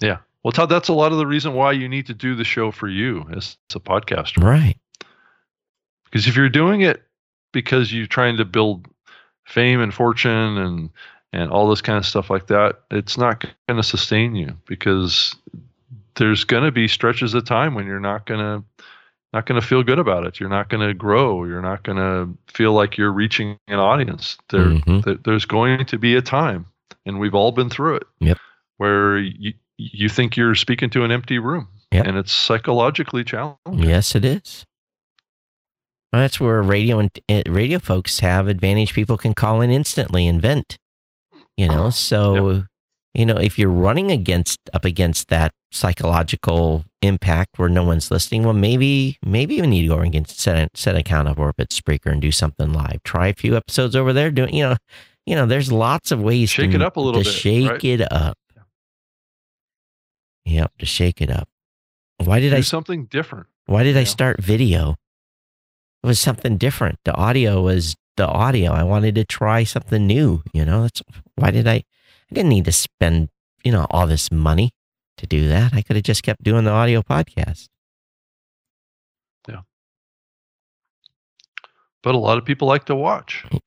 Yeah. 0.00 0.18
Well, 0.42 0.52
Todd, 0.52 0.68
that's 0.70 0.88
a 0.88 0.94
lot 0.94 1.12
of 1.12 1.18
the 1.18 1.26
reason 1.26 1.52
why 1.54 1.72
you 1.72 1.88
need 1.88 2.06
to 2.06 2.14
do 2.14 2.34
the 2.34 2.44
show 2.44 2.70
for 2.70 2.88
you 2.88 3.26
as 3.36 3.56
a 3.74 3.80
podcaster. 3.80 4.42
Right. 4.42 4.76
Because 6.04 6.26
if 6.26 6.36
you're 6.36 6.48
doing 6.48 6.80
it 6.80 7.02
because 7.52 7.92
you're 7.92 8.06
trying 8.06 8.36
to 8.38 8.44
build 8.44 8.86
fame 9.44 9.80
and 9.80 9.92
fortune 9.92 10.58
and 10.58 10.90
and 11.32 11.50
all 11.52 11.68
this 11.68 11.80
kind 11.82 11.96
of 11.98 12.04
stuff 12.06 12.28
like 12.30 12.48
that, 12.48 12.80
it's 12.90 13.16
not 13.16 13.40
going 13.68 13.76
to 13.76 13.82
sustain 13.84 14.34
you 14.34 14.56
because 14.66 15.36
there's 16.16 16.42
going 16.42 16.64
to 16.64 16.72
be 16.72 16.88
stretches 16.88 17.34
of 17.34 17.44
time 17.44 17.74
when 17.74 17.86
you're 17.86 18.00
not 18.00 18.26
going 18.26 18.40
to 18.40 18.64
not 19.32 19.46
going 19.46 19.60
to 19.60 19.64
feel 19.66 19.84
good 19.84 20.00
about 20.00 20.26
it. 20.26 20.40
You're 20.40 20.48
not 20.48 20.68
going 20.70 20.84
to 20.86 20.92
grow. 20.92 21.44
You're 21.44 21.62
not 21.62 21.84
going 21.84 21.98
to 21.98 22.36
feel 22.52 22.72
like 22.72 22.96
you're 22.98 23.12
reaching 23.12 23.56
an 23.68 23.78
audience. 23.78 24.36
There, 24.48 24.64
Mhm. 24.70 25.04
th- 25.04 25.18
there's 25.22 25.44
going 25.44 25.84
to 25.84 25.98
be 25.98 26.16
a 26.16 26.22
time, 26.22 26.66
and 27.06 27.20
we've 27.20 27.34
all 27.36 27.52
been 27.52 27.70
through 27.70 27.96
it, 27.96 28.06
Yep. 28.18 28.38
where 28.78 29.18
you 29.18 29.52
you 29.92 30.08
think 30.08 30.36
you're 30.36 30.54
speaking 30.54 30.90
to 30.90 31.04
an 31.04 31.10
empty 31.10 31.38
room, 31.38 31.68
Yep. 31.92 32.06
and 32.06 32.16
it's 32.16 32.32
psychologically 32.32 33.24
challenging. 33.24 33.88
Yes, 33.88 34.14
it 34.14 34.24
is. 34.24 34.64
Well, 36.12 36.22
that's 36.22 36.40
where 36.40 36.60
radio 36.62 36.98
and 36.98 37.10
uh, 37.28 37.42
radio 37.48 37.78
folks 37.78 38.18
have 38.20 38.48
advantage. 38.48 38.94
People 38.94 39.16
can 39.16 39.32
call 39.32 39.60
in 39.60 39.70
instantly 39.70 40.26
and 40.26 40.42
vent. 40.42 40.76
You 41.56 41.68
know, 41.68 41.90
so 41.90 42.64
you 43.14 43.26
know 43.26 43.36
if 43.36 43.58
you're 43.58 43.68
running 43.70 44.10
against 44.10 44.58
up 44.72 44.84
against 44.84 45.28
that 45.28 45.52
psychological 45.72 46.84
impact 47.02 47.58
where 47.58 47.68
no 47.68 47.84
one's 47.84 48.10
listening, 48.10 48.42
well, 48.44 48.54
maybe 48.54 49.18
maybe 49.24 49.54
you 49.56 49.66
need 49.66 49.82
to 49.82 49.88
go 49.88 50.00
against 50.00 50.40
set 50.40 50.56
a, 50.56 50.68
set 50.74 50.96
account 50.96 51.28
of 51.28 51.38
Orbit 51.38 51.68
Spreaker 51.68 52.10
and 52.10 52.20
do 52.20 52.32
something 52.32 52.72
live. 52.72 53.02
Try 53.04 53.28
a 53.28 53.34
few 53.34 53.56
episodes 53.56 53.94
over 53.94 54.12
there. 54.12 54.30
Doing 54.30 54.54
you 54.54 54.64
know, 54.70 54.76
you 55.26 55.34
know, 55.36 55.46
there's 55.46 55.70
lots 55.70 56.10
of 56.10 56.20
ways 56.22 56.50
Shake 56.50 56.70
to, 56.70 56.76
it 56.76 56.82
up 56.82 56.96
a 56.96 57.00
little 57.00 57.22
to 57.22 57.28
bit, 57.28 57.32
shake 57.34 57.70
right? 57.70 57.84
it 57.84 58.12
up. 58.12 58.36
Yep, 60.44 60.72
to 60.78 60.86
shake 60.86 61.20
it 61.20 61.30
up. 61.30 61.48
Why 62.18 62.40
did 62.40 62.50
Do 62.50 62.56
I 62.56 62.60
something 62.60 63.06
different. 63.06 63.46
why 63.66 63.82
did 63.82 63.96
I 63.96 64.04
start 64.04 64.42
video? 64.42 64.96
It 66.02 66.06
was 66.06 66.18
something 66.18 66.56
different. 66.56 66.98
The 67.04 67.14
audio 67.14 67.62
was 67.62 67.96
the 68.16 68.26
audio. 68.26 68.72
I 68.72 68.82
wanted 68.84 69.14
to 69.16 69.24
try 69.24 69.64
something 69.64 70.06
new. 70.06 70.42
You 70.52 70.64
know, 70.64 70.82
that's 70.82 71.02
why 71.36 71.50
did 71.50 71.66
I? 71.66 71.74
I 71.74 72.34
didn't 72.34 72.50
need 72.50 72.64
to 72.66 72.72
spend 72.72 73.28
you 73.64 73.72
know 73.72 73.86
all 73.90 74.06
this 74.06 74.30
money 74.30 74.70
to 75.18 75.26
do 75.26 75.48
that. 75.48 75.74
I 75.74 75.82
could 75.82 75.96
have 75.96 76.04
just 76.04 76.22
kept 76.22 76.42
doing 76.42 76.64
the 76.64 76.70
audio 76.70 77.02
podcast. 77.02 77.68
Yeah, 79.48 79.60
but 82.02 82.14
a 82.14 82.18
lot 82.18 82.38
of 82.38 82.44
people 82.44 82.68
like 82.68 82.86
to 82.86 82.94
watch. 82.94 83.44
Mm. 83.50 83.60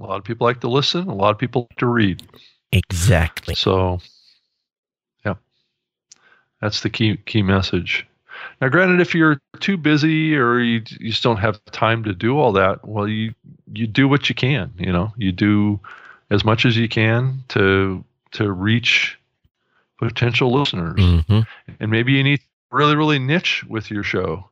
A 0.00 0.04
lot 0.04 0.18
of 0.18 0.24
people 0.24 0.46
like 0.46 0.60
to 0.60 0.68
listen. 0.68 1.08
A 1.08 1.14
lot 1.14 1.30
of 1.30 1.38
people 1.38 1.66
like 1.70 1.78
to 1.78 1.86
read. 1.86 2.22
Exactly. 2.72 3.54
So, 3.54 3.92
yeah, 3.92 3.98
that's 6.60 6.80
the 6.82 6.90
key 6.90 7.16
key 7.26 7.42
message. 7.42 8.06
Now, 8.60 8.68
granted, 8.68 9.00
if 9.00 9.14
you're 9.14 9.40
too 9.60 9.76
busy 9.76 10.36
or 10.36 10.60
you, 10.60 10.82
you 11.00 11.10
just 11.10 11.22
don't 11.22 11.38
have 11.38 11.64
time 11.66 12.04
to 12.04 12.12
do 12.12 12.38
all 12.38 12.52
that, 12.52 12.86
well, 12.86 13.08
you 13.08 13.34
you 13.72 13.86
do 13.86 14.08
what 14.08 14.28
you 14.28 14.34
can. 14.34 14.72
You 14.78 14.92
know, 14.92 15.12
you 15.16 15.32
do 15.32 15.80
as 16.30 16.44
much 16.44 16.64
as 16.64 16.76
you 16.76 16.88
can 16.88 17.42
to 17.48 18.04
to 18.32 18.52
reach 18.52 19.18
potential 19.98 20.52
listeners, 20.52 21.00
hmm 21.00 21.40
and 21.80 21.90
maybe 21.90 22.12
you 22.12 22.22
need 22.22 22.40
really 22.70 22.96
really 22.96 23.18
niche 23.18 23.64
with 23.64 23.90
your 23.90 24.02
show 24.02 24.48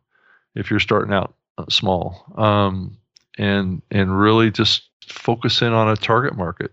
if 0.54 0.70
you're 0.70 0.80
starting 0.80 1.12
out 1.12 1.34
uh, 1.58 1.64
small, 1.68 2.24
um, 2.36 2.96
and 3.38 3.82
and 3.90 4.18
really 4.18 4.50
just 4.50 4.88
focus 5.06 5.62
in 5.62 5.72
on 5.72 5.88
a 5.88 5.96
target 5.96 6.36
market, 6.36 6.72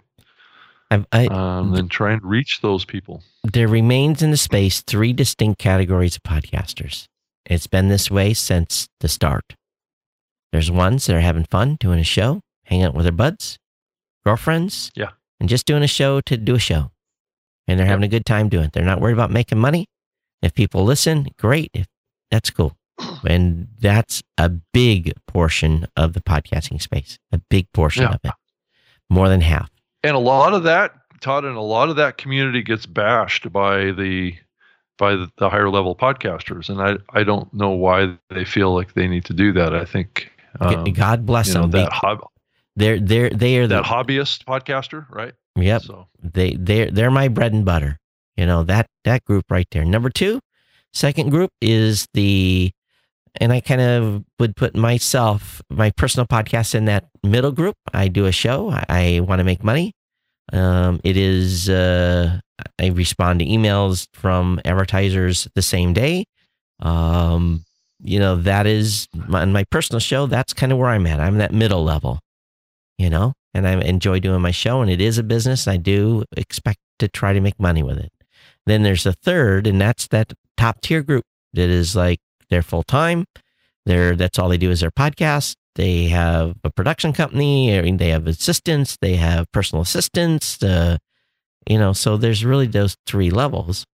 I, 1.12 1.24
I, 1.24 1.26
um, 1.28 1.74
and 1.74 1.89
try 1.89 2.12
and 2.14 2.22
reach 2.24 2.60
those 2.62 2.86
people. 2.86 3.24
there 3.44 3.68
remains 3.68 4.22
in 4.22 4.32
the 4.32 4.38
space 4.38 4.82
three 4.82 5.14
distinct 5.14 5.60
categories 5.60 6.16
of 6.18 6.24
podcasters. 6.24 7.08
It's 7.46 7.68
been 7.68 7.88
this 7.89 8.10
way 8.12 8.34
since 8.34 8.88
the 9.00 9.08
start. 9.08 9.56
There's 10.52 10.70
ones 10.72 11.06
that 11.06 11.16
are 11.16 11.20
having 11.22 11.46
fun 11.46 11.78
doing 11.80 12.00
a 12.00 12.04
show, 12.04 12.41
hanging 12.66 12.86
out 12.86 12.94
with 12.94 13.06
their 13.06 13.12
buds, 13.12 13.58
girlfriends, 14.26 14.91
Yeah. 14.96 15.10
and 15.39 15.50
just 15.50 15.66
doing 15.66 15.84
a 15.84 15.88
show 15.88 16.22
to 16.22 16.38
do 16.38 16.56
a 16.56 16.60
show. 16.60 16.91
And 17.68 17.80
they're 17.80 17.88
having 17.88 18.04
a 18.04 18.08
good 18.10 18.26
time 18.26 18.50
doing 18.50 18.66
it. 18.66 18.74
They're 18.74 18.84
not 18.86 19.02
worried 19.02 19.14
about 19.14 19.32
making 19.32 19.58
money. 19.58 19.88
If 20.41 20.54
people 20.54 20.84
listen, 20.84 21.28
great. 21.38 21.72
If 21.74 21.88
that's 22.30 22.50
cool. 22.50 22.78
And 23.28 23.70
that's 23.80 24.22
a 24.38 24.50
big 24.50 25.14
portion 25.28 25.88
of 25.96 26.12
the 26.14 26.20
podcasting 26.22 26.82
space, 26.82 27.18
a 27.32 27.38
big 27.50 27.72
portion 27.74 28.04
Yeah. 28.04 28.10
of 28.16 28.20
it, 28.24 28.32
more 29.10 29.30
than 29.30 29.41
half. 29.41 29.70
And 30.04 30.16
a 30.16 30.20
lot 30.20 30.54
of 30.54 30.64
that 30.64 30.93
todd 31.22 31.45
and 31.45 31.56
a 31.56 31.62
lot 31.62 31.89
of 31.89 31.95
that 31.95 32.18
community 32.18 32.62
gets 32.62 32.86
bashed 32.86 33.51
by 33.51 33.91
the 33.91 34.36
by 34.97 35.16
the, 35.16 35.30
the 35.38 35.49
higher 35.49 35.70
level 35.70 35.95
podcasters 35.95 36.70
and 36.70 36.82
i 36.82 36.95
i 37.20 37.24
don't 37.24 37.51
know 37.54 37.70
why 37.72 38.16
they 38.30 38.45
feel 38.45 38.74
like 38.76 38.93
they 38.93 39.08
need 39.08 39.26
to 39.26 39.34
do 39.34 39.51
that 39.54 39.74
i 39.74 39.86
think 39.86 40.32
um, 40.60 40.84
God 40.93 41.26
bless 41.26 41.47
you 41.47 41.56
know 41.56 41.62
them. 41.62 41.72
that 41.72 41.89
They- 41.89 41.95
hob- 41.95 42.28
they're 42.76 42.99
they're 42.99 43.30
they 43.30 43.58
are 43.58 43.68
the 43.68 43.76
that 43.82 43.86
hobbyist 43.86 44.45
podcaster 44.45 45.08
right 45.10 45.34
yep. 45.56 45.82
so 45.84 46.08
they 46.22 46.56
they're 46.56 46.89
they're 46.91 47.12
my 47.12 47.28
bread 47.28 47.54
and 47.54 47.64
butter. 47.66 47.99
You 48.36 48.47
know 48.47 48.64
that 48.64 48.88
that 49.04 49.24
group 49.26 49.45
right 49.51 49.68
there. 49.72 49.86
Number 49.86 50.10
two, 50.10 50.39
second 50.91 51.30
group 51.30 51.51
is 51.62 52.08
the 52.16 52.72
and 53.40 53.52
I 53.52 53.62
kind 53.62 53.82
of 53.82 54.24
would 54.40 54.56
put 54.56 54.76
myself, 54.76 55.62
my 55.70 55.92
personal 55.92 56.26
podcast 56.26 56.76
in 56.76 56.86
that 56.86 57.10
middle 57.24 57.52
group. 57.52 57.76
I 57.94 58.08
do 58.08 58.26
a 58.26 58.32
show. 58.32 58.70
I, 58.70 58.86
I 58.90 59.20
want 59.22 59.40
to 59.40 59.44
make 59.44 59.64
money. 59.64 59.94
Um, 60.52 61.00
it 61.04 61.18
is, 61.18 61.70
uh, 61.70 62.40
I 62.80 62.88
respond 62.88 63.40
to 63.40 63.46
emails 63.46 64.08
from 64.14 64.60
advertisers 64.66 65.48
the 65.56 65.62
same 65.62 65.94
day. 65.94 66.26
Um, 66.80 67.64
you 68.04 68.20
know, 68.20 68.36
that 68.36 68.68
is 68.68 69.08
my, 69.14 69.46
my 69.46 69.64
personal 69.66 70.00
show. 70.00 70.28
That's 70.28 70.54
kind 70.54 70.72
of 70.72 70.78
where 70.78 70.90
I'm 70.90 71.08
at. 71.08 71.20
I'm 71.20 71.38
that 71.38 71.54
middle 71.54 71.84
level, 71.84 72.20
you 72.98 73.10
know, 73.10 73.34
and 73.54 73.68
I 73.68 73.74
enjoy 73.82 74.20
doing 74.20 74.42
my 74.42 74.52
show 74.52 74.82
and 74.82 74.92
it 74.92 75.00
is 75.00 75.18
a 75.18 75.24
business. 75.24 75.68
I 75.68 75.78
do 75.78 76.26
expect 76.36 76.80
to 77.00 77.08
try 77.08 77.34
to 77.34 77.42
make 77.42 77.60
money 77.60 77.82
with 77.82 77.98
it. 77.98 78.12
Then 78.66 78.84
there's 78.84 79.06
a 79.06 79.14
third, 79.14 79.68
and 79.68 79.80
that's 79.80 80.08
that 80.08 80.34
top 80.58 80.82
tier 80.82 81.02
group 81.02 81.26
that 81.54 81.70
is 81.70 81.96
like 81.96 82.20
they're 82.50 82.62
full 82.62 82.84
time. 82.84 83.26
They're 83.86 84.16
that's 84.16 84.39
all 84.39 84.50
they 84.50 84.58
do 84.58 84.72
is 84.72 84.80
their 84.82 84.91
podcast. 84.91 85.56
They 85.76 86.06
have 86.06 86.56
a 86.64 86.70
production 86.70 87.14
company. 87.14 87.78
I 87.78 87.82
mean, 87.82 87.98
they 87.98 88.10
have 88.10 88.28
assistants. 88.28 88.98
They 89.02 89.16
have 89.16 89.52
personal 89.52 89.82
assistants. 89.82 90.62
Uh, 90.62 90.98
you 91.68 91.78
know, 91.78 91.94
so 91.94 92.18
there's 92.18 92.46
really 92.46 92.68
those 92.68 92.96
three 93.06 93.32
levels, 93.32 93.86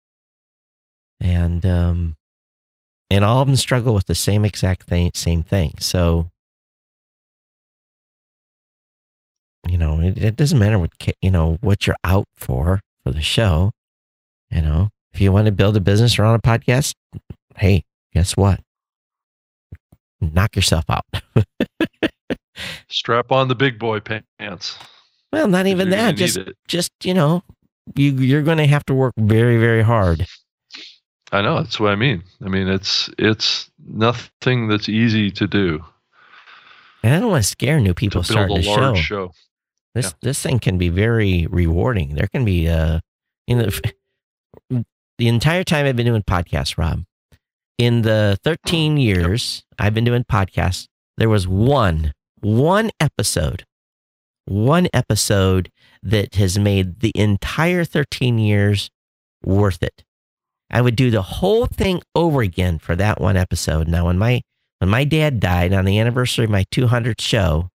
and 1.19 1.65
um, 1.65 2.15
and 3.09 3.23
all 3.23 3.41
of 3.41 3.47
them 3.47 3.55
struggle 3.55 3.93
with 3.93 4.05
the 4.05 4.15
same 4.15 4.45
exact 4.45 4.83
thing, 4.83 5.11
same 5.13 5.43
thing. 5.43 5.73
So, 5.79 6.29
you 9.67 9.77
know, 9.77 9.99
it, 10.01 10.17
it 10.17 10.35
doesn't 10.35 10.59
matter 10.59 10.79
what 10.79 10.91
you 11.21 11.31
know 11.31 11.57
what 11.61 11.87
you're 11.87 11.95
out 12.03 12.25
for 12.35 12.81
for 13.03 13.11
the 13.11 13.21
show. 13.21 13.71
You 14.51 14.61
know, 14.61 14.89
if 15.13 15.21
you 15.21 15.31
want 15.31 15.45
to 15.45 15.51
build 15.51 15.77
a 15.77 15.81
business 15.81 16.17
around 16.19 16.35
a 16.35 16.39
podcast, 16.39 16.93
hey, 17.55 17.83
guess 18.13 18.35
what? 18.37 18.59
Knock 20.21 20.55
yourself 20.55 20.85
out. 20.89 21.05
Strap 22.89 23.31
on 23.31 23.47
the 23.47 23.55
big 23.55 23.79
boy 23.79 23.99
pants. 24.01 24.77
Well, 25.31 25.47
not 25.47 25.67
even 25.67 25.89
that. 25.91 26.15
Just, 26.15 26.39
just 26.67 26.91
you 27.03 27.13
know, 27.13 27.43
you 27.95 28.11
you're 28.11 28.41
going 28.41 28.57
to 28.57 28.67
have 28.67 28.85
to 28.85 28.93
work 28.93 29.13
very, 29.17 29.57
very 29.57 29.81
hard. 29.81 30.25
I 31.31 31.41
know. 31.41 31.57
That's 31.61 31.79
what 31.79 31.91
I 31.91 31.95
mean. 31.95 32.23
I 32.43 32.49
mean, 32.49 32.67
it's 32.67 33.09
it's 33.17 33.69
nothing 33.85 34.67
that's 34.67 34.89
easy 34.89 35.29
to 35.31 35.47
do. 35.47 35.83
And 37.03 37.13
I 37.13 37.19
don't 37.19 37.29
want 37.29 37.43
to 37.43 37.49
scare 37.49 37.79
new 37.79 37.93
people 37.93 38.23
to 38.23 38.31
starting 38.31 38.57
a 38.57 38.61
the 38.61 38.67
large 38.67 38.97
show. 38.97 39.27
show. 39.27 39.31
This 39.95 40.07
Yeah. 40.07 40.11
this 40.21 40.41
thing 40.41 40.59
can 40.59 40.77
be 40.77 40.89
very 40.89 41.47
rewarding. 41.47 42.15
There 42.15 42.27
can 42.27 42.43
be 42.43 42.67
uh 42.67 42.99
you 43.47 43.55
know 43.55 43.69
the 45.17 45.27
entire 45.27 45.63
time 45.63 45.85
I've 45.85 45.95
been 45.95 46.07
doing 46.07 46.23
podcasts, 46.23 46.77
Rob, 46.77 47.03
in 47.79 48.03
the 48.03 48.37
13 48.43 48.97
years 48.97 49.63
I've 49.79 49.95
been 49.95 50.03
doing 50.03 50.23
podcasts, 50.23 50.85
there 51.17 51.29
was 51.29 51.47
one 51.47 52.13
one 52.41 52.91
episode 52.99 53.65
one 54.49 54.87
episode 54.93 55.71
that 56.01 56.35
has 56.35 56.57
made 56.57 57.01
the 57.01 57.11
entire 57.13 57.85
13 57.85 58.39
years 58.39 58.89
worth 59.43 59.83
it. 59.83 60.03
I 60.71 60.81
would 60.81 60.95
do 60.95 61.11
the 61.11 61.21
whole 61.21 61.67
thing 61.67 62.01
over 62.15 62.41
again 62.41 62.79
for 62.79 62.95
that 62.95 63.21
one 63.21 63.37
episode. 63.37 63.87
Now 63.87 64.07
when 64.07 64.17
my 64.17 64.41
when 64.79 64.89
my 64.89 65.03
dad 65.03 65.39
died 65.39 65.73
on 65.73 65.85
the 65.85 65.99
anniversary 65.99 66.45
of 66.45 66.51
my 66.51 66.65
200th 66.71 67.21
show 67.21 67.69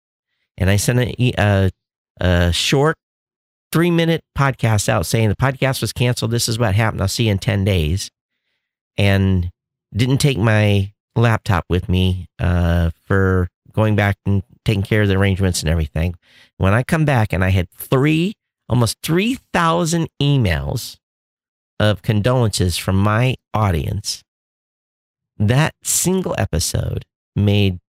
and 0.59 0.69
I 0.69 0.77
sent 0.77 1.01
a 1.01 1.71
a 2.21 2.53
short 2.53 2.97
three 3.73 3.91
minute 3.91 4.23
podcast 4.37 4.89
out 4.89 5.07
saying 5.07 5.29
the 5.29 5.37
podcast 5.37 5.81
was 5.81 5.93
canceled. 5.93 6.31
This 6.31 6.49
is 6.49 6.59
what 6.59 6.75
happened. 6.75 7.03
I'll 7.03 7.09
see 7.09 7.25
you 7.25 7.33
in 7.33 7.39
10 7.39 7.65
days. 7.65 8.11
And 8.97 9.51
didn't 9.97 10.19
take 10.19 10.39
my 10.39 10.93
laptop 11.17 11.65
with 11.69 11.89
me 11.89 12.27
uh, 12.39 12.91
for 13.05 13.49
going 13.73 13.97
back 13.97 14.17
and 14.27 14.43
taking 14.65 14.83
care 14.83 15.03
of 15.03 15.09
the 15.09 15.17
arrangements 15.17 15.61
and 15.61 15.69
everything. 15.69 16.15
When 16.57 16.73
I 16.73 16.83
come 16.83 17.05
back 17.05 17.33
and 17.33 17.45
I 17.45 17.51
had 17.51 17.71
three, 17.71 18.35
almost 18.69 18.99
3,000 19.03 20.09
emails 20.21 20.97
of 21.79 22.03
condolences 22.03 22.77
from 22.77 22.97
my 22.97 23.37
audience, 23.53 24.23
that 25.39 25.75
single 25.83 26.35
episode 26.39 27.05
made, 27.37 27.81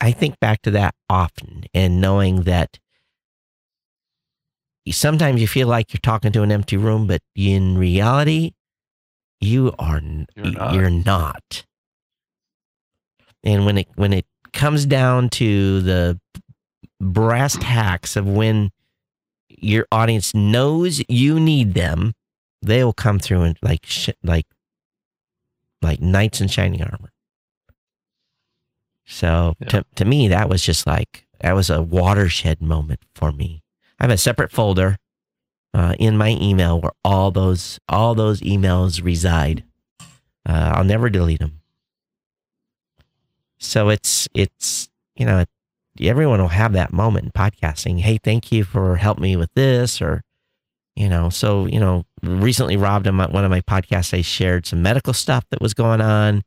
I 0.00 0.12
think 0.12 0.38
back 0.40 0.62
to 0.62 0.70
that 0.72 0.94
often 1.08 1.64
and 1.72 2.00
knowing 2.00 2.42
that 2.42 2.78
sometimes 4.90 5.40
you 5.40 5.46
feel 5.46 5.68
like 5.68 5.92
you're 5.92 6.00
talking 6.02 6.32
to 6.32 6.42
an 6.42 6.52
empty 6.52 6.76
room, 6.76 7.06
but 7.06 7.22
in 7.34 7.78
reality, 7.78 8.52
you 9.40 9.72
are 9.78 10.00
You're 10.36 10.52
not. 10.52 10.74
you're 10.74 10.90
not. 10.90 11.64
And 13.44 13.64
when 13.66 13.78
it 13.78 13.88
when 13.94 14.12
it 14.12 14.26
comes 14.52 14.84
down 14.86 15.28
to 15.30 15.80
the 15.82 16.20
brass 17.00 17.56
tacks 17.60 18.16
of 18.16 18.26
when 18.26 18.70
your 19.48 19.86
audience 19.92 20.34
knows 20.34 21.02
you 21.08 21.38
need 21.38 21.74
them, 21.74 22.14
they 22.62 22.82
will 22.82 22.92
come 22.92 23.18
through 23.18 23.42
and 23.42 23.58
like 23.62 23.84
sh- 23.86 24.10
like 24.22 24.46
like 25.82 26.00
knights 26.00 26.40
in 26.40 26.48
shining 26.48 26.82
armor. 26.82 27.12
So 29.06 29.54
Yeah. 29.60 29.68
to 29.68 29.84
to 29.96 30.04
me, 30.04 30.28
that 30.28 30.48
was 30.48 30.62
just 30.62 30.86
like 30.86 31.26
that 31.40 31.52
was 31.54 31.70
a 31.70 31.80
watershed 31.82 32.60
moment 32.60 33.00
for 33.14 33.32
me. 33.32 33.62
I 33.98 34.04
have 34.04 34.10
a 34.10 34.18
separate 34.18 34.50
folder 34.52 34.98
uh, 35.78 35.94
in 35.96 36.16
my 36.16 36.36
email 36.40 36.80
where 36.80 36.90
all 37.04 37.30
those 37.30 37.78
all 37.88 38.16
those 38.16 38.40
emails 38.40 39.02
reside. 39.02 39.62
Uh, 40.44 40.72
I'll 40.74 40.84
never 40.84 41.08
delete 41.08 41.38
them. 41.38 41.60
So 43.58 43.88
it's 43.88 44.28
it's 44.34 44.88
you 45.14 45.24
know 45.24 45.44
everyone 46.00 46.40
will 46.40 46.48
have 46.48 46.72
that 46.72 46.92
moment 46.92 47.26
in 47.26 47.30
podcasting. 47.30 48.00
Hey, 48.00 48.18
thank 48.18 48.50
you 48.50 48.64
for 48.64 48.96
helping 48.96 49.22
me 49.22 49.36
with 49.36 49.54
this, 49.54 50.02
or 50.02 50.22
you 50.96 51.08
know. 51.08 51.30
So 51.30 51.66
you 51.66 51.78
know, 51.78 52.04
recently, 52.24 52.76
Rob, 52.76 53.06
on 53.06 53.16
one 53.16 53.44
of 53.44 53.50
my 53.50 53.60
podcasts, 53.60 54.16
I 54.16 54.22
shared 54.22 54.66
some 54.66 54.82
medical 54.82 55.12
stuff 55.12 55.44
that 55.50 55.60
was 55.60 55.74
going 55.74 56.00
on, 56.00 56.42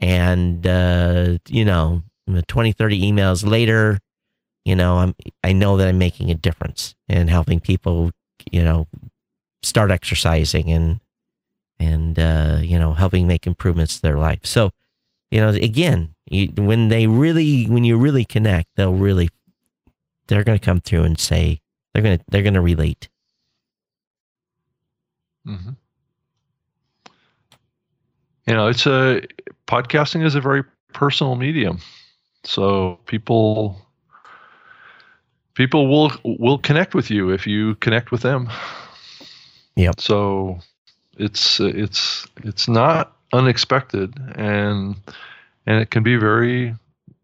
and 0.00 0.66
uh, 0.66 1.38
you 1.48 1.64
know, 1.64 2.02
20, 2.46 2.72
30 2.72 3.00
emails 3.00 3.48
later, 3.48 3.98
you 4.66 4.76
know, 4.76 4.98
I'm 4.98 5.14
I 5.42 5.54
know 5.54 5.78
that 5.78 5.88
I'm 5.88 5.98
making 5.98 6.30
a 6.30 6.34
difference 6.34 6.94
and 7.08 7.30
helping 7.30 7.58
people, 7.58 8.10
you 8.50 8.62
know, 8.62 8.86
start 9.62 9.90
exercising 9.90 10.70
and 10.70 11.00
and 11.78 12.18
uh, 12.18 12.58
you 12.62 12.78
know, 12.78 12.94
helping 12.94 13.26
make 13.26 13.46
improvements 13.46 13.96
to 13.96 14.02
their 14.02 14.18
life. 14.18 14.40
So, 14.44 14.70
you 15.30 15.40
know, 15.40 15.50
again, 15.50 16.14
you, 16.26 16.48
when 16.56 16.88
they 16.88 17.06
really 17.06 17.64
when 17.64 17.84
you 17.84 17.96
really 17.96 18.24
connect, 18.24 18.68
they'll 18.76 18.94
really 18.94 19.30
they're 20.28 20.44
going 20.44 20.58
to 20.58 20.64
come 20.64 20.80
through 20.80 21.04
and 21.04 21.18
say 21.18 21.60
they're 21.92 22.02
going 22.02 22.18
to 22.18 22.24
they're 22.28 22.42
going 22.42 22.54
to 22.54 22.60
relate. 22.60 23.08
hmm 25.44 25.76
You 28.46 28.54
know, 28.54 28.68
it's 28.68 28.86
a 28.86 29.22
podcasting 29.66 30.24
is 30.24 30.34
a 30.34 30.40
very 30.40 30.62
personal 30.92 31.34
medium, 31.34 31.78
so 32.44 32.98
people 33.06 33.85
people 35.56 35.88
will 35.88 36.12
will 36.22 36.58
connect 36.58 36.94
with 36.94 37.10
you 37.10 37.30
if 37.30 37.46
you 37.46 37.74
connect 37.76 38.12
with 38.12 38.20
them. 38.20 38.48
Yep. 39.74 40.00
So 40.00 40.60
it's 41.18 41.58
it's 41.58 42.26
it's 42.44 42.68
not 42.68 43.16
unexpected, 43.32 44.14
and 44.36 44.94
and 45.66 45.80
it 45.80 45.90
can 45.90 46.04
be 46.04 46.16
very 46.16 46.74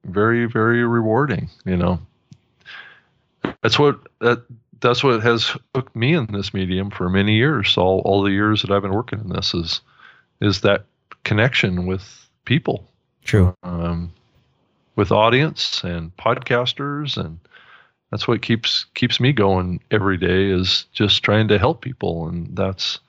very 0.04 0.46
very 0.46 0.84
rewarding. 0.84 1.48
You 1.64 1.76
know, 1.76 2.00
that's 3.62 3.78
what 3.78 4.00
that 4.20 4.42
that's 4.80 5.04
what 5.04 5.22
has 5.22 5.56
hooked 5.74 5.94
me 5.94 6.14
in 6.14 6.26
this 6.26 6.52
medium 6.52 6.90
for 6.90 7.08
many 7.08 7.36
years. 7.36 7.78
All 7.78 8.00
all 8.00 8.22
the 8.22 8.32
years 8.32 8.62
that 8.62 8.72
I've 8.72 8.82
been 8.82 8.94
working 8.94 9.20
in 9.20 9.28
this 9.28 9.54
is 9.54 9.80
is 10.40 10.62
that 10.62 10.84
connection 11.22 11.86
with 11.86 12.28
people, 12.44 12.88
True. 13.22 13.54
um, 13.62 14.12
with 14.96 15.12
audience 15.12 15.84
and 15.84 16.14
podcasters, 16.16 17.16
and 17.16 17.38
that's 18.12 18.28
what 18.28 18.42
keeps 18.42 18.84
keeps 18.94 19.18
me 19.18 19.32
going 19.32 19.80
every 19.90 20.18
day. 20.18 20.50
Is 20.50 20.84
just 20.92 21.24
trying 21.24 21.48
to 21.48 21.58
help 21.58 21.80
people, 21.80 22.28
and 22.28 22.54
that's 22.54 23.00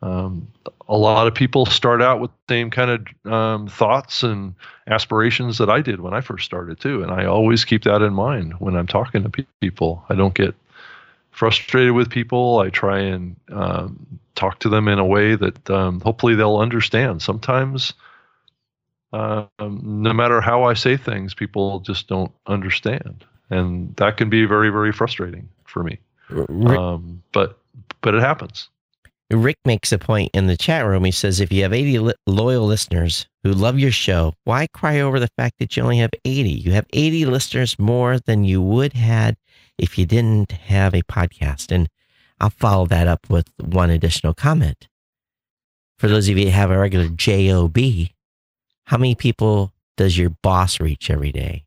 um, 0.00 0.48
a 0.88 0.96
lot 0.96 1.26
of 1.26 1.34
people 1.34 1.66
start 1.66 2.00
out 2.00 2.18
with 2.18 2.30
the 2.30 2.54
same 2.54 2.70
kind 2.70 2.90
of 2.90 3.32
um, 3.32 3.68
thoughts 3.68 4.22
and 4.22 4.54
aspirations 4.86 5.58
that 5.58 5.68
I 5.68 5.82
did 5.82 6.00
when 6.00 6.14
I 6.14 6.22
first 6.22 6.46
started 6.46 6.80
too, 6.80 7.02
and 7.02 7.12
I 7.12 7.26
always 7.26 7.66
keep 7.66 7.84
that 7.84 8.00
in 8.00 8.14
mind 8.14 8.54
when 8.58 8.76
I'm 8.76 8.86
talking 8.86 9.22
to 9.24 9.28
pe- 9.28 9.44
people. 9.60 10.02
I 10.08 10.14
don't 10.14 10.34
get 10.34 10.54
frustrated 11.30 11.92
with 11.92 12.10
people. 12.10 12.60
I 12.60 12.70
try 12.70 13.00
and 13.00 13.36
um, 13.50 14.18
talk 14.34 14.58
to 14.60 14.70
them 14.70 14.88
in 14.88 14.98
a 14.98 15.06
way 15.06 15.34
that 15.34 15.70
um, 15.70 16.00
hopefully 16.00 16.34
they'll 16.34 16.56
understand. 16.56 17.20
Sometimes, 17.20 17.92
um, 19.12 19.48
no 19.58 20.14
matter 20.14 20.40
how 20.40 20.64
I 20.64 20.74
say 20.74 20.96
things, 20.96 21.34
people 21.34 21.80
just 21.80 22.08
don't 22.08 22.32
understand, 22.46 23.24
and 23.50 23.94
that 23.96 24.16
can 24.16 24.28
be 24.30 24.44
very, 24.44 24.70
very 24.70 24.92
frustrating 24.92 25.48
for 25.64 25.82
me. 25.82 25.98
R- 26.30 26.46
r- 26.48 26.76
Um, 26.76 27.22
but 27.32 27.58
but 28.00 28.14
it 28.14 28.20
happens. 28.22 28.68
Rick 29.30 29.58
makes 29.66 29.92
a 29.92 29.98
point 29.98 30.30
in 30.32 30.46
the 30.46 30.56
chat 30.56 30.86
room. 30.86 31.04
He 31.04 31.10
says, 31.10 31.38
if 31.38 31.52
you 31.52 31.62
have 31.62 31.72
80 31.74 31.98
li- 31.98 32.14
loyal 32.26 32.64
listeners 32.66 33.26
who 33.42 33.52
love 33.52 33.78
your 33.78 33.90
show, 33.90 34.32
why 34.44 34.66
cry 34.68 35.00
over 35.00 35.20
the 35.20 35.28
fact 35.36 35.58
that 35.58 35.76
you 35.76 35.82
only 35.82 35.98
have 35.98 36.10
80? 36.24 36.48
You 36.48 36.72
have 36.72 36.86
80 36.94 37.26
listeners 37.26 37.78
more 37.78 38.18
than 38.18 38.44
you 38.44 38.62
would 38.62 38.94
had 38.94 39.36
if 39.76 39.98
you 39.98 40.06
didn't 40.06 40.52
have 40.52 40.94
a 40.94 41.02
podcast. 41.02 41.70
And 41.70 41.90
I'll 42.40 42.48
follow 42.48 42.86
that 42.86 43.06
up 43.06 43.28
with 43.28 43.48
one 43.58 43.90
additional 43.90 44.32
comment. 44.32 44.88
For 45.98 46.08
those 46.08 46.28
of 46.30 46.38
you 46.38 46.46
who 46.46 46.50
have 46.52 46.70
a 46.70 46.78
regular 46.78 47.08
JOB, 47.08 47.76
how 48.84 48.96
many 48.96 49.14
people 49.14 49.74
does 49.98 50.16
your 50.16 50.30
boss 50.30 50.80
reach 50.80 51.10
every 51.10 51.32
day? 51.32 51.64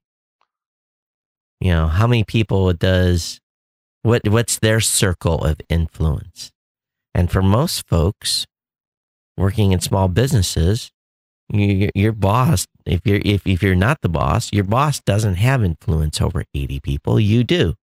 You 1.61 1.71
know, 1.71 1.87
how 1.87 2.07
many 2.07 2.23
people 2.23 2.73
does 2.73 3.39
what 4.01 4.27
what's 4.27 4.57
their 4.57 4.81
circle 4.81 5.45
of 5.45 5.61
influence? 5.69 6.51
And 7.13 7.29
for 7.29 7.43
most 7.43 7.87
folks 7.87 8.47
working 9.37 9.71
in 9.71 9.79
small 9.79 10.07
businesses, 10.07 10.91
you, 11.53 11.91
your 11.93 12.13
boss, 12.13 12.65
if 12.85 13.01
you're 13.05 13.21
if, 13.23 13.45
if 13.45 13.61
you're 13.61 13.75
not 13.75 14.01
the 14.01 14.09
boss, 14.09 14.51
your 14.51 14.63
boss 14.63 15.01
doesn't 15.01 15.35
have 15.35 15.63
influence 15.63 16.19
over 16.19 16.43
80 16.53 16.79
people. 16.79 17.19
You 17.19 17.43
do. 17.43 17.75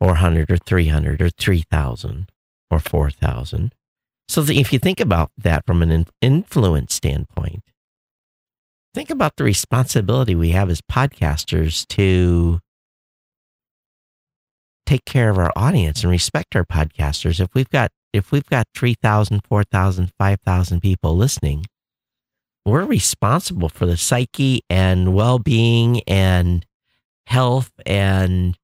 Or 0.00 0.08
100 0.08 0.50
or 0.50 0.56
300 0.56 1.22
or 1.22 1.30
3,000 1.30 2.32
or 2.68 2.78
4,000. 2.80 3.72
So 4.28 4.42
if 4.48 4.72
you 4.72 4.80
think 4.80 4.98
about 4.98 5.30
that 5.38 5.64
from 5.66 5.82
an 5.82 6.06
influence 6.20 6.94
standpoint, 6.94 7.62
think 8.94 9.10
about 9.10 9.36
the 9.36 9.44
responsibility 9.44 10.34
we 10.34 10.50
have 10.50 10.70
as 10.70 10.80
podcasters 10.80 11.86
to 11.88 12.60
take 14.86 15.04
care 15.04 15.30
of 15.30 15.38
our 15.38 15.52
audience 15.56 16.02
and 16.02 16.10
respect 16.10 16.54
our 16.54 16.64
podcasters. 16.64 17.40
If 17.40 17.54
we've 17.54 17.70
got 17.70 17.90
if 18.12 18.30
we've 18.30 18.46
got 18.46 18.66
3,000, 18.76 19.40
4,000, 19.48 20.12
5,000 20.18 20.80
people 20.80 21.16
listening, 21.16 21.64
we're 22.66 22.84
responsible 22.84 23.70
for 23.70 23.86
the 23.86 23.96
psyche 23.96 24.60
and 24.68 25.14
well-being 25.14 26.02
and 26.06 26.66
health 27.26 27.72
and 27.86 28.58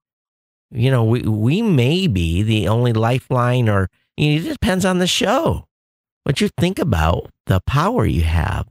you 0.70 0.91
know, 0.91 1.05
we 1.05 1.22
we 1.22 1.62
may 1.62 2.07
be 2.07 2.43
the 2.43 2.68
only 2.68 2.93
lifeline 2.93 3.68
or 3.68 3.89
you 4.18 4.41
know, 4.41 4.47
it 4.47 4.53
depends 4.53 4.85
on 4.85 4.99
the 4.99 5.07
show. 5.07 5.64
But 6.24 6.43
you 6.43 6.51
think 6.59 6.79
about 6.79 7.31
the 7.47 7.61
power 7.61 8.05
you 8.05 8.22
have 8.22 8.66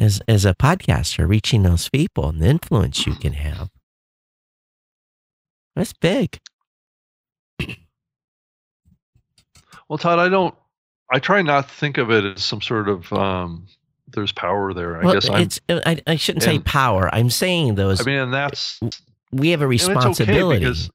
as 0.00 0.20
as 0.26 0.44
a 0.44 0.54
podcaster 0.54 1.28
reaching 1.28 1.62
those 1.62 1.88
people 1.88 2.28
and 2.28 2.40
the 2.40 2.46
influence 2.46 3.06
you 3.06 3.14
can 3.14 3.34
have. 3.34 3.70
That's 5.76 5.92
big. 5.92 6.40
Well, 9.88 9.98
Todd, 9.98 10.18
I 10.18 10.28
don't. 10.28 10.54
I 11.12 11.18
try 11.18 11.42
not 11.42 11.68
to 11.68 11.74
think 11.74 11.98
of 11.98 12.10
it 12.10 12.24
as 12.24 12.44
some 12.44 12.60
sort 12.60 12.88
of 12.88 13.12
um, 13.12 13.66
there's 14.08 14.32
power 14.32 14.72
there. 14.72 15.00
I 15.00 15.04
well, 15.04 15.14
guess 15.14 15.28
I'm, 15.28 15.42
it's. 15.42 15.60
I, 15.68 16.00
I 16.06 16.16
shouldn't 16.16 16.44
say 16.44 16.58
power. 16.60 17.12
I'm 17.12 17.30
saying 17.30 17.74
those. 17.74 18.00
I 18.00 18.04
mean, 18.04 18.18
and 18.18 18.32
that's 18.32 18.80
we 19.32 19.50
have 19.50 19.62
a 19.62 19.66
responsibility. 19.66 20.56
Okay 20.56 20.58
because, 20.60 20.90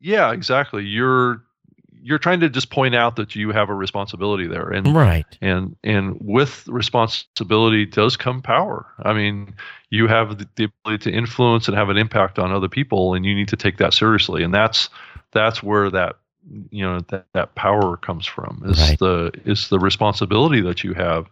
yeah, 0.00 0.32
exactly. 0.32 0.84
You're 0.84 1.42
you're 2.02 2.18
trying 2.18 2.40
to 2.40 2.48
just 2.48 2.70
point 2.70 2.94
out 2.94 3.16
that 3.16 3.34
you 3.36 3.50
have 3.50 3.70
a 3.70 3.74
responsibility 3.74 4.46
there. 4.46 4.68
And 4.70 4.94
right. 4.94 5.26
and 5.40 5.76
and 5.84 6.18
with 6.20 6.66
responsibility 6.68 7.86
does 7.86 8.16
come 8.16 8.42
power. 8.42 8.86
I 8.98 9.12
mean 9.12 9.54
you 9.90 10.08
have 10.08 10.38
the, 10.38 10.48
the, 10.56 10.64
ability 10.64 11.10
to 11.10 11.16
influence 11.16 11.68
and 11.68 11.76
have 11.76 11.90
an 11.90 11.96
impact 11.96 12.38
on 12.38 12.50
other 12.50 12.68
people 12.68 13.14
and 13.14 13.24
you 13.24 13.34
need 13.34 13.48
to 13.48 13.56
take 13.56 13.78
that 13.78 13.94
seriously. 13.94 14.42
And 14.42 14.52
that's 14.52 14.88
that's 15.32 15.62
where 15.62 15.90
that 15.90 16.16
you 16.70 16.82
know 16.82 17.00
that, 17.08 17.26
that 17.34 17.54
power 17.54 17.96
comes 17.96 18.26
from 18.26 18.62
is 18.66 18.80
right. 18.80 18.98
the 18.98 19.30
is 19.44 19.68
the 19.68 19.78
responsibility 19.78 20.60
that 20.60 20.82
you 20.82 20.94
have 20.94 21.26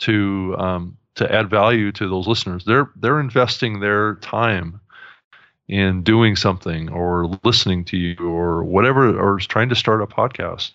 to 0.00 0.54
um, 0.58 0.96
to 1.16 1.32
add 1.32 1.50
value 1.50 1.92
to 1.92 2.08
those 2.08 2.26
listeners. 2.26 2.64
They're 2.64 2.90
they're 2.96 3.20
investing 3.20 3.80
their 3.80 4.14
time 4.16 4.80
in 5.70 6.02
doing 6.02 6.34
something 6.34 6.88
or 6.88 7.30
listening 7.44 7.84
to 7.84 7.96
you 7.96 8.16
or 8.18 8.64
whatever 8.64 9.16
or 9.16 9.38
trying 9.38 9.68
to 9.68 9.76
start 9.76 10.02
a 10.02 10.06
podcast. 10.06 10.72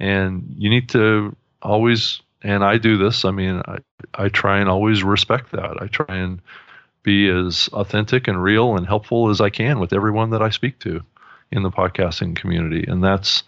And 0.00 0.52
you 0.58 0.68
need 0.68 0.88
to 0.88 1.36
always 1.62 2.20
and 2.42 2.62
i 2.62 2.76
do 2.76 2.98
this 2.98 3.24
i 3.24 3.30
mean 3.30 3.62
i, 3.66 3.78
I 4.12 4.28
try 4.28 4.58
and 4.58 4.68
always 4.68 5.04
respect 5.04 5.52
that. 5.52 5.80
I 5.80 5.86
try 5.86 6.16
and 6.16 6.42
be 7.04 7.28
as 7.28 7.68
authentic 7.72 8.26
and 8.26 8.42
real 8.42 8.76
and 8.76 8.86
helpful 8.86 9.30
as 9.30 9.40
i 9.40 9.50
can 9.50 9.78
with 9.78 9.92
everyone 9.92 10.30
that 10.30 10.42
i 10.42 10.50
speak 10.50 10.80
to 10.80 11.00
in 11.52 11.62
the 11.62 11.70
podcasting 11.70 12.34
community. 12.34 12.84
And 12.88 13.04
that's 13.04 13.44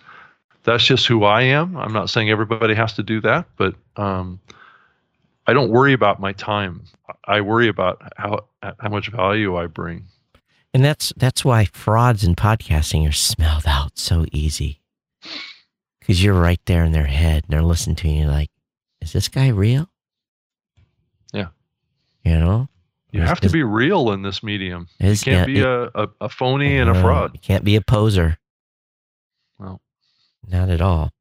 that's 0.62 0.84
just 0.84 1.08
who 1.08 1.24
i 1.24 1.42
am. 1.42 1.76
I'm 1.76 1.92
not 1.92 2.10
saying 2.10 2.30
everybody 2.30 2.76
has 2.76 2.92
to 2.94 3.02
do 3.02 3.20
that 3.22 3.46
but 3.56 3.74
um, 3.96 4.38
i 5.48 5.52
don't 5.52 5.70
worry 5.70 5.94
about 5.94 6.20
my 6.20 6.32
time. 6.32 6.84
I 7.24 7.40
worry 7.40 7.66
about 7.66 8.00
how 8.16 8.44
how 8.62 8.88
much 8.88 9.10
value 9.10 9.56
i 9.56 9.66
bring 9.66 10.06
and 10.74 10.84
that's 10.84 11.12
that's 11.16 11.44
why 11.44 11.64
frauds 11.66 12.24
in 12.24 12.34
podcasting 12.34 13.08
are 13.08 13.12
smelled 13.12 13.66
out 13.66 13.98
so 13.98 14.26
easy. 14.32 14.80
Because 16.00 16.22
you're 16.22 16.34
right 16.34 16.60
there 16.66 16.84
in 16.84 16.92
their 16.92 17.06
head 17.06 17.44
and 17.44 17.52
they're 17.52 17.62
listening 17.62 17.96
to 17.96 18.08
you. 18.08 18.22
You're 18.22 18.30
like, 18.30 18.50
is 19.00 19.12
this 19.12 19.28
guy 19.28 19.48
real? 19.48 19.88
Yeah. 21.32 21.48
You 22.24 22.38
know? 22.38 22.68
You 23.12 23.22
have 23.22 23.40
to 23.40 23.50
be 23.50 23.62
real 23.62 24.12
in 24.12 24.22
this 24.22 24.42
medium. 24.42 24.88
You 25.00 25.16
can't 25.16 25.46
be 25.46 25.60
it, 25.60 25.66
a, 25.66 25.90
a, 25.94 26.08
a, 26.22 26.28
phony 26.28 26.76
and 26.76 26.90
a 26.90 27.00
fraud. 27.00 27.30
You 27.32 27.40
can't 27.40 27.64
be 27.64 27.76
a 27.76 27.80
poser. 27.80 28.36
Well, 29.58 29.80
not 30.46 30.68
at 30.68 30.82
all. 30.82 31.12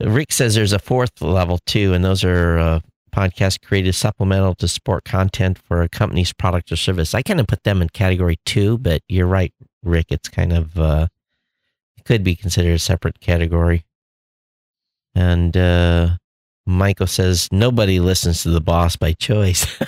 Rick 0.00 0.32
says 0.32 0.54
there's 0.54 0.72
a 0.72 0.78
fourth 0.78 1.22
level 1.22 1.58
too, 1.64 1.94
and 1.94 2.04
those 2.04 2.24
are 2.24 2.58
uh, 2.58 2.80
podcast 3.16 3.62
created 3.62 3.94
supplemental 3.94 4.54
to 4.56 4.68
support 4.68 5.04
content 5.04 5.58
for 5.58 5.80
a 5.80 5.88
company's 5.88 6.34
product 6.34 6.70
or 6.70 6.76
service. 6.76 7.14
I 7.14 7.22
kind 7.22 7.40
of 7.40 7.46
put 7.46 7.64
them 7.64 7.80
in 7.80 7.88
category 7.88 8.38
two, 8.44 8.76
but 8.78 9.00
you're 9.08 9.26
right, 9.26 9.54
Rick. 9.82 10.06
It's 10.10 10.28
kind 10.28 10.52
of 10.52 10.78
uh, 10.78 11.08
it 11.96 12.04
could 12.04 12.22
be 12.22 12.36
considered 12.36 12.74
a 12.74 12.78
separate 12.78 13.20
category. 13.20 13.84
And 15.14 15.56
uh, 15.56 16.16
Michael 16.66 17.06
says 17.06 17.48
nobody 17.50 18.00
listens 18.00 18.42
to 18.42 18.50
the 18.50 18.60
boss 18.60 18.96
by 18.96 19.14
choice. 19.14 19.66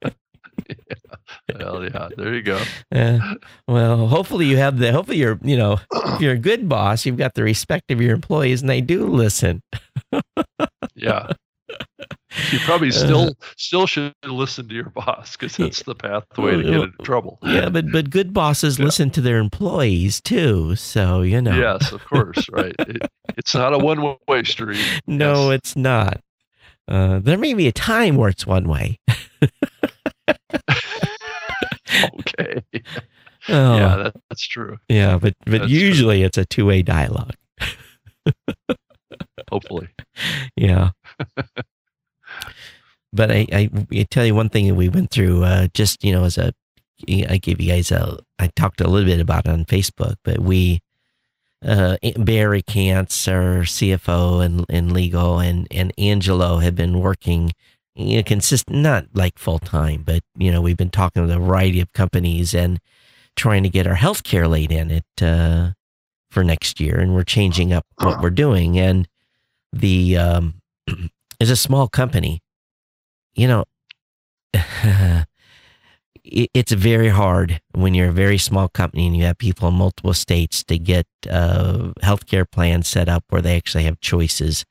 Well, 1.56 1.84
yeah, 1.84 2.08
there 2.16 2.34
you 2.34 2.42
go. 2.42 2.62
Uh, 2.94 3.18
well, 3.66 4.08
hopefully 4.08 4.46
you 4.46 4.56
have 4.56 4.78
the. 4.78 4.92
Hopefully 4.92 5.18
you're, 5.18 5.38
you 5.42 5.56
know, 5.56 5.78
if 5.92 6.20
you're 6.20 6.32
a 6.32 6.38
good 6.38 6.68
boss, 6.68 7.04
you've 7.04 7.18
got 7.18 7.34
the 7.34 7.42
respect 7.42 7.90
of 7.90 8.00
your 8.00 8.14
employees, 8.14 8.62
and 8.62 8.70
they 8.70 8.80
do 8.80 9.06
listen. 9.06 9.62
yeah, 10.94 11.30
you 12.50 12.58
probably 12.60 12.90
still 12.90 13.34
still 13.56 13.86
should 13.86 14.14
listen 14.24 14.68
to 14.68 14.74
your 14.74 14.90
boss 14.90 15.36
because 15.36 15.56
that's 15.56 15.82
the 15.82 15.94
pathway 15.94 16.56
to 16.56 16.62
get 16.62 16.72
into 16.72 16.96
trouble. 17.02 17.38
Yeah, 17.42 17.68
but 17.68 17.92
but 17.92 18.10
good 18.10 18.32
bosses 18.32 18.78
yeah. 18.78 18.86
listen 18.86 19.10
to 19.10 19.20
their 19.20 19.38
employees 19.38 20.20
too. 20.20 20.76
So 20.76 21.22
you 21.22 21.40
know. 21.42 21.56
Yes, 21.56 21.92
of 21.92 22.04
course, 22.04 22.48
right. 22.50 22.74
It, 22.88 23.02
it's 23.36 23.54
not 23.54 23.74
a 23.74 23.78
one 23.78 24.16
way 24.26 24.42
street. 24.44 24.82
No, 25.06 25.50
yes. 25.50 25.58
it's 25.58 25.76
not. 25.76 26.20
Uh, 26.88 27.18
there 27.18 27.36
may 27.36 27.52
be 27.52 27.68
a 27.68 27.72
time 27.72 28.16
where 28.16 28.30
it's 28.30 28.46
one 28.46 28.66
way. 28.66 28.98
okay. 32.20 32.62
Oh, 33.50 33.76
yeah, 33.76 33.96
that, 33.96 34.14
that's 34.28 34.46
true. 34.46 34.78
Yeah, 34.88 35.16
but 35.16 35.32
but 35.46 35.60
that's 35.60 35.70
usually 35.70 36.18
true. 36.18 36.26
it's 36.26 36.36
a 36.36 36.44
two 36.44 36.66
way 36.66 36.82
dialogue. 36.82 37.36
Hopefully. 39.50 39.88
Yeah. 40.54 40.90
but 43.12 43.30
I, 43.30 43.46
I, 43.52 43.70
I 43.92 44.06
tell 44.10 44.26
you 44.26 44.34
one 44.34 44.50
thing 44.50 44.66
that 44.66 44.74
we 44.74 44.90
went 44.90 45.12
through. 45.12 45.44
Uh, 45.44 45.68
just 45.72 46.04
you 46.04 46.12
know, 46.12 46.24
as 46.24 46.36
a 46.36 46.52
I 47.08 47.38
gave 47.38 47.60
you 47.60 47.70
guys 47.70 47.90
a 47.90 48.18
I 48.38 48.48
talked 48.48 48.82
a 48.82 48.88
little 48.88 49.08
bit 49.08 49.20
about 49.20 49.46
it 49.46 49.52
on 49.52 49.64
Facebook, 49.64 50.16
but 50.24 50.40
we 50.40 50.82
uh, 51.64 51.96
Barry 52.16 52.62
Kantz, 52.62 53.30
our 53.32 53.62
CFO 53.62 54.44
and, 54.44 54.64
and 54.68 54.92
legal, 54.92 55.38
and, 55.38 55.66
and 55.70 55.92
Angelo 55.98 56.58
have 56.58 56.76
been 56.76 57.00
working 57.00 57.52
you 57.98 58.16
know, 58.16 58.22
consistent, 58.22 58.78
not 58.78 59.06
like 59.12 59.38
full 59.38 59.58
time, 59.58 60.04
but 60.04 60.22
you 60.36 60.52
know, 60.52 60.62
we've 60.62 60.76
been 60.76 60.90
talking 60.90 61.22
with 61.22 61.32
a 61.32 61.38
variety 61.38 61.80
of 61.80 61.92
companies 61.92 62.54
and 62.54 62.78
trying 63.36 63.64
to 63.64 63.68
get 63.68 63.86
our 63.86 63.96
healthcare 63.96 64.48
laid 64.48 64.70
in 64.70 64.90
it 64.90 65.22
uh, 65.22 65.70
for 66.30 66.44
next 66.44 66.78
year, 66.80 66.98
and 66.98 67.12
we're 67.12 67.24
changing 67.24 67.72
up 67.72 67.84
what 67.96 68.22
we're 68.22 68.30
doing. 68.30 68.78
And 68.78 69.08
the 69.72 70.16
um, 70.16 70.54
is 71.40 71.50
a 71.50 71.56
small 71.56 71.88
company, 71.88 72.40
you 73.34 73.48
know. 73.48 73.64
it's 76.30 76.72
very 76.72 77.08
hard 77.08 77.60
when 77.72 77.94
you're 77.94 78.10
a 78.10 78.12
very 78.12 78.38
small 78.38 78.68
company 78.68 79.06
and 79.06 79.16
you 79.16 79.24
have 79.24 79.38
people 79.38 79.68
in 79.68 79.74
multiple 79.74 80.12
states 80.12 80.62
to 80.64 80.78
get 80.78 81.06
uh, 81.30 81.92
healthcare 82.02 82.50
plans 82.50 82.86
set 82.86 83.08
up 83.08 83.24
where 83.30 83.40
they 83.40 83.56
actually 83.56 83.84
have 83.84 83.98
choices 84.00 84.64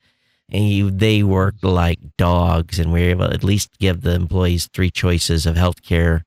and 0.50 0.68
you, 0.68 0.90
they 0.90 1.22
worked 1.22 1.62
like 1.62 1.98
dogs 2.16 2.78
and 2.78 2.92
we 2.92 3.02
were 3.02 3.10
able 3.10 3.28
to 3.28 3.34
at 3.34 3.44
least 3.44 3.78
give 3.78 4.00
the 4.00 4.14
employees 4.14 4.68
three 4.72 4.90
choices 4.90 5.46
of 5.46 5.56
health 5.56 5.82
care 5.82 6.24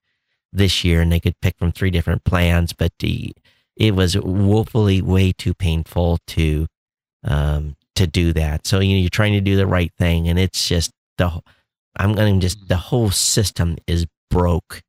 this 0.53 0.83
year, 0.83 1.01
and 1.01 1.11
they 1.11 1.19
could 1.19 1.39
pick 1.41 1.57
from 1.57 1.71
three 1.71 1.91
different 1.91 2.23
plans, 2.23 2.73
but 2.73 2.91
the 2.99 3.33
it 3.75 3.95
was 3.95 4.17
woefully 4.17 5.01
way 5.01 5.31
too 5.31 5.53
painful 5.53 6.19
to 6.27 6.67
um, 7.23 7.75
to 7.95 8.05
do 8.05 8.33
that. 8.33 8.67
So 8.67 8.79
you 8.79 8.95
know, 8.95 9.01
you're 9.01 9.09
trying 9.09 9.33
to 9.33 9.41
do 9.41 9.55
the 9.55 9.67
right 9.67 9.91
thing, 9.97 10.27
and 10.27 10.37
it's 10.37 10.67
just 10.67 10.91
the 11.17 11.41
I'm 11.97 12.13
going 12.13 12.39
to 12.39 12.45
just 12.45 12.67
the 12.67 12.77
whole 12.77 13.11
system 13.11 13.77
is 13.87 14.05
broke. 14.29 14.81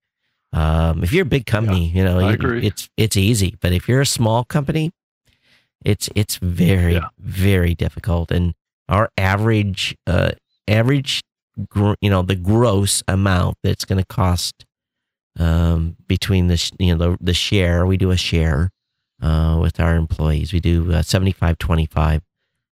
Um, 0.52 1.02
if 1.02 1.12
you're 1.12 1.22
a 1.22 1.26
big 1.26 1.46
company, 1.46 1.88
yeah, 1.88 1.98
you 1.98 2.04
know, 2.04 2.28
you, 2.28 2.58
it's 2.58 2.88
it's 2.96 3.16
easy, 3.16 3.56
but 3.60 3.72
if 3.72 3.88
you're 3.88 4.02
a 4.02 4.06
small 4.06 4.44
company, 4.44 4.92
it's 5.84 6.08
it's 6.14 6.36
very 6.36 6.94
yeah. 6.94 7.08
very 7.18 7.74
difficult. 7.74 8.30
And 8.30 8.54
our 8.88 9.10
average 9.16 9.96
uh, 10.06 10.32
average, 10.68 11.22
gr- 11.68 11.94
you 12.00 12.10
know, 12.10 12.22
the 12.22 12.36
gross 12.36 13.02
amount 13.08 13.56
that's 13.62 13.84
going 13.84 13.98
to 13.98 14.06
cost 14.06 14.64
um, 15.38 15.96
between 16.06 16.48
the 16.48 16.70
you 16.78 16.94
know 16.94 17.12
the, 17.12 17.18
the 17.20 17.34
share 17.34 17.86
we 17.86 17.96
do 17.96 18.10
a 18.10 18.16
share 18.16 18.70
uh, 19.22 19.58
with 19.60 19.80
our 19.80 19.94
employees. 19.94 20.52
We 20.52 20.60
do 20.60 20.92
uh, 20.92 21.02
75 21.02 21.58
25, 21.58 22.22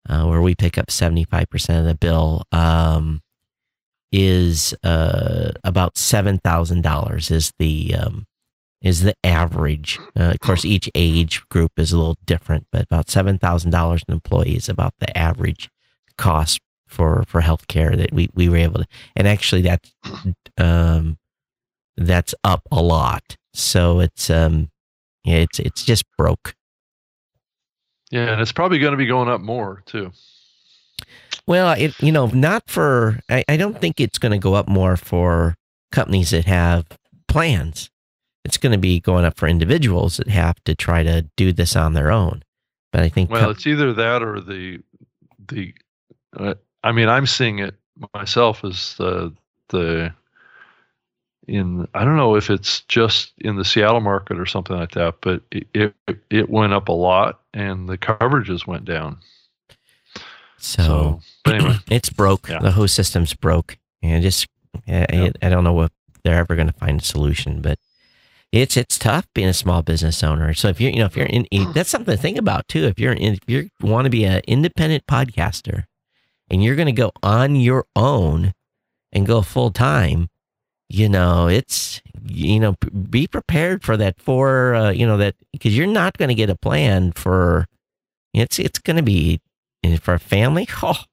uh, 0.08 0.24
where 0.26 0.42
we 0.42 0.54
pick 0.54 0.76
up 0.76 0.88
75% 0.88 1.78
of 1.78 1.84
the 1.84 1.94
bill, 1.94 2.42
um, 2.52 3.20
is 4.12 4.74
uh, 4.82 5.52
about 5.62 5.94
$7,000 5.94 7.30
is 7.30 7.52
the, 7.60 7.94
um, 7.94 8.26
is 8.82 9.02
the 9.02 9.14
average. 9.22 10.00
Uh, 10.18 10.32
of 10.32 10.40
course, 10.40 10.64
each 10.64 10.90
age 10.96 11.48
group 11.48 11.72
is 11.76 11.92
a 11.92 11.96
little 11.96 12.16
different, 12.26 12.66
but 12.72 12.82
about 12.82 13.06
$7,000 13.06 13.92
an 13.92 14.12
employee 14.12 14.56
is 14.56 14.68
about 14.68 14.94
the 14.98 15.16
average 15.16 15.68
cost 16.20 16.60
for, 16.86 17.24
for 17.26 17.40
healthcare 17.40 17.96
that 17.96 18.12
we, 18.12 18.28
we 18.34 18.48
were 18.48 18.58
able 18.58 18.80
to, 18.80 18.86
and 19.16 19.26
actually 19.26 19.62
that's, 19.62 19.92
um, 20.58 21.16
that's 21.96 22.34
up 22.44 22.62
a 22.70 22.82
lot. 22.82 23.36
So 23.54 24.00
it's, 24.00 24.30
um, 24.30 24.70
yeah, 25.24 25.36
it's 25.36 25.58
it's 25.58 25.84
just 25.84 26.04
broke. 26.16 26.54
Yeah, 28.10 28.32
and 28.32 28.40
it's 28.40 28.52
probably 28.52 28.78
going 28.78 28.92
to 28.92 28.96
be 28.96 29.06
going 29.06 29.28
up 29.28 29.40
more 29.40 29.82
too. 29.86 30.12
Well, 31.46 31.72
it 31.78 32.00
you 32.00 32.12
know 32.12 32.26
not 32.28 32.62
for 32.68 33.20
I, 33.28 33.44
I 33.48 33.56
don't 33.56 33.80
think 33.80 34.00
it's 34.00 34.18
going 34.18 34.32
to 34.32 34.38
go 34.38 34.54
up 34.54 34.68
more 34.68 34.96
for 34.96 35.56
companies 35.92 36.30
that 36.30 36.46
have 36.46 36.86
plans. 37.28 37.90
It's 38.44 38.56
going 38.56 38.72
to 38.72 38.78
be 38.78 39.00
going 39.00 39.24
up 39.24 39.36
for 39.36 39.46
individuals 39.46 40.16
that 40.16 40.28
have 40.28 40.56
to 40.64 40.74
try 40.74 41.02
to 41.02 41.28
do 41.36 41.52
this 41.52 41.76
on 41.76 41.92
their 41.92 42.10
own. 42.10 42.42
But 42.92 43.02
I 43.02 43.08
think 43.08 43.30
well, 43.30 43.42
com- 43.42 43.50
it's 43.50 43.66
either 43.66 43.92
that 43.92 44.22
or 44.22 44.40
the 44.40 44.80
the. 45.48 45.74
Uh, 46.36 46.54
I 46.82 46.92
mean, 46.92 47.08
I'm 47.08 47.26
seeing 47.26 47.58
it 47.58 47.74
myself 48.14 48.64
as 48.64 48.94
the 48.96 49.34
the 49.68 50.12
in 51.46 51.86
I 51.94 52.04
don't 52.04 52.16
know 52.16 52.36
if 52.36 52.50
it's 52.50 52.82
just 52.82 53.32
in 53.38 53.56
the 53.56 53.64
Seattle 53.64 54.00
market 54.00 54.38
or 54.38 54.46
something 54.46 54.76
like 54.76 54.92
that, 54.92 55.16
but 55.20 55.42
it 55.50 55.66
it, 55.74 55.94
it 56.30 56.50
went 56.50 56.72
up 56.72 56.88
a 56.88 56.92
lot 56.92 57.40
and 57.52 57.88
the 57.88 57.98
coverages 57.98 58.66
went 58.66 58.84
down. 58.84 59.18
So, 60.58 60.82
so 60.82 61.20
anyway, 61.52 61.76
it's 61.90 62.10
broke. 62.10 62.48
Yeah. 62.48 62.60
The 62.60 62.72
whole 62.72 62.88
system's 62.88 63.34
broke, 63.34 63.78
and 64.02 64.22
just 64.22 64.46
I, 64.86 65.06
I, 65.10 65.32
I 65.42 65.48
don't 65.48 65.64
know 65.64 65.80
if 65.82 65.90
they're 66.22 66.38
ever 66.38 66.54
going 66.54 66.68
to 66.68 66.74
find 66.74 67.00
a 67.00 67.04
solution, 67.04 67.60
but 67.62 67.78
it's 68.52 68.76
it's 68.76 68.98
tough 68.98 69.26
being 69.34 69.48
a 69.48 69.54
small 69.54 69.82
business 69.82 70.22
owner. 70.22 70.54
So 70.54 70.68
if 70.68 70.80
you're 70.80 70.90
you 70.90 71.00
know 71.00 71.06
if 71.06 71.16
you're 71.16 71.26
in 71.26 71.46
that's 71.72 71.90
something 71.90 72.14
to 72.14 72.20
think 72.20 72.38
about 72.38 72.68
too. 72.68 72.84
If 72.84 72.98
you're 72.98 73.12
in, 73.12 73.34
if 73.34 73.40
you 73.46 73.70
want 73.80 74.04
to 74.04 74.10
be 74.10 74.24
an 74.24 74.42
independent 74.46 75.06
podcaster 75.06 75.84
and 76.50 76.62
you're 76.62 76.76
going 76.76 76.86
to 76.86 76.92
go 76.92 77.12
on 77.22 77.56
your 77.56 77.86
own 77.94 78.52
and 79.12 79.26
go 79.26 79.42
full 79.42 79.70
time, 79.70 80.28
you 80.88 81.08
know, 81.08 81.46
it's, 81.46 82.02
you 82.24 82.58
know, 82.58 82.74
be 83.08 83.26
prepared 83.26 83.84
for 83.84 83.96
that 83.96 84.20
for, 84.20 84.74
uh, 84.74 84.90
you 84.90 85.06
know, 85.06 85.16
that 85.16 85.36
because 85.52 85.76
you're 85.76 85.86
not 85.86 86.18
going 86.18 86.28
to 86.28 86.34
get 86.34 86.50
a 86.50 86.56
plan 86.56 87.12
for, 87.12 87.66
it's, 88.34 88.58
it's 88.58 88.78
going 88.78 88.96
to 88.96 89.02
be 89.02 89.40
eh, 89.84 89.96
for 89.96 90.14
a 90.14 90.18
family. 90.18 90.68
Oh, 90.82 91.04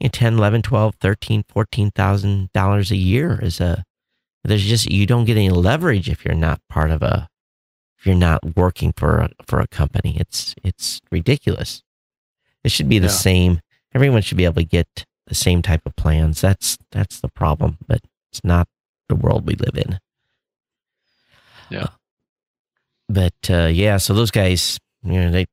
you 0.00 0.06
know, 0.06 0.10
10, 0.12 0.34
11, 0.34 0.60
12, 0.60 0.94
13, 0.96 1.44
14,000 1.48 2.52
dollars 2.52 2.90
a 2.90 2.96
year 2.96 3.38
is 3.42 3.60
a, 3.60 3.82
there's 4.44 4.64
just, 4.64 4.90
you 4.90 5.06
don't 5.06 5.24
get 5.24 5.38
any 5.38 5.48
leverage 5.48 6.10
if 6.10 6.22
you're 6.22 6.34
not 6.34 6.60
part 6.68 6.90
of 6.90 7.02
a, 7.02 7.28
if 7.98 8.04
you're 8.04 8.14
not 8.14 8.56
working 8.56 8.92
for 8.94 9.18
a, 9.18 9.30
for 9.46 9.58
a 9.58 9.66
company. 9.66 10.18
It's, 10.20 10.54
it's 10.62 11.00
ridiculous. 11.10 11.82
It 12.62 12.72
should 12.72 12.90
be 12.90 12.98
the 12.98 13.06
yeah. 13.06 13.12
same. 13.12 13.60
Everyone 13.96 14.20
should 14.20 14.36
be 14.36 14.44
able 14.44 14.56
to 14.56 14.64
get 14.64 15.06
the 15.26 15.34
same 15.34 15.62
type 15.62 15.80
of 15.86 15.96
plans. 15.96 16.42
That's, 16.42 16.76
that's 16.90 17.18
the 17.18 17.28
problem, 17.28 17.78
but 17.88 18.02
it's 18.30 18.44
not 18.44 18.68
the 19.08 19.14
world 19.14 19.46
we 19.46 19.54
live 19.54 19.74
in. 19.74 19.98
Yeah. 21.70 21.88
But 23.08 23.34
uh, 23.48 23.70
yeah, 23.72 23.96
so 23.96 24.12
those 24.12 24.30
guys, 24.30 24.78
you 25.02 25.18
know, 25.18 25.30
they 25.30 25.46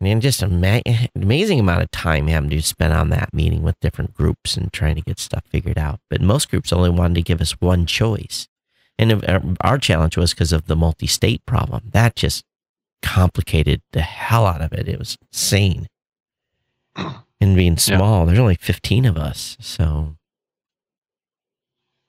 man, 0.00 0.20
just 0.20 0.42
an 0.42 0.60
ma- 0.60 0.80
amazing 1.14 1.60
amount 1.60 1.82
of 1.82 1.90
time 1.92 2.26
having 2.26 2.50
to 2.50 2.60
spend 2.60 2.92
on 2.92 3.10
that 3.10 3.32
meeting 3.32 3.62
with 3.62 3.78
different 3.80 4.14
groups 4.14 4.56
and 4.56 4.72
trying 4.72 4.96
to 4.96 5.02
get 5.02 5.20
stuff 5.20 5.44
figured 5.46 5.78
out. 5.78 6.00
But 6.10 6.20
most 6.20 6.50
groups 6.50 6.72
only 6.72 6.90
wanted 6.90 7.14
to 7.14 7.22
give 7.22 7.40
us 7.40 7.52
one 7.60 7.86
choice. 7.86 8.48
And 8.98 9.56
our 9.60 9.78
challenge 9.78 10.16
was 10.16 10.32
because 10.32 10.52
of 10.52 10.66
the 10.66 10.76
multi 10.76 11.06
state 11.06 11.44
problem. 11.46 11.90
That 11.92 12.16
just 12.16 12.44
complicated 13.02 13.82
the 13.92 14.00
hell 14.00 14.46
out 14.46 14.62
of 14.62 14.72
it. 14.72 14.88
It 14.88 14.98
was 14.98 15.16
insane. 15.32 15.88
And 17.40 17.54
being 17.54 17.76
small, 17.76 18.20
yeah. 18.20 18.26
there's 18.26 18.38
only 18.38 18.54
15 18.54 19.04
of 19.04 19.18
us. 19.18 19.56
So 19.60 20.16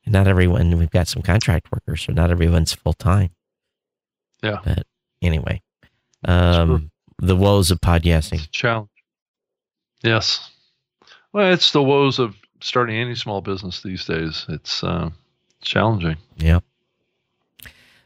not 0.06 0.28
everyone, 0.28 0.78
we've 0.78 0.90
got 0.90 1.08
some 1.08 1.22
contract 1.22 1.68
workers, 1.72 2.04
so 2.04 2.14
not 2.14 2.32
everyone's 2.32 2.74
full 2.74 2.94
time. 2.94 3.32
Yeah. 4.42 4.60
But 4.64 4.84
anyway, 5.22 5.62
um, 6.26 6.92
the 7.20 7.36
woes 7.36 7.72
of 7.72 7.82
podcasting. 7.82 8.48
challenge. 8.52 8.90
Yes. 10.04 10.52
Well, 11.34 11.52
it's 11.52 11.72
the 11.72 11.84
woes 11.84 12.20
of 12.20 12.36
starting 12.62 12.96
any 12.96 13.16
small 13.16 13.42
business 13.42 13.82
these 13.82 14.06
days. 14.06 14.46
It's 14.50 14.84
uh, 14.84 15.10
challenging. 15.62 16.18
Yeah. 16.38 16.60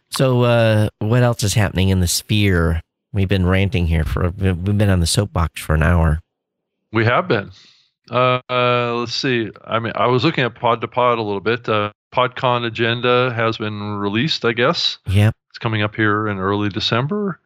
So, 0.10 0.42
uh, 0.42 0.90
what 1.00 1.24
else 1.24 1.44
is 1.44 1.54
happening 1.54 1.90
in 1.90 2.00
the 2.00 2.08
sphere? 2.08 2.82
We've 3.14 3.30
been 3.30 3.46
ranting 3.46 3.88
here 3.88 4.04
for, 4.04 4.30
we've 4.30 4.64
been 4.64 4.90
on 4.90 5.00
the 5.00 5.08
soapbox 5.08 5.62
for 5.62 5.74
an 5.76 5.84
hour. 5.84 6.20
We 6.92 7.06
have 7.06 7.28
been. 7.28 7.52
Uh, 8.10 8.42
let's 8.50 9.14
see. 9.14 9.50
I 9.64 9.80
mean, 9.80 9.94
I 9.96 10.08
was 10.08 10.24
looking 10.24 10.44
at 10.44 10.56
Pod 10.56 10.82
to 10.82 10.88
Pod 10.88 11.18
a 11.18 11.22
little 11.22 11.40
bit. 11.40 11.68
Uh, 11.70 11.92
PodCon 12.14 12.66
agenda 12.66 13.34
has 13.34 13.58
been 13.58 13.82
released, 13.94 14.44
I 14.44 14.52
guess. 14.52 14.98
Yep. 15.08 15.34
It's 15.50 15.60
coming 15.60 15.82
up 15.82 15.96
here 15.96 16.28
in 16.28 16.38
early 16.40 16.70
December. 16.70 17.40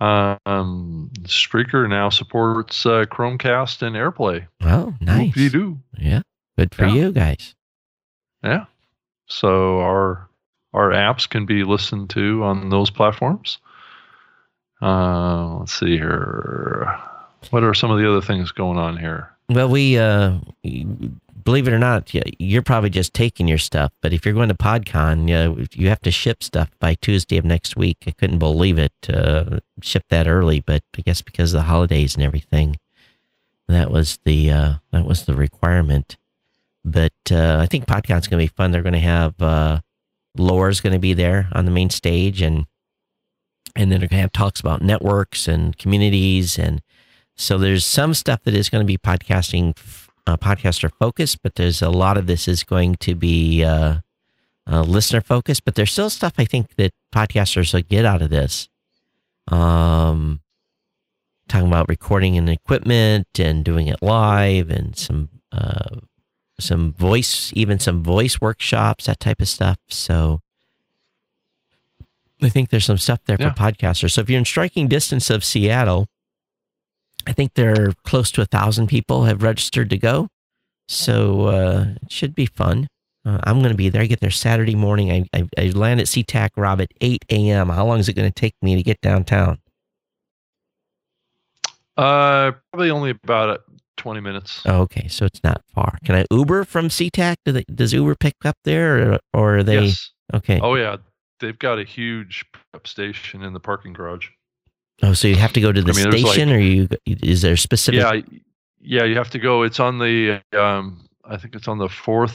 Um, 0.00 1.10
Spreaker 1.22 1.88
now 1.88 2.08
supports 2.08 2.86
uh, 2.86 3.04
Chromecast 3.04 3.82
and 3.82 3.94
AirPlay. 3.94 4.46
Oh, 4.62 4.94
nice. 5.00 5.36
You 5.36 5.50
do. 5.50 5.78
Yeah. 5.98 6.22
Good 6.58 6.74
for 6.74 6.86
yeah. 6.86 6.94
you 6.94 7.12
guys. 7.12 7.54
Yeah. 8.42 8.64
So 9.26 9.80
our 9.80 10.28
our 10.72 10.90
apps 10.90 11.28
can 11.28 11.46
be 11.46 11.64
listened 11.64 12.10
to 12.10 12.42
on 12.42 12.70
those 12.70 12.90
platforms. 12.90 13.58
Uh, 14.80 15.58
let's 15.58 15.78
see 15.78 15.98
here. 15.98 16.98
What 17.48 17.64
are 17.64 17.74
some 17.74 17.90
of 17.90 17.98
the 17.98 18.08
other 18.08 18.20
things 18.20 18.52
going 18.52 18.78
on 18.78 18.98
here? 18.98 19.30
Well, 19.48 19.68
we 19.68 19.98
uh, 19.98 20.38
believe 21.44 21.66
it 21.66 21.72
or 21.72 21.78
not, 21.78 22.10
you're 22.38 22.62
probably 22.62 22.90
just 22.90 23.14
taking 23.14 23.48
your 23.48 23.58
stuff. 23.58 23.92
But 24.00 24.12
if 24.12 24.24
you're 24.24 24.34
going 24.34 24.48
to 24.48 24.54
PodCon, 24.54 25.28
you, 25.28 25.66
you 25.72 25.88
have 25.88 26.00
to 26.02 26.10
ship 26.10 26.42
stuff 26.42 26.70
by 26.78 26.94
Tuesday 26.94 27.36
of 27.38 27.44
next 27.44 27.76
week. 27.76 27.98
I 28.06 28.12
couldn't 28.12 28.38
believe 28.38 28.78
it. 28.78 28.92
Uh, 29.08 29.60
ship 29.82 30.04
that 30.10 30.28
early, 30.28 30.60
but 30.60 30.82
I 30.96 31.02
guess 31.02 31.22
because 31.22 31.52
of 31.52 31.58
the 31.58 31.64
holidays 31.64 32.14
and 32.14 32.22
everything, 32.22 32.78
that 33.68 33.90
was 33.90 34.18
the 34.24 34.50
uh, 34.50 34.74
that 34.92 35.04
was 35.04 35.24
the 35.24 35.34
requirement. 35.34 36.16
But 36.84 37.12
uh, 37.30 37.58
I 37.60 37.66
think 37.66 37.86
PodCon's 37.86 38.28
going 38.28 38.40
to 38.40 38.50
be 38.50 38.54
fun. 38.56 38.70
They're 38.70 38.82
going 38.82 38.92
to 38.94 38.98
have 39.00 39.40
uh, 39.40 39.80
Lore's 40.36 40.80
going 40.80 40.92
to 40.92 40.98
be 40.98 41.14
there 41.14 41.48
on 41.52 41.64
the 41.64 41.70
main 41.70 41.90
stage, 41.90 42.42
and 42.42 42.66
and 43.76 43.90
then 43.90 44.00
they're 44.00 44.08
going 44.08 44.18
to 44.18 44.22
have 44.22 44.32
talks 44.32 44.60
about 44.60 44.82
networks 44.82 45.46
and 45.46 45.76
communities 45.78 46.58
and 46.58 46.80
so 47.40 47.56
there's 47.56 47.86
some 47.86 48.12
stuff 48.12 48.42
that 48.44 48.54
is 48.54 48.68
going 48.68 48.82
to 48.82 48.86
be 48.86 48.98
podcasting, 48.98 49.74
uh, 50.26 50.36
podcaster 50.36 50.90
focused, 50.98 51.42
but 51.42 51.54
there's 51.54 51.80
a 51.80 51.88
lot 51.88 52.18
of 52.18 52.26
this 52.26 52.46
is 52.46 52.62
going 52.64 52.96
to 52.96 53.14
be 53.14 53.64
uh, 53.64 54.00
uh, 54.70 54.82
listener 54.82 55.22
focused. 55.22 55.64
But 55.64 55.74
there's 55.74 55.90
still 55.90 56.10
stuff 56.10 56.34
I 56.36 56.44
think 56.44 56.76
that 56.76 56.92
podcasters 57.14 57.72
will 57.72 57.80
get 57.80 58.04
out 58.04 58.20
of 58.20 58.28
this. 58.28 58.68
Um, 59.48 60.42
talking 61.48 61.66
about 61.66 61.88
recording 61.88 62.36
and 62.36 62.48
equipment 62.50 63.26
and 63.38 63.64
doing 63.64 63.86
it 63.86 64.02
live 64.02 64.68
and 64.68 64.94
some 64.94 65.30
uh, 65.50 65.96
some 66.60 66.92
voice, 66.92 67.52
even 67.56 67.78
some 67.78 68.02
voice 68.02 68.38
workshops, 68.38 69.06
that 69.06 69.18
type 69.18 69.40
of 69.40 69.48
stuff. 69.48 69.78
So 69.88 70.40
I 72.42 72.50
think 72.50 72.68
there's 72.68 72.84
some 72.84 72.98
stuff 72.98 73.20
there 73.24 73.38
yeah. 73.40 73.54
for 73.54 73.58
podcasters. 73.58 74.10
So 74.10 74.20
if 74.20 74.28
you're 74.28 74.38
in 74.38 74.44
striking 74.44 74.88
distance 74.88 75.30
of 75.30 75.42
Seattle, 75.42 76.06
I 77.26 77.32
think 77.32 77.54
there 77.54 77.88
are 77.88 77.92
close 78.04 78.30
to 78.32 78.42
a 78.42 78.46
thousand 78.46 78.88
people 78.88 79.24
have 79.24 79.42
registered 79.42 79.90
to 79.90 79.98
go. 79.98 80.28
So 80.88 81.46
uh, 81.46 81.84
it 82.02 82.10
should 82.10 82.34
be 82.34 82.46
fun. 82.46 82.88
Uh, 83.24 83.38
I'm 83.44 83.58
going 83.58 83.70
to 83.70 83.76
be 83.76 83.88
there. 83.90 84.02
I 84.02 84.06
get 84.06 84.20
there 84.20 84.30
Saturday 84.30 84.74
morning. 84.74 85.12
I, 85.12 85.38
I, 85.38 85.48
I 85.58 85.68
land 85.70 86.00
at 86.00 86.06
SeaTac 86.06 86.50
Rob 86.56 86.80
at 86.80 86.90
8 87.00 87.24
a.m. 87.30 87.68
How 87.68 87.86
long 87.86 87.98
is 87.98 88.08
it 88.08 88.14
going 88.14 88.30
to 88.30 88.34
take 88.34 88.54
me 88.62 88.76
to 88.76 88.82
get 88.82 89.00
downtown? 89.00 89.58
Uh, 91.96 92.52
probably 92.72 92.90
only 92.90 93.10
about 93.10 93.50
uh, 93.50 93.58
20 93.98 94.20
minutes. 94.20 94.62
Oh, 94.64 94.80
okay, 94.82 95.06
so 95.08 95.26
it's 95.26 95.44
not 95.44 95.62
far. 95.74 95.98
Can 96.04 96.14
I 96.14 96.24
Uber 96.30 96.64
from 96.64 96.88
SeaTac? 96.88 97.36
Do 97.44 97.52
they, 97.52 97.64
does 97.64 97.92
Uber 97.92 98.14
pick 98.14 98.34
up 98.44 98.56
there, 98.64 99.12
or, 99.12 99.18
or 99.34 99.58
are 99.58 99.62
they? 99.62 99.80
Yes. 99.84 100.10
Okay. 100.32 100.58
Oh 100.60 100.74
yeah, 100.74 100.96
they've 101.40 101.58
got 101.58 101.78
a 101.78 101.84
huge 101.84 102.46
pickup 102.52 102.86
station 102.86 103.42
in 103.42 103.52
the 103.52 103.60
parking 103.60 103.92
garage. 103.92 104.28
Oh, 105.02 105.14
so 105.14 105.28
you 105.28 105.36
have 105.36 105.52
to 105.54 105.60
go 105.60 105.72
to 105.72 105.80
the 105.80 105.92
I 105.92 105.94
mean, 105.94 106.22
station, 106.22 106.48
like- 106.50 106.56
or 106.56 106.60
you? 106.60 106.88
Is 107.06 107.42
there 107.42 107.56
specific? 107.56 108.00
Yeah, 108.00 108.20
yeah, 108.80 109.04
you 109.04 109.16
have 109.16 109.30
to 109.30 109.38
go. 109.38 109.62
It's 109.62 109.80
on 109.80 109.98
the 109.98 110.42
um, 110.52 111.06
I 111.24 111.36
think 111.36 111.54
it's 111.54 111.68
on 111.68 111.78
the 111.78 111.88
fourth 111.88 112.32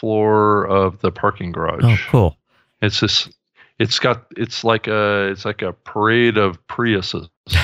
floor 0.00 0.66
of 0.66 1.00
the 1.00 1.10
parking 1.10 1.52
garage. 1.52 1.82
Oh, 1.82 1.96
cool. 2.08 2.36
It's 2.82 3.00
just, 3.00 3.30
it's 3.78 3.98
got, 3.98 4.26
it's 4.36 4.64
like 4.64 4.86
a, 4.86 5.28
it's 5.30 5.44
like 5.44 5.62
a 5.62 5.72
parade 5.72 6.38
of 6.38 6.58
Priuses. 6.66 7.28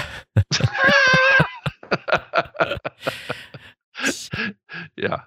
yeah. 4.96 5.20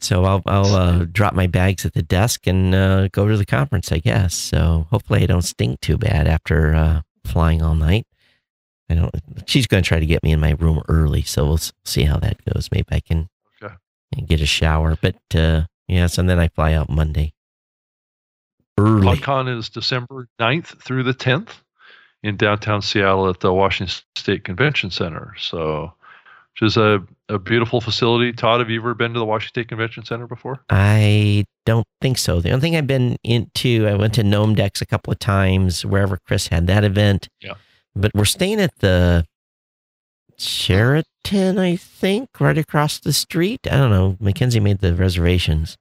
So 0.00 0.24
I'll 0.24 0.42
I'll 0.46 0.74
uh, 0.74 1.04
drop 1.10 1.34
my 1.34 1.46
bags 1.46 1.84
at 1.84 1.94
the 1.94 2.02
desk 2.02 2.46
and 2.46 2.74
uh, 2.74 3.08
go 3.08 3.26
to 3.26 3.36
the 3.36 3.44
conference, 3.44 3.90
I 3.90 3.98
guess. 3.98 4.34
So 4.34 4.86
hopefully 4.90 5.22
I 5.22 5.26
don't 5.26 5.42
stink 5.42 5.80
too 5.80 5.98
bad 5.98 6.28
after 6.28 6.74
uh, 6.74 7.02
flying 7.24 7.60
all 7.60 7.74
night. 7.74 8.06
I 8.90 8.94
don't. 8.94 9.14
She's 9.46 9.66
going 9.66 9.82
to 9.82 9.88
try 9.88 10.00
to 10.00 10.06
get 10.06 10.22
me 10.22 10.32
in 10.32 10.40
my 10.40 10.56
room 10.58 10.82
early, 10.88 11.22
so 11.22 11.46
we'll 11.46 11.60
see 11.84 12.02
how 12.04 12.16
that 12.18 12.44
goes. 12.44 12.68
Maybe 12.72 12.86
I 12.90 13.00
can 13.00 13.28
Okay. 13.62 13.74
get 14.26 14.40
a 14.40 14.46
shower. 14.46 14.96
But 15.00 15.16
uh, 15.34 15.62
yes, 15.88 16.18
and 16.18 16.28
then 16.28 16.38
I 16.38 16.48
fly 16.48 16.72
out 16.74 16.90
Monday 16.90 17.32
early. 18.78 19.06
PodCon 19.06 19.56
is 19.58 19.68
December 19.68 20.28
9th 20.40 20.82
through 20.82 21.04
the 21.04 21.14
10th 21.14 21.50
in 22.22 22.36
downtown 22.36 22.82
Seattle 22.82 23.28
at 23.28 23.40
the 23.40 23.52
Washington 23.52 23.94
State 24.16 24.44
Convention 24.44 24.90
Center. 24.90 25.34
So, 25.38 25.92
which 26.54 26.66
is 26.68 26.76
a, 26.76 27.00
a 27.28 27.38
beautiful 27.38 27.80
facility. 27.80 28.32
Todd, 28.32 28.60
have 28.60 28.70
you 28.70 28.80
ever 28.80 28.94
been 28.94 29.12
to 29.14 29.18
the 29.18 29.24
Washington 29.24 29.62
State 29.62 29.68
Convention 29.68 30.04
Center 30.04 30.26
before? 30.26 30.60
I 30.70 31.44
don't 31.66 31.86
think 32.00 32.18
so. 32.18 32.40
The 32.40 32.50
only 32.50 32.60
thing 32.60 32.76
I've 32.76 32.86
been 32.86 33.16
into, 33.22 33.86
I 33.86 33.94
went 33.94 34.14
to 34.14 34.22
Gnomedex 34.22 34.80
a 34.82 34.86
couple 34.86 35.12
of 35.12 35.18
times, 35.18 35.84
wherever 35.86 36.18
Chris 36.26 36.48
had 36.48 36.66
that 36.66 36.84
event. 36.84 37.28
Yeah. 37.40 37.54
But 37.96 38.12
we're 38.14 38.24
staying 38.24 38.60
at 38.60 38.76
the 38.78 39.24
Sheraton, 40.38 41.58
I 41.58 41.76
think, 41.76 42.28
right 42.40 42.56
across 42.56 42.98
the 42.98 43.12
street. 43.12 43.60
I 43.70 43.76
don't 43.76 43.90
know. 43.90 44.16
Mackenzie 44.20 44.60
made 44.60 44.78
the 44.78 44.94
reservations. 44.94 45.76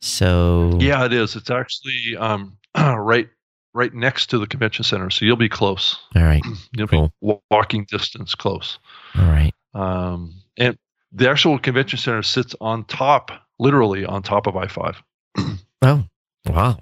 So 0.00 0.78
Yeah, 0.80 1.04
it 1.04 1.12
is. 1.12 1.36
It's 1.36 1.50
actually 1.50 2.16
um, 2.18 2.56
right 2.76 3.28
right 3.74 3.94
next 3.94 4.26
to 4.26 4.38
the 4.38 4.46
convention 4.46 4.84
center, 4.84 5.08
so 5.08 5.24
you'll 5.24 5.36
be 5.36 5.48
close. 5.48 5.96
All 6.14 6.22
right. 6.22 6.42
You'll 6.76 6.88
Cool. 6.88 7.10
be 7.22 7.34
walking 7.50 7.86
distance 7.90 8.34
close. 8.34 8.78
All 9.16 9.24
right. 9.24 9.52
Um, 9.72 10.34
and 10.58 10.76
the 11.10 11.30
actual 11.30 11.58
convention 11.58 11.98
center 11.98 12.22
sits 12.22 12.54
on 12.60 12.84
top, 12.84 13.30
literally 13.58 14.04
on 14.04 14.22
top 14.22 14.46
of 14.46 14.56
I 14.56 14.66
five. 14.66 15.02
Oh, 15.84 16.04
wow. 16.46 16.78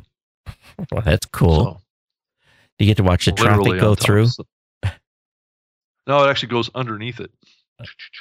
Well, 0.92 1.00
that's 1.02 1.26
cool. 1.26 1.64
So, 1.64 1.80
you 2.80 2.86
get 2.86 2.96
to 2.98 3.02
watch 3.02 3.26
the 3.26 3.32
literally 3.32 3.78
traffic 3.78 3.80
go 3.80 3.94
through. 3.94 4.26
No, 6.06 6.24
it 6.24 6.30
actually 6.30 6.48
goes 6.48 6.70
underneath 6.74 7.20
it. 7.20 7.30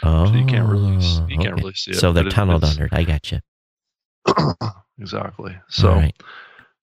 Oh, 0.03 0.25
so 0.27 0.33
you 0.33 0.45
can't 0.45 0.69
really 0.69 0.95
s- 0.97 1.21
you 1.27 1.37
can't 1.37 1.53
okay. 1.53 1.61
really 1.61 1.73
see 1.73 1.91
it. 1.91 1.97
So 1.97 2.13
they're 2.13 2.23
but 2.25 2.33
it- 2.63 2.63
under. 2.63 2.85
it. 2.85 2.93
I 2.93 3.03
got 3.03 3.31
you. 3.31 3.39
exactly. 4.99 5.55
So, 5.69 5.93
right. 5.93 6.15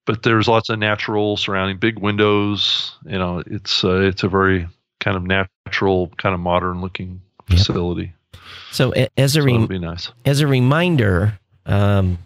but 0.05 0.23
there's 0.23 0.49
lots 0.49 0.69
of 0.69 0.79
natural 0.79 1.37
surrounding, 1.37 1.79
big 1.79 1.99
windows. 1.99 2.97
You 3.05 3.19
know, 3.19 3.43
it's 3.47 3.85
uh, 3.85 4.01
it's 4.01 4.23
a 4.25 4.29
very 4.29 4.69
kind 5.01 5.17
of 5.17 5.23
natural, 5.25 6.09
kind 6.19 6.35
of 6.35 6.41
modern 6.41 6.81
looking 6.81 7.21
Yep. 7.49 7.59
facility. 7.61 8.13
So 8.73 8.93
as 9.17 9.37
a 9.37 9.43
So 9.43 9.67
be 9.69 9.79
nice. 9.79 10.11
as 10.25 10.41
a 10.41 10.47
reminder, 10.49 11.39
um, 11.65 12.19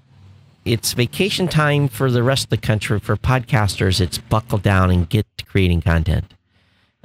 it's 0.70 0.92
vacation 0.92 1.48
time 1.48 1.88
for 1.88 2.12
the 2.12 2.22
rest 2.22 2.44
of 2.44 2.50
the 2.50 2.56
country. 2.56 3.00
For 3.00 3.16
podcasters, 3.16 4.00
it's 4.00 4.18
buckle 4.18 4.58
down 4.58 4.90
and 4.90 5.08
get 5.08 5.26
to 5.38 5.44
creating 5.44 5.82
content. 5.82 6.32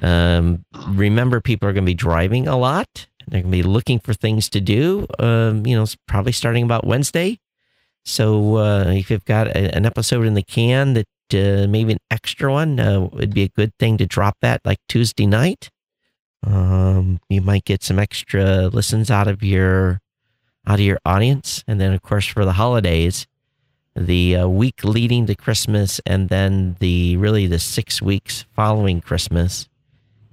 Um, 0.01 0.65
remember, 0.87 1.41
people 1.41 1.67
are 1.67 1.73
going 1.73 1.83
to 1.83 1.89
be 1.89 1.95
driving 1.95 2.47
a 2.47 2.57
lot. 2.57 3.07
They're 3.27 3.41
going 3.41 3.51
to 3.51 3.57
be 3.57 3.63
looking 3.63 3.99
for 3.99 4.13
things 4.13 4.49
to 4.49 4.61
do. 4.61 5.07
Um, 5.17 5.65
you 5.65 5.75
know, 5.75 5.81
it's 5.81 5.97
probably 6.07 6.31
starting 6.31 6.63
about 6.63 6.85
Wednesday. 6.85 7.39
So 8.03 8.57
uh, 8.57 8.83
if 8.89 9.09
you've 9.09 9.25
got 9.25 9.47
a, 9.47 9.75
an 9.75 9.87
episode 9.87 10.27
in 10.27 10.35
the 10.35 10.43
can 10.43 10.93
that 10.93 11.07
uh, 11.33 11.67
maybe 11.67 11.93
an 11.93 11.99
extra 12.11 12.51
one, 12.51 12.79
uh, 12.79 13.09
it'd 13.13 13.33
be 13.33 13.43
a 13.43 13.49
good 13.49 13.73
thing 13.79 13.97
to 13.97 14.05
drop 14.05 14.37
that 14.41 14.61
like 14.63 14.77
Tuesday 14.87 15.25
night. 15.25 15.71
Um, 16.45 17.19
you 17.29 17.41
might 17.41 17.65
get 17.65 17.81
some 17.81 17.97
extra 17.97 18.67
listens 18.67 19.09
out 19.09 19.27
of 19.27 19.41
your 19.41 20.01
out 20.67 20.75
of 20.79 20.85
your 20.85 20.99
audience. 21.03 21.63
And 21.67 21.81
then, 21.81 21.93
of 21.93 22.03
course, 22.03 22.27
for 22.27 22.45
the 22.45 22.53
holidays, 22.53 23.25
the 23.95 24.37
uh, 24.37 24.47
week 24.47 24.83
leading 24.83 25.25
to 25.27 25.35
Christmas, 25.35 26.01
and 26.05 26.29
then 26.29 26.75
the 26.79 27.17
really 27.17 27.47
the 27.47 27.59
six 27.59 28.01
weeks 28.01 28.45
following 28.53 29.01
Christmas 29.01 29.69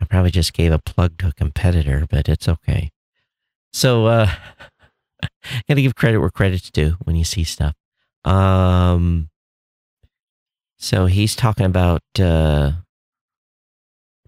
I 0.00 0.04
probably 0.06 0.30
just 0.30 0.52
gave 0.52 0.72
a 0.72 0.78
plug 0.78 1.18
to 1.18 1.28
a 1.28 1.32
competitor, 1.32 2.06
but 2.08 2.28
it's 2.28 2.48
okay. 2.48 2.90
So 3.72 4.06
uh 4.06 4.30
gotta 5.68 5.82
give 5.82 5.94
credit 5.94 6.18
where 6.18 6.30
credit's 6.30 6.70
due 6.70 6.96
when 7.04 7.16
you 7.16 7.24
see 7.24 7.44
stuff. 7.44 7.74
Um 8.24 9.30
so 10.78 11.06
he's 11.06 11.36
talking 11.36 11.66
about 11.66 12.02
uh 12.18 12.72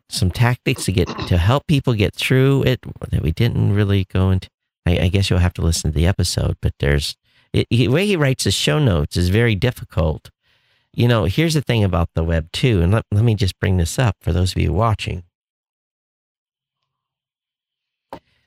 some 0.08 0.30
tactics 0.30 0.84
to 0.84 0.92
get 0.92 1.08
to 1.26 1.38
help 1.38 1.66
people 1.66 1.94
get 1.94 2.14
through 2.14 2.62
it 2.64 2.80
that 3.10 3.22
we 3.22 3.32
didn't 3.32 3.74
really 3.74 4.04
go 4.04 4.30
into 4.30 4.48
I, 4.84 4.98
I 4.98 5.08
guess 5.08 5.30
you'll 5.30 5.38
have 5.38 5.54
to 5.54 5.62
listen 5.62 5.92
to 5.92 5.98
the 5.98 6.06
episode, 6.06 6.56
but 6.60 6.74
there's 6.78 7.16
it, 7.52 7.66
the 7.70 7.88
way 7.88 8.06
he 8.06 8.16
writes 8.16 8.44
his 8.44 8.54
show 8.54 8.78
notes 8.78 9.16
is 9.16 9.28
very 9.28 9.54
difficult. 9.54 10.30
You 10.94 11.08
know, 11.08 11.24
here's 11.24 11.54
the 11.54 11.62
thing 11.62 11.84
about 11.84 12.10
the 12.14 12.24
web 12.24 12.50
too, 12.52 12.82
and 12.82 12.92
let, 12.92 13.04
let 13.10 13.24
me 13.24 13.34
just 13.34 13.58
bring 13.60 13.76
this 13.76 13.98
up 13.98 14.16
for 14.20 14.32
those 14.32 14.54
of 14.54 14.62
you 14.62 14.72
watching. 14.72 15.24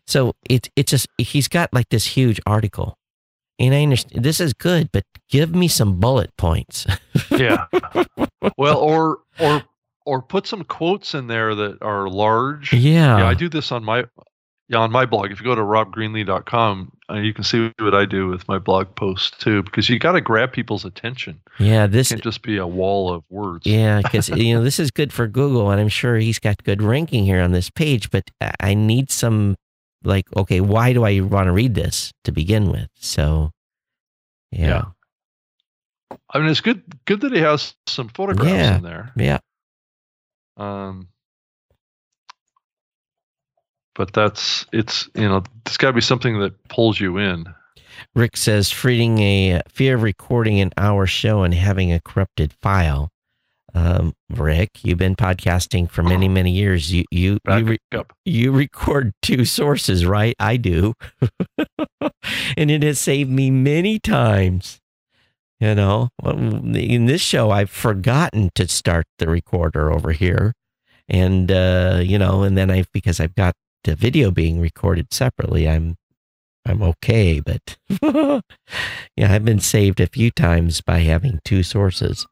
So 0.08 0.36
it 0.50 0.70
it's 0.76 0.92
just 0.92 1.08
he's 1.18 1.48
got 1.48 1.74
like 1.74 1.90
this 1.90 2.06
huge 2.06 2.40
article, 2.46 2.98
and 3.60 3.74
I 3.74 3.84
understand 3.84 4.24
this 4.24 4.40
is 4.40 4.54
good, 4.54 4.92
but 4.92 5.04
give 5.30 5.56
me 5.56 5.68
some 5.68 6.00
bullet 6.00 6.36
points. 6.38 6.86
yeah. 7.32 7.66
Well, 8.58 8.78
or 8.78 9.20
or 9.40 9.64
or 10.06 10.22
put 10.22 10.46
some 10.48 10.64
quotes 10.64 11.14
in 11.16 11.28
there 11.28 11.56
that 11.56 11.82
are 11.82 12.08
large. 12.08 12.72
Yeah. 12.74 13.18
Yeah, 13.18 13.28
I 13.28 13.34
do 13.34 13.50
this 13.50 13.72
on 13.72 13.84
my 13.84 14.06
yeah 14.68 14.78
on 14.78 14.92
my 14.92 15.06
blog. 15.06 15.32
If 15.32 15.40
you 15.40 15.46
go 15.46 15.56
to 15.56 15.62
robgreenlee.com, 15.62 16.92
uh, 17.10 17.16
you 17.16 17.34
can 17.34 17.44
see 17.44 17.72
what 17.80 17.94
I 17.96 18.06
do 18.06 18.28
with 18.28 18.48
my 18.48 18.60
blog 18.60 18.96
posts 18.96 19.36
too, 19.38 19.64
because 19.64 19.90
you 19.90 20.00
got 20.00 20.14
to 20.14 20.22
grab 20.22 20.52
people's 20.52 20.86
attention. 20.86 21.42
Yeah, 21.60 21.86
It 21.86 21.92
this 21.92 22.10
can't 22.10 22.24
just 22.24 22.42
be 22.42 22.58
a 22.58 22.68
wall 22.68 23.12
of 23.12 23.24
words. 23.30 23.66
Yeah, 23.66 24.02
because 24.02 24.30
you 24.30 24.54
know 24.54 24.64
this 24.64 24.80
is 24.80 24.92
good 24.92 25.12
for 25.12 25.28
Google, 25.28 25.72
and 25.72 25.82
I'm 25.82 25.90
sure 25.90 26.18
he's 26.18 26.40
got 26.40 26.64
good 26.64 26.82
ranking 26.82 27.26
here 27.26 27.42
on 27.42 27.52
this 27.52 27.70
page. 27.70 28.10
But 28.12 28.30
I 28.60 28.74
need 28.76 29.10
some, 29.12 29.56
like, 30.06 30.26
okay, 30.36 30.62
why 30.62 30.94
do 30.94 31.04
I 31.04 31.20
want 31.22 31.48
to 31.48 31.52
read 31.52 31.76
this 31.76 32.12
to 32.24 32.32
begin 32.32 32.72
with? 32.72 32.90
So, 32.96 33.52
yeah, 34.52 34.68
Yeah. 34.68 36.18
I 36.34 36.40
mean, 36.40 36.50
it's 36.50 36.62
good 36.62 36.84
good 37.06 37.22
that 37.22 37.32
he 37.34 37.40
has 37.40 37.76
some 37.88 38.10
photographs 38.10 38.52
Yeah. 38.54 38.78
in 38.78 38.84
there. 38.84 39.12
yeah, 39.18 39.40
Um, 40.58 41.08
but 43.96 44.14
that's 44.14 44.66
it's 44.72 45.10
you 45.16 45.28
know 45.28 45.44
it's 45.66 45.78
got 45.78 45.88
to 45.88 45.94
be 45.94 46.02
something 46.02 46.40
that 46.40 46.68
pulls 46.70 47.00
you 47.00 47.18
in. 47.18 47.46
Rick 48.14 48.38
says 48.38 48.72
freeing 48.72 49.20
a 49.20 49.62
fear 49.70 49.96
of 49.96 50.04
recording 50.04 50.60
an 50.60 50.72
hour 50.78 51.06
show 51.08 51.44
and 51.44 51.54
having 51.54 51.92
a 51.94 52.00
corrupted 52.02 52.54
file. 52.54 53.10
Um, 53.76 54.14
Rick, 54.30 54.84
you've 54.84 54.98
been 54.98 55.18
podcasting 55.18 55.92
for 55.92 56.02
many, 56.02 56.30
many 56.30 56.52
years. 56.52 56.94
You 56.94 57.04
you 57.12 57.40
you, 57.46 57.66
re- 57.66 58.04
you 58.24 58.52
record 58.54 59.14
two 59.22 59.44
sources, 59.44 60.06
right? 60.06 60.34
I 60.40 60.56
do. 60.56 60.94
and 62.58 62.72
it 62.72 62.84
has 62.84 63.00
saved 63.00 63.30
me 63.30 63.52
many 63.52 64.00
times. 64.00 64.80
You 65.60 65.76
know, 65.76 66.10
in 66.24 67.06
this 67.06 67.22
show, 67.22 67.52
I've 67.52 67.70
forgotten 67.70 68.50
to 68.56 68.68
start 68.68 69.06
the 69.20 69.28
recorder 69.28 69.92
over 69.92 70.12
here. 70.12 70.54
And, 71.08 71.52
uh, 71.52 72.02
you 72.04 72.18
know, 72.18 72.44
and 72.44 72.58
then 72.58 72.70
I, 72.70 72.84
because 72.94 73.20
I've 73.20 73.36
got 73.36 73.56
the 73.84 73.96
video 73.96 74.32
being 74.32 74.60
recorded 74.60 75.14
separately, 75.14 75.68
I'm, 75.70 75.96
I'm 76.66 76.82
okay. 76.84 77.40
But 77.40 77.78
yeah, 79.16 79.34
I've 79.34 79.46
been 79.46 79.60
saved 79.60 80.02
a 80.02 80.08
few 80.08 80.30
times 80.30 80.82
by 80.82 81.00
having 81.00 81.40
two 81.46 81.64
sources. 81.64 82.28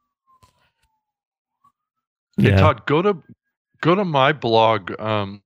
Hey 2.36 2.50
Yeah. 2.50 2.56
Todd, 2.56 2.86
go 2.86 3.02
to 3.02 3.22
go 3.80 3.94
to 3.94 4.04
my 4.04 4.32
blog, 4.32 4.98
um, 5.00 5.42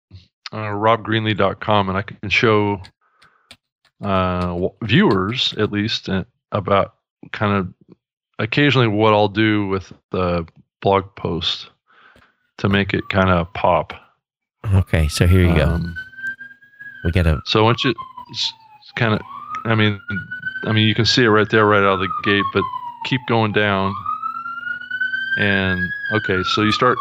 uh, 0.53 0.57
robgreenlee.com, 0.57 1.89
and 1.89 1.99
I 1.99 2.03
can 2.03 2.31
show 2.31 2.81
uh, 4.03 4.69
viewers 4.83 5.55
at 5.55 5.73
least 5.73 6.09
uh, 6.09 6.25
about 6.53 6.95
kind 7.33 7.53
of 7.53 7.97
occasionally 8.39 8.89
what 8.89 9.13
I'll 9.13 9.29
do 9.29 9.67
with 9.67 9.93
the 10.11 10.47
blog 10.81 11.15
post 11.17 11.71
to 12.59 12.69
make 12.69 12.95
it 12.95 13.09
kind 13.11 13.31
of 13.31 13.53
pop. 13.55 13.93
Okay. 14.75 15.09
So 15.09 15.27
here 15.27 15.43
you 15.43 15.55
go. 15.55 15.67
Um, 15.67 15.95
We 17.05 17.13
get 17.13 17.27
a, 17.27 17.41
So 17.47 17.65
once 17.65 17.85
you 17.85 17.95
kind 18.97 19.15
of, 19.15 19.21
I 19.65 19.75
mean, 19.75 20.01
I 20.65 20.73
mean, 20.73 20.87
you 20.89 20.95
can 20.95 21.05
see 21.05 21.25
it 21.25 21.29
right 21.29 21.49
there, 21.51 21.67
right 21.67 21.83
out 21.83 21.95
of 21.95 22.01
the 22.01 22.09
gate. 22.25 22.45
But 22.53 22.63
keep 23.05 23.21
going 23.29 23.53
down, 23.53 23.95
and 25.39 25.81
okay, 26.13 26.43
so 26.55 26.63
you 26.63 26.73
start 26.73 26.99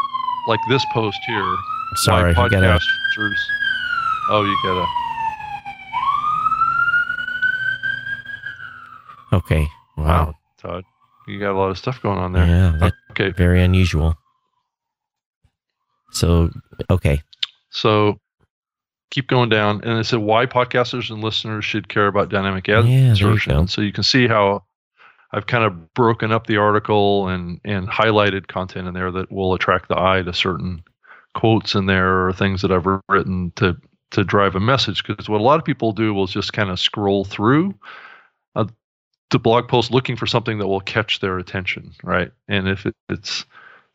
like 0.47 0.59
this 0.69 0.85
post 0.93 1.17
here. 1.27 1.55
sorry, 1.95 2.33
Why 2.33 2.45
I 2.45 2.49
got 2.49 2.63
a, 2.63 2.67
podcasters. 2.67 3.35
Oh, 4.29 4.43
you 4.43 4.57
gotta. 4.63 4.85
okay. 9.37 9.67
Wow. 9.97 10.05
Wow, 10.05 10.33
Todd, 10.57 10.83
you 11.27 11.39
got 11.39 11.51
a 11.51 11.57
lot 11.57 11.69
of 11.69 11.77
stuff 11.77 12.01
going 12.01 12.19
on 12.19 12.33
there. 12.33 12.45
Yeah. 12.45 12.89
Okay, 13.11 13.31
very 13.31 13.63
unusual. 13.63 14.15
So, 16.11 16.51
okay. 16.89 17.21
so 17.69 18.19
keep 19.09 19.27
going 19.27 19.49
down, 19.49 19.81
and 19.83 19.99
it 19.99 20.05
said 20.05 20.19
why 20.19 20.45
podcasters 20.45 21.09
and 21.09 21.23
listeners 21.23 21.65
should 21.65 21.89
care 21.89 22.07
about 22.07 22.29
dynamic 22.29 22.69
ad 22.69 22.85
Yeah, 22.85 23.09
insertion. 23.09 23.67
So 23.67 23.81
you 23.81 23.91
can 23.91 24.03
see 24.03 24.27
how 24.27 24.63
I've 25.31 25.47
kind 25.47 25.63
of 25.63 25.93
broken 25.93 26.31
up 26.31 26.47
the 26.47 26.57
article 26.57 27.27
and 27.27 27.59
and 27.65 27.87
highlighted 27.87 28.47
content 28.47 28.87
in 28.87 28.93
there 28.93 29.11
that 29.11 29.31
will 29.31 29.53
attract 29.53 29.89
the 29.89 29.99
eye 29.99 30.21
to 30.21 30.33
certain 30.33 30.83
quotes 31.33 31.75
in 31.75 31.85
there 31.85 32.27
or 32.27 32.33
things 32.33 32.61
that 32.61 32.71
I've 32.71 32.87
written 33.09 33.51
to 33.57 33.77
to 34.11 34.23
drive 34.23 34.55
a 34.55 34.59
message. 34.59 35.05
Because 35.05 35.27
what 35.27 35.41
a 35.41 35.43
lot 35.43 35.59
of 35.59 35.65
people 35.65 35.91
do 35.91 36.13
will 36.13 36.27
just 36.27 36.53
kind 36.53 36.69
of 36.69 36.79
scroll 36.79 37.25
through 37.25 37.75
uh, 38.55 38.65
the 39.31 39.39
blog 39.39 39.67
post 39.67 39.91
looking 39.91 40.15
for 40.15 40.25
something 40.25 40.59
that 40.59 40.67
will 40.67 40.81
catch 40.81 41.19
their 41.19 41.37
attention, 41.37 41.93
right? 42.03 42.31
And 42.47 42.67
if 42.67 42.85
it, 42.85 42.95
it's 43.09 43.45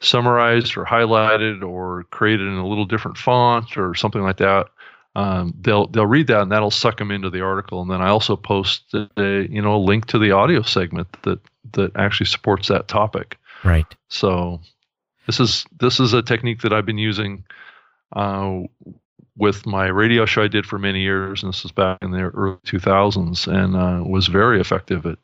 summarized 0.00 0.76
or 0.76 0.84
highlighted 0.84 1.62
or 1.62 2.04
created 2.10 2.46
in 2.46 2.54
a 2.54 2.66
little 2.66 2.84
different 2.84 3.16
font 3.16 3.76
or 3.76 3.94
something 3.94 4.22
like 4.22 4.38
that, 4.38 4.68
um, 5.14 5.54
they'll 5.60 5.86
they'll 5.88 6.06
read 6.06 6.28
that 6.28 6.42
and 6.42 6.52
that'll 6.52 6.70
suck 6.70 6.98
them 6.98 7.10
into 7.10 7.30
the 7.30 7.42
article. 7.42 7.82
And 7.82 7.90
then 7.90 8.00
I 8.00 8.08
also 8.08 8.36
post 8.36 8.94
a 8.94 9.46
you 9.48 9.60
know 9.60 9.76
a 9.76 9.84
link 9.84 10.06
to 10.06 10.18
the 10.18 10.32
audio 10.32 10.62
segment 10.62 11.08
that 11.22 11.40
that 11.72 11.96
actually 11.96 12.26
supports 12.26 12.68
that 12.68 12.88
topic. 12.88 13.38
Right. 13.64 13.86
So 14.08 14.60
this 15.26 15.40
is 15.40 15.66
this 15.78 16.00
is 16.00 16.12
a 16.12 16.22
technique 16.22 16.62
that 16.62 16.72
I've 16.72 16.86
been 16.86 16.98
using 16.98 17.44
uh, 18.14 18.60
with 19.36 19.66
my 19.66 19.86
radio 19.86 20.26
show 20.26 20.42
I 20.44 20.48
did 20.48 20.66
for 20.66 20.78
many 20.78 21.00
years, 21.00 21.42
and 21.42 21.52
this 21.52 21.62
was 21.62 21.72
back 21.72 21.98
in 22.02 22.10
the 22.10 22.22
early 22.22 22.58
2000s, 22.66 23.46
and 23.46 23.76
uh, 23.76 24.04
was 24.08 24.26
very 24.26 24.60
effective 24.60 25.06
at 25.06 25.18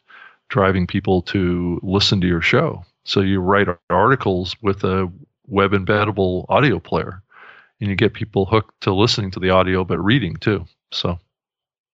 driving 0.48 0.86
people 0.86 1.22
to 1.22 1.78
listen 1.82 2.20
to 2.20 2.26
your 2.26 2.40
show. 2.40 2.84
So 3.04 3.20
you 3.20 3.40
write 3.40 3.68
articles 3.90 4.56
with 4.62 4.84
a 4.84 5.10
web 5.46 5.72
embeddable 5.72 6.46
audio 6.48 6.78
player, 6.78 7.22
and 7.80 7.90
you 7.90 7.96
get 7.96 8.14
people 8.14 8.46
hooked 8.46 8.80
to 8.82 8.92
listening 8.94 9.30
to 9.32 9.40
the 9.40 9.50
audio, 9.50 9.84
but 9.84 9.98
reading 9.98 10.36
too. 10.36 10.64
So 10.92 11.18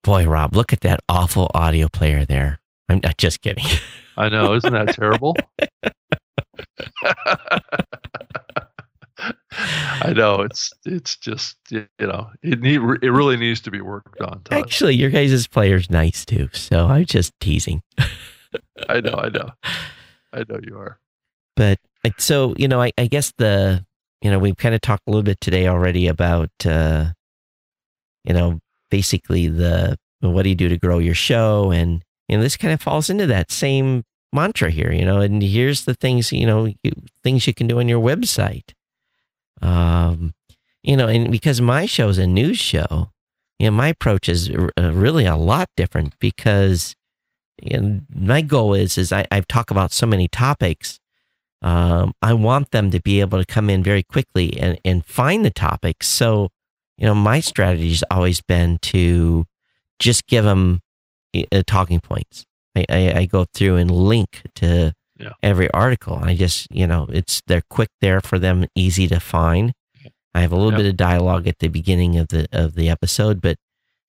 Boy, 0.02 0.26
Rob, 0.26 0.54
look 0.54 0.72
at 0.72 0.82
that 0.82 1.00
awful 1.08 1.50
audio 1.54 1.88
player 1.88 2.24
there. 2.24 2.60
I'm 2.88 3.00
not 3.02 3.16
just 3.16 3.40
kidding. 3.40 3.64
I 4.16 4.28
know, 4.28 4.54
isn't 4.54 4.72
that 4.72 4.94
terrible? 4.94 5.34
I 10.02 10.12
know 10.12 10.42
it's 10.42 10.72
it's 10.84 11.16
just 11.16 11.56
you 11.70 11.86
know 11.98 12.28
it 12.42 12.60
need 12.60 12.80
it 13.02 13.10
really 13.10 13.36
needs 13.36 13.60
to 13.62 13.70
be 13.70 13.80
worked 13.80 14.20
on. 14.20 14.42
Todd. 14.42 14.58
Actually, 14.58 14.96
your 14.96 15.10
guys' 15.10 15.46
player's 15.46 15.88
nice 15.88 16.24
too. 16.24 16.48
So 16.52 16.86
I'm 16.86 17.06
just 17.06 17.32
teasing. 17.40 17.82
I 18.88 19.00
know, 19.00 19.14
I 19.14 19.28
know, 19.28 19.50
I 20.32 20.44
know 20.48 20.60
you 20.62 20.76
are. 20.78 20.98
But 21.56 21.78
so, 22.18 22.54
you 22.56 22.68
know, 22.68 22.82
I, 22.82 22.92
I 22.98 23.06
guess 23.06 23.32
the, 23.38 23.84
you 24.20 24.30
know, 24.30 24.38
we've 24.38 24.56
kind 24.56 24.74
of 24.74 24.80
talked 24.80 25.02
a 25.06 25.10
little 25.10 25.22
bit 25.22 25.40
today 25.40 25.66
already 25.66 26.08
about, 26.08 26.50
uh, 26.64 27.12
you 28.24 28.32
know, 28.32 28.60
basically 28.90 29.48
the, 29.48 29.96
what 30.20 30.42
do 30.42 30.48
you 30.48 30.54
do 30.54 30.68
to 30.68 30.78
grow 30.78 30.98
your 30.98 31.14
show? 31.14 31.70
And, 31.70 32.02
you 32.28 32.36
know, 32.36 32.42
this 32.42 32.56
kind 32.56 32.72
of 32.72 32.80
falls 32.80 33.10
into 33.10 33.26
that 33.26 33.50
same 33.52 34.04
mantra 34.32 34.70
here, 34.70 34.92
you 34.92 35.04
know, 35.04 35.20
and 35.20 35.42
here's 35.42 35.84
the 35.84 35.94
things, 35.94 36.32
you 36.32 36.46
know, 36.46 36.72
things 37.22 37.46
you 37.46 37.54
can 37.54 37.66
do 37.66 37.78
on 37.78 37.88
your 37.88 38.00
website. 38.00 38.72
Um, 39.62 40.34
you 40.82 40.96
know, 40.96 41.08
and 41.08 41.30
because 41.30 41.60
my 41.60 41.86
show 41.86 42.08
is 42.08 42.18
a 42.18 42.26
news 42.26 42.58
show, 42.58 43.10
you 43.58 43.66
know, 43.66 43.70
my 43.70 43.88
approach 43.88 44.28
is 44.28 44.50
uh, 44.50 44.92
really 44.92 45.24
a 45.24 45.36
lot 45.36 45.68
different 45.76 46.18
because 46.18 46.94
you 47.62 47.80
know, 47.80 48.00
my 48.14 48.42
goal 48.42 48.74
is, 48.74 48.98
is 48.98 49.12
I, 49.12 49.26
I've 49.30 49.46
about 49.70 49.92
so 49.92 50.06
many 50.06 50.28
topics 50.28 50.98
um, 51.64 52.12
I 52.22 52.34
want 52.34 52.70
them 52.70 52.90
to 52.92 53.00
be 53.00 53.20
able 53.20 53.38
to 53.38 53.44
come 53.46 53.68
in 53.70 53.82
very 53.82 54.02
quickly 54.02 54.56
and, 54.60 54.78
and 54.84 55.04
find 55.04 55.44
the 55.44 55.50
topics. 55.50 56.06
So, 56.06 56.50
you 56.98 57.06
know, 57.06 57.14
my 57.14 57.40
strategy 57.40 57.88
has 57.88 58.04
always 58.10 58.40
been 58.42 58.78
to 58.82 59.46
just 59.98 60.26
give 60.26 60.44
them 60.44 60.80
uh, 61.50 61.62
talking 61.66 62.00
points. 62.00 62.44
I, 62.76 62.84
I, 62.88 63.12
I 63.20 63.24
go 63.26 63.46
through 63.54 63.76
and 63.76 63.90
link 63.90 64.42
to 64.56 64.92
Yeah. 65.18 65.30
every 65.42 65.70
article. 65.72 66.18
I 66.22 66.34
just, 66.36 66.70
you 66.70 66.86
know, 66.86 67.06
it's 67.10 67.40
they're 67.46 67.62
quick 67.70 67.88
there 68.00 68.20
for 68.20 68.38
them, 68.38 68.66
easy 68.74 69.06
to 69.08 69.18
find. 69.20 69.72
I 70.34 70.40
have 70.40 70.52
a 70.52 70.56
little 70.56 70.72
bit 70.76 70.86
of 70.86 70.96
dialogue 70.96 71.46
at 71.46 71.60
the 71.60 71.68
beginning 71.68 72.18
of 72.18 72.28
the 72.28 72.46
of 72.52 72.74
the 72.74 72.90
episode, 72.90 73.40
but 73.40 73.56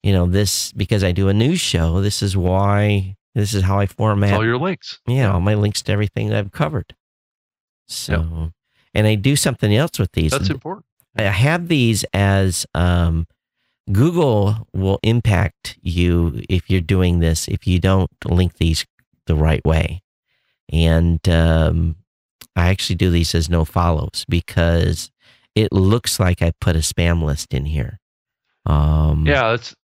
you 0.03 0.11
know, 0.11 0.25
this 0.25 0.71
because 0.73 1.03
I 1.03 1.11
do 1.13 1.29
a 1.29 1.33
news 1.33 1.61
show. 1.61 2.01
This 2.01 2.21
is 2.23 2.35
why 2.35 3.15
this 3.35 3.53
is 3.53 3.61
how 3.63 3.79
I 3.79 3.83
It's 3.83 3.93
format 3.93 4.33
all 4.33 4.43
your 4.43 4.57
links. 4.57 4.99
yeah, 5.07 5.31
all 5.31 5.39
my 5.41 5.53
links 5.53 5.83
to 5.83 5.91
everything 5.91 6.29
that 6.29 6.39
I've 6.39 6.51
covered. 6.51 6.95
So, 7.87 8.51
and 8.93 9.07
I 9.07 9.15
do 9.15 9.35
something 9.35 9.73
else 9.75 9.99
with 9.99 10.11
these. 10.13 10.31
That's 10.31 10.49
important. 10.49 10.85
I 11.17 11.23
have 11.23 11.67
these 11.67 12.03
as 12.13 12.65
um, 12.73 13.27
Google 13.91 14.67
will 14.73 14.99
impact 15.03 15.77
you 15.81 16.41
if 16.49 16.69
you're 16.69 16.81
doing 16.81 17.19
this 17.19 17.47
if 17.47 17.65
you 17.67 17.79
don't 17.79 18.09
link 18.25 18.57
these 18.57 18.85
the 19.27 19.35
right 19.35 19.63
way. 19.65 20.01
And 20.71 21.27
um, 21.29 21.95
I 22.55 22.69
actually 22.69 22.95
do 22.95 23.09
these 23.11 23.35
as 23.35 23.49
no 23.49 23.65
follows 23.65 24.25
because 24.27 25.11
it 25.53 25.71
looks 25.71 26.19
like 26.19 26.41
I 26.41 26.51
put 26.59 26.75
a 26.75 26.79
spam 26.79 27.23
list 27.23 27.53
in 27.53 27.65
here. 27.65 27.99
Um, 28.65 29.25
yeah, 29.27 29.51
that's 29.51 29.75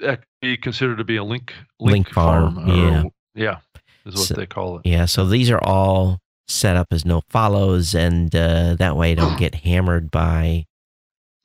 that 0.00 0.18
could 0.18 0.26
be 0.42 0.56
considered 0.56 0.98
to 0.98 1.04
be 1.04 1.16
a 1.16 1.24
link 1.24 1.54
Link 1.80 2.10
farm, 2.10 2.58
or- 2.58 2.74
yeah. 2.76 3.02
yeah, 3.34 3.56
is 4.04 4.14
what 4.16 4.26
So- 4.26 4.34
they 4.34 4.46
call 4.46 4.78
it. 4.78 4.82
Yeah, 4.86 5.06
so 5.06 5.26
these 5.26 5.50
are 5.50 5.62
all 5.62 6.20
set 6.46 6.76
up 6.76 6.88
as 6.90 7.04
no 7.04 7.22
follows, 7.28 7.94
and 7.94 8.34
uh, 8.34 8.74
that 8.78 8.96
way 8.96 9.12
I 9.12 9.14
don't 9.14 9.38
get 9.38 9.54
hammered 9.66 10.10
by 10.10 10.66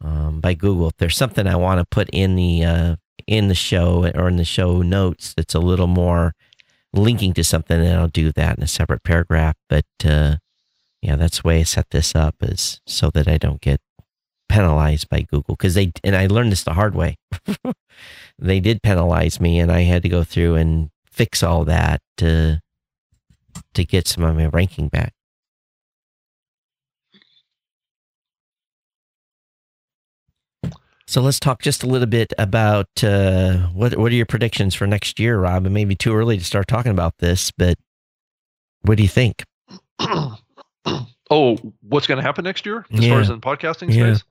um, 0.02 0.40
by 0.40 0.54
Google. 0.54 0.88
If 0.88 0.98
there's 0.98 1.18
something 1.18 1.48
I 1.48 1.56
want 1.56 1.80
to 1.80 1.86
put 1.86 2.10
in 2.12 2.36
the 2.36 2.64
uh, 2.64 2.96
in 3.28 3.48
the 3.48 3.56
show 3.56 4.06
or 4.16 4.28
in 4.28 4.38
the 4.38 4.46
show 4.46 4.82
notes 4.82 5.34
that's 5.36 5.56
a 5.56 5.60
little 5.60 5.88
more 5.88 6.34
linking 6.94 7.34
to 7.34 7.44
something, 7.44 7.80
then 7.80 7.98
I'll 7.98 8.08
do 8.08 8.32
that 8.34 8.58
in 8.58 8.64
a 8.64 8.68
separate 8.68 9.04
paragraph. 9.04 9.56
But 9.68 9.86
uh, 10.04 10.38
yeah, 11.02 11.16
that's 11.16 11.42
the 11.42 11.48
way 11.48 11.60
I 11.60 11.64
set 11.64 11.90
this 11.92 12.16
up 12.16 12.36
is 12.42 12.82
so 12.86 13.10
that 13.12 13.28
I 13.28 13.38
don't 13.38 13.62
get 13.62 13.82
penalized 14.48 15.08
by 15.10 15.22
Google 15.22 15.56
because 15.56 15.76
they 15.76 15.92
and 16.04 16.16
I 16.16 16.28
learned 16.28 16.52
this 16.52 16.64
the 16.64 16.74
hard 16.74 16.96
way. 16.96 17.18
they 18.40 18.60
did 18.60 18.82
penalize 18.82 19.40
me, 19.40 19.60
and 19.60 19.72
I 19.72 19.82
had 19.82 20.04
to 20.04 20.10
go 20.10 20.24
through 20.24 20.56
and 20.56 20.90
fix 21.06 21.44
all 21.44 21.66
that 21.66 22.02
to 22.18 22.62
to 23.74 23.86
get 23.86 24.08
some 24.08 24.24
of 24.24 24.36
my 24.36 24.48
ranking 24.48 24.88
back. 24.88 25.14
So 31.08 31.22
let's 31.22 31.40
talk 31.40 31.62
just 31.64 31.84
a 31.84 31.88
little 31.88 32.08
bit 32.08 32.34
about 32.38 32.88
uh, 33.04 33.68
what 33.74 33.98
what 33.98 34.12
are 34.12 34.16
your 34.16 34.28
predictions 34.28 34.76
for 34.76 34.86
next 34.86 35.20
year, 35.20 35.40
Rob? 35.40 35.66
It 35.66 35.72
may 35.72 35.86
be 35.86 35.96
too 35.96 36.16
early 36.16 36.38
to 36.38 36.44
start 36.44 36.68
talking 36.68 36.92
about 36.92 37.18
this, 37.18 37.50
but 37.50 37.80
what 38.84 38.98
do 38.98 39.04
you 39.04 39.10
think? 39.10 39.44
oh, 40.00 41.58
what's 41.82 42.06
going 42.06 42.18
to 42.18 42.24
happen 42.24 42.44
next 42.44 42.64
year 42.66 42.86
as 42.94 43.00
Yeah. 43.04 43.10
far 43.10 43.22
as 43.22 43.30
in 43.32 43.42
podcasting 43.42 43.92
Yeah. 43.94 44.14
space? 44.14 44.24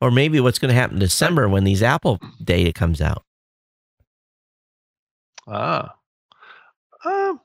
Or 0.00 0.10
maybe 0.10 0.40
what's 0.40 0.58
going 0.58 0.70
to 0.70 0.74
happen 0.74 0.96
in 0.96 1.00
December 1.00 1.48
when 1.48 1.62
these 1.64 1.82
Apple 1.82 2.18
data 2.42 2.72
comes 2.72 3.00
out? 3.00 3.24
Ah. 5.46 5.94
Um, 7.04 7.40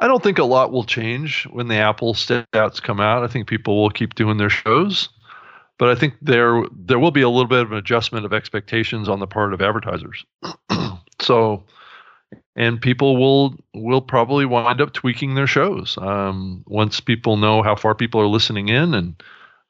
I 0.00 0.06
don't 0.06 0.22
think 0.22 0.38
a 0.38 0.44
lot 0.44 0.72
will 0.72 0.84
change 0.84 1.46
when 1.52 1.68
the 1.68 1.76
Apple 1.76 2.14
stats 2.14 2.82
come 2.82 3.00
out. 3.00 3.22
I 3.22 3.26
think 3.26 3.46
people 3.46 3.80
will 3.82 3.90
keep 3.90 4.14
doing 4.14 4.38
their 4.38 4.48
shows, 4.48 5.10
but 5.78 5.90
I 5.90 5.94
think 5.94 6.14
there 6.22 6.64
there 6.72 6.98
will 6.98 7.10
be 7.10 7.20
a 7.20 7.28
little 7.28 7.46
bit 7.46 7.60
of 7.60 7.72
an 7.72 7.78
adjustment 7.78 8.24
of 8.24 8.32
expectations 8.32 9.10
on 9.10 9.20
the 9.20 9.26
part 9.26 9.52
of 9.52 9.60
advertisers. 9.60 10.24
so, 11.20 11.64
and 12.56 12.80
people 12.80 13.18
will 13.18 13.54
will 13.74 14.00
probably 14.00 14.46
wind 14.46 14.80
up 14.80 14.94
tweaking 14.94 15.34
their 15.34 15.46
shows 15.46 15.98
um, 15.98 16.64
once 16.66 17.00
people 17.00 17.36
know 17.36 17.62
how 17.62 17.76
far 17.76 17.94
people 17.94 18.22
are 18.22 18.26
listening 18.26 18.70
in, 18.70 18.94
and 18.94 19.22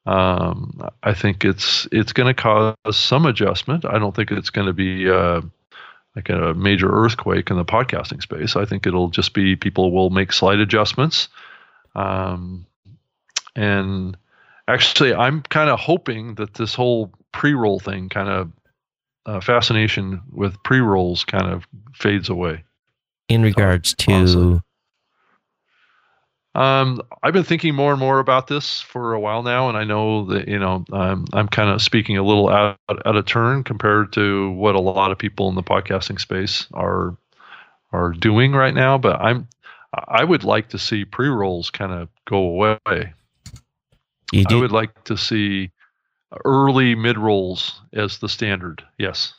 um, 0.05 0.81
I 1.03 1.13
think 1.13 1.43
it's 1.43 1.89
it's 1.91 2.13
going 2.13 2.33
to 2.33 2.41
cause 2.41 2.75
some 2.93 3.25
adjustment. 3.25 3.83
I 3.83 3.99
don't 3.99 4.15
think 4.15 4.31
it's 4.31 4.49
going 4.49 4.67
to 4.67 4.73
be. 4.73 5.09
Uh, 5.09 5.41
like 6.15 6.29
a 6.29 6.53
major 6.53 6.89
earthquake 6.91 7.49
in 7.49 7.57
the 7.57 7.65
podcasting 7.65 8.21
space. 8.21 8.55
I 8.55 8.65
think 8.65 8.85
it'll 8.85 9.09
just 9.09 9.33
be 9.33 9.55
people 9.55 9.91
will 9.91 10.09
make 10.09 10.33
slight 10.33 10.59
adjustments. 10.59 11.29
Um, 11.95 12.65
and 13.55 14.17
actually, 14.67 15.13
I'm 15.13 15.41
kind 15.43 15.69
of 15.69 15.79
hoping 15.79 16.35
that 16.35 16.53
this 16.53 16.73
whole 16.73 17.13
pre 17.31 17.53
roll 17.53 17.79
thing 17.79 18.09
kind 18.09 18.29
of 18.29 18.51
uh, 19.25 19.39
fascination 19.39 20.21
with 20.31 20.61
pre 20.63 20.79
rolls 20.79 21.23
kind 21.23 21.47
of 21.47 21.65
fades 21.93 22.29
away. 22.29 22.63
In 23.29 23.41
regards 23.41 23.93
to. 23.95 24.61
Um, 26.53 27.01
I've 27.23 27.33
been 27.33 27.45
thinking 27.45 27.73
more 27.75 27.91
and 27.91 27.99
more 27.99 28.19
about 28.19 28.47
this 28.47 28.81
for 28.81 29.13
a 29.13 29.19
while 29.19 29.41
now, 29.41 29.69
and 29.69 29.77
I 29.77 29.85
know 29.85 30.25
that 30.25 30.49
you 30.49 30.59
know 30.59 30.83
I'm 30.91 31.25
I'm 31.31 31.47
kind 31.47 31.69
of 31.69 31.81
speaking 31.81 32.17
a 32.17 32.23
little 32.23 32.49
out, 32.49 32.77
out 32.89 33.15
of 33.15 33.25
turn 33.25 33.63
compared 33.63 34.11
to 34.13 34.51
what 34.51 34.75
a 34.75 34.81
lot 34.81 35.11
of 35.11 35.17
people 35.17 35.47
in 35.47 35.55
the 35.55 35.63
podcasting 35.63 36.19
space 36.19 36.67
are 36.73 37.15
are 37.93 38.11
doing 38.11 38.51
right 38.51 38.73
now. 38.73 38.97
But 38.97 39.21
I'm 39.21 39.47
I 39.93 40.25
would 40.25 40.43
like 40.43 40.69
to 40.69 40.77
see 40.77 41.05
pre 41.05 41.29
rolls 41.29 41.69
kind 41.69 41.93
of 41.93 42.09
go 42.25 42.37
away. 42.37 43.13
you 44.33 44.45
I 44.49 44.55
would 44.55 44.73
like 44.73 45.05
to 45.05 45.17
see 45.17 45.71
early 46.43 46.95
mid 46.95 47.17
rolls 47.17 47.81
as 47.93 48.17
the 48.17 48.27
standard. 48.27 48.83
Yes, 48.97 49.33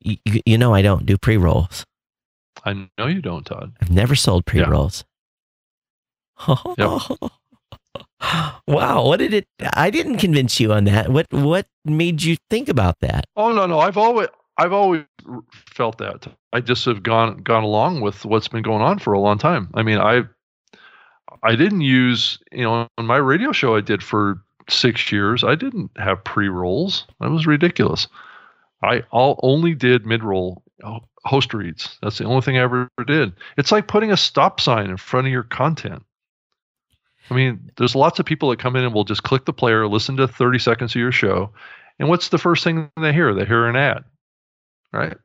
you, 0.00 0.16
you 0.46 0.58
know 0.58 0.74
I 0.74 0.82
don't 0.82 1.06
do 1.06 1.18
pre 1.18 1.36
rolls. 1.36 1.84
I 2.64 2.88
know 2.98 3.06
you 3.08 3.20
don't, 3.20 3.44
Todd. 3.44 3.72
I've 3.80 3.90
never 3.90 4.14
sold 4.14 4.46
pre 4.46 4.60
Yeah. 4.60 4.68
Rolls. 6.48 7.10
wow, 8.66 9.04
what 9.04 9.18
did 9.18 9.34
it? 9.34 9.46
I 9.74 9.90
didn't 9.90 10.18
convince 10.18 10.60
you 10.60 10.72
on 10.72 10.84
that. 10.84 11.10
What 11.10 11.26
what 11.30 11.66
made 11.84 12.22
you 12.22 12.36
think 12.50 12.68
about 12.68 13.00
that? 13.00 13.24
Oh 13.36 13.52
no, 13.52 13.66
no. 13.66 13.80
I've 13.80 13.96
always 13.96 14.28
I've 14.58 14.72
always 14.72 15.04
felt 15.74 15.98
that. 15.98 16.26
I 16.52 16.60
just 16.60 16.84
have 16.84 17.02
gone 17.02 17.38
gone 17.38 17.64
along 17.64 18.00
with 18.00 18.24
what's 18.24 18.48
been 18.48 18.62
going 18.62 18.82
on 18.82 18.98
for 18.98 19.12
a 19.12 19.20
long 19.20 19.38
time. 19.38 19.70
I 19.74 19.82
mean, 19.82 19.98
I 19.98 20.22
I 21.42 21.56
didn't 21.56 21.82
use 21.82 22.38
you 22.52 22.62
know 22.62 22.86
on 22.98 23.06
my 23.06 23.16
radio 23.16 23.52
show 23.52 23.76
I 23.76 23.80
did 23.80 24.02
for 24.02 24.42
six 24.68 25.10
years. 25.10 25.42
I 25.44 25.54
didn't 25.54 25.90
have 25.96 26.24
pre 26.24 26.48
rolls. 26.48 27.06
That 27.20 27.30
was 27.30 27.46
ridiculous. 27.46 28.06
I 28.84 29.04
all 29.10 29.38
only 29.42 29.74
did 29.74 30.06
mid 30.06 30.24
roll 30.24 30.62
host 31.24 31.54
reads. 31.54 31.98
That's 32.02 32.18
the 32.18 32.24
only 32.24 32.42
thing 32.42 32.58
I 32.58 32.62
ever 32.62 32.88
did. 33.06 33.32
It's 33.56 33.72
like 33.72 33.86
putting 33.88 34.10
a 34.10 34.16
stop 34.16 34.60
sign 34.60 34.90
in 34.90 34.96
front 34.96 35.26
of 35.26 35.32
your 35.32 35.44
content. 35.44 36.02
I 37.30 37.34
mean, 37.34 37.70
there's 37.76 37.94
lots 37.94 38.18
of 38.18 38.26
people 38.26 38.50
that 38.50 38.58
come 38.58 38.76
in 38.76 38.84
and 38.84 38.94
will 38.94 39.04
just 39.04 39.22
click 39.22 39.44
the 39.44 39.52
player, 39.52 39.86
listen 39.86 40.16
to 40.16 40.28
30 40.28 40.58
seconds 40.58 40.92
of 40.92 41.00
your 41.00 41.12
show, 41.12 41.52
and 41.98 42.08
what's 42.08 42.28
the 42.30 42.38
first 42.38 42.64
thing 42.64 42.90
they 43.00 43.12
hear? 43.12 43.32
They 43.34 43.44
hear 43.44 43.66
an 43.66 43.76
ad, 43.76 44.04
right? 44.92 45.16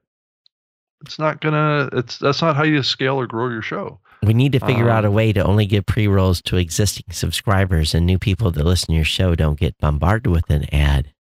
It's 1.01 1.19
not 1.19 1.41
gonna. 1.41 1.89
It's 1.93 2.17
that's 2.17 2.41
not 2.41 2.55
how 2.55 2.63
you 2.63 2.81
scale 2.83 3.19
or 3.19 3.27
grow 3.27 3.49
your 3.49 3.61
show. 3.61 3.99
We 4.23 4.33
need 4.33 4.51
to 4.53 4.59
figure 4.59 4.89
out 4.89 5.05
a 5.05 5.09
Um, 5.09 5.13
way 5.13 5.31
to 5.31 5.43
only 5.43 5.67
give 5.67 5.85
pre 5.85 6.07
rolls 6.07 6.41
to 6.43 6.57
existing 6.57 7.05
subscribers 7.11 7.93
and 7.93 8.05
new 8.05 8.17
people 8.17 8.49
that 8.51 8.65
listen 8.65 8.87
to 8.87 8.93
your 8.93 9.05
show 9.05 9.35
don't 9.35 9.59
get 9.59 9.77
bombarded 9.77 10.31
with 10.31 10.49
an 10.49 10.65
ad. 10.73 11.13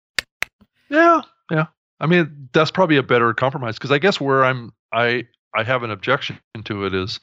Yeah, 0.88 1.22
yeah. 1.50 1.66
I 2.00 2.06
mean, 2.06 2.48
that's 2.52 2.70
probably 2.70 2.96
a 2.96 3.02
better 3.02 3.32
compromise 3.34 3.74
because 3.74 3.92
I 3.92 3.98
guess 3.98 4.20
where 4.20 4.44
I'm, 4.44 4.72
I 4.92 5.26
I 5.54 5.62
have 5.62 5.82
an 5.82 5.90
objection 5.90 6.38
to 6.64 6.86
it 6.86 6.94
is 6.94 7.20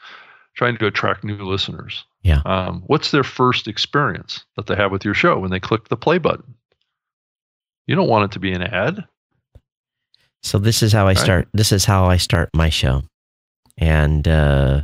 trying 0.55 0.77
to 0.77 0.85
attract 0.87 1.23
new 1.23 1.35
listeners. 1.37 2.05
Yeah. 2.21 2.41
Um, 2.45 2.83
what's 2.87 3.11
their 3.11 3.23
first 3.23 3.67
experience 3.67 4.43
that 4.55 4.67
they 4.67 4.75
have 4.75 4.91
with 4.91 5.03
your 5.03 5.13
show 5.13 5.39
when 5.39 5.51
they 5.51 5.59
click 5.59 5.89
the 5.89 5.97
play 5.97 6.17
button? 6.17 6.53
You 7.87 7.95
don't 7.95 8.07
want 8.09 8.25
it 8.25 8.31
to 8.33 8.39
be 8.39 8.53
an 8.53 8.61
ad. 8.61 9.05
So 10.41 10.57
this 10.57 10.83
is 10.83 10.91
how 10.93 11.03
I 11.05 11.09
Right. 11.09 11.17
start. 11.17 11.47
This 11.53 11.71
is 11.71 11.85
how 11.85 12.05
I 12.05 12.17
start 12.17 12.49
my 12.53 12.69
show, 12.69 13.03
and 13.77 14.27
uh, 14.27 14.81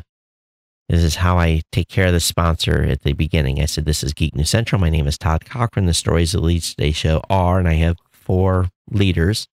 this 0.88 1.04
is 1.04 1.16
how 1.16 1.38
I 1.38 1.62
take 1.72 1.90
care 1.90 2.08
of 2.08 2.14
the 2.14 2.20
sponsor 2.22 2.84
at 2.84 3.02
the 3.04 3.14
beginning. 3.14 3.62
I 3.62 3.66
said, 3.66 3.86
"This 3.86 4.04
is 4.04 4.14
Geek 4.14 4.36
News 4.36 4.50
Central. 4.50 4.80
My 4.82 4.90
name 4.90 5.06
is 5.08 5.18
Todd 5.18 5.46
Cochrane. 5.46 5.86
The 5.86 5.94
stories 5.94 6.32
that 6.32 6.42
lead 6.42 6.62
today's 6.64 6.96
show 6.96 7.22
are, 7.30 7.60
and 7.60 7.68
I 7.68 7.74
have 7.76 7.98
four 8.12 8.70
leaders." 8.90 9.48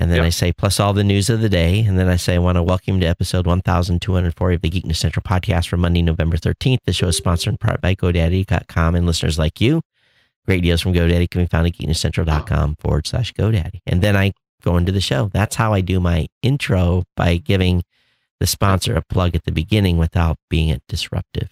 And 0.00 0.10
then 0.10 0.16
Yep. 0.18 0.26
I 0.26 0.30
say, 0.30 0.52
plus 0.52 0.80
all 0.80 0.94
the 0.94 1.04
news 1.04 1.28
of 1.28 1.42
the 1.42 1.50
day. 1.50 1.84
And 1.84 1.98
then 1.98 2.08
I 2.08 2.16
say, 2.16 2.34
I 2.34 2.38
want 2.38 2.56
to 2.56 2.62
welcome 2.62 2.94
you 2.94 3.00
to 3.02 3.06
episode 3.06 3.46
1240 3.46 4.54
of 4.54 4.62
the 4.62 4.70
Geek 4.70 4.86
News 4.86 4.98
Central 4.98 5.22
podcast 5.22 5.68
for 5.68 5.76
Monday, 5.76 6.00
November 6.00 6.38
13th. 6.38 6.78
The 6.86 6.94
show 6.94 7.08
is 7.08 7.18
sponsored 7.18 7.52
in 7.52 7.58
part 7.58 7.82
by 7.82 7.94
GoDaddy.com 7.94 8.94
and 8.94 9.06
listeners 9.06 9.38
like 9.38 9.60
you. 9.60 9.82
Great 10.46 10.62
deals 10.62 10.80
from 10.80 10.94
GoDaddy 10.94 11.28
can 11.28 11.42
be 11.42 11.46
found 11.46 11.66
at 11.66 11.74
geeknewscentral.com 11.74 12.76
forward 12.80 13.06
slash 13.06 13.34
GoDaddy. 13.34 13.80
And 13.86 14.00
then 14.00 14.16
I 14.16 14.32
go 14.62 14.78
into 14.78 14.90
the 14.90 15.02
show. 15.02 15.28
That's 15.34 15.56
how 15.56 15.74
I 15.74 15.82
do 15.82 16.00
my 16.00 16.28
intro 16.42 17.04
by 17.14 17.36
giving 17.36 17.82
the 18.40 18.46
sponsor 18.46 18.96
a 18.96 19.02
plug 19.02 19.36
at 19.36 19.44
the 19.44 19.52
beginning 19.52 19.98
without 19.98 20.38
being 20.48 20.80
disruptive. 20.88 21.50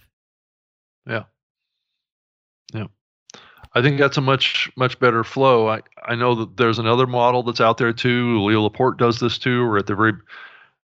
I 3.73 3.81
think 3.81 3.99
that's 3.99 4.17
a 4.17 4.21
much 4.21 4.71
much 4.75 4.99
better 4.99 5.23
flow. 5.23 5.69
I, 5.69 5.81
I 6.05 6.15
know 6.15 6.35
that 6.35 6.57
there's 6.57 6.79
another 6.79 7.05
model 7.05 7.43
that's 7.43 7.61
out 7.61 7.77
there 7.77 7.93
too. 7.93 8.41
Leo 8.43 8.63
Laporte 8.63 8.97
does 8.97 9.19
this 9.19 9.37
too. 9.37 9.67
Where 9.67 9.77
at 9.77 9.87
the 9.87 9.95
very 9.95 10.13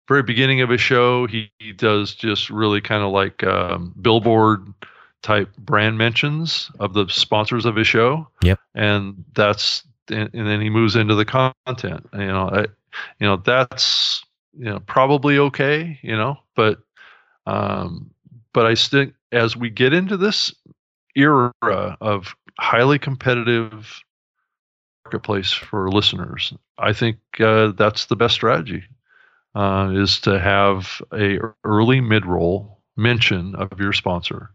very 0.08 0.22
beginning 0.22 0.60
of 0.60 0.68
his 0.68 0.80
show, 0.80 1.26
he, 1.26 1.50
he 1.58 1.72
does 1.72 2.14
just 2.14 2.50
really 2.50 2.80
kind 2.80 3.02
of 3.02 3.12
like 3.12 3.44
um, 3.44 3.94
billboard 4.02 4.66
type 5.22 5.56
brand 5.56 5.96
mentions 5.96 6.70
of 6.80 6.94
the 6.94 7.06
sponsors 7.08 7.64
of 7.64 7.76
his 7.76 7.86
show. 7.86 8.26
Yep. 8.42 8.58
And 8.74 9.24
that's 9.34 9.84
and, 10.08 10.28
and 10.34 10.46
then 10.46 10.60
he 10.60 10.68
moves 10.68 10.96
into 10.96 11.14
the 11.14 11.24
content. 11.24 12.08
You 12.12 12.26
know, 12.26 12.50
I, 12.52 12.60
you 13.20 13.26
know 13.26 13.36
that's 13.36 14.24
you 14.58 14.66
know 14.66 14.80
probably 14.80 15.38
okay. 15.38 15.98
You 16.02 16.16
know, 16.16 16.38
but 16.56 16.80
um, 17.46 18.10
but 18.52 18.66
I 18.66 18.74
think 18.74 19.14
as 19.30 19.56
we 19.56 19.70
get 19.70 19.92
into 19.92 20.16
this 20.16 20.52
era 21.14 21.52
of 22.00 22.34
highly 22.58 22.98
competitive 22.98 24.02
marketplace 25.04 25.52
for 25.52 25.90
listeners. 25.90 26.52
I 26.78 26.92
think 26.92 27.18
uh, 27.40 27.72
that's 27.72 28.06
the 28.06 28.16
best 28.16 28.34
strategy 28.34 28.84
uh, 29.54 29.90
is 29.94 30.20
to 30.20 30.38
have 30.38 31.02
a 31.12 31.38
early 31.64 32.00
mid 32.00 32.26
roll 32.26 32.80
mention 32.96 33.54
of 33.54 33.78
your 33.78 33.92
sponsor 33.92 34.50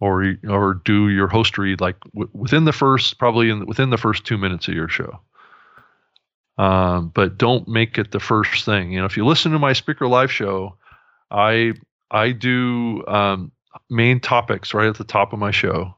or 0.00 0.34
or 0.48 0.74
do 0.84 1.08
your 1.08 1.28
host 1.28 1.56
read 1.58 1.80
like 1.80 1.96
w- 2.14 2.30
within 2.32 2.64
the 2.64 2.72
first 2.72 3.18
probably 3.18 3.50
in, 3.50 3.66
within 3.66 3.90
the 3.90 3.96
first 3.96 4.24
two 4.24 4.36
minutes 4.38 4.68
of 4.68 4.74
your 4.74 4.88
show. 4.88 5.20
Um, 6.58 7.08
but 7.14 7.38
don't 7.38 7.66
make 7.66 7.98
it 7.98 8.10
the 8.10 8.20
first 8.20 8.64
thing. 8.64 8.92
You 8.92 9.00
know, 9.00 9.06
if 9.06 9.16
you 9.16 9.24
listen 9.24 9.52
to 9.52 9.58
my 9.58 9.72
Spreaker 9.72 10.08
Live 10.08 10.30
show, 10.30 10.76
I 11.30 11.74
I 12.10 12.32
do 12.32 13.06
um, 13.06 13.52
main 13.88 14.20
topics 14.20 14.74
right 14.74 14.88
at 14.88 14.96
the 14.96 15.04
top 15.04 15.32
of 15.32 15.38
my 15.38 15.50
show. 15.50 15.94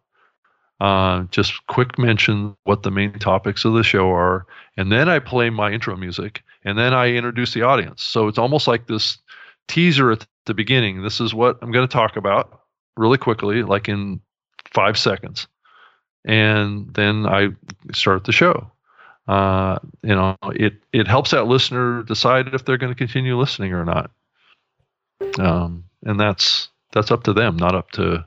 Uh, 0.81 1.23
just 1.31 1.67
quick 1.69 1.99
mention 1.99 2.57
what 2.65 2.83
the 2.83 2.91
main 2.91 3.13
topics 3.19 3.65
of 3.65 3.75
the 3.75 3.85
show 3.85 4.11
are, 4.11 4.47
and 4.77 4.91
then 4.91 5.09
I 5.09 5.19
play 5.21 5.49
my 5.51 5.71
intro 5.71 5.97
music, 5.97 6.43
and 6.65 6.77
then 6.77 6.93
I 6.93 7.13
introduce 7.13 7.55
the 7.55 7.63
audience. 7.63 8.03
So 8.03 8.29
it's 8.29 8.39
almost 8.39 8.67
like 8.67 8.87
this 8.87 9.19
teaser 9.69 10.11
at 10.11 10.27
the 10.47 10.55
beginning. 10.55 11.03
This 11.03 11.21
is 11.21 11.33
what 11.33 11.59
I'm 11.63 11.71
going 11.71 11.87
to 11.87 11.93
talk 11.93 12.17
about 12.17 12.61
really 12.97 13.19
quickly, 13.19 13.63
like 13.63 13.89
in 13.89 14.21
five 14.73 14.99
seconds, 14.99 15.47
and 16.25 16.93
then 16.93 17.27
I 17.27 17.51
start 17.93 18.25
the 18.25 18.33
show. 18.33 18.71
Uh, 19.27 19.79
you 20.03 20.15
know, 20.15 20.37
it 20.55 20.75
it 20.93 21.07
helps 21.07 21.31
that 21.31 21.47
listener 21.47 22.03
decide 22.03 22.53
if 22.53 22.65
they're 22.65 22.79
going 22.79 22.93
to 22.93 22.99
continue 22.99 23.39
listening 23.39 23.73
or 23.73 23.85
not. 23.85 24.11
Um, 25.39 25.85
and 26.05 26.19
that's 26.21 26.69
that's 26.93 27.11
up 27.11 27.25
to 27.25 27.33
them, 27.33 27.57
not 27.57 27.75
up 27.75 27.91
to 27.93 28.27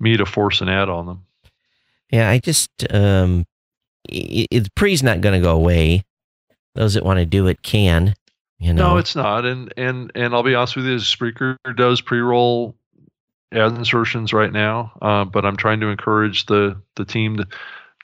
me 0.00 0.16
to 0.16 0.26
force 0.26 0.60
an 0.60 0.68
ad 0.68 0.88
on 0.88 1.06
them. 1.06 1.23
Yeah, 2.14 2.30
I 2.30 2.38
just 2.38 2.70
um, 2.94 3.44
it, 4.08 4.46
it 4.52 4.74
pre's 4.76 5.02
not 5.02 5.20
going 5.20 5.34
to 5.34 5.44
go 5.44 5.56
away. 5.56 6.04
Those 6.76 6.94
that 6.94 7.04
want 7.04 7.18
to 7.18 7.26
do 7.26 7.48
it 7.48 7.62
can. 7.62 8.14
You 8.60 8.72
know? 8.72 8.90
No, 8.90 8.96
it's 8.98 9.16
not. 9.16 9.44
And 9.44 9.74
and 9.76 10.12
and 10.14 10.32
I'll 10.32 10.44
be 10.44 10.54
honest 10.54 10.76
with 10.76 10.86
you, 10.86 10.94
Spreaker 10.98 11.56
does 11.76 12.00
pre-roll 12.00 12.76
ad 13.52 13.72
insertions 13.72 14.32
right 14.32 14.52
now, 14.52 14.92
uh, 15.02 15.24
but 15.24 15.44
I'm 15.44 15.56
trying 15.56 15.80
to 15.80 15.88
encourage 15.88 16.46
the 16.46 16.80
the 16.94 17.04
team 17.04 17.36
to 17.38 17.48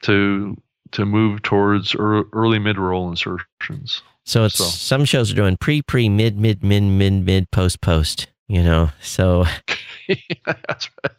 to, 0.02 0.56
to 0.90 1.06
move 1.06 1.42
towards 1.42 1.94
early 1.94 2.58
mid-roll 2.58 3.10
insertions. 3.10 4.02
So 4.24 4.44
it's 4.44 4.56
so. 4.56 4.64
some 4.64 5.04
shows 5.04 5.30
are 5.30 5.36
doing 5.36 5.56
pre, 5.56 5.82
pre, 5.82 6.08
mid, 6.08 6.36
mid, 6.36 6.64
mid, 6.64 6.82
mid, 6.82 7.24
mid, 7.24 7.50
post, 7.52 7.80
post. 7.80 8.26
You 8.48 8.64
know, 8.64 8.90
so. 9.00 9.44
that's 10.44 10.90
right. 11.04 11.12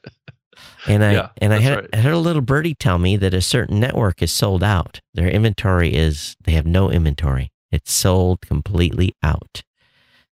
And 0.87 1.03
I 1.03 1.13
yeah, 1.13 1.29
and 1.37 1.53
I 1.53 1.59
had, 1.59 1.75
right. 1.75 1.89
I 1.93 1.97
heard 1.97 2.13
a 2.13 2.17
little 2.17 2.41
birdie 2.41 2.75
tell 2.75 2.97
me 2.97 3.15
that 3.17 3.33
a 3.33 3.41
certain 3.41 3.79
network 3.79 4.21
is 4.21 4.31
sold 4.31 4.63
out. 4.63 4.99
Their 5.13 5.29
inventory 5.29 5.93
is 5.93 6.35
they 6.43 6.53
have 6.53 6.65
no 6.65 6.89
inventory. 6.89 7.51
It's 7.71 7.91
sold 7.91 8.41
completely 8.41 9.15
out. 9.21 9.63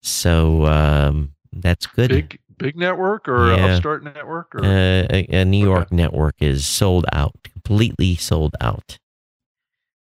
So 0.02 0.66
um, 0.66 1.34
that's 1.52 1.86
good. 1.86 2.10
Big 2.10 2.40
big 2.58 2.76
network 2.76 3.28
or 3.28 3.54
yeah. 3.54 3.66
upstart 3.66 4.04
network 4.04 4.56
or 4.56 4.64
uh, 4.64 5.06
a, 5.10 5.28
a, 5.30 5.46
New 5.46 5.64
York 5.64 5.88
okay. 5.88 5.96
network 5.96 6.36
is 6.40 6.66
sold 6.66 7.06
out, 7.14 7.36
completely 7.44 8.16
sold 8.16 8.56
out. 8.62 8.98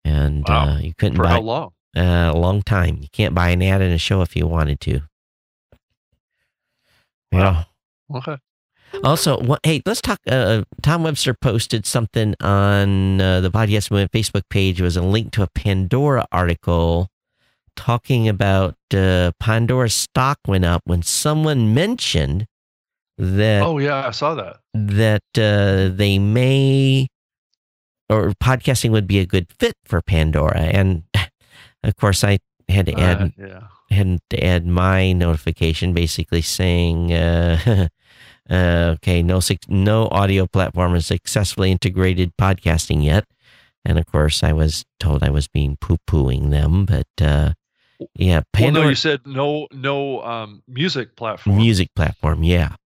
And 0.05 0.45
wow. 0.47 0.69
uh, 0.69 0.79
you 0.79 0.95
couldn't 0.95 1.17
For 1.17 1.23
buy 1.23 1.31
how 1.31 1.41
long? 1.41 1.71
Uh, 1.97 2.33
a 2.35 2.37
long 2.37 2.63
time. 2.63 2.99
You 3.01 3.09
can't 3.13 3.35
buy 3.35 3.51
an 3.51 3.63
ad 3.63 3.81
in 3.81 3.93
a 3.93 3.99
show 3.99 4.21
if 4.21 4.37
you 4.37 4.47
wanted 4.47 4.81
to. 4.81 5.03
Wow. 7.33 7.67
Yeah. 8.11 8.19
Okay. 8.19 8.37
Also, 9.03 9.41
what, 9.41 9.61
hey, 9.65 9.83
let's 9.85 10.01
talk. 10.01 10.19
Uh, 10.27 10.63
Tom 10.83 11.03
Webster 11.03 11.35
posted 11.35 11.87
something 11.87 12.35
on 12.41 13.21
uh, 13.21 13.41
the 13.41 13.51
Podcast 13.51 13.91
Movement 13.91 14.13
Facebook 14.13 14.49
page. 14.49 14.81
It 14.81 14.85
was 14.85 14.97
a 14.97 15.03
link 15.03 15.33
to 15.33 15.43
a 15.43 15.49
Pandora 15.49 16.27
article 16.33 17.09
talking 17.77 18.29
about 18.29 18.77
uh, 18.95 19.33
Pandora 19.41 19.91
stock 19.91 20.39
went 20.47 20.65
up 20.65 20.83
when 20.85 21.03
someone 21.03 21.75
mentioned 21.75 22.47
that. 23.19 23.63
Oh 23.63 23.79
yeah, 23.79 24.07
I 24.07 24.11
saw 24.11 24.35
that. 24.35 24.59
That 24.73 25.23
uh, 25.37 25.95
they 25.95 26.19
may, 26.19 27.09
or 28.09 28.31
podcasting 28.43 28.91
would 28.91 29.07
be 29.07 29.19
a 29.19 29.27
good 29.27 29.49
fit 29.59 29.75
for 29.85 30.01
Pandora, 30.01 30.61
and 30.61 31.03
of 31.83 31.97
course 31.97 32.25
I 32.25 32.39
had 32.69 32.87
to 32.87 32.99
add. 32.99 33.23
Uh, 33.23 33.29
yeah. 33.39 33.61
Had 33.91 34.19
to 34.31 34.43
add 34.43 34.67
my 34.67 35.13
notification, 35.13 35.93
basically 35.93 36.43
saying. 36.43 37.13
Uh, 38.49 38.95
okay, 38.97 39.23
no 39.23 39.41
no 39.69 40.09
audio 40.09 40.47
platform 40.47 40.95
has 40.95 41.07
successfully 41.07 41.71
integrated 41.71 42.37
podcasting 42.37 43.03
yet, 43.03 43.25
and 43.85 43.99
of 43.99 44.07
course, 44.07 44.43
I 44.43 44.53
was 44.53 44.85
told 45.01 45.23
I 45.23 45.31
was 45.31 45.49
being 45.49 45.77
poo 45.81 45.97
pooing 46.07 46.51
them, 46.51 46.85
but 46.85 47.07
uh, 47.21 47.53
yeah, 48.15 48.43
Pandora. 48.53 48.73
Well, 48.73 48.83
no, 48.83 48.89
you 48.91 48.95
said 48.95 49.21
no 49.27 49.67
no 49.73 50.23
um, 50.23 50.63
music 50.69 51.17
platform. 51.17 51.57
Music 51.57 51.89
platform, 51.95 52.43
yeah. 52.43 52.77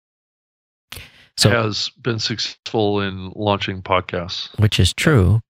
So 1.37 1.51
has 1.51 1.91
been 2.03 2.19
successful 2.19 3.01
in 3.01 3.33
launching 3.37 3.81
podcasts, 3.81 4.59
which 4.59 4.81
is 4.81 4.93
true. 4.93 5.41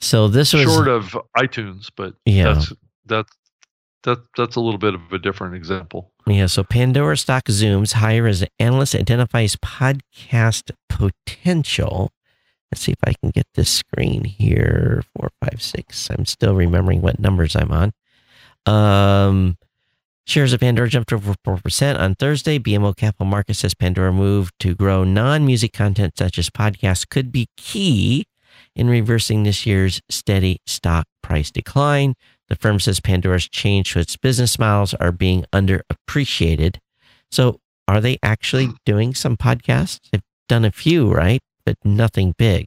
So 0.00 0.28
this 0.28 0.54
was 0.54 0.62
short 0.62 0.88
of 0.88 1.16
iTunes, 1.36 1.90
but 1.94 2.14
yeah, 2.24 2.54
that's 2.54 2.72
that's 3.04 3.32
that 4.04 4.18
that's 4.36 4.56
a 4.56 4.60
little 4.60 4.78
bit 4.78 4.94
of 4.94 5.12
a 5.12 5.18
different 5.18 5.54
example. 5.54 6.09
Yeah, 6.26 6.46
so 6.46 6.62
Pandora 6.62 7.16
stock 7.16 7.44
zooms 7.44 7.94
higher 7.94 8.26
as 8.26 8.44
analyst 8.58 8.94
identifies 8.94 9.56
podcast 9.56 10.70
potential. 10.88 12.12
Let's 12.70 12.82
see 12.82 12.92
if 12.92 12.98
I 13.04 13.14
can 13.14 13.30
get 13.30 13.46
this 13.54 13.70
screen 13.70 14.24
here. 14.24 15.02
Four, 15.16 15.30
five, 15.42 15.60
six. 15.60 16.08
I'm 16.10 16.26
still 16.26 16.54
remembering 16.54 17.02
what 17.02 17.18
numbers 17.18 17.56
I'm 17.56 17.72
on. 17.72 17.92
Um, 18.66 19.56
shares 20.26 20.52
of 20.52 20.60
Pandora 20.60 20.88
jumped 20.88 21.12
over 21.12 21.34
4% 21.44 21.98
on 21.98 22.14
Thursday. 22.14 22.58
BMO 22.58 22.94
Capital 22.94 23.26
Markets 23.26 23.60
says 23.60 23.74
Pandora 23.74 24.12
move 24.12 24.50
to 24.60 24.74
grow 24.74 25.02
non 25.02 25.44
music 25.44 25.72
content 25.72 26.16
such 26.16 26.38
as 26.38 26.48
podcasts 26.50 27.08
could 27.08 27.32
be 27.32 27.48
key 27.56 28.26
in 28.76 28.88
reversing 28.88 29.42
this 29.42 29.66
year's 29.66 30.00
steady 30.08 30.60
stock 30.66 31.06
price 31.22 31.50
decline. 31.50 32.14
The 32.50 32.56
firm 32.56 32.80
says 32.80 32.98
Pandora's 32.98 33.48
change 33.48 33.92
to 33.92 34.00
its 34.00 34.16
business 34.16 34.58
models 34.58 34.92
are 34.94 35.12
being 35.12 35.46
underappreciated. 35.52 36.78
So, 37.30 37.60
are 37.86 38.00
they 38.00 38.18
actually 38.22 38.70
doing 38.84 39.14
some 39.14 39.36
podcasts? 39.36 40.00
They've 40.10 40.22
done 40.48 40.64
a 40.64 40.72
few, 40.72 41.10
right? 41.12 41.40
But 41.64 41.76
nothing 41.84 42.34
big. 42.36 42.66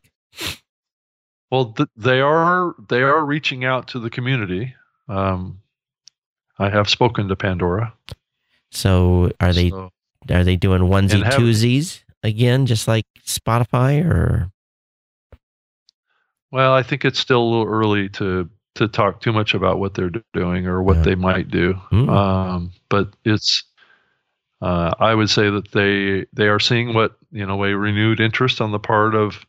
Well, 1.51 1.73
th- 1.73 1.89
they 1.97 2.21
are 2.21 2.73
they 2.89 3.01
are 3.01 3.23
reaching 3.23 3.65
out 3.65 3.89
to 3.89 3.99
the 3.99 4.09
community. 4.09 4.73
Um, 5.09 5.59
I 6.57 6.69
have 6.69 6.89
spoken 6.89 7.27
to 7.27 7.35
Pandora. 7.35 7.93
So, 8.71 9.31
are 9.41 9.51
they 9.51 9.69
so, 9.69 9.91
are 10.31 10.45
they 10.45 10.55
doing 10.55 10.83
onesie 10.83 11.23
have, 11.23 11.33
twosies 11.33 12.03
again, 12.23 12.65
just 12.65 12.87
like 12.87 13.05
Spotify, 13.25 14.03
or? 14.03 14.49
Well, 16.51 16.73
I 16.73 16.83
think 16.83 17.03
it's 17.03 17.19
still 17.19 17.43
a 17.43 17.49
little 17.49 17.67
early 17.67 18.07
to 18.09 18.49
to 18.75 18.87
talk 18.87 19.21
too 19.21 19.31
much 19.31 19.53
about 19.53 19.79
what 19.79 19.93
they're 19.93 20.11
doing 20.33 20.65
or 20.65 20.81
what 20.81 20.97
yeah. 20.97 21.03
they 21.03 21.15
might 21.15 21.49
do. 21.49 21.75
Mm. 21.91 22.09
Um, 22.09 22.71
but 22.89 23.13
it's, 23.23 23.63
uh, 24.61 24.93
I 24.99 25.13
would 25.13 25.29
say 25.29 25.49
that 25.49 25.71
they 25.71 26.25
they 26.33 26.47
are 26.47 26.59
seeing 26.59 26.93
what 26.93 27.17
you 27.31 27.45
know 27.45 27.63
a 27.63 27.75
renewed 27.75 28.19
interest 28.19 28.61
on 28.61 28.71
the 28.71 28.79
part 28.79 29.13
of 29.13 29.45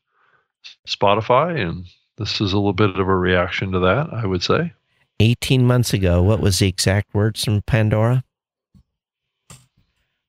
Spotify, 0.87 1.61
and 1.61 1.87
this 2.19 2.41
is 2.41 2.53
a 2.53 2.57
little 2.57 2.73
bit 2.73 2.99
of 2.99 3.09
a 3.09 3.17
reaction 3.17 3.73
to 3.73 3.79
that. 3.81 4.09
I 4.13 4.27
would 4.27 4.43
say. 4.43 4.73
Eighteen 5.21 5.67
months 5.67 5.93
ago, 5.93 6.23
what 6.23 6.41
was 6.41 6.59
the 6.59 6.67
exact 6.67 7.15
words 7.15 7.45
from 7.45 7.63
Pandora? 7.63 8.25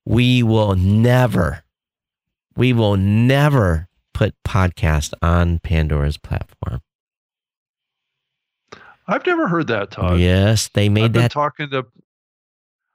We 0.06 0.44
will 0.44 0.76
never, 0.76 1.64
we 2.56 2.72
will 2.72 2.96
never 2.96 3.88
put 4.14 4.36
podcast 4.48 5.14
on 5.24 5.58
Pandora's 5.60 6.18
platform. 6.18 6.82
I've 9.08 9.26
never 9.26 9.48
heard 9.48 9.68
that, 9.68 9.92
Todd. 9.92 10.20
Yes, 10.20 10.70
they 10.74 10.90
made 10.90 11.06
I've 11.06 11.14
that. 11.14 11.32
talking 11.32 11.70
to. 11.72 11.86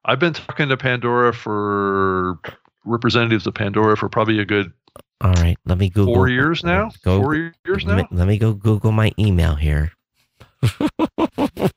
I've 0.05 0.19
been 0.19 0.33
talking 0.33 0.69
to 0.69 0.77
Pandora 0.77 1.33
for 1.33 2.39
representatives 2.85 3.47
of 3.47 3.55
Pandora 3.55 3.97
for 3.97 4.09
probably 4.09 4.39
a 4.41 4.45
good. 4.45 4.73
All 5.21 5.33
right, 5.35 5.57
let 5.67 5.79
me 5.79 5.91
Google. 5.91 6.15
Four 6.15 6.29
years 6.29 6.65
now. 6.65 6.91
Go, 7.05 7.23
four 7.23 7.53
years 7.65 7.85
now. 7.85 8.09
Let 8.11 8.27
me 8.27 8.39
go 8.39 8.55
Google 8.55 8.93
my 8.93 9.13
email 9.19 9.55
here. 9.55 9.93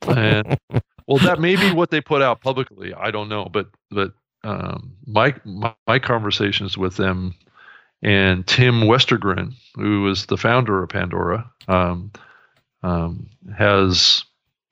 and, 0.08 0.58
well, 1.06 1.18
that 1.18 1.38
may 1.38 1.56
be 1.56 1.72
what 1.72 1.90
they 1.90 2.00
put 2.00 2.22
out 2.22 2.40
publicly. 2.40 2.94
I 2.94 3.10
don't 3.10 3.28
know, 3.28 3.44
but 3.52 3.68
but 3.90 4.12
um, 4.42 4.94
my, 5.06 5.34
my 5.44 5.74
my 5.86 5.98
conversations 5.98 6.76
with 6.78 6.96
them 6.96 7.34
and 8.02 8.46
Tim 8.46 8.82
Westergren, 8.82 9.54
who 9.76 10.02
was 10.02 10.26
the 10.26 10.36
founder 10.36 10.82
of 10.82 10.90
Pandora. 10.90 11.50
Um, 11.68 12.12
um, 12.84 13.30
has 13.56 14.24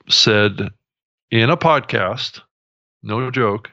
said 0.09 0.71
in 1.31 1.49
a 1.49 1.57
podcast, 1.57 2.41
no 3.03 3.31
joke, 3.31 3.71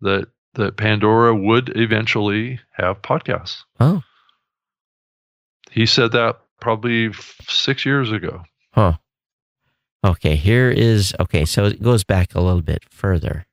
that 0.00 0.26
that 0.54 0.76
Pandora 0.76 1.34
would 1.34 1.72
eventually 1.76 2.60
have 2.72 3.02
podcasts. 3.02 3.58
Oh, 3.78 4.02
he 5.70 5.86
said 5.86 6.12
that 6.12 6.40
probably 6.60 7.12
six 7.46 7.84
years 7.84 8.10
ago. 8.10 8.42
Huh. 8.72 8.94
Okay, 10.04 10.34
here 10.34 10.70
is 10.70 11.14
okay. 11.20 11.44
So 11.44 11.66
it 11.66 11.82
goes 11.82 12.04
back 12.04 12.34
a 12.34 12.40
little 12.40 12.62
bit 12.62 12.84
further. 12.90 13.46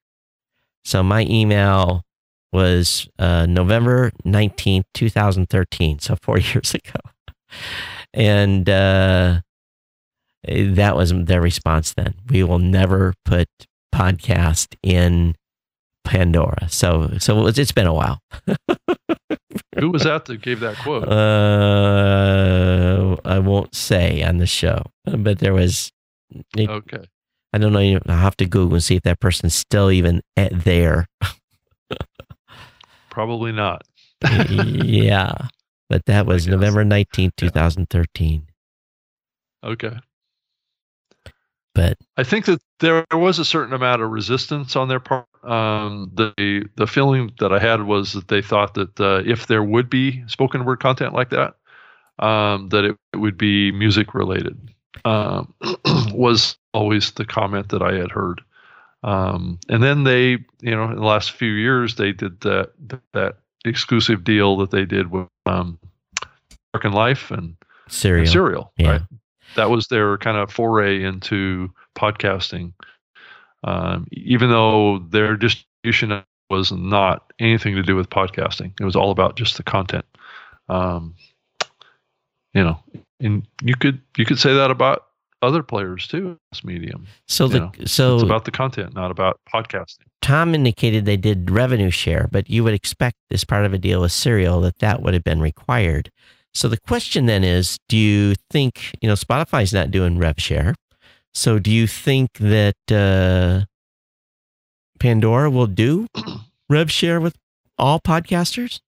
So 0.85 1.03
my 1.03 1.25
email 1.29 2.05
was 2.53 3.07
uh, 3.19 3.45
November 3.47 4.11
19th, 4.25 4.85
2013. 4.93 5.99
So 5.99 6.15
four 6.15 6.39
years 6.39 6.73
ago. 6.73 6.99
And 8.13 8.67
uh, 8.69 9.41
that 10.47 10.95
was 10.95 11.13
their 11.13 11.41
response 11.41 11.93
then. 11.93 12.15
We 12.29 12.43
will 12.43 12.59
never 12.59 13.13
put 13.25 13.47
podcast 13.93 14.75
in 14.83 15.35
Pandora. 16.03 16.69
So, 16.69 17.17
so 17.19 17.47
it's, 17.47 17.57
it's 17.59 17.71
been 17.71 17.87
a 17.87 17.93
while. 17.93 18.19
Who 19.77 19.91
was 19.91 20.03
that 20.03 20.25
that 20.25 20.41
gave 20.41 20.59
that 20.61 20.77
quote? 20.77 21.07
Uh, 22.29 23.15
I 23.25 23.39
won't 23.39 23.73
say 23.75 24.21
on 24.23 24.37
the 24.37 24.45
show, 24.45 24.83
but 25.05 25.39
there 25.39 25.53
was. 25.53 25.91
It, 26.55 26.69
okay. 26.69 27.03
I 27.53 27.57
don't 27.57 27.73
know. 27.73 27.99
I'll 28.07 28.17
have 28.17 28.37
to 28.37 28.45
Google 28.45 28.75
and 28.75 28.83
see 28.83 28.95
if 28.95 29.03
that 29.03 29.19
person's 29.19 29.55
still 29.55 29.89
even 29.91 30.21
at 30.37 30.63
there. 30.63 31.07
Probably 33.09 33.51
not. 33.51 33.83
yeah. 34.49 35.33
But 35.89 36.05
that 36.05 36.25
was 36.25 36.47
November 36.47 36.85
19th, 36.85 37.31
2013. 37.37 38.47
Okay. 39.63 39.99
But 41.75 41.97
I 42.17 42.23
think 42.23 42.45
that 42.45 42.61
there 42.79 43.05
was 43.11 43.39
a 43.39 43.45
certain 43.45 43.73
amount 43.73 44.01
of 44.01 44.09
resistance 44.09 44.75
on 44.75 44.87
their 44.87 44.99
part. 44.99 45.25
Um, 45.43 46.11
the 46.13 46.67
the 46.75 46.87
feeling 46.87 47.31
that 47.39 47.53
I 47.53 47.59
had 47.59 47.83
was 47.83 48.13
that 48.13 48.27
they 48.27 48.41
thought 48.41 48.73
that 48.73 48.99
uh, 48.99 49.21
if 49.25 49.47
there 49.47 49.63
would 49.63 49.89
be 49.89 50.23
spoken 50.27 50.65
word 50.65 50.79
content 50.79 51.13
like 51.13 51.29
that, 51.29 51.55
um, 52.19 52.69
that 52.69 52.83
it, 52.83 52.97
it, 53.13 53.17
would 53.17 53.37
be 53.37 53.71
music 53.71 54.13
related. 54.13 54.57
Um, 55.05 55.53
was 56.11 56.57
always 56.73 57.11
the 57.11 57.25
comment 57.25 57.69
that 57.69 57.81
I 57.81 57.93
had 57.93 58.11
heard. 58.11 58.41
Um, 59.03 59.59
and 59.69 59.81
then 59.81 60.03
they, 60.03 60.39
you 60.59 60.75
know, 60.75 60.85
in 60.85 60.95
the 60.95 61.05
last 61.05 61.31
few 61.31 61.51
years, 61.51 61.95
they 61.95 62.11
did 62.11 62.41
that 62.41 62.71
that 63.13 63.37
exclusive 63.63 64.23
deal 64.23 64.57
that 64.57 64.71
they 64.71 64.85
did 64.85 65.11
with 65.11 65.27
um, 65.45 65.79
American 66.73 66.93
Life 66.93 67.31
and 67.31 67.55
Serial. 67.87 68.21
And 68.21 68.29
Serial, 68.29 68.73
yeah. 68.77 68.89
right? 68.89 69.01
That 69.55 69.69
was 69.69 69.87
their 69.87 70.17
kind 70.17 70.37
of 70.37 70.51
foray 70.51 71.03
into 71.03 71.71
podcasting. 71.97 72.73
Um, 73.63 74.07
even 74.11 74.49
though 74.49 74.99
their 74.99 75.35
distribution 75.35 76.23
was 76.49 76.71
not 76.71 77.31
anything 77.39 77.75
to 77.75 77.83
do 77.83 77.95
with 77.95 78.09
podcasting, 78.09 78.73
it 78.79 78.85
was 78.85 78.95
all 78.95 79.11
about 79.11 79.35
just 79.35 79.57
the 79.57 79.63
content. 79.63 80.05
Um, 80.69 81.15
you 82.53 82.63
know, 82.63 82.79
and 83.19 83.45
you 83.61 83.75
could 83.75 84.01
you 84.17 84.25
could 84.25 84.39
say 84.39 84.53
that 84.53 84.71
about 84.71 85.05
other 85.41 85.63
players 85.63 86.07
too 86.07 86.37
this 86.51 86.63
medium. 86.63 87.05
So 87.27 87.47
the 87.47 87.59
know, 87.59 87.71
so 87.85 88.15
it's 88.15 88.23
about 88.23 88.45
the 88.45 88.51
content, 88.51 88.93
not 88.93 89.11
about 89.11 89.39
podcasting. 89.53 90.05
Tom 90.21 90.53
indicated 90.53 91.05
they 91.05 91.17
did 91.17 91.49
revenue 91.49 91.89
share, 91.89 92.27
but 92.31 92.49
you 92.49 92.63
would 92.63 92.73
expect 92.73 93.17
as 93.31 93.43
part 93.43 93.65
of 93.65 93.73
a 93.73 93.77
deal 93.77 94.01
with 94.01 94.11
Serial 94.11 94.61
that 94.61 94.79
that 94.79 95.01
would 95.01 95.13
have 95.13 95.23
been 95.23 95.39
required. 95.39 96.11
So 96.59 96.67
the 96.67 96.77
question 96.77 97.25
then 97.25 97.45
is, 97.45 97.77
do 97.87 97.95
you 97.95 98.35
think 98.51 98.93
you 99.01 99.07
know 99.07 99.15
Spotify's 99.15 99.71
not 99.71 99.91
doing 99.91 100.17
rev 100.17 100.35
share? 100.39 100.75
So 101.33 101.57
do 101.57 101.71
you 101.71 101.87
think 101.87 102.31
that 102.33 102.75
uh, 102.91 103.63
Pandora 104.99 105.49
will 105.49 105.67
do 105.67 106.07
rev 106.69 106.91
share 106.91 107.21
with 107.21 107.37
all 107.77 108.01
podcasters? 108.01 108.81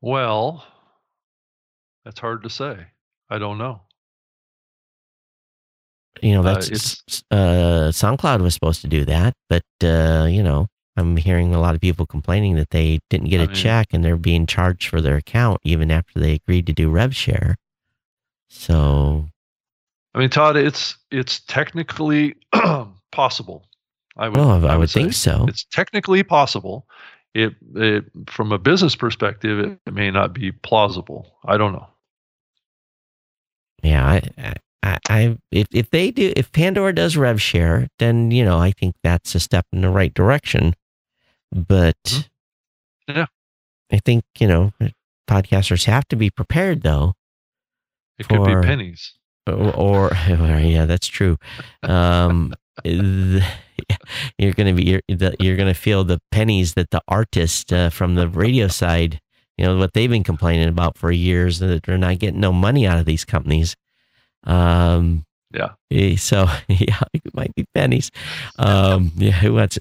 Well, 0.00 0.64
that's 2.04 2.18
hard 2.18 2.42
to 2.42 2.50
say. 2.50 2.78
I 3.28 3.38
don't 3.38 3.58
know. 3.58 3.82
You 6.20 6.34
know, 6.34 6.42
that's 6.42 7.22
uh, 7.30 7.34
uh, 7.34 7.92
SoundCloud 7.92 8.40
was 8.40 8.54
supposed 8.54 8.80
to 8.80 8.88
do 8.88 9.04
that, 9.04 9.34
but 9.48 9.62
uh, 9.84 10.26
you 10.28 10.42
know, 10.42 10.66
I'm 11.00 11.16
hearing 11.16 11.54
a 11.54 11.60
lot 11.60 11.74
of 11.74 11.80
people 11.80 12.06
complaining 12.06 12.56
that 12.56 12.70
they 12.70 13.00
didn't 13.10 13.28
get 13.28 13.40
a 13.40 13.44
oh, 13.44 13.46
mean, 13.46 13.56
check 13.56 13.88
and 13.92 14.04
they're 14.04 14.16
being 14.16 14.46
charged 14.46 14.88
for 14.88 15.00
their 15.00 15.16
account 15.16 15.60
even 15.64 15.90
after 15.90 16.20
they 16.20 16.34
agreed 16.34 16.66
to 16.66 16.72
do 16.72 16.90
rev 16.90 17.14
share. 17.14 17.56
So, 18.48 19.26
I 20.14 20.18
mean, 20.18 20.30
Todd, 20.30 20.56
it's 20.56 20.96
it's 21.10 21.40
technically 21.40 22.34
possible. 23.12 23.66
I 24.16 24.28
would, 24.28 24.36
well, 24.36 24.50
I, 24.50 24.54
I 24.54 24.58
would, 24.72 24.80
would 24.80 24.90
think 24.90 25.12
so. 25.12 25.46
It's 25.48 25.64
technically 25.64 26.22
possible. 26.22 26.86
It, 27.32 27.54
it 27.76 28.04
from 28.26 28.50
a 28.50 28.58
business 28.58 28.96
perspective, 28.96 29.60
it, 29.60 29.78
it 29.86 29.94
may 29.94 30.10
not 30.10 30.34
be 30.34 30.52
plausible. 30.52 31.36
I 31.44 31.56
don't 31.56 31.72
know. 31.72 31.86
Yeah, 33.82 34.04
I, 34.04 34.54
I, 34.82 34.98
I, 35.08 35.38
if 35.50 35.68
if 35.72 35.90
they 35.90 36.10
do, 36.10 36.32
if 36.36 36.50
Pandora 36.52 36.94
does 36.94 37.16
rev 37.16 37.40
share, 37.40 37.88
then 37.98 38.30
you 38.30 38.44
know 38.44 38.58
I 38.58 38.72
think 38.72 38.96
that's 39.02 39.34
a 39.34 39.40
step 39.40 39.66
in 39.72 39.80
the 39.80 39.90
right 39.90 40.12
direction. 40.12 40.74
But 41.52 42.02
mm-hmm. 42.04 43.18
yeah, 43.18 43.26
I 43.92 43.98
think 43.98 44.24
you 44.38 44.48
know 44.48 44.72
podcasters 45.28 45.84
have 45.86 46.06
to 46.08 46.16
be 46.16 46.30
prepared 46.30 46.82
though. 46.82 47.14
It 48.18 48.26
for, 48.26 48.44
could 48.44 48.60
be 48.60 48.66
pennies. 48.66 49.14
Or, 49.46 50.10
or, 50.28 50.60
yeah, 50.60 50.84
that's 50.84 51.06
true. 51.06 51.38
Um, 51.82 52.54
you're 52.84 53.42
gonna 54.54 54.74
be 54.74 54.84
you're, 54.84 55.32
you're 55.40 55.56
gonna 55.56 55.74
feel 55.74 56.04
the 56.04 56.20
pennies 56.30 56.74
that 56.74 56.90
the 56.90 57.02
artist 57.08 57.72
uh, 57.72 57.90
from 57.90 58.14
the 58.14 58.28
radio 58.28 58.68
side, 58.68 59.20
you 59.56 59.64
know, 59.64 59.76
what 59.76 59.92
they've 59.92 60.10
been 60.10 60.24
complaining 60.24 60.68
about 60.68 60.96
for 60.96 61.10
years 61.10 61.58
that 61.58 61.82
they're 61.84 61.98
not 61.98 62.18
getting 62.18 62.40
no 62.40 62.52
money 62.52 62.86
out 62.86 62.98
of 62.98 63.06
these 63.06 63.24
companies. 63.24 63.76
Um, 64.44 65.24
yeah. 65.52 65.70
Eh, 65.90 66.16
so 66.16 66.46
yeah, 66.68 67.00
it 67.12 67.34
might 67.34 67.54
be 67.54 67.66
pennies. 67.74 68.10
Um, 68.58 69.12
yeah. 69.16 69.32
Who 69.32 69.54
wants? 69.54 69.78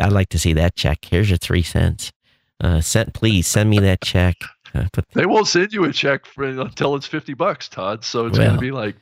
I'd 0.00 0.12
like 0.12 0.28
to 0.30 0.38
see 0.38 0.52
that 0.54 0.76
check. 0.76 1.04
Here's 1.04 1.30
your 1.30 1.38
three 1.38 1.62
cents. 1.62 2.12
Uh, 2.60 2.80
send, 2.80 3.14
please 3.14 3.46
send 3.46 3.70
me 3.70 3.78
that 3.78 4.00
check. 4.02 4.36
Uh, 4.74 4.86
they 5.14 5.26
won't 5.26 5.48
send 5.48 5.72
you 5.72 5.84
a 5.84 5.92
check 5.92 6.26
for, 6.26 6.44
until 6.44 6.94
it's 6.94 7.06
fifty 7.06 7.34
bucks, 7.34 7.68
Todd. 7.68 8.04
So 8.04 8.26
it's 8.26 8.38
well, 8.38 8.48
going 8.48 8.58
to 8.58 8.60
be 8.60 8.70
like, 8.70 8.96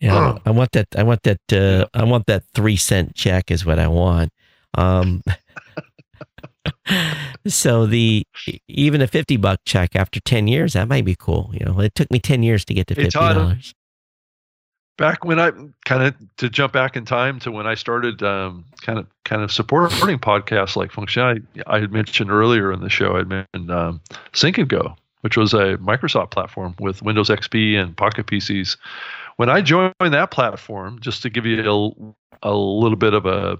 yeah, 0.00 0.38
I 0.46 0.50
want 0.50 0.72
that. 0.72 0.88
I 0.96 1.02
want 1.02 1.22
that. 1.24 1.40
Uh, 1.52 1.56
yeah. 1.56 1.84
I 1.94 2.04
want 2.04 2.26
that 2.26 2.44
three 2.54 2.76
cent 2.76 3.14
check 3.14 3.50
is 3.50 3.66
what 3.66 3.78
I 3.78 3.88
want. 3.88 4.32
Um, 4.74 5.22
so 7.46 7.86
the 7.86 8.24
even 8.68 9.02
a 9.02 9.06
fifty 9.06 9.36
buck 9.36 9.60
check 9.66 9.94
after 9.94 10.18
ten 10.20 10.48
years 10.48 10.72
that 10.72 10.88
might 10.88 11.04
be 11.04 11.16
cool. 11.16 11.50
You 11.52 11.66
know, 11.66 11.80
it 11.80 11.94
took 11.94 12.10
me 12.10 12.18
ten 12.18 12.42
years 12.42 12.64
to 12.66 12.74
get 12.74 12.86
to 12.86 12.94
fifty 12.94 13.10
dollars 13.10 13.74
back 14.96 15.24
when 15.24 15.38
I 15.38 15.50
kind 15.84 16.02
of 16.02 16.14
to 16.36 16.48
jump 16.48 16.72
back 16.72 16.96
in 16.96 17.04
time 17.04 17.38
to 17.40 17.50
when 17.50 17.66
I 17.66 17.74
started 17.74 18.22
um, 18.22 18.64
kind 18.82 18.98
of 18.98 19.06
kind 19.24 19.42
of 19.42 19.52
supporting 19.52 20.18
podcasts 20.18 20.76
like 20.76 20.92
Function, 20.92 21.22
I, 21.22 21.74
I 21.76 21.80
had 21.80 21.92
mentioned 21.92 22.30
earlier 22.30 22.72
in 22.72 22.80
the 22.80 22.90
show, 22.90 23.16
I 23.16 23.24
mentioned 23.24 23.70
um, 23.70 24.00
Sync 24.32 24.58
and 24.58 24.68
Go, 24.68 24.96
which 25.22 25.36
was 25.36 25.54
a 25.54 25.76
Microsoft 25.78 26.30
platform 26.30 26.74
with 26.80 27.02
Windows 27.02 27.28
XP 27.28 27.76
and 27.76 27.96
Pocket 27.96 28.26
PCs. 28.26 28.76
When 29.36 29.48
I 29.48 29.62
joined 29.62 29.94
that 29.98 30.30
platform, 30.30 30.98
just 31.00 31.22
to 31.22 31.30
give 31.30 31.46
you 31.46 32.14
a, 32.42 32.50
a 32.50 32.54
little 32.54 32.98
bit 32.98 33.14
of 33.14 33.26
a 33.26 33.58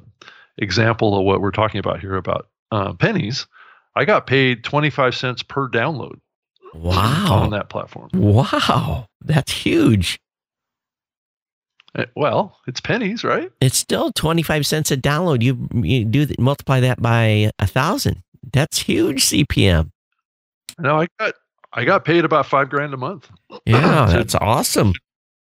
example 0.58 1.18
of 1.18 1.24
what 1.24 1.40
we're 1.40 1.50
talking 1.50 1.78
about 1.78 2.00
here 2.00 2.16
about 2.16 2.48
uh, 2.70 2.92
pennies, 2.92 3.46
I 3.96 4.04
got 4.04 4.26
paid 4.26 4.64
25 4.64 5.14
cents 5.14 5.42
per 5.42 5.68
download. 5.68 6.18
Wow. 6.74 7.42
On 7.42 7.50
that 7.50 7.68
platform. 7.68 8.08
Wow. 8.14 9.06
That's 9.22 9.52
huge. 9.52 10.18
Uh, 11.94 12.06
well, 12.16 12.58
it's 12.66 12.80
pennies, 12.80 13.22
right? 13.22 13.50
It's 13.60 13.76
still 13.76 14.12
25 14.12 14.66
cents 14.66 14.90
a 14.90 14.96
download. 14.96 15.42
You, 15.42 15.68
you 15.74 16.04
do 16.04 16.26
multiply 16.38 16.80
that 16.80 17.02
by 17.02 17.50
a 17.58 17.66
thousand. 17.66 18.22
That's 18.52 18.78
huge 18.78 19.26
CPM. 19.26 19.90
No, 20.78 21.00
I 21.00 21.06
got 21.18 21.34
I 21.74 21.84
got 21.84 22.04
paid 22.04 22.24
about 22.24 22.46
five 22.46 22.68
grand 22.68 22.92
a 22.94 22.96
month. 22.96 23.30
Yeah, 23.66 24.06
to, 24.10 24.12
that's 24.16 24.34
awesome. 24.34 24.92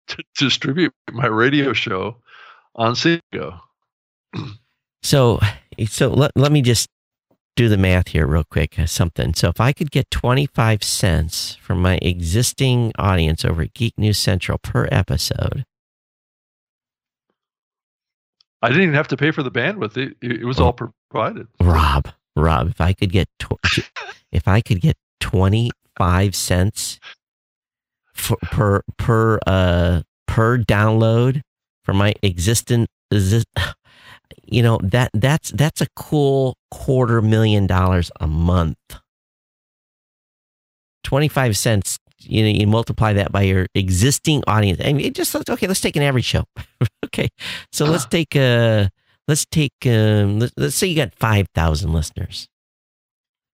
To, 0.08 0.22
distribute 0.36 0.92
my 1.12 1.26
radio 1.26 1.72
show 1.72 2.16
on 2.74 2.96
Cinco. 2.96 3.60
so, 5.02 5.40
so 5.88 6.08
let, 6.08 6.32
let 6.36 6.52
me 6.52 6.60
just 6.62 6.88
do 7.54 7.68
the 7.68 7.76
math 7.76 8.08
here 8.08 8.26
real 8.26 8.44
quick. 8.44 8.78
Uh, 8.78 8.86
something. 8.86 9.34
So 9.34 9.48
if 9.48 9.60
I 9.60 9.72
could 9.72 9.90
get 9.90 10.10
25 10.10 10.82
cents 10.82 11.54
from 11.56 11.80
my 11.80 11.98
existing 12.02 12.92
audience 12.98 13.44
over 13.44 13.62
at 13.62 13.74
Geek 13.74 13.98
News 13.98 14.18
Central 14.18 14.58
per 14.58 14.88
episode, 14.90 15.64
I 18.62 18.68
didn't 18.68 18.84
even 18.84 18.94
have 18.94 19.08
to 19.08 19.16
pay 19.16 19.32
for 19.32 19.42
the 19.42 19.50
bandwidth. 19.50 19.96
It, 19.96 20.16
it 20.22 20.44
was 20.44 20.60
all 20.60 20.72
provided. 20.72 21.48
Rob, 21.60 22.08
Rob, 22.36 22.68
if 22.68 22.80
I 22.80 22.92
could 22.92 23.10
get 23.10 23.28
tw- 23.38 23.58
if 24.32 24.46
I 24.46 24.60
could 24.60 24.80
get 24.80 24.96
25 25.20 26.34
cents 26.36 27.00
for, 28.14 28.36
per 28.42 28.82
per 28.98 29.38
uh 29.46 30.02
per 30.26 30.58
download 30.58 31.40
for 31.84 31.92
my 31.92 32.14
existent 32.22 32.88
you 34.44 34.62
know 34.62 34.78
that 34.82 35.10
that's 35.14 35.50
that's 35.50 35.80
a 35.80 35.86
cool 35.96 36.56
quarter 36.70 37.20
million 37.20 37.66
dollars 37.66 38.10
a 38.20 38.26
month 38.26 38.76
25 41.04 41.56
cents 41.56 41.98
you 42.24 42.42
know, 42.42 42.48
you 42.48 42.66
multiply 42.66 43.12
that 43.12 43.32
by 43.32 43.42
your 43.42 43.66
existing 43.74 44.42
audience. 44.46 44.80
I 44.84 44.92
mean, 44.92 45.06
it 45.06 45.14
just 45.14 45.34
okay. 45.34 45.66
Let's 45.66 45.80
take 45.80 45.96
an 45.96 46.02
average 46.02 46.24
show. 46.24 46.44
okay, 47.04 47.28
so 47.72 47.84
let's 47.84 48.06
take 48.06 48.34
a 48.36 48.90
let's 49.28 49.46
take 49.46 49.72
um, 49.86 50.40
let, 50.40 50.52
us 50.58 50.74
say 50.74 50.86
you 50.86 50.96
got 50.96 51.14
five 51.14 51.46
thousand 51.54 51.92
listeners. 51.92 52.48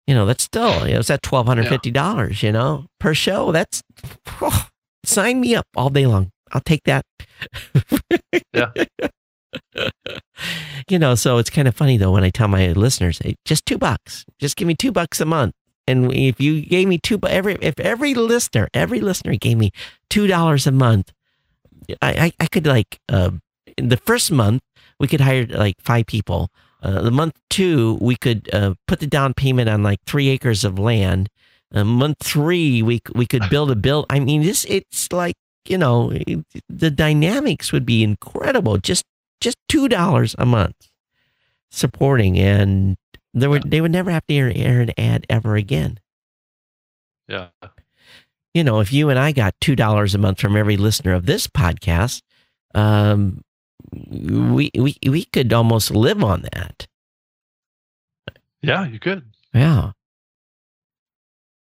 You 0.07 0.13
know, 0.13 0.25
that's 0.25 0.43
still 0.43 0.87
you 0.87 0.93
know, 0.93 0.99
it's 0.99 1.09
at 1.09 1.23
twelve 1.23 1.47
hundred 1.47 1.67
fifty 1.67 1.91
dollars. 1.91 2.43
You 2.43 2.51
know, 2.51 2.85
per 2.99 3.13
show. 3.13 3.51
That's 3.51 3.81
oh, 4.41 4.67
sign 5.03 5.41
me 5.41 5.55
up 5.55 5.65
all 5.75 5.89
day 5.89 6.05
long. 6.05 6.31
I'll 6.51 6.61
take 6.61 6.83
that. 6.85 7.05
yeah. 8.53 8.71
you 10.89 10.99
know, 10.99 11.15
so 11.15 11.37
it's 11.37 11.49
kind 11.49 11.67
of 11.67 11.75
funny 11.75 11.97
though 11.97 12.11
when 12.11 12.23
I 12.23 12.29
tell 12.29 12.47
my 12.47 12.71
listeners, 12.73 13.19
hey, 13.19 13.35
just 13.45 13.65
two 13.65 13.77
bucks, 13.77 14.25
just 14.39 14.55
give 14.55 14.67
me 14.67 14.75
two 14.75 14.91
bucks 14.91 15.19
a 15.19 15.25
month. 15.25 15.53
And 15.87 16.11
if 16.13 16.39
you 16.39 16.61
gave 16.61 16.87
me 16.87 16.97
two, 16.97 17.19
every 17.27 17.57
if 17.61 17.79
every 17.79 18.13
listener, 18.13 18.69
every 18.73 18.99
listener 19.01 19.35
gave 19.35 19.57
me 19.57 19.71
two 20.09 20.27
dollars 20.27 20.65
a 20.65 20.71
month, 20.71 21.11
I, 22.01 22.11
I, 22.11 22.31
I 22.39 22.47
could 22.47 22.65
like 22.65 22.99
uh, 23.09 23.31
in 23.77 23.89
the 23.89 23.97
first 23.97 24.31
month 24.31 24.63
we 24.99 25.07
could 25.07 25.21
hire 25.21 25.45
like 25.45 25.75
five 25.79 26.07
people. 26.07 26.49
Uh, 26.81 27.01
the 27.01 27.11
month 27.11 27.39
two 27.49 27.97
we 28.01 28.15
could 28.15 28.49
uh, 28.53 28.73
put 28.87 28.99
the 28.99 29.07
down 29.07 29.33
payment 29.33 29.69
on 29.69 29.83
like 29.83 29.99
three 30.05 30.29
acres 30.29 30.63
of 30.63 30.79
land. 30.79 31.29
Uh, 31.73 31.83
month 31.83 32.17
three 32.21 32.81
we 32.81 33.01
we 33.13 33.25
could 33.25 33.43
build 33.49 33.71
a 33.71 33.75
build. 33.75 34.05
I 34.09 34.19
mean, 34.19 34.41
this 34.41 34.65
it's 34.65 35.11
like 35.11 35.35
you 35.67 35.77
know 35.77 36.13
the 36.69 36.91
dynamics 36.91 37.71
would 37.71 37.85
be 37.85 38.03
incredible. 38.03 38.77
Just 38.77 39.03
just 39.39 39.57
two 39.69 39.87
dollars 39.87 40.35
a 40.39 40.45
month 40.45 40.89
supporting, 41.71 42.39
and 42.39 42.97
there 43.35 43.49
would 43.49 43.69
they 43.69 43.81
would 43.81 43.91
never 43.91 44.09
have 44.11 44.25
to 44.27 44.33
air, 44.33 44.51
air 44.55 44.81
an 44.81 44.91
ad 44.97 45.25
ever 45.29 45.55
again. 45.55 45.99
Yeah. 47.27 47.49
You 48.53 48.63
know, 48.63 48.79
if 48.79 48.93
you 48.93 49.09
and 49.09 49.19
I 49.19 49.33
got 49.33 49.53
two 49.59 49.75
dollars 49.75 50.15
a 50.15 50.17
month 50.17 50.39
from 50.39 50.55
every 50.55 50.77
listener 50.77 51.13
of 51.13 51.25
this 51.25 51.45
podcast, 51.45 52.21
um, 52.73 53.41
we 53.91 54.71
we 54.73 54.95
we 55.05 55.25
could 55.25 55.51
almost 55.51 55.91
live 55.91 56.23
on 56.23 56.45
that. 56.53 56.87
Yeah, 58.61 58.87
you 58.87 58.99
could. 58.99 59.23
Yeah. 59.53 59.91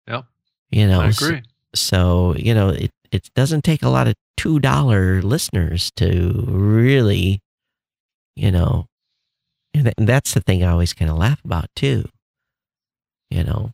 Yep. 0.08 0.24
You 0.70 0.88
know, 0.88 1.00
I 1.00 1.08
agree. 1.08 1.42
So, 1.74 2.34
so 2.34 2.34
you 2.36 2.52
know, 2.52 2.70
it 2.70 2.90
it 3.12 3.30
doesn't 3.34 3.62
take 3.62 3.84
a 3.84 3.88
lot 3.88 4.08
of 4.08 4.14
two 4.36 4.58
dollar 4.58 5.22
listeners 5.22 5.92
to 5.96 6.44
really, 6.48 7.40
you 8.34 8.50
know, 8.50 8.86
and 9.74 9.92
that's 9.98 10.34
the 10.34 10.40
thing 10.40 10.62
I 10.62 10.70
always 10.70 10.92
kind 10.92 11.10
of 11.10 11.16
laugh 11.16 11.40
about 11.44 11.66
too. 11.76 12.08
You 13.30 13.44
know, 13.44 13.72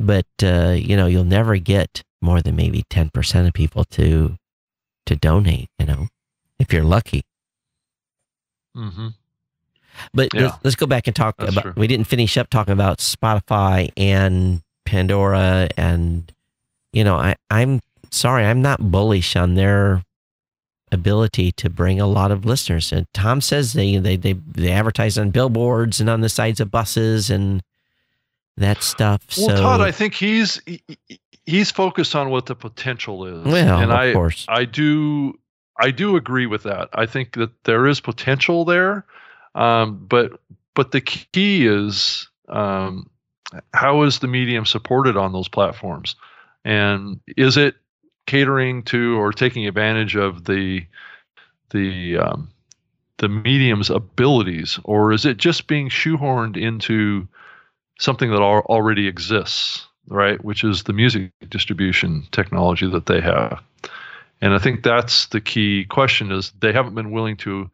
but 0.00 0.26
uh, 0.42 0.74
you 0.76 0.96
know, 0.96 1.06
you'll 1.06 1.24
never 1.24 1.56
get 1.56 2.02
more 2.20 2.42
than 2.42 2.56
maybe 2.56 2.84
ten 2.90 3.10
percent 3.10 3.46
of 3.46 3.54
people 3.54 3.84
to 3.84 4.36
to 5.06 5.16
donate. 5.16 5.68
You 5.78 5.86
know, 5.86 6.08
if 6.58 6.72
you're 6.72 6.84
lucky. 6.84 7.22
Mm-hmm. 8.76 9.08
But 10.12 10.28
yeah. 10.34 10.42
let's, 10.42 10.58
let's, 10.64 10.76
go 10.76 10.86
back 10.86 11.06
and 11.06 11.16
talk 11.16 11.36
That's 11.38 11.52
about. 11.52 11.62
True. 11.62 11.72
We 11.76 11.86
didn't 11.86 12.06
finish 12.06 12.36
up 12.36 12.50
talking 12.50 12.72
about 12.72 12.98
Spotify 12.98 13.90
and 13.96 14.60
Pandora, 14.84 15.68
and 15.76 16.30
you 16.92 17.04
know, 17.04 17.16
I 17.16 17.36
I'm 17.50 17.80
sorry, 18.10 18.44
I'm 18.44 18.62
not 18.62 18.90
bullish 18.90 19.36
on 19.36 19.54
their 19.54 20.02
ability 20.92 21.52
to 21.52 21.68
bring 21.68 22.00
a 22.00 22.06
lot 22.06 22.30
of 22.30 22.44
listeners. 22.44 22.92
And 22.92 23.06
Tom 23.12 23.40
says 23.40 23.72
they 23.72 23.96
they 23.98 24.16
they, 24.16 24.34
they 24.34 24.70
advertise 24.70 25.18
on 25.18 25.30
billboards 25.30 26.00
and 26.00 26.08
on 26.08 26.20
the 26.20 26.28
sides 26.28 26.60
of 26.60 26.70
buses 26.70 27.30
and 27.30 27.62
that 28.56 28.82
stuff. 28.82 29.22
Well, 29.36 29.48
so, 29.48 29.56
Todd, 29.56 29.80
I 29.80 29.90
think 29.90 30.14
he's 30.14 30.60
he's 31.44 31.70
focused 31.70 32.14
on 32.14 32.30
what 32.30 32.46
the 32.46 32.54
potential 32.54 33.24
is. 33.26 33.46
Well, 33.46 33.78
and 33.78 33.90
of 33.90 33.98
I, 33.98 34.12
course. 34.12 34.46
I 34.48 34.64
do 34.64 35.38
I 35.78 35.90
do 35.90 36.16
agree 36.16 36.46
with 36.46 36.62
that. 36.62 36.88
I 36.94 37.06
think 37.06 37.34
that 37.34 37.50
there 37.64 37.86
is 37.86 38.00
potential 38.00 38.64
there, 38.64 39.04
um, 39.54 40.04
but 40.08 40.40
but 40.74 40.92
the 40.92 41.00
key 41.00 41.66
is 41.66 42.28
um, 42.48 43.10
how 43.74 44.02
is 44.02 44.20
the 44.20 44.28
medium 44.28 44.64
supported 44.64 45.16
on 45.16 45.32
those 45.32 45.48
platforms, 45.48 46.16
and 46.64 47.20
is 47.36 47.56
it 47.56 47.76
catering 48.26 48.82
to 48.84 49.18
or 49.18 49.32
taking 49.32 49.66
advantage 49.66 50.16
of 50.16 50.44
the 50.44 50.84
the 51.70 52.18
um, 52.18 52.48
the 53.18 53.28
medium's 53.28 53.90
abilities, 53.90 54.78
or 54.84 55.12
is 55.12 55.24
it 55.24 55.36
just 55.38 55.66
being 55.66 55.88
shoehorned 55.88 56.56
into 56.56 57.26
something 57.98 58.30
that 58.30 58.40
already 58.40 59.06
exists, 59.06 59.86
right? 60.08 60.42
Which 60.44 60.64
is 60.64 60.82
the 60.82 60.92
music 60.92 61.32
distribution 61.48 62.26
technology 62.30 62.88
that 62.90 63.06
they 63.06 63.20
have. 63.20 63.62
And 64.42 64.52
I 64.52 64.58
think 64.58 64.82
that's 64.82 65.26
the 65.26 65.40
key 65.40 65.86
question 65.86 66.30
is 66.30 66.52
they 66.60 66.72
haven't 66.72 66.94
been 66.94 67.10
willing 67.10 67.38
to 67.38 67.70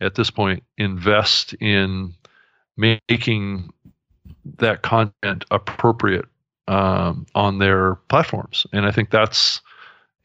at 0.00 0.14
this 0.14 0.30
point 0.30 0.62
invest 0.78 1.52
in 1.54 2.14
making 2.76 3.70
that 4.58 4.82
content 4.82 5.44
appropriate 5.50 6.24
um, 6.66 7.26
on 7.34 7.58
their 7.58 7.96
platforms. 8.08 8.66
And 8.72 8.86
I 8.86 8.90
think 8.90 9.10
that's 9.10 9.60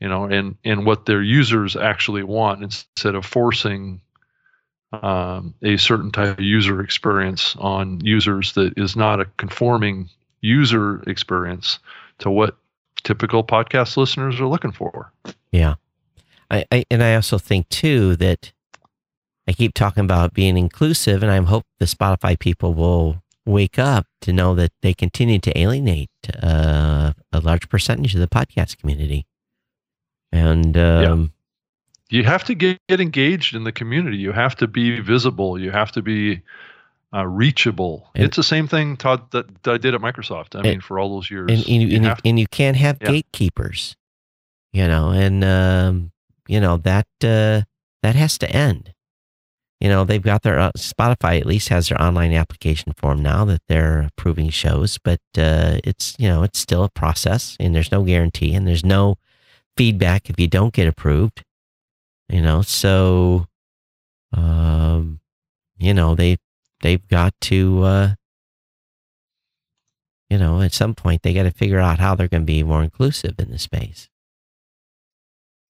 you 0.04 0.10
know 0.10 0.26
and 0.26 0.58
and 0.66 0.86
what 0.86 1.06
their 1.06 1.24
users 1.24 1.76
actually 1.78 2.24
want 2.24 2.62
instead 2.62 3.16
of 3.16 3.26
forcing 3.26 4.02
um, 4.92 5.56
a 5.64 5.78
certain 5.78 6.12
type 6.12 6.38
of 6.38 6.44
user 6.44 6.82
experience 6.82 7.56
on 7.58 8.00
users 8.02 8.54
that 8.54 8.74
is 8.78 8.96
not 8.96 9.20
a 9.20 9.26
conforming 9.38 10.10
user 10.42 11.02
experience 11.08 11.80
to 12.20 12.30
what 12.30 12.58
typical 13.04 13.44
podcast 13.44 13.98
listeners 13.98 14.40
are 14.40 14.46
looking 14.46 14.72
for. 14.72 15.12
Yeah. 15.52 15.76
I, 16.52 16.66
I, 16.72 16.86
and 16.92 17.02
I 17.02 17.16
also 17.16 17.40
think 17.40 17.70
too 17.70 18.16
that 18.18 18.52
I 19.48 19.54
keep 19.54 19.74
talking 19.74 20.04
about 20.04 20.34
being 20.34 20.58
inclusive, 20.58 21.24
and 21.24 21.32
I 21.32 21.42
hope 21.42 21.64
the 21.80 21.86
Spotify 21.86 22.38
people 22.38 22.74
will 22.74 23.24
wake 23.46 23.80
up 23.80 24.06
to 24.22 24.32
know 24.32 24.54
that 24.56 24.72
they 24.82 24.94
continue 24.94 25.40
to 25.40 25.58
alienate 25.58 26.10
uh, 26.42 27.14
a 27.32 27.40
large 27.40 27.68
percentage 27.68 28.14
of 28.14 28.22
the 28.22 28.28
podcast 28.28 28.78
community. 28.78 29.26
And 30.34 30.76
um, 30.78 31.32
yeah. 32.10 32.18
you 32.18 32.24
have 32.24 32.44
to 32.46 32.56
get, 32.56 32.80
get, 32.90 33.00
engaged 33.00 33.56
in 33.56 33.66
the 33.66 33.72
community. 33.72 34.18
You 34.18 34.32
have 34.32 34.56
to 34.58 34.68
be 34.68 35.00
visible. 35.00 35.60
You 35.60 35.70
have 35.70 35.92
to 35.92 36.02
be 36.02 36.42
uh, 37.14 37.28
reachable. 37.28 38.10
And, 38.16 38.24
it's 38.24 38.36
the 38.36 38.44
same 38.44 38.68
thing, 38.68 38.98
Todd, 38.98 39.30
that, 39.32 39.64
that 39.64 39.74
I 39.76 39.78
did 39.78 39.94
at 39.94 40.02
Microsoft. 40.02 40.56
I 40.56 40.60
and, 40.60 40.68
mean, 40.68 40.82
for 40.82 40.98
all 40.98 41.16
those 41.16 41.30
years. 41.30 41.52
And, 41.52 41.60
and 41.60 41.84
you, 41.84 41.88
you, 41.88 42.14
and 42.26 42.40
you 42.40 42.48
can't 42.48 42.76
have 42.78 42.98
yeah. 43.02 43.12
gatekeepers, 43.12 43.96
you 44.72 44.88
know, 44.88 45.12
and 45.12 45.44
um, 45.44 46.12
you 46.48 46.60
know 46.60 46.78
that 46.78 47.06
uh, 47.24 47.62
that 48.02 48.16
has 48.16 48.40
to 48.40 48.50
end. 48.50 48.92
You 49.80 49.90
know, 49.90 50.04
they've 50.04 50.22
got 50.22 50.42
their 50.42 50.60
uh, 50.60 50.72
Spotify 50.78 51.40
at 51.40 51.46
least 51.46 51.70
has 51.70 51.90
their 51.90 52.02
online 52.02 52.34
application 52.34 52.94
form 52.98 53.22
now 53.22 53.46
that 53.46 53.62
they're 53.68 54.10
approving 54.18 54.50
shows, 54.50 54.98
but 54.98 55.20
uh, 55.38 55.78
it's 55.84 56.16
you 56.18 56.28
know 56.28 56.42
it's 56.42 56.58
still 56.58 56.84
a 56.84 56.90
process, 56.90 57.56
and 57.60 57.76
there's 57.76 57.92
no 57.92 58.02
guarantee, 58.02 58.56
and 58.56 58.68
there's 58.68 58.86
no 58.86 59.18
feedback 59.76 60.30
if 60.30 60.40
you 60.40 60.48
don't 60.48 60.74
get 60.74 60.88
approved. 60.88 61.44
You 62.30 62.42
know, 62.42 62.62
so 62.62 63.48
um, 64.32 65.20
you 65.78 65.94
know 65.94 66.16
they 66.16 66.38
they've 66.82 67.06
got 67.08 67.34
to 67.42 67.84
uh, 67.84 68.16
you 70.30 70.38
know 70.38 70.62
at 70.62 70.74
some 70.74 70.96
point 70.96 71.22
they 71.22 71.34
got 71.34 71.44
to 71.44 71.52
figure 71.52 71.80
out 71.80 72.00
how 72.00 72.16
they're 72.16 72.28
going 72.28 72.44
to 72.44 72.46
be 72.46 72.64
more 72.64 72.84
inclusive 72.84 73.36
in 73.40 73.52
the 73.52 73.60
space. 73.60 74.10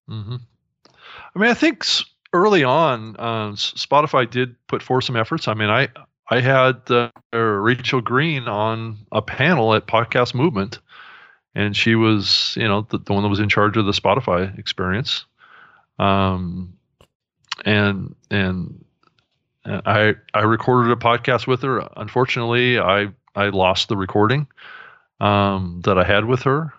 Mm-hmm. 0.08 0.36
I 1.34 1.38
mean, 1.38 1.50
I 1.50 1.54
think 1.54 1.84
early 2.32 2.64
on, 2.64 3.16
uh, 3.18 3.50
Spotify 3.52 4.28
did 4.28 4.54
put 4.68 4.82
forth 4.82 5.04
some 5.04 5.16
efforts. 5.16 5.48
I 5.48 5.54
mean, 5.54 5.70
I 5.70 5.88
I 6.30 6.40
had 6.40 6.90
uh, 6.90 7.10
Rachel 7.32 8.00
Green 8.00 8.44
on 8.44 8.98
a 9.12 9.20
panel 9.20 9.74
at 9.74 9.86
Podcast 9.86 10.34
Movement, 10.34 10.78
and 11.54 11.76
she 11.76 11.94
was, 11.94 12.54
you 12.56 12.66
know, 12.66 12.86
the, 12.88 12.98
the 12.98 13.12
one 13.12 13.22
that 13.22 13.28
was 13.28 13.40
in 13.40 13.48
charge 13.48 13.76
of 13.76 13.86
the 13.86 13.92
Spotify 13.92 14.58
experience. 14.58 15.24
Um, 15.98 16.74
and 17.64 18.14
and 18.30 18.84
I 19.64 20.14
I 20.34 20.40
recorded 20.40 20.92
a 20.92 20.96
podcast 20.96 21.46
with 21.46 21.62
her. 21.62 21.88
Unfortunately, 21.96 22.78
I 22.78 23.08
I 23.34 23.48
lost 23.48 23.88
the 23.88 23.96
recording 23.96 24.46
um, 25.20 25.80
that 25.84 25.98
I 25.98 26.04
had 26.04 26.24
with 26.24 26.42
her. 26.42 26.72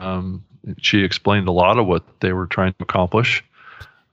Um, 0.00 0.44
she 0.78 1.04
explained 1.04 1.48
a 1.48 1.52
lot 1.52 1.78
of 1.78 1.86
what 1.86 2.04
they 2.20 2.32
were 2.32 2.46
trying 2.46 2.72
to 2.72 2.82
accomplish. 2.82 3.44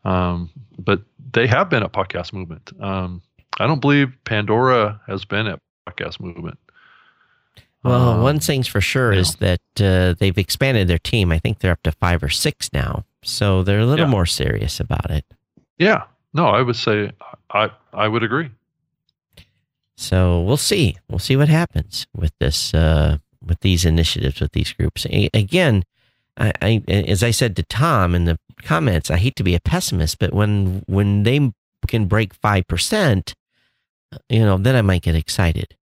Um, 0.04 0.50
but 0.78 1.02
they 1.34 1.48
have 1.48 1.70
been 1.70 1.84
a 1.84 1.90
Podcast 1.90 2.34
Movement. 2.34 2.72
Um, 2.80 3.22
I 3.60 3.68
don't 3.68 3.80
believe 3.80 4.14
Pandora 4.26 5.00
has 5.08 5.26
been 5.26 5.48
a 5.48 5.60
Podcast 5.88 6.20
Movement. 6.20 6.58
Well, 7.84 8.10
um, 8.10 8.22
one 8.22 8.40
thing's 8.40 8.68
for 8.68 8.82
sure 8.82 9.12
is 9.12 9.36
that 9.36 9.62
uh, 9.80 10.14
they've 10.20 10.38
expanded 10.38 10.88
their 10.88 11.00
team. 11.00 11.32
I 11.32 11.40
think 11.40 11.60
they're 11.60 11.72
up 11.72 11.84
to 11.84 11.92
five 11.92 12.22
or 12.22 12.30
six 12.30 12.72
now, 12.72 13.06
so 13.24 13.64
they're 13.64 13.80
a 13.80 13.86
little 13.86 14.06
yeah. 14.06 14.12
more 14.12 14.28
serious 14.28 14.80
about 14.80 15.10
it. 15.10 15.26
Yeah, 15.80 16.04
no, 16.34 16.46
I 16.46 16.62
would 16.62 16.76
say 16.76 17.12
I 17.50 17.72
I 17.94 18.08
would 18.08 18.24
agree. 18.24 18.52
So 19.96 20.42
we'll 20.42 20.58
see. 20.58 20.98
We'll 21.10 21.20
see 21.20 21.36
what 21.36 21.50
happens 21.50 22.08
with 22.16 22.34
this 22.40 22.74
uh, 22.74 23.18
with 23.46 23.60
these 23.62 23.86
initiatives 23.86 24.40
with 24.40 24.52
these 24.52 24.74
groups. 24.74 25.06
Again, 25.34 25.84
I, 26.38 26.54
I, 26.62 26.84
as 26.88 27.24
I 27.24 27.32
said 27.32 27.56
to 27.56 27.64
Tom 27.64 28.16
in 28.16 28.26
the 28.26 28.40
comments, 28.64 29.12
I 29.12 29.18
hate 29.18 29.36
to 29.38 29.44
be 29.44 29.56
a 29.56 29.60
pessimist, 29.60 30.20
but 30.20 30.34
when 30.34 30.84
when 30.88 31.24
they 31.24 31.52
can 31.88 32.06
break 32.06 32.34
five 32.34 32.68
percent, 32.68 33.36
you 34.30 34.40
know, 34.40 34.58
then 34.58 34.76
I 34.76 34.82
might 34.82 35.02
get 35.02 35.16
excited. 35.16 35.76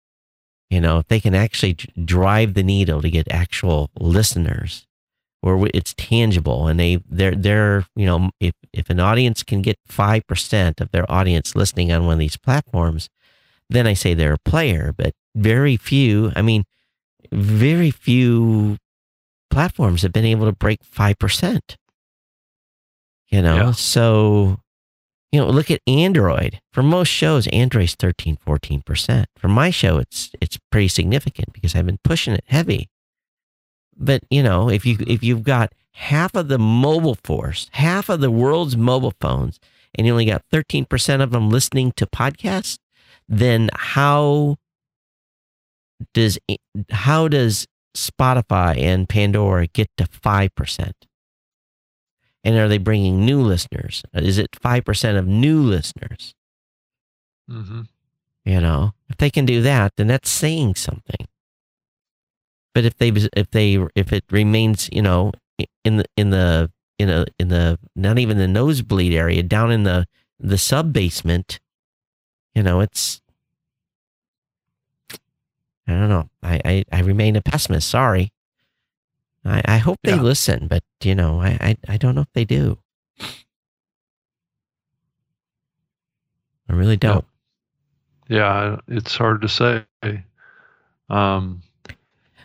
You 0.69 0.81
know, 0.81 0.99
if 0.99 1.07
they 1.07 1.19
can 1.19 1.33
actually 1.33 1.73
drive 2.03 2.53
the 2.53 2.63
needle 2.63 3.01
to 3.01 3.09
get 3.09 3.31
actual 3.31 3.89
listeners, 3.99 4.85
where 5.41 5.69
it's 5.73 5.93
tangible, 5.93 6.67
and 6.67 6.79
they 6.79 6.99
they're 7.09 7.35
they're 7.35 7.85
you 7.95 8.05
know, 8.05 8.31
if 8.39 8.53
if 8.73 8.89
an 8.89 8.99
audience 8.99 9.43
can 9.43 9.61
get 9.61 9.77
five 9.85 10.27
percent 10.27 10.81
of 10.81 10.91
their 10.91 11.09
audience 11.11 11.55
listening 11.55 11.91
on 11.91 12.05
one 12.05 12.13
of 12.13 12.19
these 12.19 12.37
platforms, 12.37 13.09
then 13.69 13.87
I 13.87 13.93
say 13.93 14.13
they're 14.13 14.33
a 14.33 14.39
player. 14.39 14.93
But 14.95 15.13
very 15.35 15.77
few, 15.77 16.33
I 16.35 16.41
mean, 16.41 16.65
very 17.31 17.91
few 17.91 18.77
platforms 19.49 20.01
have 20.01 20.13
been 20.13 20.25
able 20.25 20.47
to 20.47 20.51
break 20.51 20.83
five 20.83 21.17
percent. 21.17 21.77
You 23.29 23.41
know, 23.41 23.55
yeah. 23.55 23.71
so 23.71 24.59
you 25.31 25.39
know, 25.39 25.49
look 25.49 25.69
at 25.69 25.81
Android. 25.87 26.61
For 26.71 26.81
most 26.81 27.09
shows, 27.09 27.47
Android's 27.47 27.95
13, 27.95 28.37
14%. 28.45 29.25
For 29.37 29.47
my 29.47 29.69
show, 29.69 29.97
it's 29.97 30.31
it's 30.39 30.57
pretty 30.71 30.87
significant 30.87 31.53
because 31.53 31.75
I've 31.75 31.85
been 31.85 31.99
pushing 32.03 32.33
it 32.33 32.43
heavy. 32.47 32.89
But, 33.95 34.23
you 34.29 34.43
know, 34.43 34.69
if 34.69 34.85
you 34.85 34.97
if 35.05 35.23
you've 35.23 35.43
got 35.43 35.73
half 35.93 36.35
of 36.35 36.47
the 36.47 36.59
mobile 36.59 37.17
force, 37.23 37.69
half 37.73 38.09
of 38.09 38.21
the 38.21 38.31
world's 38.31 38.77
mobile 38.77 39.13
phones, 39.19 39.59
and 39.95 40.05
you 40.05 40.13
only 40.13 40.25
got 40.25 40.43
13% 40.53 41.21
of 41.21 41.31
them 41.31 41.49
listening 41.49 41.91
to 41.93 42.05
podcasts, 42.05 42.77
then 43.27 43.69
how 43.73 44.57
does 46.13 46.37
how 46.91 47.27
does 47.27 47.67
Spotify 47.95 48.77
and 48.77 49.09
Pandora 49.09 49.67
get 49.67 49.89
to 49.97 50.05
5%? 50.05 50.91
And 52.43 52.55
are 52.55 52.67
they 52.67 52.77
bringing 52.77 53.25
new 53.25 53.41
listeners? 53.41 54.03
Is 54.13 54.37
it 54.37 54.51
5% 54.51 55.17
of 55.17 55.27
new 55.27 55.61
listeners? 55.61 56.33
Mm-hmm. 57.49 57.81
You 58.45 58.61
know, 58.61 58.93
if 59.09 59.17
they 59.17 59.29
can 59.29 59.45
do 59.45 59.61
that, 59.61 59.93
then 59.97 60.07
that's 60.07 60.29
saying 60.29 60.75
something. 60.75 61.27
But 62.73 62.85
if 62.85 62.97
they, 62.97 63.09
if 63.09 63.51
they, 63.51 63.77
if 63.95 64.13
it 64.13 64.23
remains, 64.29 64.87
you 64.91 65.01
know, 65.01 65.33
in 65.83 65.97
the, 65.97 66.05
in 66.15 66.29
the, 66.29 66.71
in 66.99 67.09
a, 67.09 67.25
in 67.39 67.49
the, 67.49 67.79
not 67.95 68.19
even 68.19 68.37
the 68.37 68.47
nosebleed 68.47 69.13
area, 69.13 69.43
down 69.43 69.71
in 69.71 69.83
the, 69.83 70.07
the 70.39 70.57
sub 70.57 70.93
basement, 70.93 71.59
you 72.55 72.63
know, 72.63 72.79
it's, 72.79 73.21
I 75.87 75.93
don't 75.93 76.09
know. 76.09 76.29
I, 76.43 76.61
I, 76.63 76.85
I 76.91 76.99
remain 77.01 77.35
a 77.35 77.41
pessimist. 77.41 77.89
Sorry. 77.89 78.31
I, 79.45 79.61
I 79.65 79.77
hope 79.77 79.99
they 80.03 80.11
yeah. 80.11 80.21
listen, 80.21 80.67
but 80.67 80.83
you 81.01 81.15
know, 81.15 81.41
I, 81.41 81.57
I, 81.61 81.93
I 81.93 81.97
don't 81.97 82.15
know 82.15 82.21
if 82.21 82.33
they 82.33 82.45
do. 82.45 82.77
I 86.69 86.73
really 86.73 86.97
don't. 86.97 87.25
Yeah, 88.27 88.37
yeah 88.37 88.77
it's 88.87 89.15
hard 89.15 89.41
to 89.41 89.49
say. 89.49 89.83
Um, 91.09 91.61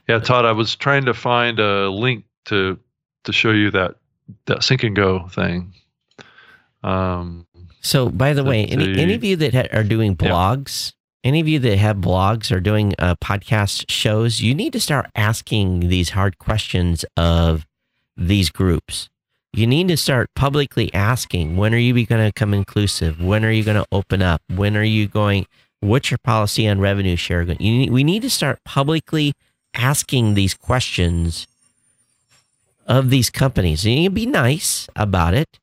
yeah, 0.08 0.18
Todd, 0.18 0.44
I 0.44 0.52
was 0.52 0.76
trying 0.76 1.04
to 1.06 1.14
find 1.14 1.58
a 1.58 1.90
link 1.90 2.24
to 2.46 2.78
to 3.24 3.32
show 3.32 3.50
you 3.50 3.70
that 3.72 3.96
that 4.46 4.62
sync 4.62 4.82
and 4.84 4.96
go 4.96 5.28
thing. 5.28 5.74
Um, 6.82 7.46
so, 7.80 8.08
by 8.08 8.32
the, 8.32 8.42
the 8.42 8.48
way, 8.48 8.64
any, 8.64 9.00
any 9.00 9.14
of 9.14 9.24
you 9.24 9.36
that 9.36 9.54
ha- 9.54 9.76
are 9.78 9.84
doing 9.84 10.16
blogs, 10.16 10.92
any 11.24 11.40
of 11.40 11.48
you 11.48 11.58
that 11.60 11.78
have 11.78 11.98
blogs 11.98 12.50
or 12.50 12.60
doing 12.60 12.94
uh, 12.98 13.14
podcast 13.16 13.84
shows, 13.88 14.40
you 14.40 14.54
need 14.54 14.72
to 14.72 14.80
start 14.80 15.10
asking 15.14 15.88
these 15.88 16.10
hard 16.10 16.38
questions 16.38 17.04
of 17.16 17.64
these 18.16 18.50
groups. 18.50 19.08
You 19.52 19.66
need 19.66 19.88
to 19.88 19.96
start 19.96 20.30
publicly 20.34 20.92
asking 20.94 21.56
when 21.56 21.74
are 21.74 21.78
you 21.78 21.92
going 22.06 22.24
to 22.24 22.32
become 22.32 22.54
inclusive? 22.54 23.22
When 23.22 23.44
are 23.44 23.50
you 23.50 23.62
going 23.62 23.76
to 23.76 23.86
open 23.92 24.22
up? 24.22 24.42
When 24.48 24.76
are 24.76 24.82
you 24.82 25.06
going? 25.06 25.46
What's 25.80 26.10
your 26.10 26.18
policy 26.18 26.66
on 26.66 26.80
revenue 26.80 27.16
share? 27.16 27.42
You 27.42 27.56
need, 27.56 27.90
we 27.90 28.02
need 28.02 28.22
to 28.22 28.30
start 28.30 28.60
publicly 28.64 29.34
asking 29.74 30.34
these 30.34 30.54
questions 30.54 31.46
of 32.86 33.10
these 33.10 33.30
companies. 33.30 33.84
And 33.84 33.94
you 33.94 34.10
be 34.10 34.26
nice 34.26 34.88
about 34.96 35.34
it. 35.34 35.58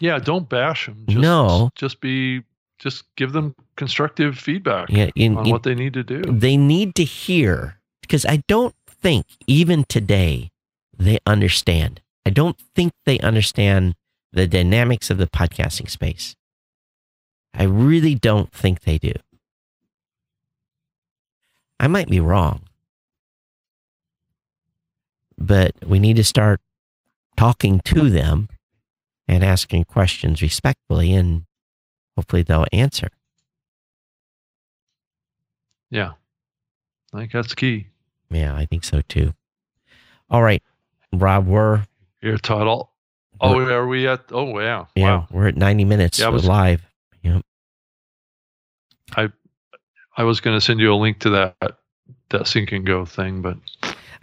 Yeah, 0.00 0.18
don't 0.18 0.48
bash 0.48 0.86
them. 0.86 1.04
Just, 1.08 1.20
no, 1.20 1.70
just 1.74 2.00
be 2.00 2.42
just 2.84 3.04
give 3.16 3.32
them 3.32 3.54
constructive 3.76 4.38
feedback 4.38 4.90
yeah, 4.90 5.08
in, 5.16 5.38
on 5.38 5.46
in, 5.46 5.52
what 5.52 5.62
they 5.62 5.74
need 5.74 5.94
to 5.94 6.04
do. 6.04 6.20
They 6.20 6.58
need 6.58 6.94
to 6.96 7.04
hear 7.04 7.80
because 8.02 8.26
I 8.26 8.42
don't 8.46 8.74
think 8.86 9.24
even 9.46 9.84
today 9.88 10.50
they 10.96 11.18
understand. 11.24 12.02
I 12.26 12.30
don't 12.30 12.58
think 12.74 12.92
they 13.06 13.18
understand 13.20 13.94
the 14.34 14.46
dynamics 14.46 15.08
of 15.08 15.16
the 15.16 15.26
podcasting 15.26 15.88
space. 15.88 16.36
I 17.54 17.62
really 17.62 18.14
don't 18.14 18.52
think 18.52 18.82
they 18.82 18.98
do. 18.98 19.14
I 21.80 21.88
might 21.88 22.10
be 22.10 22.20
wrong. 22.20 22.64
But 25.38 25.72
we 25.86 25.98
need 25.98 26.16
to 26.16 26.24
start 26.24 26.60
talking 27.36 27.80
to 27.86 28.10
them 28.10 28.48
and 29.26 29.42
asking 29.42 29.84
questions 29.84 30.42
respectfully 30.42 31.14
and 31.14 31.44
hopefully 32.16 32.42
they'll 32.42 32.66
answer. 32.72 33.08
Yeah. 35.90 36.12
I 37.12 37.18
think 37.18 37.32
that's 37.32 37.54
key. 37.54 37.88
Yeah, 38.30 38.54
I 38.54 38.66
think 38.66 38.84
so 38.84 39.00
too. 39.02 39.34
All 40.30 40.42
right, 40.42 40.62
Rob, 41.12 41.46
we're 41.46 41.84
here, 42.20 42.38
Todd. 42.38 42.88
Oh, 43.40 43.60
are 43.60 43.86
we 43.86 44.08
at? 44.08 44.24
Oh, 44.32 44.58
yeah. 44.58 44.86
Yeah, 44.96 45.04
wow. 45.04 45.28
we're 45.30 45.48
at 45.48 45.56
90 45.56 45.84
minutes 45.84 46.18
yeah, 46.18 46.28
was, 46.28 46.46
live. 46.46 46.82
Yep. 47.22 47.42
I 49.16 49.28
I 50.16 50.24
was 50.24 50.40
going 50.40 50.56
to 50.56 50.60
send 50.60 50.80
you 50.80 50.92
a 50.92 50.96
link 50.96 51.20
to 51.20 51.30
that 51.30 51.78
that 52.30 52.46
sync 52.46 52.72
and 52.72 52.86
go 52.86 53.04
thing, 53.04 53.42
but 53.42 53.56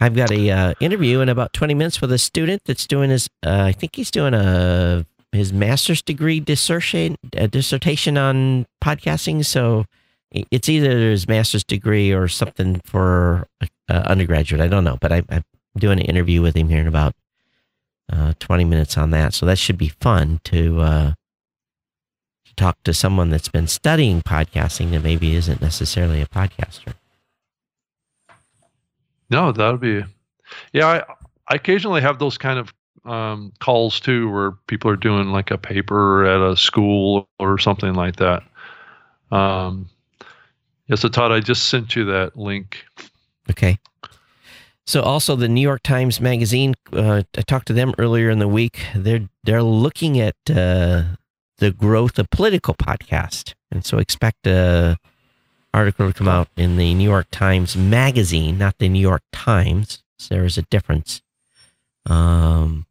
I've 0.00 0.16
got 0.16 0.32
a 0.32 0.50
uh, 0.50 0.74
interview 0.80 1.20
in 1.20 1.28
about 1.28 1.52
20 1.52 1.74
minutes 1.74 2.00
with 2.00 2.12
a 2.12 2.18
student 2.18 2.62
that's 2.64 2.86
doing 2.86 3.10
his. 3.10 3.28
Uh, 3.44 3.62
I 3.66 3.72
think 3.72 3.94
he's 3.94 4.10
doing 4.10 4.34
a 4.34 5.06
his 5.32 5.52
master's 5.52 6.02
degree 6.02 6.40
dissertation 6.40 7.16
a 7.34 7.48
dissertation 7.48 8.18
on 8.18 8.66
podcasting. 8.82 9.44
So 9.44 9.86
it's 10.30 10.68
either 10.68 11.10
his 11.10 11.26
master's 11.26 11.64
degree 11.64 12.12
or 12.12 12.28
something 12.28 12.80
for 12.84 13.48
uh, 13.88 14.02
undergraduate. 14.06 14.60
I 14.60 14.68
don't 14.68 14.84
know, 14.84 14.98
but 15.00 15.12
I, 15.12 15.22
am 15.30 15.44
doing 15.76 16.00
an 16.00 16.06
interview 16.06 16.40
with 16.42 16.56
him 16.56 16.68
here 16.68 16.80
in 16.80 16.86
about 16.86 17.14
uh, 18.12 18.34
20 18.38 18.64
minutes 18.64 18.96
on 18.96 19.10
that. 19.10 19.34
So 19.34 19.46
that 19.46 19.58
should 19.58 19.78
be 19.78 19.88
fun 19.88 20.40
to, 20.44 20.80
uh, 20.80 21.12
talk 22.56 22.82
to 22.84 22.92
someone 22.92 23.30
that's 23.30 23.48
been 23.48 23.66
studying 23.66 24.20
podcasting 24.20 24.90
that 24.90 25.02
maybe 25.02 25.34
isn't 25.34 25.62
necessarily 25.62 26.20
a 26.20 26.26
podcaster. 26.26 26.94
No, 29.30 29.52
that 29.52 29.70
would 29.70 29.80
be, 29.80 30.04
yeah. 30.74 30.86
I, 30.86 31.14
I 31.48 31.54
occasionally 31.54 32.02
have 32.02 32.18
those 32.18 32.36
kind 32.36 32.58
of 32.58 32.72
um, 33.04 33.52
calls 33.60 34.00
too, 34.00 34.30
where 34.30 34.52
people 34.66 34.90
are 34.90 34.96
doing 34.96 35.28
like 35.28 35.50
a 35.50 35.58
paper 35.58 36.24
at 36.24 36.40
a 36.40 36.56
school 36.56 37.28
or 37.38 37.58
something 37.58 37.94
like 37.94 38.16
that. 38.16 38.42
Um, 39.30 39.88
yeah, 40.86 40.96
so 40.96 41.08
Todd, 41.08 41.32
I 41.32 41.40
just 41.40 41.68
sent 41.68 41.96
you 41.96 42.04
that 42.06 42.36
link. 42.36 42.84
Okay. 43.50 43.78
So 44.86 45.00
also 45.00 45.36
the 45.36 45.48
New 45.48 45.60
York 45.60 45.82
Times 45.82 46.20
Magazine, 46.20 46.74
uh, 46.92 47.22
I 47.36 47.42
talked 47.42 47.66
to 47.68 47.72
them 47.72 47.94
earlier 47.98 48.30
in 48.30 48.40
the 48.40 48.48
week. 48.48 48.84
They're 48.94 49.28
they're 49.44 49.62
looking 49.62 50.18
at 50.18 50.36
uh, 50.50 51.02
the 51.58 51.70
growth 51.70 52.18
of 52.18 52.30
political 52.30 52.74
podcast, 52.74 53.54
and 53.70 53.84
so 53.84 53.98
expect 53.98 54.46
a 54.46 54.98
article 55.72 56.08
to 56.08 56.12
come 56.12 56.28
out 56.28 56.48
in 56.56 56.76
the 56.76 56.94
New 56.94 57.08
York 57.08 57.28
Times 57.30 57.76
Magazine, 57.76 58.58
not 58.58 58.78
the 58.78 58.88
New 58.88 59.00
York 59.00 59.22
Times. 59.32 60.02
So 60.18 60.34
there 60.34 60.44
is 60.44 60.58
a 60.58 60.62
difference. 60.62 61.22
Um, 62.06 62.86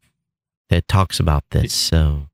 that 0.71 0.87
talks 0.87 1.19
about 1.19 1.43
this. 1.51 1.71
So, 1.71 2.27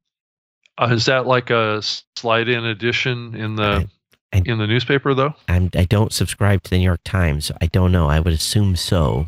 uh, 0.78 0.90
is 0.92 1.06
that 1.06 1.28
like 1.28 1.50
a 1.50 1.82
slide-in 2.16 2.64
edition 2.64 3.36
in 3.36 3.58
the 3.58 3.90
I, 4.32 4.38
I, 4.38 4.44
in 4.46 4.58
the 4.58 4.68
newspaper 4.68 5.14
though? 5.14 5.34
I'm, 5.50 5.70
I 5.76 5.84
don't 5.84 6.14
subscribe 6.14 6.64
to 6.64 6.70
the 6.70 6.78
New 6.78 6.86
York 6.86 7.02
Times. 7.04 7.52
I 7.60 7.66
don't 7.66 7.92
know. 7.92 8.08
I 8.08 8.22
would 8.22 8.34
assume 8.34 8.78
so. 8.78 9.28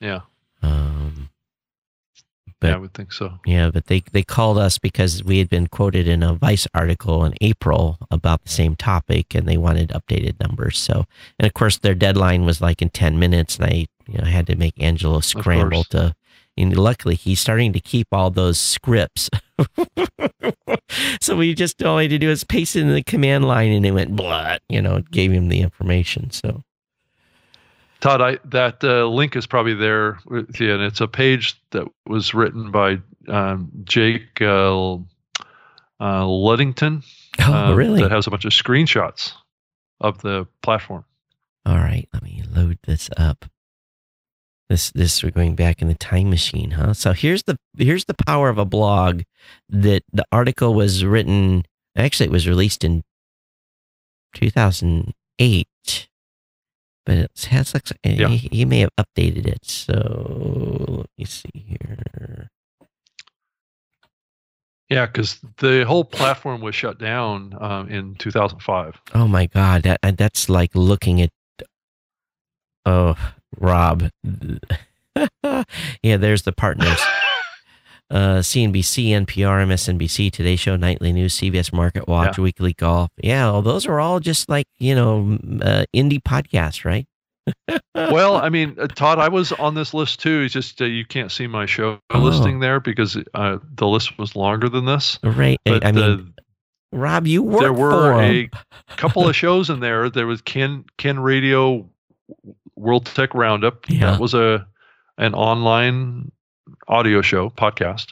Yeah. 0.00 0.20
Um. 0.62 1.30
But, 2.60 2.70
yeah, 2.70 2.74
I 2.74 2.78
would 2.78 2.92
think 2.92 3.12
so. 3.12 3.38
Yeah, 3.46 3.70
but 3.70 3.86
they, 3.86 4.02
they 4.10 4.24
called 4.24 4.58
us 4.58 4.78
because 4.78 5.22
we 5.22 5.38
had 5.38 5.48
been 5.48 5.68
quoted 5.68 6.08
in 6.08 6.24
a 6.24 6.34
Vice 6.34 6.66
article 6.74 7.24
in 7.24 7.34
April 7.40 7.98
about 8.10 8.42
the 8.42 8.48
same 8.48 8.74
topic, 8.74 9.32
and 9.32 9.46
they 9.46 9.56
wanted 9.56 9.90
updated 9.90 10.40
numbers. 10.40 10.76
So, 10.76 11.04
and 11.38 11.46
of 11.46 11.54
course, 11.54 11.78
their 11.78 11.94
deadline 11.94 12.44
was 12.44 12.60
like 12.60 12.82
in 12.82 12.88
ten 12.88 13.16
minutes, 13.16 13.58
and 13.58 13.66
I 13.66 13.86
you 14.08 14.18
know 14.18 14.24
had 14.24 14.48
to 14.48 14.56
make 14.56 14.74
Angelo 14.82 15.20
scramble 15.20 15.84
to 15.90 16.16
and 16.58 16.76
luckily, 16.76 17.14
he's 17.14 17.40
starting 17.40 17.72
to 17.72 17.80
keep 17.80 18.08
all 18.12 18.30
those 18.30 18.58
scripts. 18.58 19.30
so 21.20 21.36
we 21.36 21.54
just 21.54 21.82
all 21.82 21.98
had 21.98 22.10
to 22.10 22.18
do 22.18 22.30
is 22.30 22.44
paste 22.44 22.76
it 22.76 22.80
in 22.80 22.92
the 22.92 23.02
command 23.02 23.44
line, 23.44 23.72
and 23.72 23.86
it 23.86 23.92
went 23.92 24.14
blah. 24.16 24.56
You 24.68 24.82
know, 24.82 24.96
it 24.96 25.10
gave 25.10 25.32
him 25.32 25.48
the 25.48 25.60
information. 25.60 26.30
So, 26.30 26.64
Todd, 28.00 28.20
I, 28.20 28.38
that 28.46 28.82
uh, 28.82 29.06
link 29.06 29.36
is 29.36 29.46
probably 29.46 29.74
there 29.74 30.18
with 30.26 30.60
you, 30.60 30.74
and 30.74 30.82
it's 30.82 31.00
a 31.00 31.08
page 31.08 31.60
that 31.70 31.86
was 32.06 32.34
written 32.34 32.70
by 32.70 32.98
um, 33.28 33.70
Jake 33.84 34.40
uh, 34.40 34.94
uh, 36.00 36.26
Ludington. 36.26 37.02
Oh, 37.40 37.52
uh, 37.52 37.74
really? 37.74 38.02
That 38.02 38.10
has 38.10 38.26
a 38.26 38.30
bunch 38.30 38.44
of 38.44 38.52
screenshots. 38.52 39.32
of 40.00 40.20
the 40.22 40.46
platform. 40.62 41.04
All 41.66 41.78
right, 41.78 42.08
let 42.12 42.22
me 42.22 42.42
load 42.48 42.78
this 42.84 43.10
up. 43.16 43.44
This 44.68 44.90
this 44.90 45.22
we're 45.22 45.30
going 45.30 45.54
back 45.54 45.80
in 45.80 45.88
the 45.88 45.94
time 45.94 46.28
machine, 46.28 46.72
huh? 46.72 46.92
So 46.92 47.12
here's 47.12 47.42
the 47.44 47.56
here's 47.78 48.04
the 48.04 48.14
power 48.26 48.48
of 48.50 48.58
a 48.58 48.64
blog 48.66 49.22
that 49.70 50.02
the 50.12 50.24
article 50.30 50.74
was 50.74 51.04
written 51.04 51.64
actually 51.96 52.26
it 52.26 52.32
was 52.32 52.46
released 52.46 52.84
in 52.84 53.02
2008 54.34 56.08
but 57.06 57.16
it 57.16 57.30
has 57.50 57.72
like 57.74 57.84
Yeah. 58.04 58.28
he, 58.28 58.48
he 58.52 58.64
may 58.64 58.80
have 58.80 58.90
updated 59.00 59.46
it 59.46 59.64
so 59.64 60.96
let 60.98 61.06
me 61.18 61.24
see 61.24 61.50
here 61.54 62.50
Yeah, 64.90 65.06
because 65.06 65.38
the 65.58 65.84
whole 65.84 66.04
platform 66.04 66.60
was 66.60 66.74
shut 66.74 66.98
down 66.98 67.54
um, 67.60 67.88
in 67.88 68.14
2005. 68.16 69.00
oh 69.14 69.26
my 69.28 69.46
god 69.46 69.82
that 69.84 69.98
that's 70.16 70.48
like 70.48 70.70
looking 70.74 71.20
at 71.20 71.30
oh 72.86 73.16
rob 73.60 74.10
yeah 76.02 76.16
there's 76.16 76.42
the 76.42 76.52
partners 76.52 77.00
uh, 78.10 78.38
CNBC, 78.38 79.10
NPR, 79.10 79.66
MSNBC, 79.66 80.32
Today 80.32 80.56
Show, 80.56 80.76
Nightly 80.76 81.12
News, 81.12 81.36
CBS 81.36 81.74
Market 81.74 82.08
Watch, 82.08 82.38
Weekly 82.38 82.72
Golf. 82.72 83.10
Yeah, 83.18 83.50
well, 83.50 83.60
those 83.60 83.84
are 83.86 84.00
all 84.00 84.18
just 84.18 84.48
like 84.48 84.66
you 84.78 84.94
know 84.94 85.38
uh, 85.60 85.84
indie 85.94 86.22
podcasts, 86.22 86.86
right? 86.86 87.06
well, 87.94 88.36
I 88.36 88.48
mean, 88.48 88.76
uh, 88.80 88.86
Todd, 88.86 89.18
I 89.18 89.28
was 89.28 89.52
on 89.52 89.74
this 89.74 89.92
list 89.92 90.20
too. 90.20 90.40
It's 90.42 90.54
just 90.54 90.80
uh, 90.80 90.86
you 90.86 91.04
can't 91.04 91.30
see 91.30 91.46
my 91.46 91.66
show 91.66 91.98
Oh. 92.10 92.18
listing 92.20 92.60
there 92.60 92.80
because 92.80 93.18
uh, 93.34 93.58
the 93.74 93.86
list 93.86 94.16
was 94.18 94.34
longer 94.34 94.68
than 94.70 94.86
this. 94.86 95.18
right. 95.22 95.58
But 95.66 95.84
I 95.84 95.92
mean, 95.92 96.34
uh, 96.38 96.42
Rob, 96.96 97.26
you 97.26 97.42
work 97.42 97.60
there 97.60 97.72
were 97.74 98.22
a 98.22 98.48
couple 98.96 99.28
of 99.28 99.36
shows 99.36 99.68
in 99.68 99.80
there. 99.80 100.08
There 100.08 100.26
was 100.26 100.40
Ken 100.40 100.84
Ken 100.96 101.20
Radio 101.20 101.88
World 102.78 103.06
Tech 103.06 103.34
Roundup. 103.34 103.88
Yeah. 103.88 104.12
That 104.12 104.20
was 104.20 104.34
a 104.34 104.66
an 105.16 105.34
online 105.34 106.30
audio 106.86 107.22
show 107.22 107.50
podcast. 107.50 108.06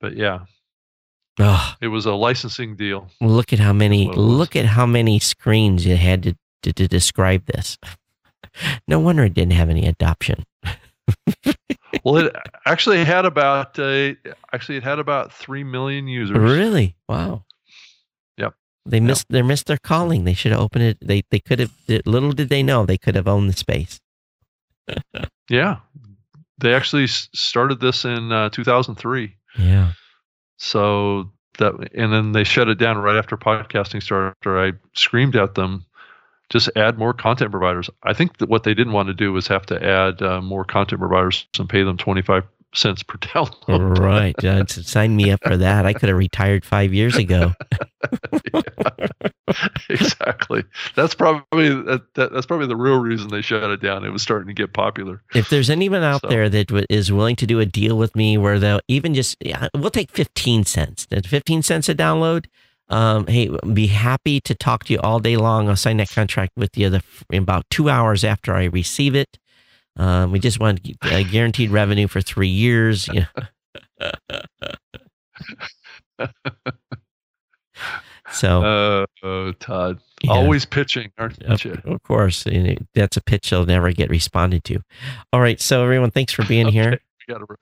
But 0.00 0.16
yeah, 0.16 0.40
it 1.80 1.88
was 1.88 2.06
a 2.06 2.12
licensing 2.12 2.76
deal. 2.76 3.08
look 3.20 3.52
at 3.52 3.58
how 3.58 3.72
many 3.72 4.06
That's 4.06 4.16
what 4.16 4.22
it 4.22 4.26
was. 4.26 4.38
look 4.38 4.56
at 4.56 4.64
how 4.66 4.86
many 4.86 5.18
screens 5.18 5.86
you 5.86 5.96
had 5.96 6.22
to 6.24 6.36
to, 6.62 6.72
to 6.72 6.88
describe 6.88 7.46
this. 7.46 7.78
no 8.88 9.00
wonder 9.00 9.24
it 9.24 9.34
didn't 9.34 9.52
have 9.52 9.70
any 9.70 9.86
adoption. 9.86 10.44
Well, 12.04 12.16
it 12.18 12.34
actually 12.66 13.04
had 13.04 13.26
about 13.26 13.78
uh, 13.78 14.14
actually 14.54 14.78
it 14.78 14.84
had 14.84 14.98
about 14.98 15.32
three 15.32 15.64
million 15.64 16.08
users. 16.08 16.38
Really? 16.38 16.96
Wow. 17.08 17.44
They 18.86 19.00
missed 19.00 19.26
they 19.28 19.42
missed 19.42 19.66
their 19.66 19.78
calling. 19.78 20.24
They 20.24 20.34
should 20.34 20.52
have 20.52 20.60
opened 20.60 20.84
it. 20.84 20.98
They 21.00 21.22
they 21.30 21.40
could 21.40 21.58
have. 21.58 21.72
Little 22.06 22.32
did 22.32 22.48
they 22.48 22.62
know 22.62 22.86
they 22.86 22.98
could 22.98 23.14
have 23.14 23.28
owned 23.28 23.48
the 23.48 23.56
space. 23.56 24.00
Yeah, 25.50 25.78
they 26.58 26.74
actually 26.74 27.08
started 27.08 27.80
this 27.80 28.04
in 28.04 28.30
uh, 28.30 28.50
2003. 28.50 29.34
Yeah. 29.58 29.92
So 30.58 31.32
that, 31.58 31.74
and 31.92 32.12
then 32.12 32.30
they 32.30 32.44
shut 32.44 32.68
it 32.68 32.78
down 32.78 32.98
right 32.98 33.16
after 33.16 33.36
podcasting 33.36 34.00
started. 34.00 34.34
After 34.38 34.64
I 34.64 34.72
screamed 34.94 35.34
at 35.34 35.56
them, 35.56 35.84
just 36.50 36.70
add 36.76 36.98
more 36.98 37.12
content 37.12 37.50
providers. 37.50 37.90
I 38.04 38.12
think 38.12 38.38
that 38.38 38.48
what 38.48 38.62
they 38.62 38.74
didn't 38.74 38.92
want 38.92 39.08
to 39.08 39.14
do 39.14 39.32
was 39.32 39.48
have 39.48 39.66
to 39.66 39.84
add 39.84 40.22
uh, 40.22 40.40
more 40.40 40.64
content 40.64 41.00
providers 41.00 41.46
and 41.58 41.68
pay 41.68 41.82
them 41.82 41.96
25 41.96 42.44
cents 42.74 43.02
per 43.02 43.18
download. 43.18 43.98
right. 43.98 44.44
Uh, 44.44 44.64
sign 44.66 45.16
me 45.16 45.30
up 45.30 45.40
for 45.44 45.56
that. 45.56 45.86
I 45.86 45.92
could 45.92 46.08
have 46.08 46.18
retired 46.18 46.64
five 46.64 46.92
years 46.94 47.16
ago. 47.16 47.52
exactly. 49.88 50.64
That's 50.94 51.14
probably 51.14 51.68
that, 51.70 52.02
that, 52.14 52.32
that's 52.32 52.46
probably 52.46 52.66
the 52.66 52.76
real 52.76 52.98
reason 52.98 53.28
they 53.28 53.42
shut 53.42 53.62
it 53.70 53.80
down. 53.82 54.04
It 54.04 54.10
was 54.10 54.22
starting 54.22 54.48
to 54.48 54.54
get 54.54 54.72
popular. 54.72 55.22
If 55.34 55.48
there's 55.50 55.70
anyone 55.70 56.02
out 56.02 56.20
So- 56.22 56.28
there 56.28 56.48
that 56.48 56.68
w- 56.68 56.86
is 56.88 57.10
willing 57.12 57.36
to 57.36 57.46
do 57.46 57.60
a 57.60 57.66
deal 57.66 57.98
with 57.98 58.14
me 58.14 58.38
where 58.38 58.58
they'll 58.58 58.80
even 58.88 59.14
just, 59.14 59.36
yeah, 59.40 59.68
we'll 59.74 59.90
take 59.90 60.10
15 60.12 60.64
cents. 60.64 61.06
15 61.10 61.62
cents 61.62 61.88
a 61.88 61.94
download. 61.94 62.46
Um, 62.88 63.26
hey, 63.28 63.48
be 63.72 63.86
happy 63.86 64.40
to 64.40 64.54
talk 64.54 64.84
to 64.84 64.92
you 64.92 65.00
all 65.00 65.20
day 65.20 65.36
long. 65.36 65.68
I'll 65.68 65.76
sign 65.76 65.98
that 65.98 66.10
contract 66.10 66.52
with 66.56 66.76
you 66.76 66.90
the, 66.90 67.02
in 67.30 67.42
about 67.44 67.64
two 67.70 67.88
hours 67.88 68.24
after 68.24 68.52
I 68.54 68.64
receive 68.64 69.14
it. 69.14 69.38
Um, 69.96 70.32
we 70.32 70.38
just 70.38 70.60
want 70.60 70.80
uh, 71.02 71.22
guaranteed 71.24 71.70
revenue 71.70 72.06
for 72.08 72.20
three 72.20 72.48
years. 72.48 73.08
You 73.08 73.26
know. 74.00 74.10
so, 78.32 78.62
Uh, 78.62 79.06
oh, 79.22 79.52
Todd, 79.52 79.98
yeah. 80.22 80.30
always 80.32 80.64
pitching, 80.64 81.10
aren't 81.18 81.42
Of, 81.42 81.64
you? 81.64 81.80
of 81.84 82.02
course, 82.02 82.44
that's 82.94 83.16
a 83.16 83.20
pitch 83.22 83.50
they'll 83.50 83.66
never 83.66 83.90
get 83.92 84.10
responded 84.10 84.64
to. 84.64 84.80
All 85.32 85.40
right, 85.40 85.60
so 85.60 85.82
everyone, 85.82 86.10
thanks 86.10 86.32
for 86.32 86.44
being 86.44 86.68
here. 86.72 86.90
We 87.28 87.32
gotta 87.34 87.46
run. 87.48 87.58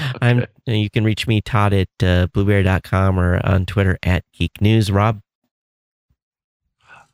I'm. 0.22 0.46
You 0.66 0.88
can 0.88 1.04
reach 1.04 1.26
me, 1.26 1.40
Todd, 1.42 1.74
at 1.74 1.88
uh, 2.02 2.26
blubrry.com 2.32 3.18
or 3.20 3.44
on 3.46 3.66
Twitter 3.66 3.98
at 4.02 4.24
Geek 4.32 4.60
News. 4.62 4.90
Rob, 4.90 5.20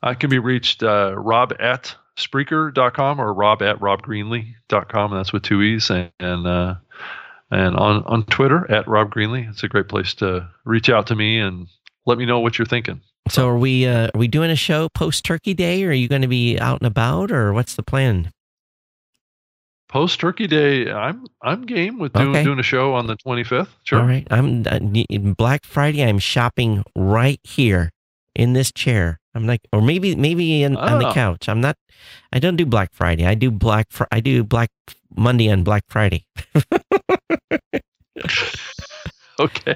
I 0.01 0.13
can 0.13 0.29
be 0.29 0.39
reached 0.39 0.81
uh, 0.81 1.13
rob 1.17 1.53
at 1.59 1.93
Spreaker.com 2.17 3.19
or 3.19 3.33
rob 3.33 3.61
at 3.61 3.79
robgreenlee.com. 3.79 5.11
And 5.11 5.19
that's 5.19 5.33
with 5.33 5.43
two 5.43 5.61
E's. 5.61 5.89
And, 5.89 6.11
and, 6.19 6.47
uh, 6.47 6.75
and 7.51 7.75
on, 7.75 8.03
on 8.05 8.23
Twitter 8.25 8.69
at 8.71 8.87
Rob 8.87 9.13
Greenlee. 9.13 9.49
It's 9.49 9.63
a 9.63 9.67
great 9.67 9.87
place 9.87 10.13
to 10.15 10.49
reach 10.63 10.89
out 10.89 11.07
to 11.07 11.15
me 11.15 11.39
and 11.39 11.67
let 12.05 12.17
me 12.17 12.25
know 12.25 12.39
what 12.39 12.57
you're 12.57 12.65
thinking. 12.65 13.01
so 13.29 13.47
are 13.47 13.57
we? 13.57 13.85
Uh, 13.85 14.07
are 14.13 14.19
we 14.19 14.27
doing 14.27 14.49
a 14.51 14.55
show 14.55 14.89
post 14.89 15.23
Turkey 15.25 15.53
Day, 15.53 15.83
or 15.83 15.89
are 15.89 15.93
you 15.93 16.07
going 16.07 16.21
to 16.23 16.27
be 16.27 16.57
out 16.59 16.79
and 16.81 16.87
about, 16.87 17.31
or 17.31 17.53
what's 17.53 17.75
the 17.75 17.83
plan? 17.83 18.31
Post 19.87 20.19
Turkey 20.19 20.47
Day, 20.47 20.91
I'm 20.91 21.25
I'm 21.41 21.65
game 21.65 21.99
with 21.99 22.13
doing, 22.13 22.29
Okay. 22.29 22.43
doing 22.43 22.59
a 22.59 22.63
show 22.63 22.93
on 22.95 23.07
the 23.07 23.15
25th. 23.17 23.67
Sure. 23.83 23.99
All 23.99 24.05
right, 24.07 24.27
I'm 24.31 24.63
uh, 24.69 24.79
Black 25.37 25.63
Friday. 25.65 26.03
I'm 26.03 26.19
shopping 26.19 26.83
right 26.95 27.39
here 27.43 27.91
in 28.35 28.53
this 28.53 28.71
chair. 28.71 29.19
I'm 29.33 29.45
like, 29.47 29.61
or 29.73 29.81
maybe 29.81 30.15
maybe 30.15 30.63
in, 30.63 30.75
on 30.77 30.99
the 30.99 31.09
Oh. 31.09 31.13
couch. 31.13 31.49
I'm 31.49 31.59
not. 31.61 31.75
I 32.31 32.39
don't 32.39 32.55
do 32.55 32.65
Black 32.65 32.89
Friday. 32.93 33.25
I 33.25 33.35
do 33.35 33.51
Black. 33.51 33.87
Fr- 33.89 34.03
I 34.11 34.19
do 34.19 34.43
Black 34.43 34.69
Monday 35.15 35.49
on 35.51 35.63
Black 35.63 35.83
Friday. 35.89 36.25
Okay. 39.37 39.75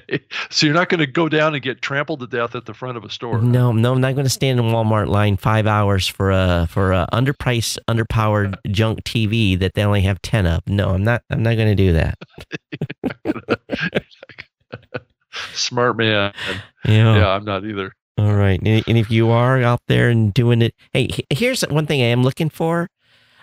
So 0.49 0.65
you're 0.65 0.73
not 0.73 0.87
going 0.87 1.01
to 1.01 1.05
go 1.05 1.27
down 1.27 1.53
and 1.53 1.61
get 1.61 1.81
trampled 1.81 2.21
to 2.21 2.27
death 2.27 2.55
at 2.55 2.65
the 2.65 2.73
front 2.73 2.95
of 2.95 3.03
a 3.03 3.09
store. 3.09 3.41
No, 3.41 3.73
no, 3.73 3.91
I'm 3.91 3.99
not 3.99 4.13
going 4.15 4.23
to 4.25 4.29
stand 4.29 4.57
in 4.57 4.67
Walmart 4.67 5.09
line 5.09 5.35
five 5.35 5.67
hours 5.67 6.07
for 6.07 6.31
a 6.31 6.65
for 6.71 6.93
a 6.93 7.05
underpriced, 7.11 7.77
underpowered 7.89 8.55
junk 8.71 9.03
TV 9.03 9.59
that 9.59 9.73
they 9.73 9.83
only 9.83 9.99
have 10.03 10.21
ten 10.21 10.45
of. 10.47 10.61
No, 10.65 10.91
I'm 10.91 11.03
not. 11.03 11.23
I'm 11.29 11.43
not 11.43 11.57
going 11.57 11.75
to 11.75 11.75
do 11.75 11.91
that. 11.91 12.17
Smart 15.53 15.97
man. 15.97 16.33
Yeah. 16.85 17.17
Yeah, 17.17 17.27
I'm 17.29 17.43
not 17.43 17.65
either. 17.65 17.91
All 18.19 18.33
right. 18.33 18.59
And, 18.61 18.83
and 18.85 18.97
if 18.97 19.09
you 19.09 19.29
are 19.29 19.63
out 19.63 19.79
there 19.87 20.09
and 20.09 20.33
doing 20.33 20.61
it, 20.61 20.75
hey, 20.91 21.07
here's 21.29 21.61
one 21.61 21.85
thing 21.85 22.01
I 22.01 22.07
am 22.07 22.21
looking 22.21 22.49
for. 22.49 22.89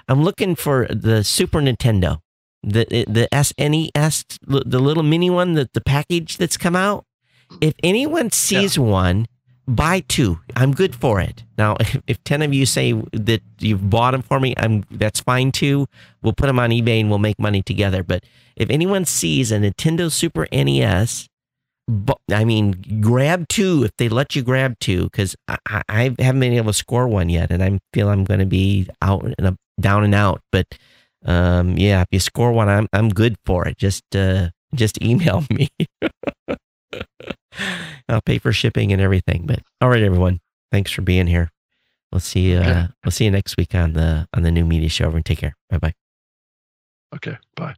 I'm 0.07 0.23
looking 0.23 0.55
for 0.55 0.87
the 0.89 1.25
Super 1.25 1.61
Nintendo, 1.61 2.21
the 2.63 2.85
the 3.09 3.27
SNES, 3.33 4.39
the 4.47 4.79
little 4.79 5.03
mini 5.03 5.31
one, 5.31 5.55
the 5.55 5.69
the 5.73 5.81
package 5.81 6.37
that's 6.37 6.59
come 6.59 6.77
out. 6.77 7.07
If 7.63 7.73
anyone 7.83 8.31
sees 8.31 8.79
one, 8.79 9.27
buy 9.67 10.01
two. 10.01 10.41
I'm 10.55 10.73
good 10.73 10.95
for 10.95 11.21
it. 11.21 11.45
Now, 11.57 11.77
if, 11.81 11.99
if 12.07 12.23
ten 12.25 12.43
of 12.43 12.53
you 12.53 12.67
say 12.67 12.93
that 13.13 13.41
you've 13.59 13.89
bought 13.89 14.11
them 14.11 14.23
for 14.23 14.39
me, 14.39 14.53
I'm 14.59 14.85
that's 14.91 15.21
fine 15.21 15.53
too. 15.53 15.87
We'll 16.23 16.35
put 16.35 16.49
them 16.49 16.61
on 16.61 16.69
eBay 16.69 17.01
and 17.01 17.09
we'll 17.09 17.19
make 17.19 17.39
money 17.39 17.63
together. 17.63 18.03
But 18.03 18.25
if 18.57 18.69
anyone 18.69 19.07
sees 19.07 19.51
a 19.51 19.59
Nintendo 19.59 20.13
Super 20.13 20.47
NES, 20.53 21.29
bu- 21.89 22.15
I 22.31 22.45
mean, 22.45 23.01
grab 23.01 23.49
two 23.49 23.85
if 23.85 23.93
they 23.99 24.09
let 24.09 24.35
you 24.37 24.43
grab 24.43 24.79
two, 24.81 25.05
because 25.05 25.37
I, 25.49 25.83
I 25.89 26.15
haven't 26.19 26.41
been 26.41 26.53
able 26.53 26.73
to 26.73 26.79
score 26.79 27.09
one 27.09 27.29
yet, 27.29 27.51
and 27.51 27.63
I 27.63 27.79
feel 27.93 28.09
I'm 28.09 28.25
going 28.25 28.41
to 28.41 28.47
be 28.47 28.89
out 29.03 29.25
and 29.25 29.35
a, 29.49 29.57
down 29.81 30.05
and 30.05 30.15
out. 30.15 30.41
But 30.53 30.67
um, 31.25 31.77
yeah, 31.77 32.03
if 32.03 32.09
you 32.11 32.21
score 32.21 32.53
one, 32.53 32.69
I'm 32.69 32.89
I'm 32.93 33.09
good 33.09 33.37
for 33.45 33.67
it. 33.67 33.79
Just 33.79 34.05
uh, 34.15 34.51
just 34.75 35.03
email 35.03 35.45
me. 35.51 35.69
I'll 38.09 38.23
pay 38.23 38.39
for 38.39 38.53
shipping 38.53 38.93
and 38.93 39.01
everything. 39.03 39.47
But 39.47 39.61
all 39.81 39.89
right, 39.89 40.03
everyone, 40.03 40.41
thanks 40.71 40.91
for 40.93 41.03
being 41.03 41.27
here. 41.27 41.51
We'll 42.13 42.21
see. 42.21 42.57
Uh, 42.57 42.89
we'll 43.05 43.11
see 43.11 43.25
you 43.25 43.31
next 43.31 43.57
week 43.57 43.75
on 43.75 43.95
the 43.95 44.29
on 44.33 44.43
the 44.43 44.51
new 44.53 44.65
media 44.65 44.89
show. 44.89 45.05
Everyone, 45.07 45.25
take 45.25 45.39
care. 45.39 45.57
Bye 45.71 45.79
bye. 45.79 45.95
Okay. 47.15 47.37
Bye. 47.57 47.75